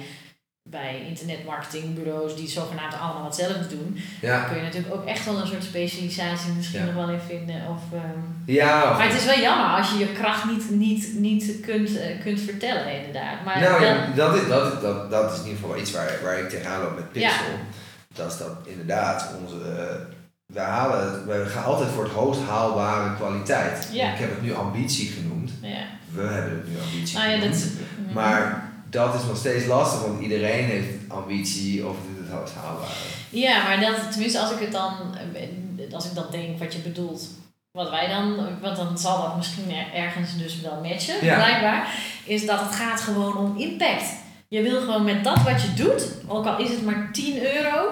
bij 0.63 1.05
internetmarketingbureaus 1.09 2.37
die 2.37 2.49
zogenaamd 2.49 2.95
allemaal 3.01 3.25
hetzelfde 3.25 3.67
doen. 3.67 3.99
Ja, 4.21 4.41
kun 4.43 4.57
je 4.57 4.63
natuurlijk 4.63 4.95
ook 4.95 5.05
echt 5.07 5.25
wel 5.25 5.39
een 5.41 5.47
soort 5.47 5.65
specialisatie 5.65 6.53
misschien 6.53 6.81
Ja. 6.81 6.87
nog 6.87 6.95
wel 6.95 7.09
in 7.11 7.21
vinden. 7.27 7.63
Of, 7.69 7.83
ehm, 7.93 8.19
ja. 8.47 8.91
of- 8.91 8.97
maar 8.99 9.09
het 9.09 9.19
is 9.19 9.25
wel 9.25 9.39
jammer 9.39 9.67
als 9.77 9.91
je 9.91 9.99
je 9.99 10.13
kracht 10.13 10.45
niet, 10.45 10.71
niet, 10.71 11.15
niet 11.15 11.61
kunt, 11.61 11.97
eh, 11.99 12.21
kunt 12.23 12.41
vertellen, 12.41 12.95
inderdaad. 12.97 13.45
Maar 13.45 13.61
nou, 13.61 13.81
wel- 13.81 13.89
ja, 13.95 14.07
dat, 14.15 14.35
is, 14.37 14.49
dat, 14.49 14.73
is, 14.75 14.81
dat, 14.81 15.11
dat 15.11 15.33
is 15.33 15.39
in 15.39 15.45
ieder 15.47 15.61
geval 15.61 15.79
iets 15.79 15.91
waar, 15.91 16.11
waar 16.23 16.39
ik 16.39 16.49
tegenaan 16.49 16.81
loop 16.83 16.95
met 16.95 17.13
Pixel. 17.13 17.45
Dat 18.15 18.33
is 18.33 18.39
dat 18.39 18.57
inderdaad 18.67 19.31
onze. 19.43 19.57
eh, 19.57 19.95
we, 20.47 20.61
halen, 20.61 21.27
we 21.27 21.45
gaan 21.47 21.65
altijd 21.65 21.91
voor 21.91 22.05
het 22.05 22.13
hoogst 22.13 22.41
haalbare 22.43 23.15
kwaliteit. 23.17 23.89
Ik 23.93 24.01
heb 24.01 24.31
het 24.31 24.43
nu 24.43 24.55
ambitie 24.55 25.11
genoemd. 25.11 25.51
ja. 25.63 25.83
We 26.15 26.23
hebben 26.23 26.53
het 26.53 26.69
nu 26.69 26.75
ambitie 26.81 27.19
Nou 27.19 27.31
ja, 27.31 27.37
dat, 27.37 27.57
genoemd. 27.95 28.15
Maar 28.15 28.70
dat 28.91 29.15
is 29.15 29.25
nog 29.27 29.37
steeds 29.37 29.67
lastig, 29.67 30.01
want 30.03 30.23
iedereen 30.23 30.65
heeft 30.65 30.89
ambitie 31.09 31.87
of 31.87 31.97
dit 32.09 32.25
het 32.27 32.37
hoogst 32.37 32.55
haalbare. 32.55 32.91
Ja, 33.31 33.63
maar 33.63 33.81
dat, 33.81 34.11
tenminste 34.11 34.41
als 34.41 34.51
ik 34.51 34.59
het 34.61 34.73
dan, 34.73 34.93
als 35.93 36.05
ik 36.07 36.15
dan 36.15 36.27
denk 36.31 36.59
wat 36.59 36.73
je 36.73 36.79
bedoelt, 36.79 37.29
wat 37.71 37.91
wij 37.91 38.09
dan, 38.09 38.37
want 38.61 38.77
dan 38.77 38.99
zal 38.99 39.23
dat 39.23 39.37
misschien 39.37 39.71
er- 39.71 39.95
ergens 40.05 40.37
dus 40.39 40.61
wel 40.61 40.81
matchen, 40.83 41.25
Ja. 41.25 41.35
blijkbaar, 41.35 41.95
is 42.25 42.47
dat 42.47 42.61
het 42.61 42.75
gaat 42.75 43.01
gewoon 43.01 43.37
om 43.37 43.57
impact. 43.59 44.05
Je 44.49 44.63
wil 44.63 44.81
gewoon 44.81 45.05
met 45.05 45.25
dat 45.25 45.43
wat 45.43 45.63
je 45.63 45.75
doet, 45.75 46.09
ook 46.27 46.47
al 46.47 46.59
is 46.59 46.69
het 46.71 46.85
maar 46.85 47.09
10 47.13 47.39
euro, 47.55 47.89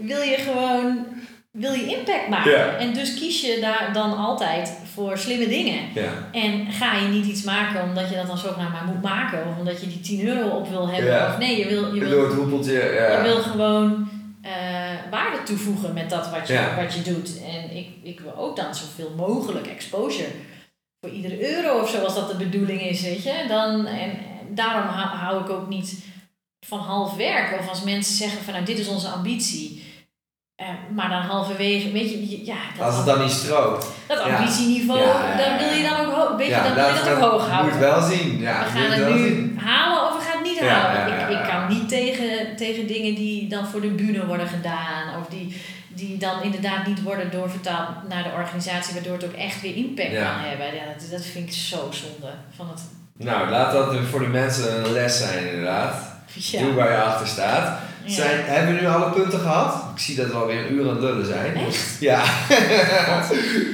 wil 0.00 0.20
je 0.22 0.36
gewoon, 0.36 1.06
wil 1.52 1.72
je 1.72 1.96
impact 1.96 2.28
maken. 2.28 2.50
Ja. 2.50 2.76
En 2.76 2.92
dus 2.92 3.14
kies 3.14 3.40
je 3.40 3.58
daar 3.60 3.90
dan 3.92 4.16
altijd 4.16 4.72
voor 4.94 5.18
slimme 5.18 5.48
dingen. 5.48 5.80
Ja. 5.94 6.28
En 6.32 6.72
ga 6.72 6.96
je 6.96 7.08
niet 7.08 7.26
iets 7.26 7.42
maken 7.42 7.82
omdat 7.82 8.08
je 8.08 8.16
dat 8.16 8.26
dan 8.26 8.38
zogenaamd 8.38 8.72
maar 8.72 8.84
moet 8.84 9.02
maken, 9.02 9.46
of 9.48 9.58
omdat 9.58 9.80
je 9.80 9.86
die 9.86 10.00
10 10.00 10.26
euro 10.26 10.48
op 10.48 10.68
wil 10.68 10.88
hebben, 10.88 11.10
Ja. 11.12 11.28
of 11.28 11.38
nee, 11.38 11.58
je 11.58 11.68
wil, 11.68 11.94
je 11.94 12.00
wil 12.00 12.24
het 12.24 12.34
hoepeltje, 12.34 12.72
je 12.72 13.20
wil 13.22 13.36
gewoon 13.36 14.08
eh, 14.42 14.52
waarde 15.10 15.42
toevoegen 15.42 15.94
met 15.94 16.10
dat 16.10 16.30
wat 16.30 16.48
je, 16.48 16.68
wat 16.76 16.94
je 16.94 17.02
doet. 17.02 17.40
En 17.44 17.76
ik, 17.76 17.88
ik 18.02 18.20
wil 18.20 18.36
ook 18.36 18.56
dan 18.56 18.74
zoveel 18.74 19.12
mogelijk 19.16 19.66
exposure 19.66 20.28
voor 21.00 21.10
iedere 21.10 21.56
euro 21.56 21.80
of 21.80 21.90
zo, 21.90 21.98
als 21.98 22.14
dat 22.14 22.28
de 22.30 22.36
bedoeling 22.36 22.80
is, 22.82 23.02
weet 23.02 23.22
je. 23.22 23.44
Dan, 23.48 23.86
en, 23.86 24.10
daarom 24.48 24.88
hou, 24.88 25.16
hou 25.16 25.40
ik 25.44 25.50
ook 25.50 25.68
niet 25.68 25.98
van 26.66 26.78
half 26.78 27.16
werk. 27.16 27.60
Of 27.60 27.68
als 27.68 27.82
mensen 27.82 28.14
zeggen 28.14 28.42
van 28.44 28.52
nou, 28.52 28.64
dit 28.64 28.78
is 28.78 28.88
onze 28.88 29.08
ambitie. 29.08 29.81
Eh, 30.62 30.68
maar 30.96 31.08
dan 31.08 31.20
halverwege, 31.22 31.92
weet 31.92 32.10
je, 32.10 32.44
ja, 32.44 32.54
dat, 32.76 32.86
Als 32.86 32.96
het 32.96 33.06
dan 33.06 33.20
niet 33.20 33.30
strookt. 33.30 33.86
dat 34.06 34.18
ambitieniveau, 34.20 35.00
Ja, 35.00 35.36
dan 35.36 35.58
wil 35.58 35.76
je 35.76 35.88
dan 35.90 36.06
ook 36.06 36.12
hoog, 36.12 36.36
weet 36.36 36.46
je, 36.46 36.52
ja, 36.52 36.62
dan 36.62 36.74
wil 36.74 36.84
je 36.86 36.92
dat 36.94 37.04
we- 37.04 37.24
ook 37.24 37.30
hoog 37.30 37.48
houden. 37.48 37.72
Moet 37.72 37.80
wel 37.80 38.02
zien. 38.02 38.38
Ja, 38.40 38.64
we 38.64 38.78
gaan 38.78 38.90
het 38.90 39.08
nu 39.14 39.18
zien. 39.22 39.58
halen 39.64 40.02
of 40.08 40.16
we 40.18 40.24
gaan 40.24 40.42
het 40.42 40.50
niet 40.52 40.60
halen. 40.60 41.12
ik, 41.30 41.38
ik 41.38 41.44
kan 41.50 41.68
niet 41.68 41.88
tegen, 41.88 42.56
tegen 42.56 42.86
dingen 42.86 43.14
die 43.14 43.48
dan 43.48 43.66
voor 43.66 43.80
de 43.80 43.88
bühne 43.90 44.26
worden 44.26 44.46
gedaan. 44.48 45.20
Of 45.20 45.26
die, 45.28 45.62
die 45.88 46.16
dan 46.18 46.42
inderdaad 46.42 46.86
niet 46.86 47.02
worden 47.02 47.30
doorvertaald 47.30 47.88
naar 48.08 48.22
de 48.22 48.30
organisatie. 48.36 48.94
Waardoor 48.94 49.12
het 49.12 49.24
ook 49.24 49.32
echt 49.32 49.60
weer 49.60 49.76
impact 49.76 50.10
Ja. 50.12 50.22
kan 50.32 50.48
hebben. 50.48 50.66
Ja, 50.66 50.84
dat, 50.98 51.10
dat 51.10 51.24
vind 51.24 51.46
ik 51.48 51.52
zo 51.54 51.76
zonde. 51.90 52.32
Van 52.56 52.68
het, 52.68 52.80
Nou, 53.18 53.50
laat 53.50 53.72
dat 53.72 53.94
voor 54.10 54.20
de 54.20 54.26
mensen 54.26 54.84
een 54.84 54.92
les 54.92 55.18
zijn 55.18 55.46
inderdaad. 55.48 56.11
Ja. 56.34 56.60
Doe 56.62 56.72
waar 56.74 56.90
je 56.90 57.02
achter 57.02 57.26
staat. 57.26 57.78
Ja. 58.04 58.12
Zijn, 58.12 58.44
hebben 58.44 58.74
we 58.74 58.80
nu 58.80 58.86
alle 58.86 59.10
punten 59.10 59.38
gehad? 59.40 59.84
Ik 59.94 60.00
zie 60.00 60.16
dat 60.16 60.26
we 60.26 60.32
alweer 60.32 60.58
een 60.66 60.72
uur 60.72 60.82
aan 60.88 60.94
het 60.94 61.00
lullen 61.00 61.26
zijn. 61.26 61.54
Echt? 61.56 61.96
Ja. 62.00 62.24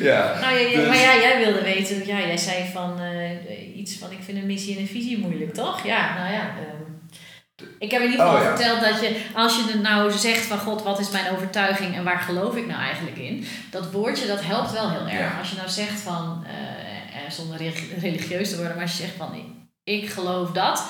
ja. 0.01 0.39
Nou, 0.41 0.55
ja, 0.55 0.69
ja, 0.69 0.77
Dus- 0.77 0.87
maar 0.89 0.97
ja, 0.97 1.17
jij 1.21 1.39
wilde 1.45 1.63
weten, 1.63 2.07
ja, 2.07 2.19
jij 2.19 2.37
zei 2.37 2.65
van 2.73 3.01
eh, 3.01 3.77
iets 3.79 3.97
van 3.99 4.11
ik 4.13 4.19
vind 4.25 4.39
een 4.39 4.47
missie 4.47 4.75
en 4.77 4.81
een 4.81 4.89
visie 4.89 5.19
moeilijk, 5.19 5.55
toch? 5.55 5.87
Ja, 5.87 6.15
nou 6.15 6.33
ja. 6.33 6.41
ehm, 6.41 7.67
ik 7.79 7.91
heb 7.91 8.03
in 8.03 8.11
ieder 8.11 8.25
geval 8.27 8.41
Oh, 8.41 8.43
ja. 8.45 8.57
verteld 8.57 8.81
dat 8.81 9.01
je, 9.01 9.17
als 9.35 9.57
je 9.57 9.73
er 9.73 9.81
nou 9.81 10.11
zegt 10.13 10.45
van 10.45 10.59
God, 10.59 10.83
wat 10.83 11.01
is 11.01 11.11
mijn 11.11 11.31
overtuiging 11.37 11.95
en 11.97 12.05
waar 12.05 12.21
geloof 12.21 12.57
ik 12.57 12.67
nou 12.67 12.81
eigenlijk 12.81 13.17
in? 13.17 13.47
Dat 13.71 13.91
woordje, 13.91 14.27
dat 14.27 14.45
helpt 14.45 14.73
wel 14.73 14.91
heel 14.91 15.07
erg. 15.21 15.39
Als 15.39 15.51
je 15.51 15.57
nou 15.57 15.69
zegt 15.69 16.01
van, 16.01 16.45
eh, 16.47 17.31
zonder 17.33 17.57
relig- 17.59 18.01
religieus 18.01 18.51
te 18.51 18.57
worden, 18.57 18.75
maar 18.75 18.85
als 18.85 18.97
je 18.97 19.03
zegt 19.03 19.17
van 19.17 19.57
ik 19.85 20.09
geloof 20.11 20.51
dat. 20.51 20.85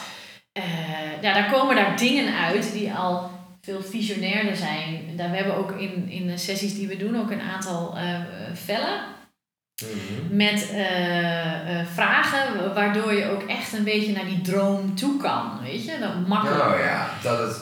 Eh, 0.63 1.23
ja, 1.23 1.33
daar 1.35 1.51
komen 1.53 1.77
daar 1.77 1.97
dingen 1.97 2.35
uit 2.35 2.73
die 2.73 2.93
al 2.93 3.31
veel 3.61 3.83
visionairder 3.83 4.57
zijn. 4.57 5.03
Daar, 5.17 5.31
we 5.31 5.37
hebben 5.37 5.57
ook 5.57 5.73
in, 5.73 6.09
in 6.09 6.27
de 6.27 6.37
sessies 6.39 6.75
die 6.75 6.89
we 6.89 6.97
doen 6.97 7.21
ook 7.21 7.31
een 7.31 7.41
aantal 7.55 7.97
eh, 7.97 8.05
vellen 8.55 9.17
Mhm. 9.83 10.37
met 10.37 10.71
eh, 10.71 11.87
vragen 11.95 12.75
waardoor 12.75 13.15
je 13.15 13.31
ook 13.31 13.43
echt 13.43 13.73
een 13.73 13.85
beetje 13.85 14.13
naar 14.13 14.25
die 14.25 14.41
droom 14.41 14.95
toe 14.97 15.17
kan. 15.17 15.59
Weet 15.63 15.85
je, 15.85 15.99
dat 16.01 16.27
makkelijk. 16.27 16.65
Oh 16.65 16.79
ja, 16.79 17.09
dat 17.23 17.39
het. 17.39 17.57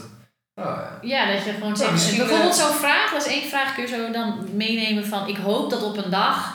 Oh 0.54 0.64
ja. 0.64 0.98
Ja, 1.02 1.32
dat 1.32 1.44
je 1.44 1.50
gewoon 1.52 1.72
Nou, 1.72 1.98
zegt. 1.98 2.16
bijvoorbeeld 2.16 2.54
zo'n 2.54 2.74
vraag, 2.74 3.10
dat 3.12 3.26
is 3.26 3.32
één 3.32 3.48
vraag, 3.48 3.74
kun 3.74 3.82
je 3.82 3.88
zo 3.88 4.10
dan 4.12 4.48
meenemen 4.52 5.06
van 5.06 5.28
ik 5.28 5.36
hoop 5.36 5.70
dat 5.70 5.82
op 5.82 5.96
een 6.04 6.10
dag. 6.10 6.54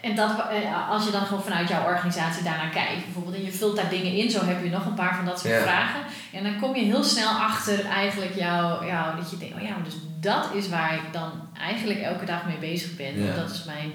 En 0.00 0.14
dat, 0.16 0.30
eh, 0.30 0.90
als 0.90 1.04
je 1.04 1.10
dan 1.10 1.26
gewoon 1.26 1.42
vanuit 1.42 1.68
jouw 1.68 1.84
organisatie 1.84 2.42
daarnaar 2.42 2.70
kijkt, 2.70 3.04
bijvoorbeeld, 3.04 3.36
en 3.36 3.44
je 3.44 3.52
vult 3.52 3.76
daar 3.76 3.88
dingen 3.90 4.12
in, 4.12 4.30
zo 4.30 4.44
heb 4.44 4.64
je 4.64 4.70
nog 4.70 4.86
een 4.86 4.94
paar 4.94 5.16
van 5.16 5.24
dat 5.24 5.40
soort 5.40 5.52
Ja. 5.54 5.62
vragen. 5.62 6.00
En 6.32 6.42
dan 6.42 6.60
kom 6.60 6.74
je 6.76 6.84
heel 6.84 7.04
snel 7.04 7.28
achter 7.30 7.86
eigenlijk 7.86 8.34
jou, 8.34 8.86
jou, 8.86 9.16
dat 9.16 9.30
je 9.30 9.36
denkt, 9.38 9.54
oh 9.54 9.62
ja, 9.62 9.74
dus 9.84 9.94
dat 10.20 10.48
is 10.54 10.68
waar 10.68 10.94
ik 10.94 11.12
dan 11.12 11.30
eigenlijk 11.60 12.00
elke 12.00 12.24
dag 12.24 12.46
mee 12.46 12.70
bezig 12.70 12.96
ben. 12.96 13.24
Ja. 13.24 13.34
Dat 13.34 13.50
is 13.50 13.64
mijn, 13.64 13.92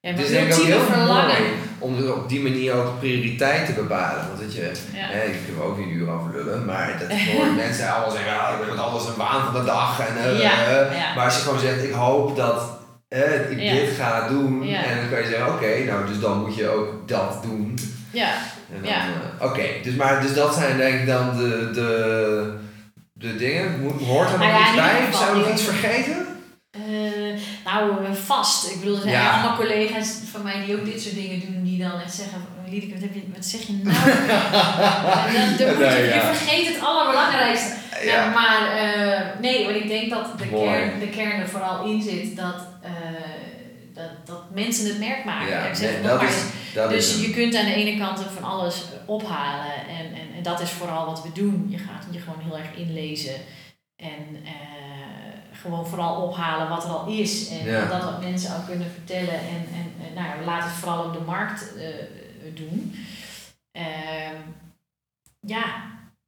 ja, 0.00 0.08
Het 0.08 0.16
mijn 0.16 0.18
is 0.18 0.28
denk 0.30 0.46
ik 0.46 0.58
ook 0.58 0.64
heel 0.66 0.80
verlangen. 0.94 1.36
om 1.78 1.96
er 1.96 2.14
op 2.16 2.28
die 2.28 2.40
manier 2.42 2.72
ook 2.74 2.98
prioriteit 2.98 3.66
te 3.66 3.72
bepalen. 3.72 4.26
Want 4.28 4.40
dat 4.40 4.54
je, 4.54 4.72
Ja. 4.92 5.06
hè, 5.06 5.22
ik 5.24 5.40
we 5.56 5.62
ook 5.62 5.76
weer 5.76 5.86
een 5.86 5.92
uur 5.92 6.10
over 6.10 6.30
lullen, 6.32 6.64
maar 6.64 6.96
dat 6.98 7.18
hoor 7.32 7.46
mensen 7.46 7.92
allemaal 7.92 8.10
zeggen, 8.10 8.32
ja, 8.32 8.48
ik 8.48 8.58
ben 8.58 8.68
met 8.68 8.78
alles 8.78 9.06
een 9.06 9.16
waan 9.16 9.44
van 9.44 9.54
de 9.54 9.64
dag. 9.64 10.00
En, 10.00 10.16
eh, 10.16 10.80
eh. 10.80 11.16
Maar 11.16 11.24
als 11.24 11.36
je 11.36 11.42
gewoon 11.42 11.58
zegt, 11.60 11.84
ik 11.84 11.92
hoop 11.92 12.36
dat 12.36 12.75
eh, 13.08 13.50
ik 13.50 13.60
Ja. 13.60 13.72
dit 13.72 13.90
ga 13.98 14.28
doen, 14.28 14.66
Ja. 14.66 14.84
en 14.84 14.96
dan 14.96 15.08
kan 15.10 15.18
je 15.18 15.26
zeggen, 15.26 15.48
oké, 15.54 15.84
nou 15.84 16.06
dus 16.06 16.20
dan 16.20 16.40
moet 16.40 16.54
je 16.56 16.68
ook 16.68 17.08
dat 17.08 17.42
doen. 17.42 17.78
Ja, 18.10 18.30
dan, 18.72 18.90
Ja. 18.90 18.96
eh, 19.40 19.46
Oké, 19.46 19.62
dus, 19.82 19.94
maar, 19.94 20.20
dus 20.22 20.34
dat 20.34 20.54
zijn 20.54 20.76
denk 20.76 21.00
ik 21.00 21.06
dan 21.06 21.36
de, 21.36 21.70
de, 21.74 22.54
de 23.12 23.36
dingen? 23.36 23.80
Hoort 24.04 24.32
er 24.32 24.38
nog 24.38 24.48
Nou 24.48 24.50
ja, 24.60 24.66
iets 24.66 24.74
bij? 24.76 25.00
geval, 25.04 25.20
Zijn 25.20 25.32
we 25.32 25.38
nog 25.38 25.50
iets 25.50 25.62
vergeten? 25.62 26.26
Eh, 26.70 26.82
nou, 27.64 28.04
eh, 28.04 28.12
vast. 28.12 28.70
Ik 28.70 28.78
bedoel, 28.80 28.94
er 28.96 29.00
zijn 29.02 29.14
Ja. 29.14 29.32
allemaal 29.32 29.56
collega's 29.56 30.08
van 30.32 30.42
mij 30.42 30.64
die 30.66 30.76
ook 30.78 30.84
dit 30.84 31.00
soort 31.02 31.14
dingen 31.14 31.40
doen, 31.40 31.64
die 31.64 31.78
dan 31.78 32.00
echt 32.00 32.14
zeggen: 32.14 32.38
Liedeke, 32.68 32.92
wat, 32.92 33.02
heb 33.02 33.14
je, 33.14 33.22
wat 33.34 33.44
zeg 33.44 33.60
je 33.60 33.72
nou? 33.82 33.96
Dan, 35.32 35.56
dan 35.58 35.76
moet 35.76 35.92
je, 35.92 36.10
je 36.14 36.30
vergeet 36.34 36.66
het 36.74 36.84
allerbelangrijkste. 36.84 37.74
Ja. 38.04 38.30
maar 38.30 38.60
nee, 39.40 39.64
want 39.64 39.76
ik 39.76 39.88
denk 39.88 40.10
dat 40.10 40.38
de 40.38 40.44
Mooi. 40.50 40.70
kern, 40.70 40.98
de 41.00 41.08
kern 41.08 41.40
er 41.40 41.48
vooral 41.48 41.84
in 41.84 42.02
zit 42.02 42.36
dat, 42.36 42.54
eh, 42.86 42.92
dat, 43.94 44.26
dat 44.26 44.50
mensen 44.50 44.86
het 44.86 44.98
merk 44.98 45.24
maken. 45.24 45.48
Ja, 45.48 45.64
ik 45.66 45.74
zeg 45.74 45.92
nee, 45.92 46.02
dat 46.02 46.20
maar 46.20 46.28
is, 46.28 46.34
eens. 46.34 46.74
dat 46.74 46.90
Dus 46.90 47.14
is 47.14 47.26
je 47.26 47.32
kunt 47.32 47.54
aan 47.54 47.64
de 47.64 47.74
ene 47.74 47.98
kant 47.98 48.20
van 48.20 48.44
alles 48.44 48.82
ophalen. 49.06 49.72
En, 49.88 50.06
en, 50.14 50.34
en 50.36 50.42
dat 50.42 50.60
is 50.60 50.70
vooral 50.70 51.06
wat 51.06 51.22
we 51.22 51.32
doen. 51.32 51.66
Je 51.70 51.78
gaat 51.78 52.04
je 52.10 52.18
gewoon 52.18 52.40
heel 52.40 52.58
erg 52.58 52.74
inlezen. 52.74 53.34
En 53.96 54.44
eh, 54.44 54.52
gewoon 55.52 55.86
vooral 55.86 56.22
ophalen 56.22 56.68
wat 56.68 56.84
er 56.84 56.90
al 56.90 57.06
is. 57.06 57.48
En 57.50 57.64
Ja. 57.64 57.86
dat 57.88 58.04
wat 58.04 58.20
mensen 58.22 58.56
ook 58.56 58.66
kunnen 58.66 58.90
vertellen. 58.90 59.34
En, 59.40 59.66
en, 59.74 60.14
nou 60.14 60.26
ja, 60.28 60.38
we 60.38 60.44
laten 60.44 60.68
het 60.68 60.78
vooral 60.78 61.04
op 61.04 61.12
de 61.12 61.20
markt 61.26 61.76
eh, 61.76 61.84
doen. 62.54 62.94
Ehm, 63.72 64.36
ja, 65.40 65.64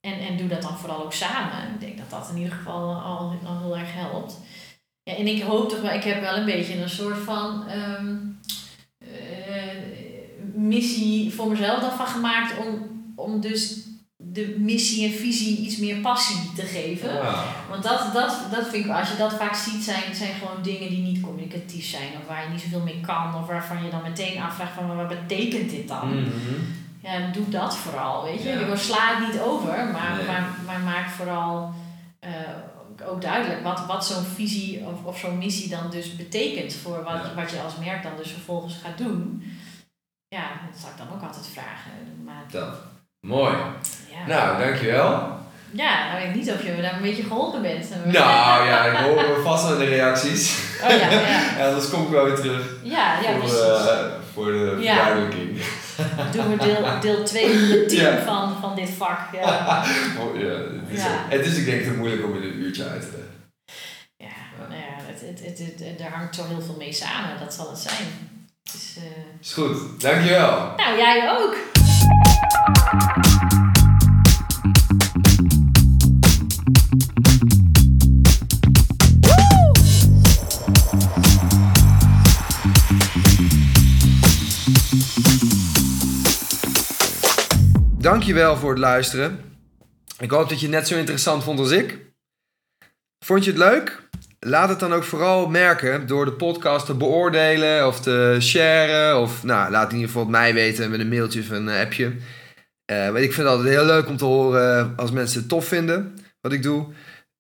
en, 0.01 0.19
en 0.19 0.37
doe 0.37 0.49
dat 0.49 0.63
dan 0.63 0.79
vooral 0.79 1.05
ook 1.05 1.13
samen. 1.13 1.73
Ik 1.75 1.81
denk 1.81 1.99
dat 1.99 2.11
dat 2.11 2.29
in 2.31 2.37
ieder 2.37 2.53
geval 2.53 2.95
al, 3.01 3.35
al 3.47 3.59
heel 3.61 3.77
erg 3.79 3.95
helpt. 3.95 4.39
Ja, 5.09 5.15
en 5.15 5.27
ik 5.27 5.43
hoop 5.43 5.69
toch 5.69 5.81
wel, 5.81 5.93
ik 5.93 6.05
heb 6.05 6.21
wel 6.21 6.37
een 6.37 6.45
beetje 6.45 6.83
een 6.83 6.89
soort 6.89 7.19
van 7.19 7.69
ehm, 7.69 8.17
eh, 8.99 9.09
missie 10.55 11.35
voor 11.35 11.49
mezelf 11.49 11.81
daarvan 11.81 12.07
gemaakt 12.07 12.53
om, 12.67 12.89
om 13.17 13.41
dus 13.41 13.77
de 14.17 14.57
missie 14.59 15.07
en 15.07 15.19
visie 15.19 15.59
iets 15.59 15.77
meer 15.77 15.97
passie 15.97 16.53
te 16.57 16.63
geven. 16.63 17.11
Want 17.71 17.83
dat, 17.83 18.13
dat, 18.13 18.37
dat 18.51 18.69
vind 18.69 18.85
ik, 18.85 18.91
als 18.91 19.11
je 19.11 19.17
dat 19.17 19.35
vaak 19.35 19.55
ziet, 19.55 19.83
zijn, 19.83 20.15
zijn 20.15 20.35
gewoon 20.35 20.63
dingen 20.63 20.89
die 20.89 21.03
niet 21.03 21.21
communicatief 21.21 21.87
zijn. 21.87 22.09
Of 22.21 22.27
waar 22.29 22.43
je 22.43 22.51
niet 22.51 22.61
zoveel 22.61 22.81
mee 22.81 23.01
kan. 23.01 23.35
Of 23.35 23.47
waarvan 23.47 23.85
je 23.85 23.91
dan 23.91 24.03
meteen 24.03 24.41
afvraagt 24.43 24.73
van, 24.75 24.97
wat 24.97 25.09
betekent 25.09 25.71
dit 25.71 25.89
dan? 25.89 26.09
mhm. 26.09 26.61
Ja, 27.03 27.31
doe 27.33 27.49
dat 27.49 27.77
vooral, 27.77 28.25
weet 28.25 28.43
je. 28.43 28.49
Ja. 28.49 28.59
Ik 28.59 28.77
sla 28.79 29.17
het 29.17 29.33
niet 29.33 29.41
over, 29.41 29.69
maar, 29.93 30.17
Nee. 30.17 30.27
maar, 30.27 30.49
maar 30.67 30.81
maak 30.81 31.09
vooral 31.09 31.73
eh, 32.19 32.31
ook 33.07 33.23
duidelijk 33.23 33.63
wat, 33.63 33.87
wat 33.87 34.07
zo'n 34.07 34.25
visie 34.25 34.85
of, 34.85 35.05
of 35.05 35.19
zo'n 35.19 35.39
missie 35.39 35.69
dan 35.69 35.91
dus 35.91 36.17
betekent 36.17 36.75
voor 36.75 37.03
wat, 37.05 37.13
Ja. 37.25 37.35
wat 37.43 37.51
je 37.51 37.61
als 37.61 37.73
merk 37.85 38.03
dan 38.03 38.13
dus 38.17 38.31
vervolgens 38.31 38.75
gaat 38.85 38.99
doen. 38.99 39.43
Ja, 40.29 40.43
dat 40.71 40.81
zou 40.81 40.93
ik 40.93 40.99
dan 40.99 41.17
ook 41.17 41.23
altijd 41.29 41.47
vragen. 41.53 41.91
Maar, 42.25 42.43
Dat. 42.51 42.75
Mooi. 43.27 43.55
ja. 44.11 44.27
Nou, 44.27 44.59
dankjewel. 44.65 45.37
ja, 45.71 46.07
nou 46.09 46.21
weet 46.21 46.29
ik 46.29 46.35
niet 46.35 46.51
of 46.51 46.65
je 46.65 46.71
me 46.73 46.83
daar 46.83 46.95
een 46.95 47.03
beetje 47.03 47.23
geholpen 47.23 47.63
bent. 47.63 47.89
Nou 48.05 48.67
ja, 48.67 48.85
ik 48.85 48.97
hoor 48.97 49.43
vast 49.43 49.69
wel 49.69 49.79
de 49.79 49.85
reacties. 49.85 50.59
Oh 50.83 50.89
ja, 50.91 50.97
ja. 51.11 51.21
Ja, 51.59 51.67
anders 51.69 51.91
kom 51.91 52.03
ik 52.03 52.09
wel 52.09 52.25
weer 52.25 52.35
terug 52.37 52.75
Ja, 52.83 53.21
ja, 53.21 53.31
voor, 53.31 53.39
precies. 53.39 53.59
eh, 53.61 54.07
voor 54.33 54.45
de 54.47 54.77
Ja. 54.81 55.15
Doen 56.33 56.49
we 56.51 56.65
deel, 56.65 57.01
deel 57.01 57.25
2 57.25 57.59
van 57.59 57.79
het 57.79 57.89
team 57.89 58.15
Ja. 58.17 58.23
van, 58.25 58.61
van 58.61 58.75
dit 58.77 58.91
vak. 58.91 59.19
Ja, 59.35 59.85
Oh, 60.21 60.37
ja, 60.41 60.47
het, 60.49 60.91
is, 60.91 61.03
Ja. 61.03 61.25
het 61.29 61.47
is 61.47 61.57
ik 61.59 61.65
denk 61.65 61.83
te 61.83 61.91
moeilijk 61.93 62.25
om 62.25 62.35
in 62.37 62.43
een 62.43 62.59
uurtje 62.59 62.85
uit 62.89 63.01
te 63.01 63.09
leggen. 63.11 63.35
ja, 64.17 64.67
nou 64.69 64.81
ja 64.81 64.97
het, 65.07 65.21
het, 65.21 65.59
het, 65.59 65.59
het, 65.89 66.01
er 66.01 66.11
hangt 66.13 66.35
zo 66.35 66.45
heel 66.47 66.61
veel 66.61 66.75
mee 66.79 66.93
samen, 66.93 67.39
dat 67.41 67.55
zal 67.55 67.71
het 67.71 67.79
zijn. 67.79 68.07
Dus, 68.73 68.97
eh, 68.97 69.41
Is 69.41 69.53
goed, 69.53 70.01
dankjewel. 70.01 70.73
nou, 70.77 70.97
jij 70.99 71.31
ook. 71.39 71.57
Dankjewel 88.09 88.57
voor 88.57 88.71
het 88.71 88.79
luisteren. 88.79 89.41
Ik 90.19 90.31
hoop 90.31 90.49
dat 90.49 90.61
je 90.61 90.67
het 90.67 90.75
net 90.75 90.89
zo 90.89 90.97
interessant 90.97 91.45
vond 91.45 91.59
als 91.59 91.71
ik. 91.71 91.99
Vond 93.25 93.45
je 93.45 93.51
het 93.51 93.59
leuk? 93.59 94.09
Laat 94.39 94.69
het 94.69 94.81
dan 94.81 94.93
ook 94.93 95.05
vooral 95.05 95.49
merken 95.49 96.07
door 96.07 96.25
de 96.25 96.33
podcast 96.33 96.87
te 96.87 96.95
beoordelen 96.95 97.87
of 97.87 98.01
te 98.01 98.37
sharen. 98.41 99.21
Of 99.21 99.45
nou, 99.45 99.71
laat 99.71 99.89
in 99.89 99.97
ieder 99.97 100.13
geval 100.13 100.27
mij 100.27 100.55
weten 100.55 100.91
met 100.91 101.01
een 101.01 101.09
mailtje 101.09 101.41
of 101.41 101.49
een 101.49 101.69
appje. 101.69 102.13
Eh, 102.85 103.05
want 103.05 103.19
ik 103.19 103.33
vind 103.33 103.37
het 103.37 103.47
altijd 103.47 103.69
heel 103.69 103.85
leuk 103.85 104.09
om 104.09 104.17
te 104.17 104.25
horen 104.25 104.93
als 104.97 105.11
mensen 105.11 105.39
het 105.39 105.49
tof 105.49 105.67
vinden 105.67 106.19
wat 106.41 106.53
ik 106.53 106.63
doe. 106.63 106.87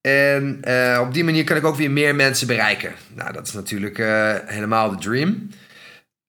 En 0.00 0.58
eh, 0.62 1.00
op 1.00 1.14
die 1.14 1.24
manier 1.24 1.44
kan 1.44 1.56
ik 1.56 1.64
ook 1.64 1.76
weer 1.76 1.90
meer 1.90 2.14
mensen 2.14 2.46
bereiken. 2.46 2.92
Nou, 3.14 3.32
dat 3.32 3.46
is 3.46 3.52
natuurlijk 3.52 3.98
eh, 3.98 4.34
helemaal 4.44 4.90
de 4.90 4.98
dream. 4.98 5.48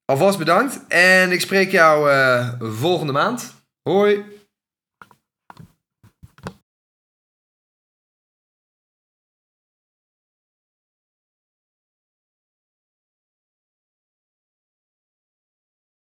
Alvast 0.06 0.38
bedankt 0.38 0.80
en 0.88 1.32
ik 1.32 1.42
spreek 1.42 1.72
jou 1.72 2.12
volgende 2.60 3.14
maand. 3.14 3.58
Hoi! 3.90 4.24